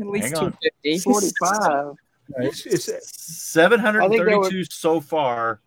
at 0.00 0.06
least 0.06 0.36
Hang 0.36 0.50
250. 0.52 0.98
45. 1.04 1.94
It's, 2.38 2.66
it's, 2.66 3.22
732 3.22 4.64
so 4.64 5.00
far. 5.00 5.60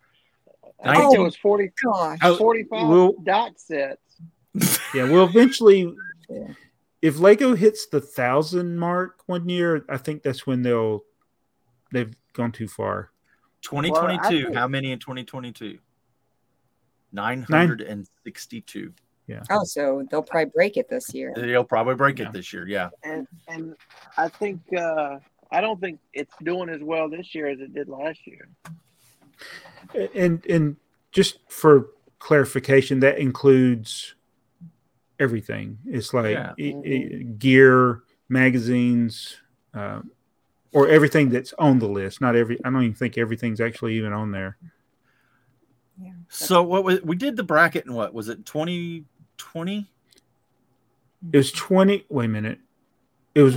I 0.83 0.95
think 0.95 1.11
there 1.11 1.21
Oh, 1.21 1.23
was 1.25 1.35
40, 1.37 1.71
Gosh. 1.83 2.19
Oh, 2.23 2.35
45 2.37 2.87
well- 2.87 3.13
dot 3.23 3.59
sets. 3.59 4.01
Yeah, 4.95 5.03
we'll 5.03 5.25
eventually, 5.25 5.93
Yeah. 6.29 6.47
if 7.01 7.19
Lego 7.19 7.53
hits 7.55 7.85
the 7.87 8.01
thousand 8.01 8.77
mark 8.77 9.21
one 9.27 9.47
year, 9.49 9.85
I 9.89 9.97
think 9.97 10.23
that's 10.23 10.47
when 10.47 10.63
they'll 10.63 11.03
they've 11.91 12.13
gone 12.33 12.51
too 12.51 12.67
far. 12.67 13.11
2022. 13.61 14.45
think- 14.45 14.55
how 14.55 14.67
many 14.67 14.91
in 14.91 14.99
2022? 14.99 15.77
962. 17.11 18.93
Oh, 19.49 19.63
so 19.63 20.05
they'll 20.09 20.21
probably 20.23 20.51
break 20.53 20.77
it 20.77 20.89
this 20.89 21.13
year. 21.13 21.33
They'll 21.35 21.63
probably 21.63 21.95
break 21.95 22.19
Yeah. 22.19 22.27
it 22.27 22.33
this 22.33 22.53
year. 22.53 22.67
Yeah. 22.67 22.89
And 23.03 23.27
and 23.47 23.75
I 24.17 24.29
think 24.29 24.61
uh 24.73 25.19
I 25.51 25.61
don't 25.61 25.79
think 25.79 25.99
it's 26.13 26.33
doing 26.43 26.69
as 26.69 26.81
well 26.81 27.09
this 27.09 27.33
year 27.35 27.47
as 27.47 27.59
it 27.59 27.73
did 27.73 27.89
last 27.89 28.19
year. 28.25 28.47
And 30.15 30.45
and 30.47 30.77
just 31.11 31.39
for 31.49 31.89
clarification, 32.19 32.99
that 33.01 33.17
includes 33.19 34.15
everything. 35.19 35.77
It's 35.85 36.13
like 36.13 36.31
Yeah. 36.33 36.53
i- 36.59 36.81
i- 36.85 37.23
gear, 37.37 38.03
magazines, 38.29 39.37
uh, 39.73 40.01
or 40.73 40.87
everything 40.89 41.29
that's 41.29 41.53
on 41.53 41.79
the 41.79 41.87
list. 41.87 42.19
Not 42.21 42.35
every. 42.35 42.59
I 42.63 42.69
don't 42.69 42.83
even 42.83 42.93
think 42.95 43.17
everything's 43.17 43.61
actually 43.61 43.95
even 43.95 44.13
on 44.13 44.31
there. 44.31 44.57
Yeah. 45.99 46.11
So 46.29 46.61
what 46.61 46.83
was 46.83 47.01
we 47.01 47.15
did 47.15 47.35
the 47.37 47.43
bracket 47.43 47.85
in 47.85 47.93
what 47.93 48.13
was 48.13 48.29
it 48.29 48.45
2020? 49.37 49.87
It 51.33 51.37
was 51.37 51.51
twenty. 51.51 52.05
Wait 52.09 52.25
a 52.25 52.27
minute. 52.27 52.59
It 53.35 53.41
was. 53.41 53.55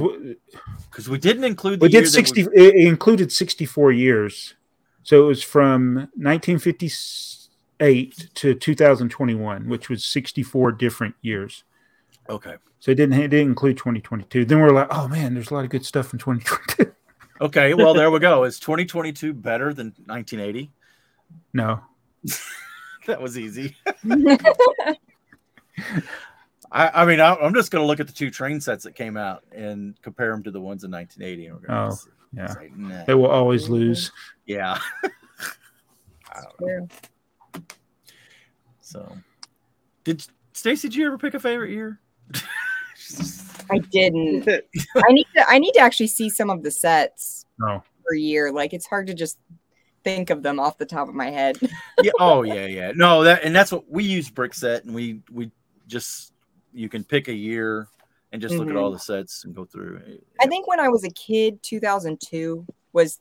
Because 0.90 1.08
we 1.08 1.18
didn't 1.18 1.44
include 1.44 1.80
the 1.80 1.84
We 1.84 1.88
did 1.90 2.08
sixty. 2.08 2.44
was- 2.44 2.52
It 2.54 2.74
included 2.74 3.30
sixty-four 3.32 3.92
years, 3.92 4.54
so 5.02 5.22
it 5.22 5.26
was 5.26 5.42
from 5.42 6.08
nineteen 6.16 6.58
fifty-eight 6.58 8.28
to 8.34 8.54
two 8.54 8.74
thousand 8.74 9.10
twenty-one, 9.10 9.68
which 9.68 9.88
was 9.88 10.04
sixty-four 10.04 10.72
different 10.72 11.14
years. 11.22 11.64
okay. 12.28 12.56
So 12.80 12.90
it 12.92 12.94
didn't. 12.94 13.20
It 13.20 13.28
didn't 13.28 13.48
include 13.48 13.76
twenty 13.76 14.00
twenty-two. 14.00 14.46
Then 14.46 14.60
we're 14.60 14.70
like, 14.70 14.88
oh 14.90 15.06
man, 15.08 15.34
there's 15.34 15.50
a 15.50 15.54
lot 15.54 15.64
of 15.64 15.70
good 15.70 15.84
stuff 15.84 16.12
in 16.14 16.18
twenty 16.18 16.40
twenty-two. 16.44 16.92
Okay. 17.42 17.74
Well, 17.74 17.92
there 17.94 18.10
we 18.10 18.18
go. 18.20 18.44
Is 18.44 18.58
2022 18.58 19.32
better 19.34 19.72
than 19.72 19.94
1980? 20.06 20.70
No, 21.54 21.80
That 23.06 23.20
was 23.22 23.38
easy. 23.38 23.76
I, 26.72 27.02
I 27.02 27.04
mean, 27.04 27.20
I, 27.20 27.34
I'm 27.36 27.54
just 27.54 27.70
going 27.70 27.82
to 27.82 27.86
look 27.86 28.00
at 28.00 28.06
the 28.06 28.12
two 28.12 28.30
train 28.30 28.60
sets 28.60 28.84
that 28.84 28.92
came 28.94 29.16
out 29.16 29.42
and 29.52 30.00
compare 30.02 30.30
them 30.30 30.42
to 30.44 30.50
the 30.50 30.60
ones 30.60 30.84
in 30.84 30.90
1980. 30.90 31.46
And 31.46 31.54
we're 31.56 31.66
gonna 31.66 31.88
Oh, 31.88 31.90
to 31.96 31.96
yeah. 32.36 32.46
say, 32.54 32.70
nah. 32.76 33.04
they 33.04 33.14
will 33.14 33.26
always 33.30 33.68
lose. 33.68 34.12
yeah. 34.46 34.78
I 36.32 36.40
don't 36.42 36.60
know. 36.60 36.88
True. 37.52 37.62
So, 38.80 39.16
did 40.04 40.24
Stacey? 40.52 40.88
Did 40.88 40.96
you 40.96 41.06
ever 41.06 41.18
pick 41.18 41.34
a 41.34 41.40
favorite 41.40 41.70
year? 41.70 42.00
I 43.70 43.78
didn't. 43.78 44.48
I 44.96 45.12
need 45.12 45.26
to. 45.36 45.48
I 45.48 45.58
need 45.58 45.72
to 45.72 45.80
actually 45.80 46.06
see 46.08 46.28
some 46.30 46.50
of 46.50 46.62
the 46.62 46.70
sets 46.70 47.46
No, 47.58 47.82
per 48.06 48.14
year. 48.14 48.52
Like 48.52 48.72
it's 48.72 48.86
hard 48.86 49.06
to 49.08 49.14
just 49.14 49.38
think 50.04 50.30
of 50.30 50.42
them 50.42 50.58
off 50.60 50.78
the 50.78 50.86
top 50.86 51.08
of 51.08 51.14
my 51.14 51.30
head. 51.30 51.58
yeah. 52.02 52.12
Oh, 52.18 52.42
yeah, 52.42 52.66
yeah. 52.66 52.92
No, 52.94 53.24
that 53.24 53.42
and 53.44 53.54
that's 53.54 53.70
what 53.72 53.88
we 53.90 54.04
use 54.04 54.30
Brickset, 54.30 54.84
and 54.84 54.94
we 54.94 55.22
we 55.30 55.50
just 55.90 56.32
you 56.72 56.88
can 56.88 57.04
pick 57.04 57.28
a 57.28 57.34
year 57.34 57.88
and 58.32 58.40
just 58.40 58.56
look 58.56 58.70
at 58.70 58.76
all 58.76 58.90
the 58.90 58.98
sets 58.98 59.44
and 59.44 59.54
go 59.54 59.64
through. 59.64 60.00
I 60.40 60.46
think 60.46 60.68
when 60.68 60.80
I 60.80 60.88
was 60.88 61.04
a 61.04 61.10
kid, 61.10 61.62
2002 61.62 62.64
was 62.92 63.20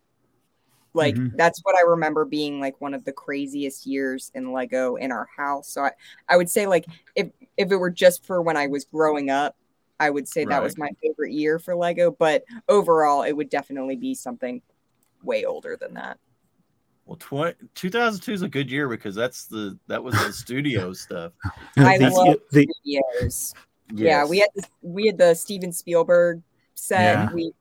like 0.93 1.15
Mhm. 1.15 1.35
that's 1.35 1.59
what 1.63 1.75
I 1.75 1.81
remember 1.81 2.25
being 2.25 2.59
like 2.59 2.79
one 2.79 2.93
of 2.93 3.03
the 3.05 3.11
craziest 3.11 3.85
years 3.85 4.31
in 4.33 4.51
Lego 4.53 4.95
in 4.95 5.11
our 5.11 5.27
house. 5.35 5.71
So 5.71 5.83
I, 5.83 5.91
I 6.27 6.37
would 6.37 6.49
say 6.49 6.67
like 6.67 6.85
if 7.15 7.29
if 7.57 7.71
it 7.71 7.75
were 7.75 7.89
just 7.89 8.25
for 8.25 8.41
when 8.41 8.57
I 8.57 8.67
was 8.67 8.85
growing 8.85 9.29
up, 9.29 9.55
I 9.99 10.09
would 10.09 10.27
say 10.27 10.45
that 10.45 10.63
was 10.63 10.77
my 10.77 10.89
favorite 11.01 11.33
year 11.33 11.59
for 11.59 11.75
Lego. 11.75 12.11
But 12.11 12.43
overall, 12.67 13.23
it 13.23 13.33
would 13.33 13.49
definitely 13.49 13.97
be 13.97 14.15
something 14.15 14.61
way 15.23 15.43
older 15.45 15.75
than 15.75 15.95
that. 15.95 16.17
Well, 17.09 17.17
tw- 17.17 17.57
2002 17.73 18.31
is 18.33 18.41
a 18.43 18.47
good 18.47 18.69
year 18.69 18.87
because 18.87 19.15
that's 19.15 19.47
the 19.47 19.79
that 19.87 20.03
was 20.03 20.13
the 20.13 20.31
studio 20.31 20.93
stuff. 20.93 21.31
I 21.75 21.97
The- 21.97 22.09
love 22.11 22.37
the- 22.51 22.67
Videos. 23.17 23.51
Yeah, 23.91 24.23
we 24.25 24.37
had 24.37 24.49
this, 24.53 24.65
we 24.83 25.07
had 25.07 25.17
the 25.17 25.33
Steven 25.33 25.71
Spielberg 25.71 26.43
set. 26.75 27.01
Yeah. 27.01 27.33
We, 27.33 27.51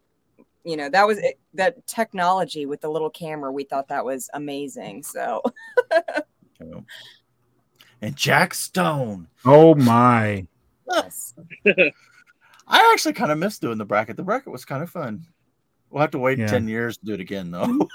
you 0.64 0.76
know, 0.76 0.90
that 0.90 1.06
was 1.06 1.16
it, 1.16 1.38
that 1.54 1.86
technology 1.86 2.66
with 2.66 2.82
the 2.82 2.90
little 2.90 3.08
camera. 3.08 3.50
We 3.50 3.64
thought 3.64 3.88
that 3.88 4.04
was 4.04 4.28
amazing. 4.34 5.02
So 5.04 5.40
So- 6.58 6.84
And 8.02 8.14
Jack 8.14 8.52
Stone. 8.52 9.28
oh 9.46 9.74
my. 9.74 10.46
yes. 10.90 11.34
I 11.66 12.90
actually 12.92 13.14
kind 13.14 13.32
of 13.32 13.38
missed 13.38 13.62
doing 13.62 13.78
the 13.78 13.86
bracket. 13.86 14.18
The 14.18 14.22
bracket 14.22 14.52
was 14.52 14.66
kind 14.66 14.82
of 14.82 14.90
fun. 14.90 15.24
We'll 15.88 16.02
have 16.02 16.10
to 16.10 16.18
wait 16.18 16.36
Yeah. 16.38 16.48
10 16.48 16.68
years 16.68 16.98
to 16.98 17.06
do 17.06 17.14
it 17.14 17.20
again, 17.20 17.50
though. 17.50 17.88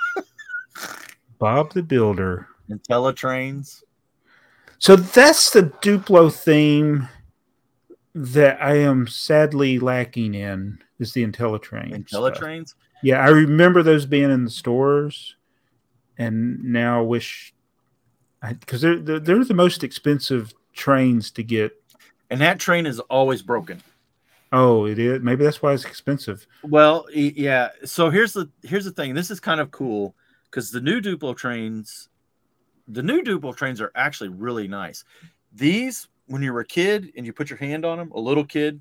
Bob 1.44 1.74
the 1.74 1.84
Builder. 1.84 2.48
and 2.70 2.82
IntelliTrains. 2.84 3.84
So 4.80 4.96
that's 4.96 5.50
the 5.50 5.64
Duplo 5.64 6.34
theme 6.34 7.10
that 8.16 8.62
I 8.62 8.76
am 8.78 9.08
sadly 9.08 9.78
lacking 9.78 10.36
in 10.36 10.80
is 11.00 11.12
the 11.12 11.28
IntelliTrain. 11.28 12.08
stuff. 12.08 12.22
IntelliTrains. 12.22 12.76
Yeah, 13.02 13.20
I 13.20 13.28
remember 13.28 13.84
those 13.84 14.06
being 14.06 14.32
in 14.32 14.46
the 14.46 14.50
stores, 14.50 15.36
and 16.18 16.64
now 16.64 17.04
wish 17.04 17.54
because 18.62 18.80
they're, 18.80 19.00
they're 19.00 19.20
they're 19.20 19.44
the 19.44 19.54
most 19.54 19.84
expensive 19.84 20.54
trains 20.72 21.30
to 21.32 21.44
get. 21.44 21.74
And 22.30 22.40
that 22.40 22.58
train 22.58 22.86
is 22.86 23.02
always 23.02 23.42
broken. 23.42 23.84
Oh, 24.54 24.86
it 24.86 24.98
is. 24.98 25.22
Maybe 25.22 25.44
that's 25.44 25.62
why 25.62 25.74
it's 25.74 25.84
expensive. 25.84 26.48
Well, 26.64 27.06
yeah. 27.14 27.72
So 27.84 28.10
here's 28.10 28.32
the 28.32 28.50
here's 28.62 28.86
the 28.86 28.92
thing. 28.92 29.14
This 29.14 29.30
is 29.30 29.42
kind 29.42 29.60
of 29.60 29.72
cool 29.72 30.16
because 30.54 30.70
the 30.70 30.80
new 30.82 31.02
Duplo 31.02 31.36
trains, 31.36 32.10
the 32.88 33.02
new 33.02 33.24
Duplo 33.24 33.56
trains 33.56 33.82
are 33.82 33.92
actually 33.96 34.30
really 34.30 34.68
nice. 34.68 35.04
These, 35.52 36.08
when 36.28 36.44
you 36.44 36.54
were 36.54 36.60
a 36.60 36.66
kid 36.66 37.12
and 37.18 37.26
you 37.26 37.34
put 37.34 37.50
your 37.50 37.58
hand 37.58 37.86
on 37.86 37.98
them, 37.98 38.12
a 38.12 38.20
little 38.20 38.46
kid, 38.46 38.80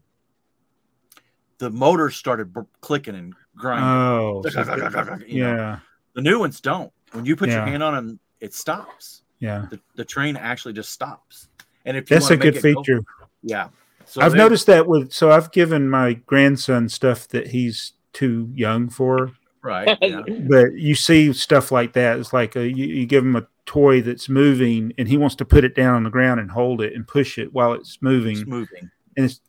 the 1.57 1.70
motors 1.70 2.15
started 2.16 2.53
br- 2.53 2.61
clicking 2.82 3.15
and 3.15 3.32
grinding. 3.57 3.89
Oh, 3.89 4.43
You 5.27 5.44
know, 5.44 5.55
yeah, 5.55 5.78
the 6.15 6.20
new 6.20 6.39
ones 6.39 6.61
don't. 6.61 6.93
When 7.12 7.24
you 7.24 7.36
put 7.36 7.49
your 7.49 7.65
hand 7.65 7.82
on 7.82 7.94
them, 7.94 8.20
it 8.40 8.53
stops. 8.53 9.23
yeah. 9.39 9.66
The, 9.70 9.81
the 9.94 10.05
train 10.05 10.36
actually 10.36 10.74
just 10.74 10.90
stops. 10.90 11.49
And 11.86 11.97
if 11.97 12.11
you 12.11 12.16
That's 12.16 12.28
a 12.31 12.36
good 12.36 12.57
it 12.57 12.62
go- 12.62 12.82
feature. 12.82 13.03
yeah. 13.43 13.69
So 14.05 14.20
I've 14.20 14.32
they- 14.32 14.39
noticed 14.39 14.66
that 14.66 14.86
with 14.86 15.11
so 15.12 15.31
I've 15.31 15.53
given 15.53 15.89
my 15.89 16.15
grandson 16.15 16.90
stuff 16.90 17.28
that 17.28 17.47
he's 17.49 17.93
too 18.12 18.51
young 18.55 18.90
for, 18.90 19.32
right. 19.63 19.97
Yeah. 20.03 20.23
but 20.49 20.73
you 20.75 20.95
see 20.95 21.33
stuff 21.33 21.71
like 21.73 21.93
that. 21.95 22.19
It's 22.19 22.33
like 22.33 22.57
a, 22.57 22.67
you, 22.69 22.87
you 22.87 23.07
give 23.07 23.25
him 23.25 23.37
a 23.37 23.47
toy 23.67 24.01
that's 24.03 24.29
moving, 24.29 24.93
and 24.99 25.09
he 25.09 25.17
wants 25.17 25.35
to 25.37 25.45
put 25.45 25.65
it 25.65 25.75
down 25.75 25.95
on 25.95 26.03
the 26.05 26.11
ground 26.11 26.41
and 26.41 26.51
hold 26.51 26.81
it 26.81 26.95
and 26.95 27.07
push 27.07 27.39
it 27.39 27.53
while 27.53 27.73
it's 27.73 27.99
moving, 28.03 28.39
It's 28.39 28.47
moving. 28.47 28.91
and 29.17 29.27
it's 29.27 29.41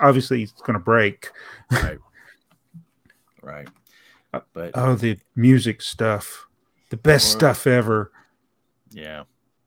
obviously 0.00 0.42
it's 0.42 0.52
going 0.52 0.74
to 0.78 0.84
break. 0.84 1.28
Right. 1.70 1.98
right. 3.42 3.68
Uh, 4.32 4.40
But 4.52 4.70
Oh, 4.74 4.94
the 4.94 5.18
music 5.36 5.82
stuff, 5.82 6.46
the 6.90 6.96
best 6.96 7.34
Or- 7.34 7.38
stuff 7.38 7.66
ever. 7.66 8.12
yeah. 8.90 9.24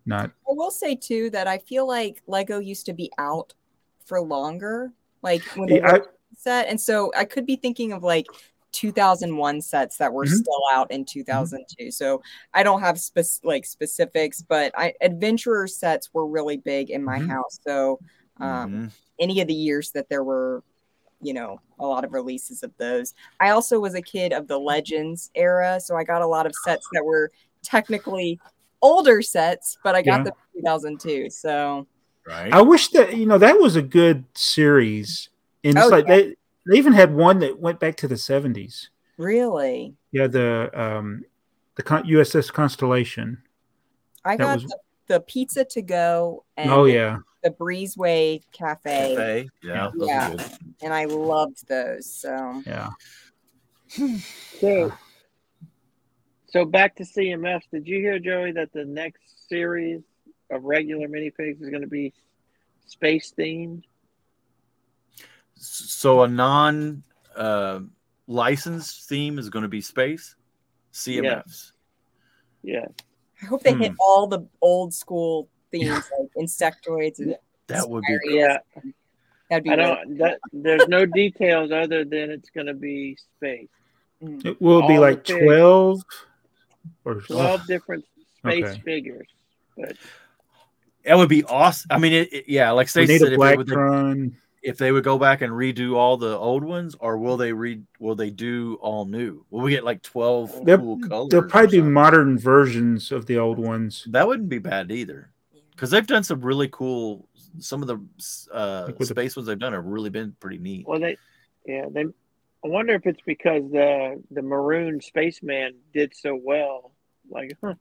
Not 0.08 0.28
I 0.48 0.54
will 0.54 0.70
say 0.70 0.96
too 0.96 1.32
that 1.32 1.48
I 1.48 1.58
feel 1.58 1.88
like 1.88 2.22
Lego 2.28 2.60
used 2.60 2.86
to 2.86 2.94
be 2.94 3.12
out 3.18 3.56
for 4.06 4.22
longer, 4.22 4.94
like 5.24 5.42
when 5.56 5.68
they 5.68 5.78
Yeah, 5.78 5.94
were 5.94 6.14
set, 6.38 6.68
and 6.68 6.80
so 6.80 7.12
I 7.18 7.26
could 7.26 7.48
be 7.48 7.56
thinking 7.56 7.92
of 7.92 8.04
like 8.04 8.28
2001 8.76 9.62
sets 9.62 9.98
that 9.98 10.12
were 10.14 10.26
Mhm. 10.26 10.36
still 10.36 10.62
out 10.74 10.92
in 10.92 11.06
2002. 11.06 11.90
So 11.92 12.22
I 12.54 12.62
don't 12.64 12.82
have 12.82 13.00
spec- 13.00 13.44
like 13.44 13.66
specifics, 13.66 14.42
but 14.42 14.72
I 14.78 14.94
adventurer 15.02 15.68
sets 15.68 16.14
were 16.14 16.28
really 16.28 16.58
big 16.58 16.90
in 16.92 17.04
my 17.04 17.20
Mhm. 17.20 17.28
house. 17.30 17.60
So 17.66 18.00
um, 18.42 18.72
Mhm. 18.72 18.92
any 19.20 19.40
of 19.42 19.48
the 19.48 19.54
years 19.54 19.92
that 19.92 20.10
there 20.10 20.24
were 20.24 20.62
you 21.22 21.34
know 21.34 21.58
a 21.80 21.86
lot 21.86 22.04
of 22.04 22.12
releases 22.12 22.62
of 22.62 22.72
those 22.78 23.14
i 23.40 23.52
also 23.52 23.80
was 23.80 23.96
a 23.96 24.02
kid 24.02 24.34
of 24.34 24.50
the 24.50 24.60
legends 24.60 25.32
era 25.34 25.80
so 25.80 25.96
i 25.96 26.04
got 26.04 26.22
a 26.22 26.28
lot 26.28 26.46
of 26.46 26.54
sets 26.66 26.86
that 26.92 27.04
were 27.06 27.32
technically 27.64 28.38
older 28.82 29.22
sets 29.22 29.78
but 29.82 29.96
i 29.96 30.02
got 30.02 30.18
Yeah. 30.18 30.24
them 30.26 30.34
2002 30.58 31.30
so 31.30 31.88
Right. 32.28 32.52
I 32.54 32.62
wish 32.62 32.90
that 32.90 33.16
you 33.16 33.26
know 33.26 33.38
that 33.38 33.58
was 33.60 33.76
a 33.78 33.82
good 33.82 34.26
series, 34.34 35.30
and 35.64 35.78
it's 35.78 35.86
Oh, 35.86 35.90
like 35.90 36.08
yeah. 36.08 36.16
they 36.16 36.36
they 36.68 36.78
even 36.78 36.94
had 36.94 37.14
one 37.14 37.40
that 37.40 37.60
went 37.60 37.80
back 37.80 37.96
to 37.98 38.08
the 38.08 38.18
seventies. 38.18 38.90
really 39.18 39.96
Yeah, 40.12 40.28
the 40.28 40.70
um 40.74 41.24
the 41.76 41.84
USS 41.84 42.52
Constellation. 42.52 43.42
i 44.24 44.38
That 44.38 44.44
got 44.44 44.56
was- 44.56 44.64
the, 44.66 44.78
the 45.08 45.20
pizza 45.22 45.66
to 45.66 45.82
go 45.82 46.46
and 46.58 46.70
oh 46.72 46.86
yeah, 46.86 47.18
the 47.44 47.52
breezeway 47.52 48.42
cafe, 48.52 49.16
Cafe. 49.16 49.50
Yeah. 49.64 49.92
Yeah. 49.96 50.30
good. 50.32 50.42
and 50.82 50.94
i 50.94 51.06
loved 51.06 51.68
those 51.68 52.12
so 52.12 52.64
yeah. 52.66 52.90
So, 54.60 54.92
so 56.48 56.66
back 56.66 56.96
to 56.96 57.04
CMFs. 57.04 57.70
Did 57.72 57.88
you 57.88 58.00
hear, 58.00 58.18
Joey, 58.20 58.52
that 58.54 58.72
the 58.74 58.84
next 58.86 59.48
series 59.48 60.02
of 60.50 60.64
regular 60.64 61.08
minifigs 61.08 61.62
is 61.62 61.70
going 61.70 61.82
to 61.82 61.88
be 61.88 62.14
space 62.88 63.34
themed? 63.38 63.84
So 65.56 66.24
a 66.24 66.28
non 66.28 67.04
uh, 67.36 67.80
licensed 68.28 69.08
theme 69.10 69.40
is 69.40 69.50
going 69.50 69.64
to 69.64 69.70
be 69.70 69.82
space. 69.82 70.36
CMFs. 70.94 71.72
Yeah. 72.64 72.86
i 73.42 73.46
hope 73.46 73.62
they 73.64 73.74
hit 73.74 73.92
Hmm. 73.92 73.98
all 74.00 74.28
the 74.28 74.48
old 74.62 74.94
school 74.94 75.50
themes 75.72 75.90
like 76.18 76.30
insectoids 76.38 77.20
and 77.20 77.36
That 77.68 77.90
would 77.90 78.04
be 78.08 78.14
Spyrius. 78.14 78.34
Yeah. 78.34 78.58
that'd 79.50 79.64
be 79.66 79.70
I 79.72 79.74
really 79.76 79.96
don't. 79.96 80.18
That, 80.20 80.40
there's 80.54 80.88
no 80.88 81.06
details 81.06 81.72
other 81.72 82.06
than 82.06 82.32
it's 82.32 82.50
going 82.50 82.68
to 82.68 82.74
be 82.74 83.18
space. 83.38 83.68
Mm. 84.24 84.46
It 84.46 84.62
will 84.62 84.88
be 84.88 84.98
like 84.98 85.24
twelve 85.26 86.02
or 87.04 87.16
Twelve 87.22 87.68
different 87.68 88.06
space 88.38 88.64
Okay. 88.66 88.82
figures. 88.82 89.28
But 89.78 89.98
that 91.04 91.18
would 91.18 91.30
be 91.30 91.44
awesome. 91.44 91.88
I 91.92 91.98
mean, 92.00 92.14
it, 92.14 92.34
it- 92.34 92.46
yeah, 92.50 92.72
like 92.72 92.86
We 92.86 92.90
Stacey 93.06 93.18
said, 93.20 93.28
a 93.30 93.34
if 93.34 93.40
they, 93.40 93.58
would, 93.58 93.68
Blacktron. 93.68 94.32
If 94.66 94.78
they 94.80 94.92
would 94.92 95.04
go 95.04 95.18
back 95.20 95.42
and 95.42 95.54
redo 95.54 95.96
all 95.96 96.18
the 96.18 96.36
old 96.36 96.64
ones, 96.64 96.96
or 97.00 97.18
will 97.18 97.38
they 97.38 97.54
read? 97.54 97.86
Will 98.00 98.16
they 98.16 98.32
do 98.32 98.78
all 98.82 99.06
new? 99.06 99.46
Will 99.52 99.62
we 99.62 99.72
get 99.72 99.84
like 99.86 100.02
twelve 100.02 100.66
They'll- 100.66 100.80
cool 100.80 101.00
colors? 101.00 101.30
They'll 101.30 101.48
probably 101.48 101.78
do 101.78 101.84
modern 101.84 102.38
versions 102.40 103.12
of 103.12 103.28
the 103.28 103.38
old 103.38 103.60
ones. 103.60 104.06
That 104.10 104.28
wouldn't 104.28 104.50
be 104.50 104.58
bad 104.60 104.92
either, 104.92 105.30
because 105.72 105.92
they've 105.92 106.08
done 106.08 106.24
some 106.24 106.42
really 106.42 106.68
cool. 106.72 107.28
Some 107.60 107.82
of 107.82 107.88
the 107.88 107.98
uh, 108.54 108.84
Like 108.88 109.00
with 109.00 109.08
the- 109.08 109.14
space 109.14 109.36
ones 109.36 109.48
they've 109.48 109.58
done 109.60 109.74
have 109.74 109.86
really 109.86 110.10
been 110.10 110.36
pretty 110.40 110.58
neat. 110.58 110.86
well, 110.88 111.00
they, 111.00 111.16
yeah, 111.66 111.86
they. 111.90 112.02
I 112.02 112.68
wonder 112.68 112.94
if 112.96 113.06
it's 113.06 113.22
because 113.26 113.64
the 113.72 114.22
the 114.32 114.42
maroon 114.42 115.00
spaceman 115.00 115.76
did 115.94 116.14
so 116.16 116.36
well. 116.36 116.92
Like, 117.30 117.56
huh, 117.64 117.76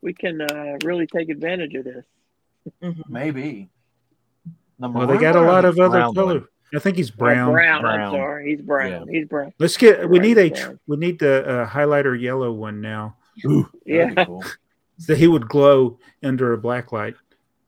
we 0.00 0.14
can 0.14 0.40
uh, 0.40 0.78
really 0.84 1.06
take 1.06 1.28
advantage 1.28 1.74
of 1.74 1.84
this. 1.84 2.04
Mhm. 2.82 3.02
Maybe. 3.08 3.68
The 4.80 4.88
Well, 4.88 5.06
they 5.06 5.18
got 5.18 5.36
a 5.36 5.40
lot 5.40 5.64
of 5.64 5.78
other 5.78 5.90
brown 5.90 6.06
one? 6.06 6.14
color. 6.14 6.42
I 6.74 6.78
think 6.78 6.96
he's 6.96 7.10
Oh, 7.10 7.14
brown. 7.18 7.52
brown. 7.52 7.82
Brown. 7.82 8.00
I'm 8.00 8.10
sorry, 8.12 8.50
he's 8.50 8.60
brown. 8.62 9.08
He's 9.08 9.26
brown. 9.26 9.52
Let's 9.58 9.76
get. 9.76 10.08
We 10.08 10.18
Right, 10.18 10.26
need 10.28 10.38
a. 10.38 10.50
tr- 10.50 10.72
We 10.86 10.96
need 10.96 11.18
the 11.18 11.46
uh, 11.46 11.66
highlighter 11.68 12.18
yellow 12.20 12.52
one 12.52 12.80
now. 12.80 13.16
Ooh, 13.46 13.68
Yeah. 13.84 14.24
cool. 14.24 14.44
So 14.98 15.14
he 15.14 15.26
would 15.26 15.48
glow 15.48 15.98
under 16.22 16.52
a 16.52 16.58
black 16.58 16.92
light. 16.92 17.14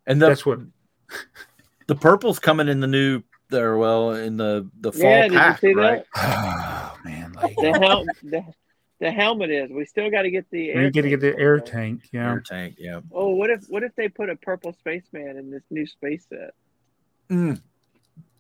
And 0.06 0.20
the, 0.20 0.26
That's 0.28 0.44
what. 0.44 0.60
the 1.86 1.94
purple's 1.94 2.38
coming 2.38 2.68
in 2.68 2.80
the 2.80 2.86
new 2.86 3.22
there 3.48 3.76
well 3.78 4.10
in 4.12 4.36
the 4.36 4.68
the 4.80 4.92
fall 4.92 5.02
Yeah, 5.02 5.22
did 5.22 5.32
you 5.32 5.38
pack, 5.38 5.60
see 5.60 5.72
right? 5.72 6.04
Oh 6.16 6.98
man, 7.04 7.32
like 7.32 7.56
The 7.56 7.72
hel- 7.72 8.04
the, 8.22 8.44
the 9.00 9.10
helmet 9.10 9.50
is. 9.50 9.70
We 9.70 9.84
still 9.86 10.10
got 10.10 10.22
to 10.22 10.30
get 10.30 10.44
the. 10.50 10.60
you 10.64 10.72
air 10.72 10.90
got 10.90 11.02
to 11.02 11.08
get 11.08 11.20
tank 11.20 11.36
the 11.36 11.42
air 11.42 11.58
tank. 11.60 12.02
Yeah. 12.12 12.30
Air 12.32 12.40
tank, 12.46 12.74
yeah. 12.78 13.00
Oh, 13.10 13.30
what 13.30 13.48
if 13.50 13.64
what 13.68 13.82
if 13.82 13.94
they 13.96 14.08
put 14.08 14.28
a 14.28 14.36
purple 14.36 14.72
spaceman 14.74 15.36
in 15.38 15.50
this 15.50 15.64
new 15.70 15.86
space 15.86 16.26
set? 16.28 16.52
Mm. 17.32 17.60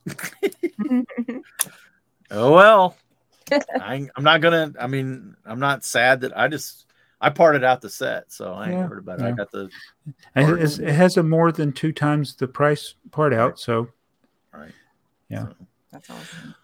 Oh 2.30 2.52
well. 2.52 2.96
I, 3.50 4.08
I'm 4.16 4.24
not 4.24 4.40
gonna. 4.40 4.72
I 4.80 4.86
mean, 4.86 5.36
I'm 5.44 5.60
not 5.60 5.84
sad 5.84 6.22
that 6.22 6.36
I 6.36 6.48
just 6.48 6.86
I 7.20 7.28
parted 7.28 7.62
out 7.62 7.82
the 7.82 7.90
set, 7.90 8.32
so 8.32 8.54
I 8.54 8.64
ain't 8.68 8.72
Yeah, 8.72 8.88
worried 8.88 9.00
about 9.00 9.20
it. 9.20 9.24
I 9.26 9.32
got 9.32 9.50
the 9.50 9.68
It, 10.34 10.48
it's- 10.48 10.78
it 10.78 10.92
has 10.92 11.18
a 11.18 11.22
more 11.22 11.52
than 11.52 11.72
two 11.72 11.92
times 11.92 12.34
the 12.36 12.48
price 12.48 12.94
part 13.10 13.34
out. 13.34 13.58
So 13.60 13.88
right. 14.54 14.72
Yeah. 15.28 15.48
So- 15.48 15.54
That's 15.92 16.08
awesome. 16.10 16.54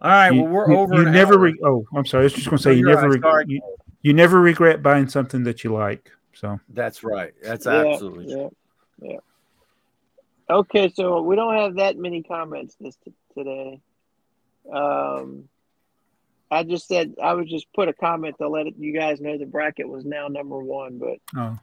all 0.00 0.10
right. 0.10 0.32
you, 0.34 0.42
well, 0.42 0.50
we're 0.52 0.70
you- 0.72 0.76
over. 0.78 0.94
You 0.96 1.06
an 1.06 1.12
never. 1.12 1.38
Re- 1.38 1.60
oh, 1.64 1.86
I'm 1.94 2.04
sorry. 2.04 2.22
I 2.22 2.24
was 2.24 2.32
just 2.32 2.46
going 2.46 2.56
to 2.58 2.62
say 2.62 2.70
No, 2.70 2.76
you 2.76 2.86
never. 2.86 3.08
right. 3.08 3.46
Re- 3.46 3.54
you, 3.54 3.62
You 4.02 4.12
never 4.14 4.40
regret 4.40 4.82
buying 4.82 5.08
something 5.08 5.44
that 5.44 5.62
you 5.62 5.72
like. 5.72 6.10
So 6.34 6.58
That's 6.70 7.04
right. 7.04 7.32
That's 7.40 7.66
Yeah, 7.66 7.84
absolutely 7.86 8.32
true. 8.34 8.50
yeah, 9.00 9.10
yeah. 9.12 9.18
Okay, 10.52 10.92
so 10.94 11.22
we 11.22 11.34
don't 11.34 11.56
have 11.56 11.76
that 11.76 11.96
many 11.96 12.22
comments 12.22 12.76
this 12.78 12.96
t- 13.04 13.12
today. 13.36 13.80
Um, 14.72 15.48
I 16.50 16.62
just 16.64 16.86
said 16.86 17.14
I 17.22 17.32
would 17.32 17.48
just 17.48 17.66
put 17.74 17.88
a 17.88 17.92
comment 17.94 18.36
to 18.38 18.48
let 18.48 18.66
it, 18.66 18.74
you 18.78 18.92
guys 18.92 19.20
know 19.20 19.38
the 19.38 19.46
bracket 19.46 19.88
was 19.88 20.04
now 20.04 20.28
number 20.28 20.58
one, 20.58 20.98
but 20.98 21.18
oh, 21.36 21.58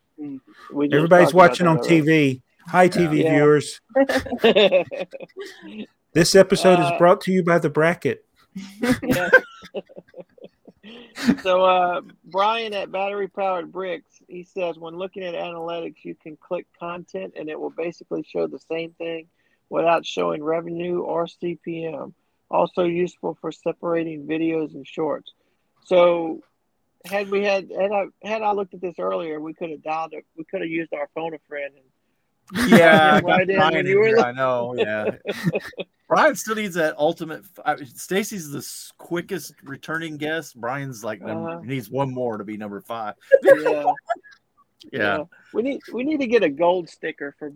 we 0.72 0.88
just 0.88 0.96
everybody's 0.96 1.34
watching 1.34 1.68
on 1.68 1.78
already. 1.78 2.02
TV. 2.02 2.42
Hi, 2.68 2.90
TV 2.90 3.24
Yeah. 3.24 3.34
viewers. 3.36 3.80
This 6.14 6.34
episode 6.34 6.80
Uh, 6.80 6.86
is 6.88 6.92
brought 6.98 7.22
to 7.22 7.32
you 7.32 7.44
by 7.44 7.60
the 7.60 7.70
bracket. 7.70 8.26
Yeah. 9.04 9.30
So 11.44 11.64
uh, 11.64 12.02
Brian 12.24 12.74
at 12.74 12.92
Battery 12.92 13.28
Powered 13.28 13.72
Bricks, 13.72 14.22
he 14.28 14.44
says 14.44 14.78
when 14.78 14.98
looking 14.98 15.24
at 15.24 15.34
analytics, 15.34 16.04
you 16.04 16.16
can 16.16 16.38
click 16.38 16.68
content 16.80 17.34
and 17.38 17.50
it 17.50 17.60
will 17.60 17.70
basically 17.70 18.24
show 18.24 18.48
the 18.48 18.60
same 18.60 18.92
thing 18.92 19.28
without 19.70 20.06
showing 20.06 20.44
revenue 20.44 21.02
or 21.02 21.28
CPM. 21.28 22.14
Also 22.52 22.84
useful 22.84 23.38
for 23.40 23.52
separating 23.52 24.26
videos 24.26 24.74
and 24.74 24.88
shorts. 24.88 25.34
So 25.86 26.42
had 27.06 27.30
we 27.30 27.44
had 27.44 27.70
had 27.70 27.92
I 27.92 28.06
had 28.24 28.42
I 28.42 28.52
looked 28.52 28.74
at 28.74 28.82
this 28.82 28.96
earlier, 29.00 29.40
we 29.40 29.54
could 29.54 29.70
have 29.70 29.84
dialed 29.84 30.14
it. 30.14 30.26
We 30.36 30.44
could 30.44 30.62
have 30.62 30.70
used 30.70 30.94
our 30.94 31.10
phone 31.14 31.34
a 31.34 31.40
friend. 31.48 31.74
And, 31.76 31.86
Yeah, 32.68 33.16
I 33.16 33.22
got 33.22 33.28
Right 33.30 33.50
in 33.50 33.56
Brian 33.58 33.76
in 33.78 33.86
you 33.88 34.02
here, 34.04 34.16
look- 34.18 34.26
I 34.26 34.32
know. 34.32 34.74
Yeah, 34.78 35.12
Brian 36.08 36.36
still 36.36 36.56
needs 36.56 36.76
that 36.76 36.98
ultimate. 36.98 37.44
I 37.64 37.76
mean, 37.76 37.86
Stacey's 37.86 38.50
the 38.50 38.66
quickest 38.98 39.54
returning 39.64 40.18
guest. 40.18 40.60
Brian's 40.60 41.04
like 41.04 41.22
num- 41.22 41.46
Uh-huh. 41.46 41.60
he 41.62 41.68
needs 41.68 41.90
one 41.90 42.12
more 42.14 42.38
to 42.38 42.44
be 42.44 42.58
number 42.58 42.82
five. 42.82 43.14
yeah, 43.44 43.84
Yeah, 44.92 45.24
we 45.54 45.62
need 45.62 45.82
we 45.94 46.04
need 46.04 46.20
to 46.22 46.28
get 46.28 46.42
a 46.44 46.50
gold 46.50 46.90
sticker 46.90 47.36
for 47.38 47.52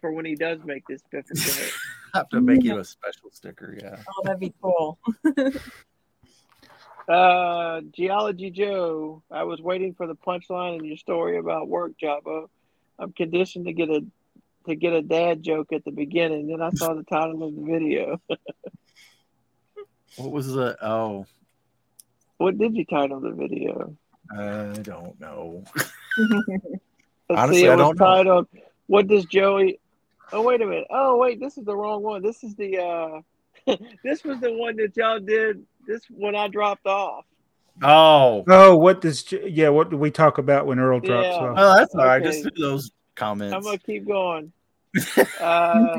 for 0.00 0.12
when 0.12 0.24
he 0.24 0.34
does 0.34 0.60
make 0.64 0.86
this 0.88 1.02
fifth 1.10 1.30
appearance. 1.30 1.72
have 2.14 2.28
to 2.30 2.40
make 2.40 2.62
you 2.64 2.78
a 2.78 2.84
special 2.84 3.28
sticker. 3.30 3.76
Yeah. 3.78 3.96
Oh, 4.08 4.22
that'd 4.24 4.40
be 4.40 4.54
cool. 4.62 4.98
Uh, 7.08 7.80
Geology 7.96 8.50
Joe, 8.50 9.22
I 9.30 9.44
was 9.44 9.60
waiting 9.62 9.94
for 9.94 10.06
the 10.06 10.14
punchline 10.14 10.78
in 10.78 10.84
your 10.84 10.96
story 10.98 11.38
about 11.38 11.68
work, 11.68 11.92
Jabbo. 12.02 12.48
I'm 12.98 13.12
conditioned 13.12 13.64
to 13.66 13.72
get 13.72 13.88
a 13.88 14.04
to 14.66 14.74
get 14.74 14.92
a 14.92 15.02
dad 15.02 15.42
joke 15.42 15.72
at 15.72 15.84
the 15.84 15.90
beginning. 15.90 16.48
Then 16.48 16.60
I 16.62 16.70
saw 16.70 16.94
the 16.94 17.04
title 17.04 17.42
of 17.44 17.54
the 17.54 17.62
video. 17.62 18.20
What 20.16 20.32
was 20.32 20.52
the? 20.52 20.76
Oh, 20.84 21.26
What 22.38 22.58
did 22.58 22.74
you 22.76 22.84
title 22.84 23.20
the 23.20 23.30
video? 23.30 23.96
I 24.36 24.80
don't 24.82 25.18
know. 25.20 25.62
Honestly, 27.30 27.60
see, 27.60 27.66
it 27.66 27.70
I 27.70 27.76
was 27.76 27.96
don't 27.96 28.26
know. 28.26 28.46
"What 28.88 29.06
Does 29.06 29.26
Joey?" 29.26 29.78
Oh 30.32 30.42
wait 30.42 30.60
a 30.60 30.66
minute. 30.66 30.88
Oh 30.90 31.16
wait, 31.18 31.38
this 31.38 31.56
is 31.56 31.64
the 31.64 31.76
wrong 31.76 32.02
one. 32.02 32.20
This 32.22 32.42
is 32.42 32.56
the 32.56 32.78
uh, 32.78 33.76
this 34.02 34.24
was 34.24 34.40
the 34.40 34.52
one 34.52 34.76
that 34.76 34.96
y'all 34.96 35.20
did. 35.20 35.64
This 35.86 36.02
when 36.10 36.34
I 36.34 36.48
dropped 36.48 36.86
off. 36.86 37.24
Oh, 37.82 38.42
Oh, 38.48 38.76
what 38.76 39.00
does 39.00 39.30
yeah? 39.30 39.68
What 39.68 39.88
do 39.90 39.96
we 39.96 40.10
talk 40.10 40.38
about 40.38 40.66
when 40.66 40.80
Earl 40.80 40.98
drops 40.98 41.28
Yeah. 41.28 41.44
off? 41.46 41.56
well, 41.56 41.76
that's 41.76 41.94
all 41.94 42.04
right. 42.04 42.20
Okay. 42.20 42.42
Just 42.42 42.42
do 42.56 42.62
those 42.62 42.90
comments. 43.18 43.54
I'm 43.54 43.62
gonna 43.62 43.78
keep 43.78 44.06
going. 44.06 44.52
Uh, 45.40 45.98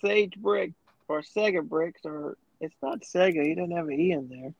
Sage 0.00 0.34
Brick 0.36 0.72
or 1.08 1.22
Sega 1.22 1.62
Bricks, 1.62 2.02
or 2.04 2.36
it's 2.60 2.74
not 2.82 3.00
Sega. 3.00 3.44
He 3.44 3.54
doesn't 3.54 3.76
have 3.76 3.88
an 3.88 4.00
E 4.00 4.12
in 4.12 4.28
there. 4.28 4.54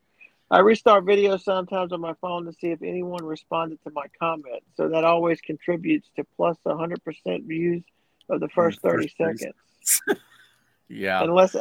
I 0.51 0.61
restart 0.61 1.05
videos 1.05 1.43
sometimes 1.43 1.93
on 1.93 2.01
my 2.01 2.15
phone 2.21 2.45
to 2.47 2.53
see 2.53 2.69
if 2.69 2.83
anyone 2.83 3.25
responded 3.25 3.79
to 3.85 3.93
my 3.93 4.07
comment. 4.19 4.63
So 4.77 4.89
that 4.89 5.05
always 5.05 5.41
contributes 5.41 6.09
to 6.17 6.25
plus 6.37 6.57
100% 6.67 7.47
views 7.47 7.85
of 8.29 8.41
the 8.41 8.49
first 8.49 8.81
30 8.81 9.05
First 9.05 9.17
seconds. 9.17 10.03
yeah. 10.89 11.23
And 11.23 11.33
less 11.33 11.55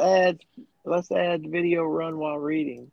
let's 0.84 1.12
add 1.12 1.46
video 1.46 1.84
run 1.84 2.18
while 2.18 2.38
reading. 2.38 2.90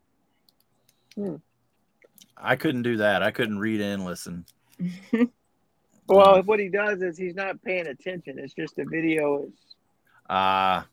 I 2.36 2.54
couldn't 2.56 2.82
do 2.82 2.98
that. 2.98 3.24
I 3.24 3.32
couldn't 3.32 3.58
read 3.58 3.80
and 3.80 4.04
listen. 4.04 4.44
Well, 6.08 6.42
what 6.42 6.58
he 6.58 6.68
does 6.68 7.02
is 7.02 7.18
he's 7.18 7.34
not 7.34 7.62
paying 7.62 7.86
attention. 7.86 8.38
It's 8.38 8.54
just 8.54 8.76
the 8.76 8.84
video 8.84 9.44
is. 9.44 9.52
Ah. 10.28 10.86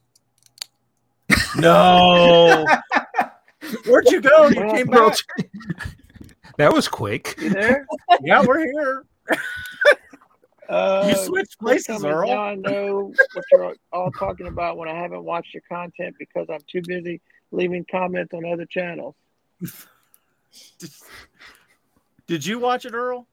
no. 1.58 2.66
Where'd 3.86 4.10
you 4.10 4.22
go? 4.22 4.48
You 4.48 4.62
Well, 4.62 4.76
came 4.76 4.88
back. 4.88 5.18
that 6.58 6.74
was 6.74 6.88
quick. 6.88 7.36
You 7.40 7.50
there? 7.50 7.88
Yeah, 8.22 8.44
we're 8.46 8.66
here. 8.66 9.06
Uh, 10.70 11.06
You 11.10 11.16
switched 11.26 11.60
places, 11.60 12.04
Earl. 12.04 12.28
Now 12.28 12.44
I 12.44 12.56
know 12.56 13.14
what 13.34 13.46
you're 13.52 13.76
all 13.92 14.12
talking 14.12 14.48
about 14.48 14.78
when 14.78 14.90
I 14.90 14.96
haven't 14.96 15.24
watched 15.24 15.54
your 15.54 15.64
content 15.70 16.16
because 16.20 16.48
I'm 16.50 16.60
too 16.72 16.82
busy 16.82 17.22
leaving 17.52 17.86
comments 17.90 18.34
on 18.34 18.46
other 18.46 18.66
channels. 18.66 19.16
Did 22.28 22.46
you 22.46 22.60
watch 22.60 22.86
it, 22.86 22.94
Earl? 22.94 23.28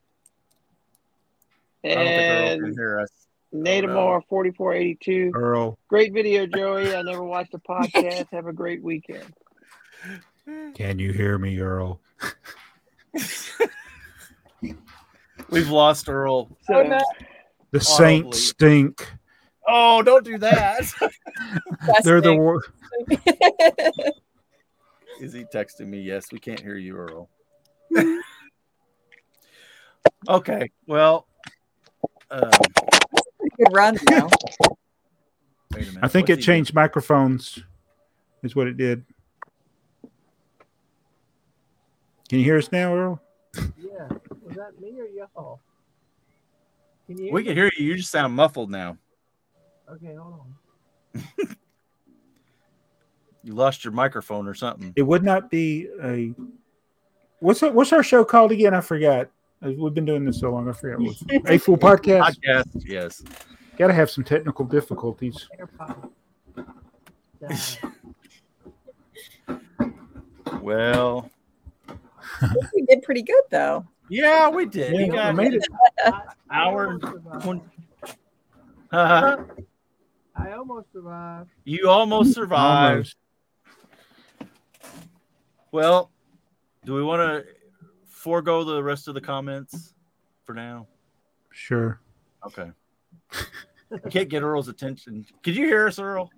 I 1.85 1.89
Earl 1.89 1.95
can 1.97 2.65
And 2.65 2.75
hear 2.75 3.01
us. 3.01 3.09
Natamar 3.55 4.23
4482. 4.29 5.33
Earl, 5.35 5.79
Great 5.89 6.13
video, 6.15 6.47
Joey. 6.47 6.95
I 6.95 7.03
never 7.03 7.23
watched 7.23 7.53
the 7.53 7.59
podcast. 7.59 8.29
Have 8.33 8.47
a 8.47 8.53
great 8.53 8.83
weekend. 8.83 9.33
can 10.75 10.99
you 10.99 11.13
hear 11.13 11.37
me, 11.39 11.59
Earl? 11.61 12.01
We've 15.51 15.69
lost 15.69 16.09
Earl. 16.09 16.49
So, 16.63 16.77
Oh, 16.77 16.83
no. 16.83 16.99
The 17.73 17.79
Horribly. 17.79 17.81
Saints 18.33 18.41
stink. 18.49 19.07
Oh, 19.69 20.03
don't 20.03 20.25
do 20.25 20.39
that. 20.39 20.81
They're 22.05 22.21
the 22.21 22.35
Disgusting. 22.35 22.39
war. 22.41 22.63
Is 25.21 25.33
he 25.33 25.45
texting 25.45 25.87
me? 25.89 26.01
Yes, 26.01 26.27
we 26.33 26.39
can't 26.39 26.61
hear 26.61 26.77
you, 26.77 26.97
Earl. 26.97 27.29
okay, 30.29 30.71
well, 30.87 31.27
um, 32.33 32.51
Good 33.57 33.69
run 33.73 33.99
now. 34.09 34.29
wait 35.75 35.83
a 35.83 35.93
minute. 35.93 35.99
I 36.03 36.09
think 36.09 36.29
What's 36.29 36.39
it 36.39 36.39
he 36.39 36.43
changed 36.43 36.75
microphones. 36.75 37.59
Is 38.43 38.57
what 38.57 38.67
it 38.67 38.77
did. 38.77 39.05
Can 42.29 42.39
you 42.39 42.45
hear 42.45 42.59
us 42.59 42.73
now, 42.73 42.95
Earl? 42.95 43.23
yeah. 43.55 44.09
Was 44.45 44.57
that 44.57 44.81
me 44.81 44.99
or 44.99 45.07
y'all? 45.07 45.61
Can 47.07 47.19
you 47.19 47.25
doing? 47.25 47.35
We 47.35 47.45
can 47.45 47.55
hear 47.55 47.71
you. 47.77 47.87
You 47.87 47.97
just 47.97 48.11
sound 48.11 48.35
muffled 48.35 48.71
now. 48.71 48.97
Okay, 49.89 50.15
hold 50.15 50.41
on. 51.15 51.25
You 53.45 53.55
lost 53.55 53.85
your 53.85 53.93
microphone 53.93 54.47
or 54.47 54.55
something. 54.55 54.93
It 54.95 55.03
would 55.03 55.25
not 55.25 55.51
be 55.51 55.89
a. 56.03 56.33
What's 57.41 57.61
that, 57.61 57.75
what's 57.75 57.93
our 57.93 58.03
show 58.05 58.25
called 58.25 58.53
again? 58.53 58.73
I 58.73 58.81
forgot. 58.81 59.31
We've 59.63 59.95
been 59.95 60.05
doing 60.05 60.25
this 60.25 60.41
so 60.41 60.51
long. 60.51 60.69
I 60.69 60.73
forget 60.73 60.99
What 60.99 61.51
a 61.51 61.59
full 61.59 61.77
podcast. 61.79 62.37
Podcast, 62.45 62.83
yes. 62.85 63.23
Got 63.79 63.87
to 63.89 63.93
have 63.95 64.11
some 64.11 64.25
technical 64.25 64.65
difficulties. 64.65 65.49
Well, 70.61 71.29
we 72.75 72.83
did 72.89 73.03
pretty 73.03 73.23
good 73.23 73.43
though. 73.51 73.85
yeah, 74.09 74.49
we 74.49 74.67
did. 74.67 74.93
Yeah, 74.93 74.99
we 74.99 75.05
we 75.05 75.11
got 75.11 75.35
made 75.35 75.55
it. 75.55 75.65
hour 76.51 76.87
and 76.91 77.01
20. 77.43 77.63
Uh, 78.93 79.39
I 80.37 80.53
almost 80.53 80.93
survived. 80.93 81.51
you 81.65 81.89
almost 81.89 82.35
survived. 82.35 83.17
Almost. 84.41 84.51
Well, 85.73 86.11
do 86.85 86.95
we 86.95 87.03
want 87.03 87.21
to 87.45 87.51
forego 88.23 88.63
the 88.63 88.83
rest 88.83 89.09
of 89.09 89.15
the 89.15 89.21
comments 89.21 89.95
for 90.45 90.55
now? 90.55 90.87
Sure. 91.51 92.01
Okay. 92.47 92.71
I 93.33 94.09
can't 94.09 94.29
get 94.29 94.43
Earl's 94.43 94.69
attention. 94.69 95.27
Could 95.43 95.57
you 95.57 95.67
hear 95.67 95.89
us, 95.89 95.99
Earl? 95.99 96.31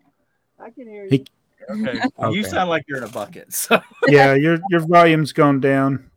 I 0.59 0.70
can 0.70 0.89
hear 0.89 1.06
He- 1.09 1.27
Okay. 1.70 1.98
You 2.31 2.43
sound 2.44 2.69
like 2.69 2.85
you're 2.89 2.98
in 2.98 3.05
a 3.05 3.09
bucket. 3.09 3.52
So, 3.55 3.81
Yeah, 4.09 4.35
your 4.35 4.59
your 4.70 4.81
volume's 4.81 5.32
gone 5.32 5.61
down. 5.61 6.11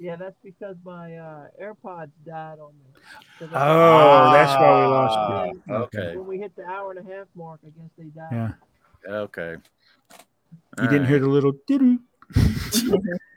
Yeah, 0.00 0.16
that's 0.16 0.36
because 0.42 0.76
my 0.84 1.16
uh, 1.16 1.46
AirPods 1.62 2.10
died 2.26 2.58
on 2.58 2.72
me. 2.72 3.00
'Cause 3.38 3.50
I- 3.52 3.68
Oh, 3.68 4.32
that's 4.32 4.54
why 4.60 4.80
we 4.80 4.86
lost 4.86 5.54
you. 5.68 5.74
Okay. 5.74 6.16
When 6.16 6.26
we 6.26 6.38
hit 6.38 6.56
the 6.56 6.64
hour 6.66 6.90
and 6.92 6.98
a 7.08 7.12
half 7.14 7.26
mark, 7.36 7.60
I 7.64 7.70
guess 7.70 7.90
they 7.96 8.04
died. 8.04 8.54
Yeah. 9.06 9.14
Okay. 9.14 9.56
You 10.80 10.88
didn't 10.88 11.06
hear 11.06 11.20
the 11.20 11.28
little 11.28 11.52
doo 11.68 12.00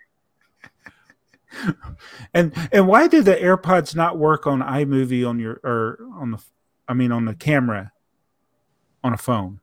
And 2.33 2.53
and 2.71 2.87
why 2.87 3.07
do 3.07 3.21
the 3.21 3.35
AirPods 3.35 3.95
not 3.95 4.17
work 4.17 4.45
on 4.45 4.59
iMovie 4.61 5.27
on 5.27 5.39
your 5.39 5.59
or 5.63 5.97
on 6.15 6.31
the 6.31 6.43
I 6.87 6.93
mean 6.93 7.11
on 7.11 7.25
the 7.25 7.33
camera 7.35 7.91
on 9.03 9.13
a 9.13 9.17
phone? 9.17 9.59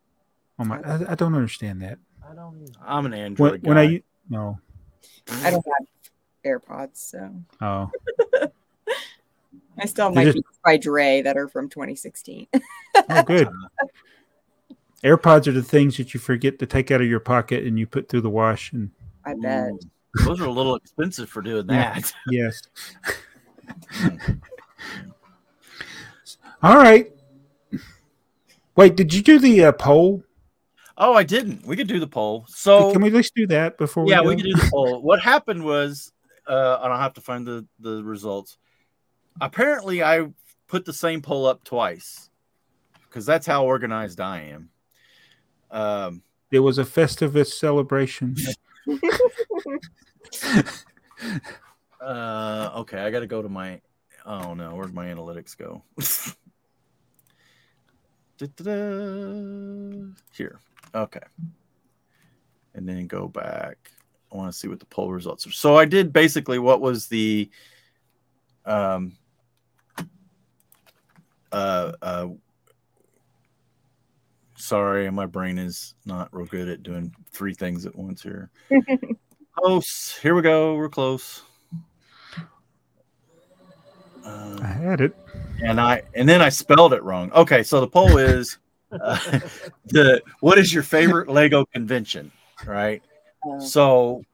On 0.59 0.69
my 0.69 0.81
I, 0.81 1.13
I 1.13 1.15
don't 1.15 1.35
understand 1.35 1.83
that. 1.83 1.99
I 2.29 2.35
don't. 2.35 2.71
I'm 2.85 3.05
an 3.07 3.13
When, 3.13 3.21
Android 3.21 3.67
when 3.67 3.77
guy. 3.77 3.83
I 3.83 4.03
no 4.31 4.59
I 5.43 5.51
don't 5.51 5.65
have 5.67 5.87
AirPods, 6.45 6.97
so 6.97 7.31
Oh, 7.61 7.91
I 9.79 9.87
still 9.87 10.07
have 10.07 10.15
They 10.15 10.25
my 10.27 10.33
just- 10.33 10.45
by 10.65 10.77
Dre 10.79 11.21
that 11.23 11.37
are 11.37 11.49
from 11.49 11.69
2016. 11.69 12.47
oh, 13.11 13.23
good. 13.25 13.49
AirPods 15.03 15.47
are 15.47 15.53
the 15.53 15.63
things 15.63 15.97
that 15.99 16.15
you 16.15 16.21
forget 16.21 16.59
to 16.61 16.67
take 16.67 16.91
out 16.91 17.03
of 17.03 17.07
your 17.07 17.21
pocket 17.21 17.65
and 17.65 17.79
you 17.79 17.87
put 17.87 18.09
through 18.09 18.23
the 18.23 18.31
wash. 18.31 18.73
And 18.73 18.91
I 19.27 19.35
bet. 19.35 19.71
Ooh, 19.73 19.79
Those 20.23 20.41
are 20.41 20.47
a 20.47 20.51
little 20.51 20.77
expensive 20.77 21.29
for 21.29 21.43
doing 21.43 21.67
that. 21.67 22.13
yes. 22.31 22.63
All 26.63 26.77
right. 26.77 27.11
Wait, 28.77 28.97
did 28.97 29.13
you 29.13 29.23
do 29.23 29.39
the 29.39 29.65
uh, 29.65 29.73
poll? 29.73 30.23
Oh, 30.97 31.15
I 31.15 31.25
didn't. 31.25 31.67
We 31.67 31.77
could 31.77 31.89
do 31.89 31.99
the 31.99 32.07
poll. 32.07 32.45
So 32.49 32.93
Can 32.93 33.03
we 33.03 33.09
at 33.09 33.15
least 33.15 33.35
do 33.35 33.47
that 33.49 33.79
before 33.79 34.05
we 34.05 34.11
yeah, 34.11 34.23
go? 34.23 34.29
we 34.29 34.37
can 34.37 34.45
do 34.45 34.55
the 34.55 34.69
poll. 34.71 35.03
What 35.03 35.21
happened 35.21 35.65
was, 35.65 36.13
uh, 36.47 36.79
and 36.83 36.93
I'll 36.93 37.01
have 37.01 37.15
to 37.15 37.21
find 37.21 37.47
the 37.47 37.67
the 37.81 38.03
results. 38.05 38.59
Apparently, 39.41 40.03
I 40.03 40.29
put 40.69 40.85
the 40.85 40.93
same 40.93 41.21
poll 41.21 41.47
up 41.47 41.65
twice 41.65 42.31
because 43.03 43.27
that's 43.27 43.47
how 43.47 43.65
organized 43.65 44.21
I 44.21 44.41
am. 44.43 44.71
Um, 45.71 46.23
It 46.51 46.61
was 46.61 46.79
a 46.79 46.85
Festivus 46.85 47.53
celebration. 47.53 48.37
uh, 52.01 52.71
okay, 52.77 52.99
I 52.99 53.11
got 53.11 53.21
to 53.21 53.27
go 53.27 53.43
to 53.43 53.49
my. 53.49 53.81
Oh 54.27 54.55
no, 54.55 54.75
where'd 54.75 54.95
my 54.95 55.07
analytics 55.07 55.57
go? 55.57 55.83
Here, 60.33 60.59
okay, 60.95 61.21
and 62.75 62.89
then 62.89 63.07
go 63.07 63.29
back. 63.29 63.91
I 64.33 64.37
want 64.37 64.53
to 64.53 64.59
see 64.59 64.69
what 64.69 64.81
the 64.81 64.87
poll 64.87 65.13
results 65.13 65.47
are. 65.47 65.53
So 65.53 65.77
I 65.77 65.85
did 65.85 66.13
basically 66.13 66.59
what 66.59 66.81
was 66.81 67.07
the 67.07 67.49
um 68.67 69.17
uh 71.53 71.93
uh 72.03 72.29
sorry 74.57 75.11
my 75.11 75.27
brain 75.27 75.59
is 75.59 75.95
not 76.05 76.29
real 76.33 76.47
good 76.47 76.69
at 76.69 76.83
doing 76.83 77.15
three 77.31 77.55
things 77.55 77.87
at 77.87 77.95
once 77.95 78.23
here. 78.23 78.51
Close. 79.59 80.17
Here 80.17 80.35
we 80.35 80.43
go. 80.43 80.75
We're 80.75 80.89
close. 80.89 81.43
I 84.27 84.29
uh, 84.29 84.63
had 84.63 85.01
it. 85.01 85.15
and 85.63 85.79
i 85.81 86.03
and 86.15 86.27
then 86.29 86.41
i 86.41 86.49
spelled 86.49 86.93
it 86.93 87.03
wrong. 87.05 87.31
Okay 87.33 87.63
so 87.63 87.81
the 87.81 87.87
poll 87.87 88.17
is 88.19 88.59
uh, 88.91 89.19
the 89.87 90.21
what 90.41 90.59
is 90.59 90.75
your 90.75 90.83
favorite 90.83 91.29
lego 91.29 91.65
convention 91.67 92.33
right? 92.67 93.03
Uh, 93.49 93.61
so, 93.61 94.25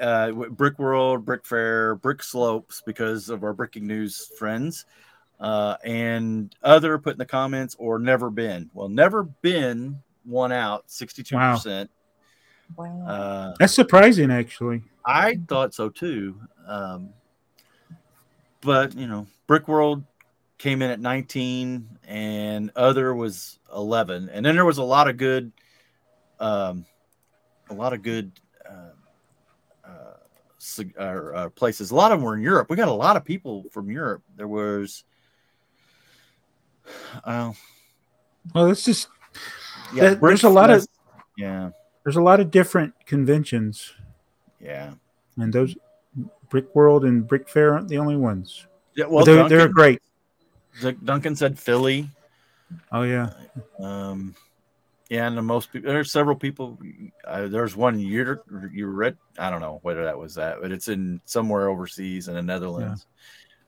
uh, 0.00 0.32
Brick 0.32 0.78
World, 0.78 1.24
Brick 1.24 1.44
Fair, 1.44 1.96
Brick 1.96 2.22
Slopes, 2.22 2.82
because 2.84 3.28
of 3.28 3.44
our 3.44 3.52
Bricking 3.52 3.86
News 3.86 4.30
friends, 4.38 4.86
uh, 5.40 5.76
and 5.84 6.54
other 6.62 6.98
put 6.98 7.14
in 7.14 7.18
the 7.18 7.24
comments 7.24 7.74
or 7.78 7.98
never 7.98 8.30
been. 8.30 8.70
Well, 8.74 8.88
never 8.88 9.24
been 9.24 9.98
won 10.24 10.52
out 10.52 10.86
62%. 10.88 11.88
wow. 12.76 13.06
Uh, 13.06 13.54
That's 13.58 13.74
surprising, 13.74 14.30
actually. 14.30 14.82
I 15.04 15.40
thought 15.48 15.74
so 15.74 15.88
too. 15.88 16.38
Um, 16.66 17.10
but, 18.60 18.94
you 18.94 19.06
know, 19.06 19.26
Brick 19.46 19.66
World 19.66 20.04
came 20.58 20.82
in 20.82 20.90
at 20.90 21.00
19 21.00 21.88
and 22.06 22.70
other 22.76 23.14
was 23.14 23.58
11. 23.74 24.28
And 24.28 24.44
then 24.44 24.54
there 24.54 24.66
was 24.66 24.76
a 24.76 24.84
lot 24.84 25.08
of 25.08 25.16
good, 25.16 25.52
um, 26.38 26.84
a 27.70 27.74
lot 27.74 27.94
of 27.94 28.02
good 28.02 28.30
uh, 28.68 28.90
uh, 30.98 31.02
uh, 31.02 31.48
places. 31.50 31.92
A 31.92 31.94
lot 31.94 32.12
of 32.12 32.18
them 32.18 32.26
were 32.26 32.36
in 32.36 32.42
Europe. 32.42 32.68
We 32.68 32.76
got 32.76 32.88
a 32.88 32.92
lot 32.92 33.16
of 33.16 33.24
people 33.24 33.64
from 33.70 33.90
Europe. 33.90 34.22
There 34.36 34.48
was, 34.48 35.04
uh, 37.24 37.52
Well, 38.54 38.70
it's 38.70 38.84
just 38.84 39.08
yeah, 39.94 40.02
There- 40.02 40.14
there's 40.16 40.44
a 40.44 40.48
lot 40.48 40.70
of- 40.70 40.86
yeah, 41.36 41.70
there's 42.04 42.16
a 42.16 42.22
lot 42.22 42.40
of 42.40 42.50
different 42.50 42.94
conventions, 43.06 43.92
yeah, 44.60 44.94
and 45.36 45.52
those 45.52 45.76
Brick 46.48 46.74
World 46.74 47.04
and 47.04 47.26
Brick 47.26 47.48
Fair 47.48 47.74
aren't 47.74 47.88
the 47.88 47.98
only 47.98 48.16
ones. 48.16 48.66
yeah. 48.94 49.06
Well, 49.06 49.24
they're, 49.24 49.36
Duncan, 49.36 49.58
they're 49.58 49.68
great. 49.68 50.02
Duncan 51.04 51.36
said 51.36 51.58
Philly. 51.58 52.08
Oh 52.92 53.02
yeah, 53.02 53.30
Um, 53.80 54.34
yeah, 55.08 55.26
and 55.26 55.36
the 55.36 55.42
most 55.42 55.72
people, 55.72 55.90
there's 55.92 56.12
several 56.12 56.36
people. 56.36 56.78
Uh, 57.26 57.48
there's 57.48 57.74
one 57.76 57.98
you 57.98 58.38
you 58.72 58.86
read. 58.86 59.16
I 59.38 59.50
don't 59.50 59.60
know 59.60 59.80
whether 59.82 60.04
that 60.04 60.16
was 60.18 60.34
that, 60.36 60.60
but 60.62 60.70
it's 60.70 60.86
in 60.88 61.20
somewhere 61.24 61.68
overseas 61.68 62.28
in 62.28 62.34
the 62.34 62.42
Netherlands. 62.42 63.06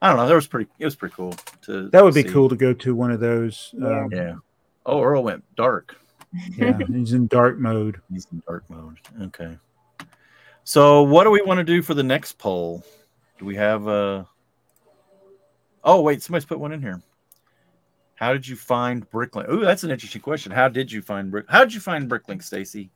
I 0.03 0.09
don't 0.09 0.17
know. 0.17 0.27
That 0.27 0.35
was 0.35 0.49
pretty. 0.49 0.69
It 0.81 0.85
was 0.85 0.97
pretty 0.97 1.15
cool 1.15 1.33
to. 1.63 1.89
that 1.91 2.03
would 2.03 2.13
be 2.13 2.25
see. 2.25 2.29
cool 2.29 2.49
to 2.49 2.57
go 2.57 2.75
to 2.75 2.95
one 2.95 3.13
of 3.13 3.21
those. 3.21 3.73
Yeah. 3.73 4.03
Um, 4.03 4.13
Yeah. 4.13 4.35
Oh, 4.85 5.01
Earl 5.01 5.23
went 5.23 5.45
dark. 5.55 5.97
yeah, 6.57 6.77
he's 6.89 7.13
in 7.13 7.29
dark 7.29 7.59
mode. 7.59 8.01
He's 8.13 8.27
in 8.33 8.43
dark 8.47 8.65
mode. 8.69 8.99
Okay. 9.23 9.57
So, 10.65 11.03
what 11.03 11.25
do 11.25 11.31
we 11.31 11.41
want 11.43 11.59
to 11.59 11.65
do 11.65 11.83
for 11.83 11.95
the 11.95 12.03
next 12.03 12.39
poll? 12.39 12.85
Do 13.39 13.45
we 13.45 13.55
have 13.55 13.87
a? 13.87 14.27
Oh 15.85 16.01
wait, 16.01 16.21
somebody's 16.21 16.47
put 16.47 16.59
one 16.59 16.73
in 16.73 16.83
here. 16.83 17.01
How 18.17 18.33
did 18.33 18.47
you 18.47 18.57
find 18.57 19.09
Bricklink? 19.09 19.49
Ooh, 19.51 19.61
that's 19.61 19.85
an 19.85 19.91
interesting 19.91 20.21
question. 20.21 20.51
How 20.51 20.69
did 20.69 20.91
you 20.91 21.01
find 21.01 21.31
Brick? 21.31 21.47
How 21.49 21.61
did 21.65 21.75
you 21.75 21.81
find 21.81 22.11
Bricklink, 22.11 22.43
Stacey? 22.43 22.91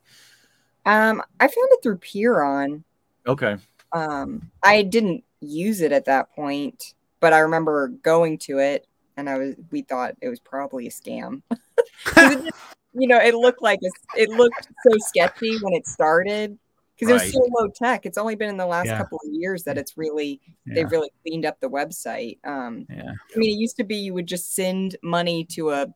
Um, 0.85 1.21
I 1.39 1.47
found 1.47 1.69
it 1.71 1.79
through 1.83 1.97
Peeron. 1.97 2.83
Okay. 3.25 3.57
Um, 3.93 4.49
I 4.63 4.83
didn't 4.83 5.23
use 5.41 5.81
it 5.81 5.91
at 5.91 6.05
that 6.05 6.33
point, 6.33 6.93
but 7.19 7.33
I 7.33 7.39
remember 7.39 7.87
going 7.89 8.37
to 8.39 8.59
it, 8.59 8.87
and 9.15 9.29
I 9.29 9.37
was 9.37 9.55
we 9.71 9.81
thought 9.81 10.15
it 10.21 10.29
was 10.29 10.39
probably 10.39 10.87
a 10.87 10.91
scam. 10.91 11.41
just- 12.15 12.51
you 12.93 13.07
know, 13.07 13.19
it 13.19 13.35
looked 13.35 13.61
like 13.61 13.79
a, 13.83 14.19
it 14.19 14.29
looked 14.29 14.67
so 14.87 14.97
sketchy 14.97 15.57
when 15.61 15.73
it 15.73 15.85
started 15.85 16.57
because 16.95 17.11
it 17.11 17.13
was 17.13 17.31
so 17.31 17.47
low 17.51 17.67
tech. 17.67 18.07
It's 18.07 18.17
only 18.17 18.33
been 18.35 18.49
in 18.49 18.57
the 18.57 18.65
last 18.65 18.87
Yeah. 18.87 18.97
couple 18.97 19.19
of 19.23 19.31
years 19.31 19.63
that 19.65 19.77
it's 19.77 19.97
really 19.97 20.41
Yeah. 20.65 20.75
they've 20.75 20.91
really 20.91 21.11
cleaned 21.23 21.45
up 21.45 21.59
the 21.59 21.69
website. 21.69 22.39
Um, 22.43 22.87
yeah. 22.89 23.11
I 23.11 23.37
mean, 23.37 23.51
it 23.51 23.59
used 23.59 23.77
to 23.77 23.83
be 23.83 23.97
you 23.97 24.15
would 24.15 24.25
just 24.25 24.55
send 24.55 24.95
money 25.03 25.45
to 25.51 25.69
a, 25.71 25.87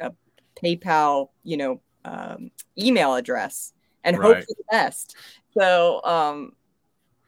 a 0.00 0.12
PayPal, 0.62 1.30
you 1.44 1.56
know, 1.56 1.80
um, 2.04 2.50
email 2.78 3.14
address 3.14 3.72
and 4.04 4.14
hope 4.14 4.38
for 4.40 4.46
the 4.48 4.64
best. 4.70 5.16
So, 5.58 6.02
um, 6.04 6.52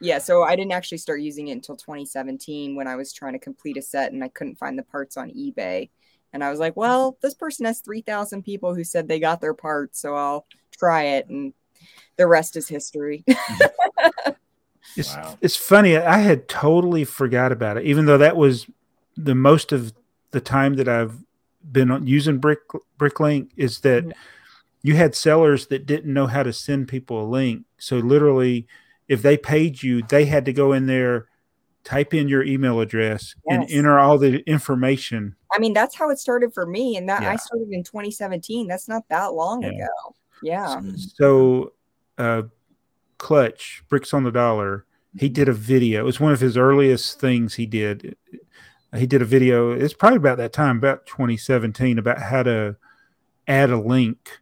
yeah, 0.00 0.18
so 0.18 0.42
I 0.42 0.56
didn't 0.56 0.72
actually 0.72 0.98
start 0.98 1.20
using 1.20 1.48
it 1.48 1.52
until 1.52 1.76
2017 1.76 2.74
when 2.76 2.86
I 2.88 2.96
was 2.96 3.12
trying 3.12 3.34
to 3.34 3.38
complete 3.38 3.76
a 3.76 3.82
set 3.82 4.12
and 4.12 4.24
I 4.24 4.28
couldn't 4.28 4.56
find 4.58 4.78
the 4.78 4.82
parts 4.82 5.16
on 5.16 5.30
eBay. 5.30 5.90
And 6.32 6.44
I 6.44 6.50
was 6.50 6.60
like, 6.60 6.76
well, 6.76 7.18
this 7.22 7.34
person 7.34 7.66
has 7.66 7.80
3,000 7.80 8.42
people 8.44 8.74
who 8.74 8.84
said 8.84 9.08
they 9.08 9.18
got 9.20 9.40
their 9.40 9.54
parts, 9.54 10.00
so 10.00 10.14
I'll 10.14 10.46
try 10.78 11.02
it. 11.04 11.28
And 11.28 11.52
the 12.16 12.26
rest 12.26 12.56
is 12.56 12.68
history. 12.68 13.24
It's 14.96 15.14
Wow. 15.14 15.38
it's 15.40 15.56
funny. 15.56 15.96
I 15.96 16.18
had 16.18 16.48
totally 16.48 17.04
forgot 17.04 17.52
about 17.52 17.76
it, 17.76 17.84
even 17.84 18.06
though 18.06 18.18
that 18.18 18.36
was 18.36 18.66
the 19.16 19.34
most 19.34 19.72
of 19.72 19.92
the 20.32 20.40
time 20.40 20.74
that 20.74 20.88
I've 20.88 21.18
been 21.70 22.06
using 22.06 22.38
Brick 22.38 22.60
Bricklink. 22.98 23.50
Is 23.56 23.80
that 23.80 24.04
Yeah. 24.06 24.12
you 24.82 24.96
had 24.96 25.14
sellers 25.14 25.66
that 25.68 25.86
didn't 25.86 26.12
know 26.12 26.26
how 26.26 26.42
to 26.42 26.52
send 26.52 26.88
people 26.88 27.22
a 27.22 27.28
link, 27.28 27.64
so 27.78 27.98
literally, 27.98 28.66
if 29.10 29.22
they 29.22 29.36
paid 29.36 29.82
you, 29.82 30.02
they 30.02 30.24
had 30.24 30.44
to 30.44 30.52
go 30.52 30.72
in 30.72 30.86
there, 30.86 31.26
type 31.82 32.14
in 32.14 32.28
your 32.28 32.44
email 32.44 32.80
address, 32.80 33.34
and 33.48 33.68
enter 33.68 33.98
all 33.98 34.16
the 34.16 34.38
information. 34.48 35.34
I 35.52 35.58
mean, 35.58 35.72
that's 35.72 35.96
how 35.96 36.10
it 36.10 36.20
started 36.20 36.54
for 36.54 36.64
me. 36.64 36.96
And 36.96 37.08
that 37.08 37.22
Yeah. 37.22 37.32
I 37.32 37.36
started 37.36 37.70
in 37.72 37.82
2017. 37.82 38.68
That's 38.68 38.88
not 38.88 39.02
that 39.08 39.34
long 39.34 39.62
Yeah. 39.62 39.70
ago. 39.70 40.14
Yeah. 40.44 40.80
So, 40.96 41.72
uh, 42.18 42.42
Clutch 43.18 43.82
Bricks 43.88 44.14
on 44.14 44.22
the 44.22 44.30
Dollar. 44.30 44.86
He 45.18 45.28
did 45.28 45.48
a 45.48 45.52
video. 45.52 46.02
It 46.02 46.04
was 46.04 46.20
one 46.20 46.32
of 46.32 46.38
his 46.40 46.56
earliest 46.56 47.18
things 47.18 47.54
he 47.54 47.66
did. 47.66 48.16
He 48.96 49.06
did 49.08 49.22
a 49.22 49.24
video. 49.24 49.72
It's 49.72 49.92
probably 49.92 50.18
about 50.18 50.38
that 50.38 50.52
time, 50.52 50.78
about 50.78 51.04
2017, 51.06 51.98
about 51.98 52.18
how 52.20 52.44
to 52.44 52.76
add 53.48 53.70
a 53.70 53.76
link, 53.76 54.38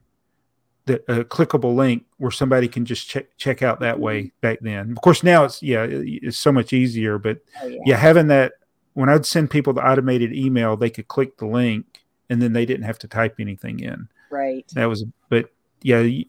that 0.88 1.04
a 1.08 1.24
clickable 1.24 1.74
link 1.74 2.04
where 2.18 2.30
somebody 2.30 2.68
can 2.68 2.84
just 2.84 3.08
check 3.08 3.26
check 3.38 3.62
out 3.62 3.80
that 3.80 3.98
way. 4.00 4.32
Back 4.40 4.58
then, 4.60 4.90
of 4.92 5.00
course, 5.00 5.22
now 5.22 5.44
it's 5.44 5.62
yeah, 5.62 5.86
it's 5.88 6.36
so 6.38 6.50
much 6.52 6.72
easier. 6.72 7.18
But 7.18 7.38
Oh, 7.62 7.66
yeah. 7.66 7.78
yeah, 7.86 7.96
having 7.96 8.26
that 8.28 8.52
when 8.94 9.08
I'd 9.08 9.24
send 9.24 9.50
people 9.50 9.72
the 9.72 9.86
automated 9.88 10.32
email, 10.34 10.76
they 10.76 10.90
could 10.90 11.06
click 11.08 11.36
the 11.38 11.46
link 11.46 11.86
and 12.28 12.42
then 12.42 12.52
they 12.52 12.66
didn't 12.66 12.84
have 12.84 12.98
to 12.98 13.08
type 13.08 13.36
anything 13.38 13.78
in. 13.80 14.08
Right. 14.30 14.66
That 14.74 14.86
was, 14.86 15.04
but 15.28 15.50
yeah, 15.82 16.00
y- 16.00 16.24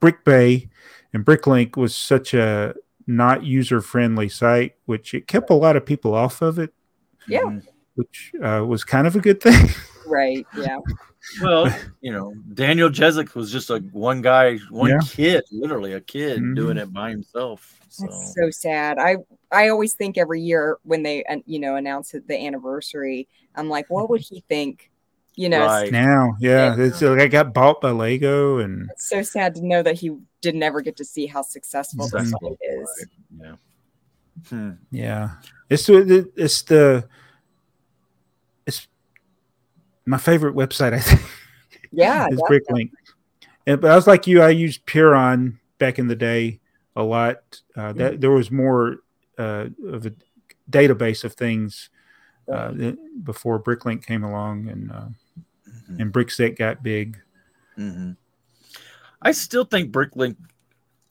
Brick 0.00 0.24
Bay 0.24 0.68
and 1.12 1.24
Bricklink 1.24 1.76
was 1.76 1.94
such 1.94 2.32
a 2.34 2.74
not 3.06 3.44
user 3.44 3.80
friendly 3.80 4.28
site, 4.28 4.76
which 4.86 5.12
it 5.14 5.26
kept 5.26 5.50
a 5.50 5.54
lot 5.54 5.76
of 5.76 5.84
people 5.84 6.14
off 6.14 6.40
of 6.42 6.58
it, 6.58 6.72
Yeah. 7.26 7.58
Which 7.96 8.32
uh, 8.42 8.64
was 8.66 8.84
kind 8.84 9.06
of 9.06 9.16
a 9.16 9.20
good 9.20 9.40
thing. 9.40 9.68
Right. 10.06 10.46
Yeah. 10.56 10.78
Well, 11.40 11.68
you 12.00 12.12
know, 12.12 12.34
Daniel 12.54 12.88
Jezek 12.90 13.34
was 13.34 13.50
just 13.52 13.70
a 13.70 13.78
one 13.92 14.22
guy, 14.22 14.58
one 14.70 14.90
Yeah. 14.90 15.00
kid, 15.06 15.44
literally 15.50 15.92
a 15.94 16.00
kid 16.00 16.40
Mhm. 16.40 16.56
doing 16.56 16.76
it 16.78 16.92
by 16.92 17.10
himself. 17.10 17.74
So 17.90 18.06
That's 18.06 18.34
so 18.34 18.50
sad. 18.50 18.98
I 18.98 19.16
I 19.50 19.68
always 19.68 19.94
think 19.94 20.18
every 20.18 20.40
year 20.40 20.78
when 20.82 21.02
they 21.02 21.24
you 21.46 21.58
know 21.58 21.76
announce 21.76 22.12
the 22.12 22.46
anniversary, 22.46 23.28
I'm 23.54 23.68
like, 23.68 23.86
what 23.88 24.10
would 24.10 24.20
he 24.20 24.44
think? 24.48 24.90
You 25.36 25.48
know, 25.48 25.64
Right. 25.66 25.92
Now, 25.92 26.36
yeah, 26.40 26.74
it's 26.76 27.00
like 27.00 27.20
I 27.20 27.28
got 27.28 27.54
bought 27.54 27.80
by 27.80 27.90
Lego, 27.90 28.58
and 28.58 28.90
it's 28.90 29.08
so 29.08 29.22
sad 29.22 29.54
to 29.54 29.64
know 29.66 29.82
that 29.82 29.94
he 29.94 30.16
didn't 30.40 30.62
ever 30.64 30.80
get 30.80 30.96
to 30.96 31.04
see 31.04 31.26
how 31.26 31.42
successful 31.42 32.08
this 32.08 32.30
Successful, 32.30 32.58
site 32.60 32.80
is. 32.80 33.06
yeah. 33.40 33.54
Hmm. 34.48 34.70
yeah, 34.90 35.30
it's 35.70 35.86
the 35.86 36.30
it's 36.36 36.62
the 36.62 36.98
it's 36.98 37.08
my 40.08 40.18
favorite 40.18 40.54
website. 40.54 40.92
I 40.94 41.00
think 41.00 41.20
Yeah, 41.92 42.26
is 42.30 42.38
definitely. 42.40 42.60
Bricklink. 42.60 42.90
And, 43.66 43.80
but 43.80 43.90
I 43.90 43.94
was 43.96 44.06
like 44.06 44.26
you, 44.26 44.40
I 44.42 44.48
used 44.48 44.86
Peeron 44.86 45.58
back 45.78 45.98
in 45.98 46.08
the 46.08 46.16
day 46.16 46.60
a 46.96 47.02
lot. 47.02 47.60
Uh, 47.76 47.92
that 47.92 48.20
there 48.20 48.30
was 48.30 48.50
more 48.50 48.96
uh, 49.38 49.66
of 49.86 50.06
a 50.06 50.12
database 50.70 51.22
of 51.24 51.34
things 51.34 51.90
uh, 52.52 52.72
before 53.22 53.62
Bricklink 53.62 54.04
came 54.06 54.24
along, 54.24 54.68
and 54.68 54.90
uh, 54.90 55.04
Mhm. 55.90 56.00
and 56.00 56.12
Brickset 56.12 56.56
got 56.58 56.82
big. 56.82 57.18
Mhm. 57.78 58.16
I 59.20 59.32
still 59.32 59.64
think 59.64 59.92
Bricklink. 59.92 60.36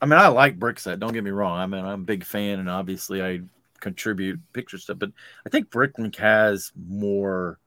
I 0.02 0.06
mean, 0.08 0.20
I 0.20 0.28
like 0.28 0.58
Brickset. 0.60 1.00
Don't 1.00 1.14
get 1.14 1.24
me 1.24 1.32
wrong. 1.32 1.58
I 1.60 1.66
mean, 1.68 1.86
I'm 1.86 2.02
a 2.02 2.04
big 2.04 2.24
fan, 2.24 2.60
and 2.60 2.70
obviously, 2.70 3.22
I 3.24 3.42
contribute 3.80 4.40
picture 4.54 4.78
stuff. 4.80 4.98
But 5.00 5.12
I 5.46 5.50
think 5.50 5.70
Bricklink 5.70 6.16
has 6.18 6.72
more 6.76 7.60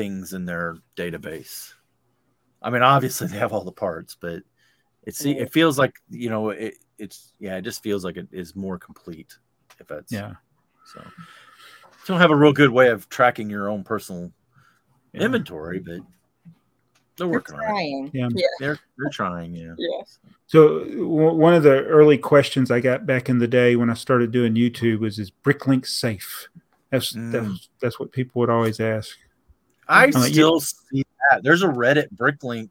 things 0.00 0.32
in 0.32 0.46
their 0.46 0.78
database. 0.96 1.74
I 2.62 2.70
mean, 2.70 2.82
obviously, 2.82 3.26
they 3.28 3.36
have 3.38 3.52
all 3.52 3.64
the 3.64 3.72
parts, 3.72 4.16
but 4.18 4.42
it's 5.02 5.24
Right. 5.26 5.36
it 5.38 5.52
feels 5.52 5.78
like 5.78 5.94
you 6.08 6.30
know 6.30 6.50
it, 6.50 6.74
it's 6.98 7.32
yeah, 7.38 7.56
it 7.56 7.62
just 7.62 7.82
feels 7.82 8.02
like 8.04 8.16
it 8.16 8.28
is 8.32 8.56
more 8.56 8.78
complete. 8.78 9.36
If 9.78 9.86
that's 9.88 10.10
Yeah, 10.12 10.34
so. 10.92 11.00
You 11.04 12.06
don't 12.06 12.20
have 12.20 12.30
a 12.30 12.36
real 12.36 12.52
good 12.52 12.70
way 12.70 12.88
of 12.88 13.08
tracking 13.10 13.50
your 13.50 13.68
own 13.68 13.84
personal 13.84 14.32
Yeah. 15.12 15.24
inventory, 15.24 15.78
but 15.80 15.96
they're 15.96 16.02
They're 17.16 17.28
working 17.28 17.56
on 17.56 17.76
it. 17.78 18.10
Yeah. 18.14 18.28
yeah, 18.34 18.46
They're 18.58 18.78
they're 18.96 19.10
trying, 19.10 19.54
yeah. 19.54 19.74
yeah. 19.76 20.02
So 20.46 20.80
w- 20.80 21.34
one 21.34 21.52
of 21.54 21.62
the 21.62 21.84
early 21.84 22.16
questions 22.18 22.70
I 22.70 22.80
got 22.80 23.04
back 23.06 23.28
in 23.28 23.38
the 23.38 23.46
day 23.48 23.76
when 23.76 23.90
I 23.90 23.94
started 23.94 24.32
doing 24.32 24.54
YouTube 24.54 25.00
was, 25.00 25.18
"Is 25.18 25.30
Bricklink 25.30 25.86
safe?" 25.86 26.48
That's 26.90 27.12
Mm. 27.12 27.32
that's 27.32 27.68
that's 27.80 28.00
what 28.00 28.12
people 28.12 28.40
would 28.40 28.50
always 28.50 28.80
ask. 28.80 29.16
I 29.90 30.10
still 30.10 30.60
see 30.60 31.04
that. 31.30 31.42
There's 31.42 31.62
a 31.62 31.68
Reddit 31.68 32.08
Bricklink 32.14 32.70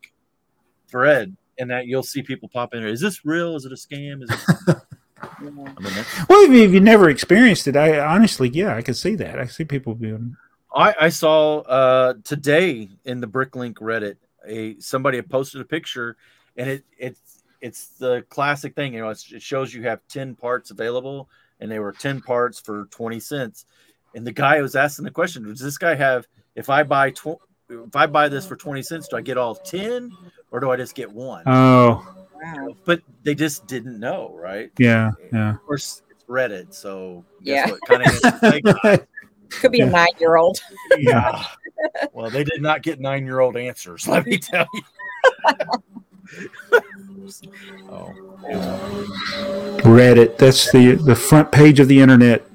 thread, 0.87 1.35
and 1.57 1.69
that 1.69 1.87
you'll 1.87 2.03
see 2.03 2.23
people 2.23 2.49
pop 2.49 2.73
in 2.73 2.81
there. 2.81 2.89
Is 2.89 3.01
this 3.01 3.25
real? 3.25 3.55
Is 3.55 3.65
it 3.65 3.71
a 3.71 3.75
scam? 3.75 4.23
Is 4.23 4.29
it? 4.31 4.77
I 5.21 5.43
mean, 5.43 5.55
Well, 6.29 6.43
if 6.43 6.51
you, 6.51 6.63
if 6.63 6.71
you 6.71 6.79
never 6.79 7.09
experienced 7.09 7.67
it, 7.67 7.75
I 7.75 7.99
honestly, 7.99 8.49
yeah, 8.49 8.75
I 8.75 8.81
can 8.81 8.93
see 8.93 9.15
that. 9.15 9.37
I 9.37 9.45
see 9.47 9.65
people 9.65 9.93
being, 9.93 10.35
I, 10.73 10.95
I 11.01 11.09
saw 11.09 11.59
uh, 11.59 12.13
today 12.23 12.89
in 13.05 13.19
the 13.19 13.27
Bricklink 13.27 13.75
Reddit 13.75 14.15
a 14.47 14.79
somebody 14.79 15.17
had 15.17 15.29
posted 15.29 15.61
a 15.61 15.65
picture, 15.65 16.17
and 16.55 16.69
it 16.69 16.83
it's 16.97 17.43
it's 17.61 17.87
the 17.97 18.23
classic 18.29 18.75
thing. 18.75 18.93
You 18.93 19.01
know, 19.01 19.09
it's, 19.09 19.31
it 19.31 19.41
shows 19.41 19.73
you 19.73 19.83
have 19.83 19.99
ten 20.07 20.35
parts 20.35 20.71
available, 20.71 21.29
and 21.59 21.71
they 21.71 21.79
were 21.79 21.91
ten 21.91 22.21
parts 22.21 22.59
for 22.59 22.85
twenty 22.85 23.19
cents. 23.19 23.65
And 24.15 24.25
the 24.25 24.31
guy 24.31 24.61
was 24.61 24.75
asking 24.75 25.05
the 25.05 25.11
question: 25.11 25.43
Does 25.43 25.59
this 25.59 25.77
guy 25.77 25.95
have? 25.95 26.27
If 26.59 26.69
I 26.69 26.83
buy 26.83 27.11
tw- 27.11 27.39
if 27.69 27.95
I 27.95 28.05
buy 28.05 28.27
this 28.27 28.45
for 28.45 28.55
twenty 28.57 28.81
cents, 28.83 29.07
do 29.07 29.15
I 29.15 29.21
get 29.21 29.37
all 29.37 29.55
ten, 29.55 30.11
or 30.51 30.59
do 30.59 30.69
I 30.71 30.75
just 30.75 30.93
get 30.93 31.09
one? 31.09 31.43
oh, 31.47 32.05
Wow. 32.43 32.75
but 32.85 33.01
they 33.23 33.33
just 33.33 33.65
didn't 33.65 33.97
know, 33.99 34.35
right? 34.37 34.69
yeah, 34.77 35.11
yeah. 35.31 35.51
Of 35.55 35.65
course, 35.65 36.01
it's 36.09 36.23
Reddit, 36.25 36.73
so 36.73 37.23
Yeah. 37.41 37.69
what 37.69 37.79
kind 37.87 38.03
of 38.03 39.07
Could 39.49 39.71
be 39.71 39.79
a 39.81 39.85
nine 39.85 40.07
year 40.19 40.35
old. 40.35 40.59
yeah. 40.97 41.31
Ah, 41.33 41.55
well, 42.13 42.29
they 42.29 42.43
did 42.43 42.61
not 42.61 42.83
get 42.83 42.99
nine-year-old 42.99 43.55
answers. 43.57 44.05
Let 44.07 44.25
me 44.27 44.37
tell 44.37 44.67
you. 44.73 44.81
oh, 47.89 48.13
Reddit. 49.83 50.37
That's 50.37 50.71
the 50.71 50.95
the 50.95 51.15
front 51.15 51.51
page 51.51 51.79
of 51.79 51.87
the 51.87 51.99
internet. 52.01 52.45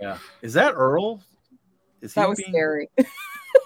yeah. 0.00 0.18
Is 0.42 0.52
that 0.54 0.72
Earl? 0.74 1.22
Is 2.02 2.12
he 2.14 2.20
That 2.20 2.28
was 2.28 2.38
being- 2.38 2.50
scary. 2.52 2.90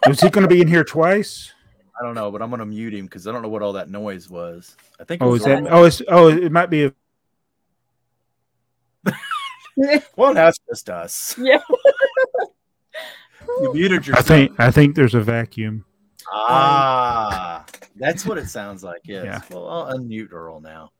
Is 0.08 0.20
he 0.20 0.30
going 0.30 0.42
to 0.42 0.48
be 0.48 0.60
in 0.60 0.68
here 0.68 0.84
twice? 0.84 1.52
I 2.00 2.04
don't 2.04 2.14
know, 2.14 2.30
but 2.30 2.40
I'm 2.40 2.48
gonna 2.48 2.64
mute 2.64 2.94
him 2.94 3.04
because 3.04 3.26
I 3.26 3.32
don't 3.32 3.42
know 3.42 3.50
what 3.50 3.60
all 3.60 3.74
that 3.74 3.90
noise 3.90 4.30
was. 4.30 4.74
I 4.98 5.04
think. 5.04 5.20
It 5.20 5.24
Oh, 5.26 5.32
was 5.32 5.42
is 5.42 5.46
that? 5.46 5.66
Oh, 5.70 5.84
it's 5.84 6.00
oh, 6.08 6.28
it 6.28 6.50
might 6.50 6.70
be. 6.70 6.84
A, 6.84 6.92
Well, 10.16 10.32
that's 10.32 10.58
just 10.68 10.88
us. 10.88 11.36
Yeah. 11.38 11.60
You 13.62 13.74
muted 13.74 14.10
I 14.14 14.22
think 14.22 14.58
I 14.58 14.70
think 14.70 14.94
there's 14.94 15.14
a 15.14 15.20
vacuum. 15.20 15.84
Ah, 16.32 17.64
that's 17.96 18.24
what 18.24 18.38
it 18.38 18.48
sounds 18.48 18.82
like. 18.84 19.00
Yes. 19.04 19.24
Yeah. 19.24 19.40
Well, 19.50 19.68
I'll 19.68 19.98
unmute 19.98 20.32
Earl 20.32 20.60
now. 20.60 20.92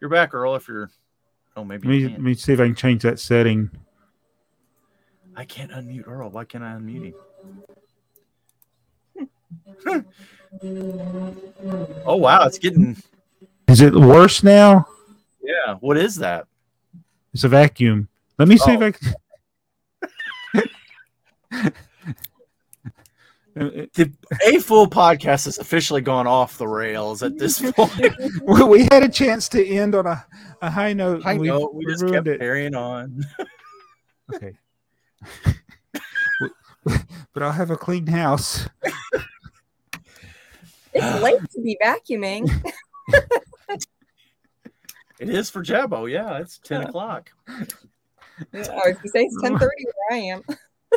You're 0.00 0.10
back, 0.10 0.32
Earl. 0.32 0.54
If 0.54 0.68
you're, 0.68 0.90
oh, 1.56 1.64
maybe 1.64 1.88
Let 1.88 1.94
me 1.94 2.08
let 2.08 2.20
me 2.20 2.34
see 2.34 2.52
if 2.52 2.60
I 2.60 2.66
can 2.66 2.74
change 2.74 3.02
that 3.02 3.18
setting. 3.18 3.70
I 5.36 5.44
can't 5.44 5.72
unmute 5.72 6.06
Earl. 6.06 6.30
Why 6.30 6.44
can't 6.44 6.64
I 6.64 6.72
unmute 6.72 7.06
him? 7.06 7.14
Oh 12.06 12.16
wow, 12.16 12.44
it's 12.46 12.58
getting 12.58 12.96
Is 13.68 13.80
it 13.80 13.94
worse 13.94 14.42
now? 14.42 14.86
yeah. 15.42 15.74
What 15.80 15.96
is 15.98 16.16
that? 16.16 16.46
It's 17.34 17.44
a 17.44 17.48
vacuum. 17.48 18.08
Let 18.38 18.48
me 18.48 18.56
see 18.56 18.72
if 18.72 18.80
Oh. 18.80 18.86
I 18.86 18.90
can. 18.92 19.14
Uh, 23.60 23.86
The 23.94 24.12
A 24.46 24.58
Fool 24.60 24.86
podcast 24.86 25.46
has 25.46 25.58
officially 25.58 26.00
gone 26.00 26.28
off 26.28 26.58
the 26.58 26.68
rails 26.68 27.22
at 27.24 27.36
this 27.38 27.58
point. 27.72 28.14
we 28.44 28.82
had 28.84 29.02
a 29.02 29.08
chance 29.08 29.48
to 29.50 29.66
end 29.66 29.96
on 29.96 30.06
a, 30.06 30.24
a 30.62 30.70
high 30.70 30.92
note. 30.92 31.22
I 31.24 31.32
and 31.32 31.40
we, 31.40 31.48
know 31.48 31.68
we 31.74 31.84
we 31.84 31.92
just 31.92 32.06
kept 32.08 32.28
it. 32.28 32.38
carrying 32.40 32.74
on. 32.74 33.24
Okay. 34.34 34.52
but 37.34 37.42
I'll 37.42 37.52
have 37.52 37.70
a 37.70 37.76
clean 37.76 38.06
house. 38.06 38.68
It's 40.92 41.22
late 41.22 41.40
to 41.52 41.60
be 41.62 41.78
vacuuming. 41.82 42.50
It 45.18 45.30
is 45.30 45.50
for 45.50 45.62
Jabbo. 45.62 46.10
Yeah, 46.10 46.38
it's 46.38 46.58
ten 46.64 46.82
o'clock. 46.82 47.30
I 47.48 47.66
was 48.52 48.68
gonna 48.68 48.94
say 49.08 49.24
it's 49.24 49.42
ten 49.42 49.58
thirty 49.58 49.84
where 49.84 50.18
I 50.18 50.22
am. 50.22 50.42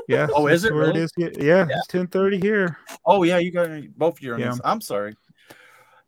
Yeah. 0.08 0.28
Oh, 0.34 0.48
is 0.48 0.64
it 0.64 0.74
where 0.74 0.88
really? 0.88 1.02
is. 1.02 1.12
Yeah, 1.18 1.30
yeah, 1.38 1.66
it's 1.70 1.88
ten 1.88 2.08
thirty 2.08 2.40
here. 2.40 2.78
Oh 3.06 3.24
yeah, 3.24 3.40
you 3.40 3.52
got 3.52 3.70
both 3.98 4.18
of 4.18 4.22
your. 4.22 4.40
Yeah. 4.40 4.56
I'm 4.64 4.80
sorry, 4.80 5.16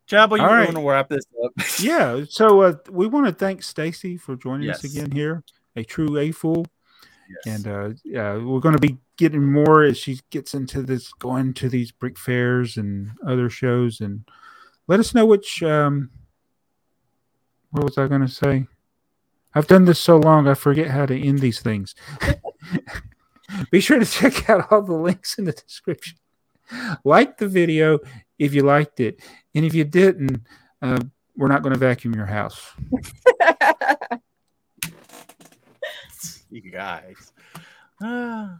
Jabbo. 0.08 0.38
You 0.38 0.44
All 0.44 0.50
right. 0.50 0.66
want 0.66 0.78
to 0.78 0.88
wrap 0.88 1.10
this 1.10 1.26
up? 1.44 1.52
Yeah. 1.80 2.24
So 2.30 2.62
uh, 2.62 2.76
we 2.90 3.08
want 3.08 3.26
to 3.26 3.34
thank 3.34 3.64
Stacey 3.64 4.18
for 4.18 4.36
joining 4.36 4.70
us 4.70 4.84
again 4.84 5.12
here, 5.12 5.44
a 5.76 5.84
true 5.84 6.18
A 6.18 6.32
fool, 6.32 6.66
Yes. 7.46 7.56
and 7.56 7.68
uh, 7.68 7.90
yeah, 8.06 8.38
we're 8.38 8.60
going 8.60 8.76
to 8.76 8.82
be 8.82 8.98
getting 9.18 9.52
more 9.52 9.84
as 9.84 9.98
she 9.98 10.20
gets 10.30 10.54
into 10.54 10.82
this, 10.82 11.12
going 11.14 11.54
to 11.56 11.70
these 11.70 11.92
brick 11.92 12.18
fairs 12.18 12.78
and 12.78 13.12
other 13.26 13.50
shows, 13.50 14.02
and 14.02 14.28
let 14.88 15.00
us 15.00 15.14
know 15.14 15.26
which. 15.26 15.62
Um, 15.64 16.10
what 17.72 17.84
was 17.84 17.98
I 17.98 18.08
going 18.08 18.22
to 18.22 18.28
say? 18.28 18.68
I've 19.56 19.68
done 19.68 19.86
this 19.86 20.00
so 20.00 20.18
long, 20.18 20.48
I 20.48 20.54
forget 20.54 20.90
how 20.90 21.06
to 21.08 21.20
end 21.20 21.40
these 21.40 21.60
things. 21.60 21.96
Be 23.72 23.80
sure 23.80 24.00
to 24.00 24.06
check 24.06 24.50
out 24.50 24.72
all 24.72 24.82
the 24.82 24.94
links 24.94 25.38
in 25.38 25.46
the 25.46 25.52
description. 25.52 26.18
Like 27.04 27.38
the 27.38 27.48
video 27.48 28.00
if 28.40 28.54
you 28.54 28.64
liked 28.64 29.00
it, 29.00 29.22
and 29.54 29.64
if 29.66 29.74
you 29.74 29.84
didn't, 29.84 30.42
uh, 30.82 31.00
we're 31.36 31.48
not 31.48 31.62
going 31.62 31.74
to 31.74 31.80
vacuum 31.80 32.14
your 32.14 32.26
house. 32.26 32.74
you 36.50 36.62
guys. 36.72 37.32
Ah. 38.02 38.60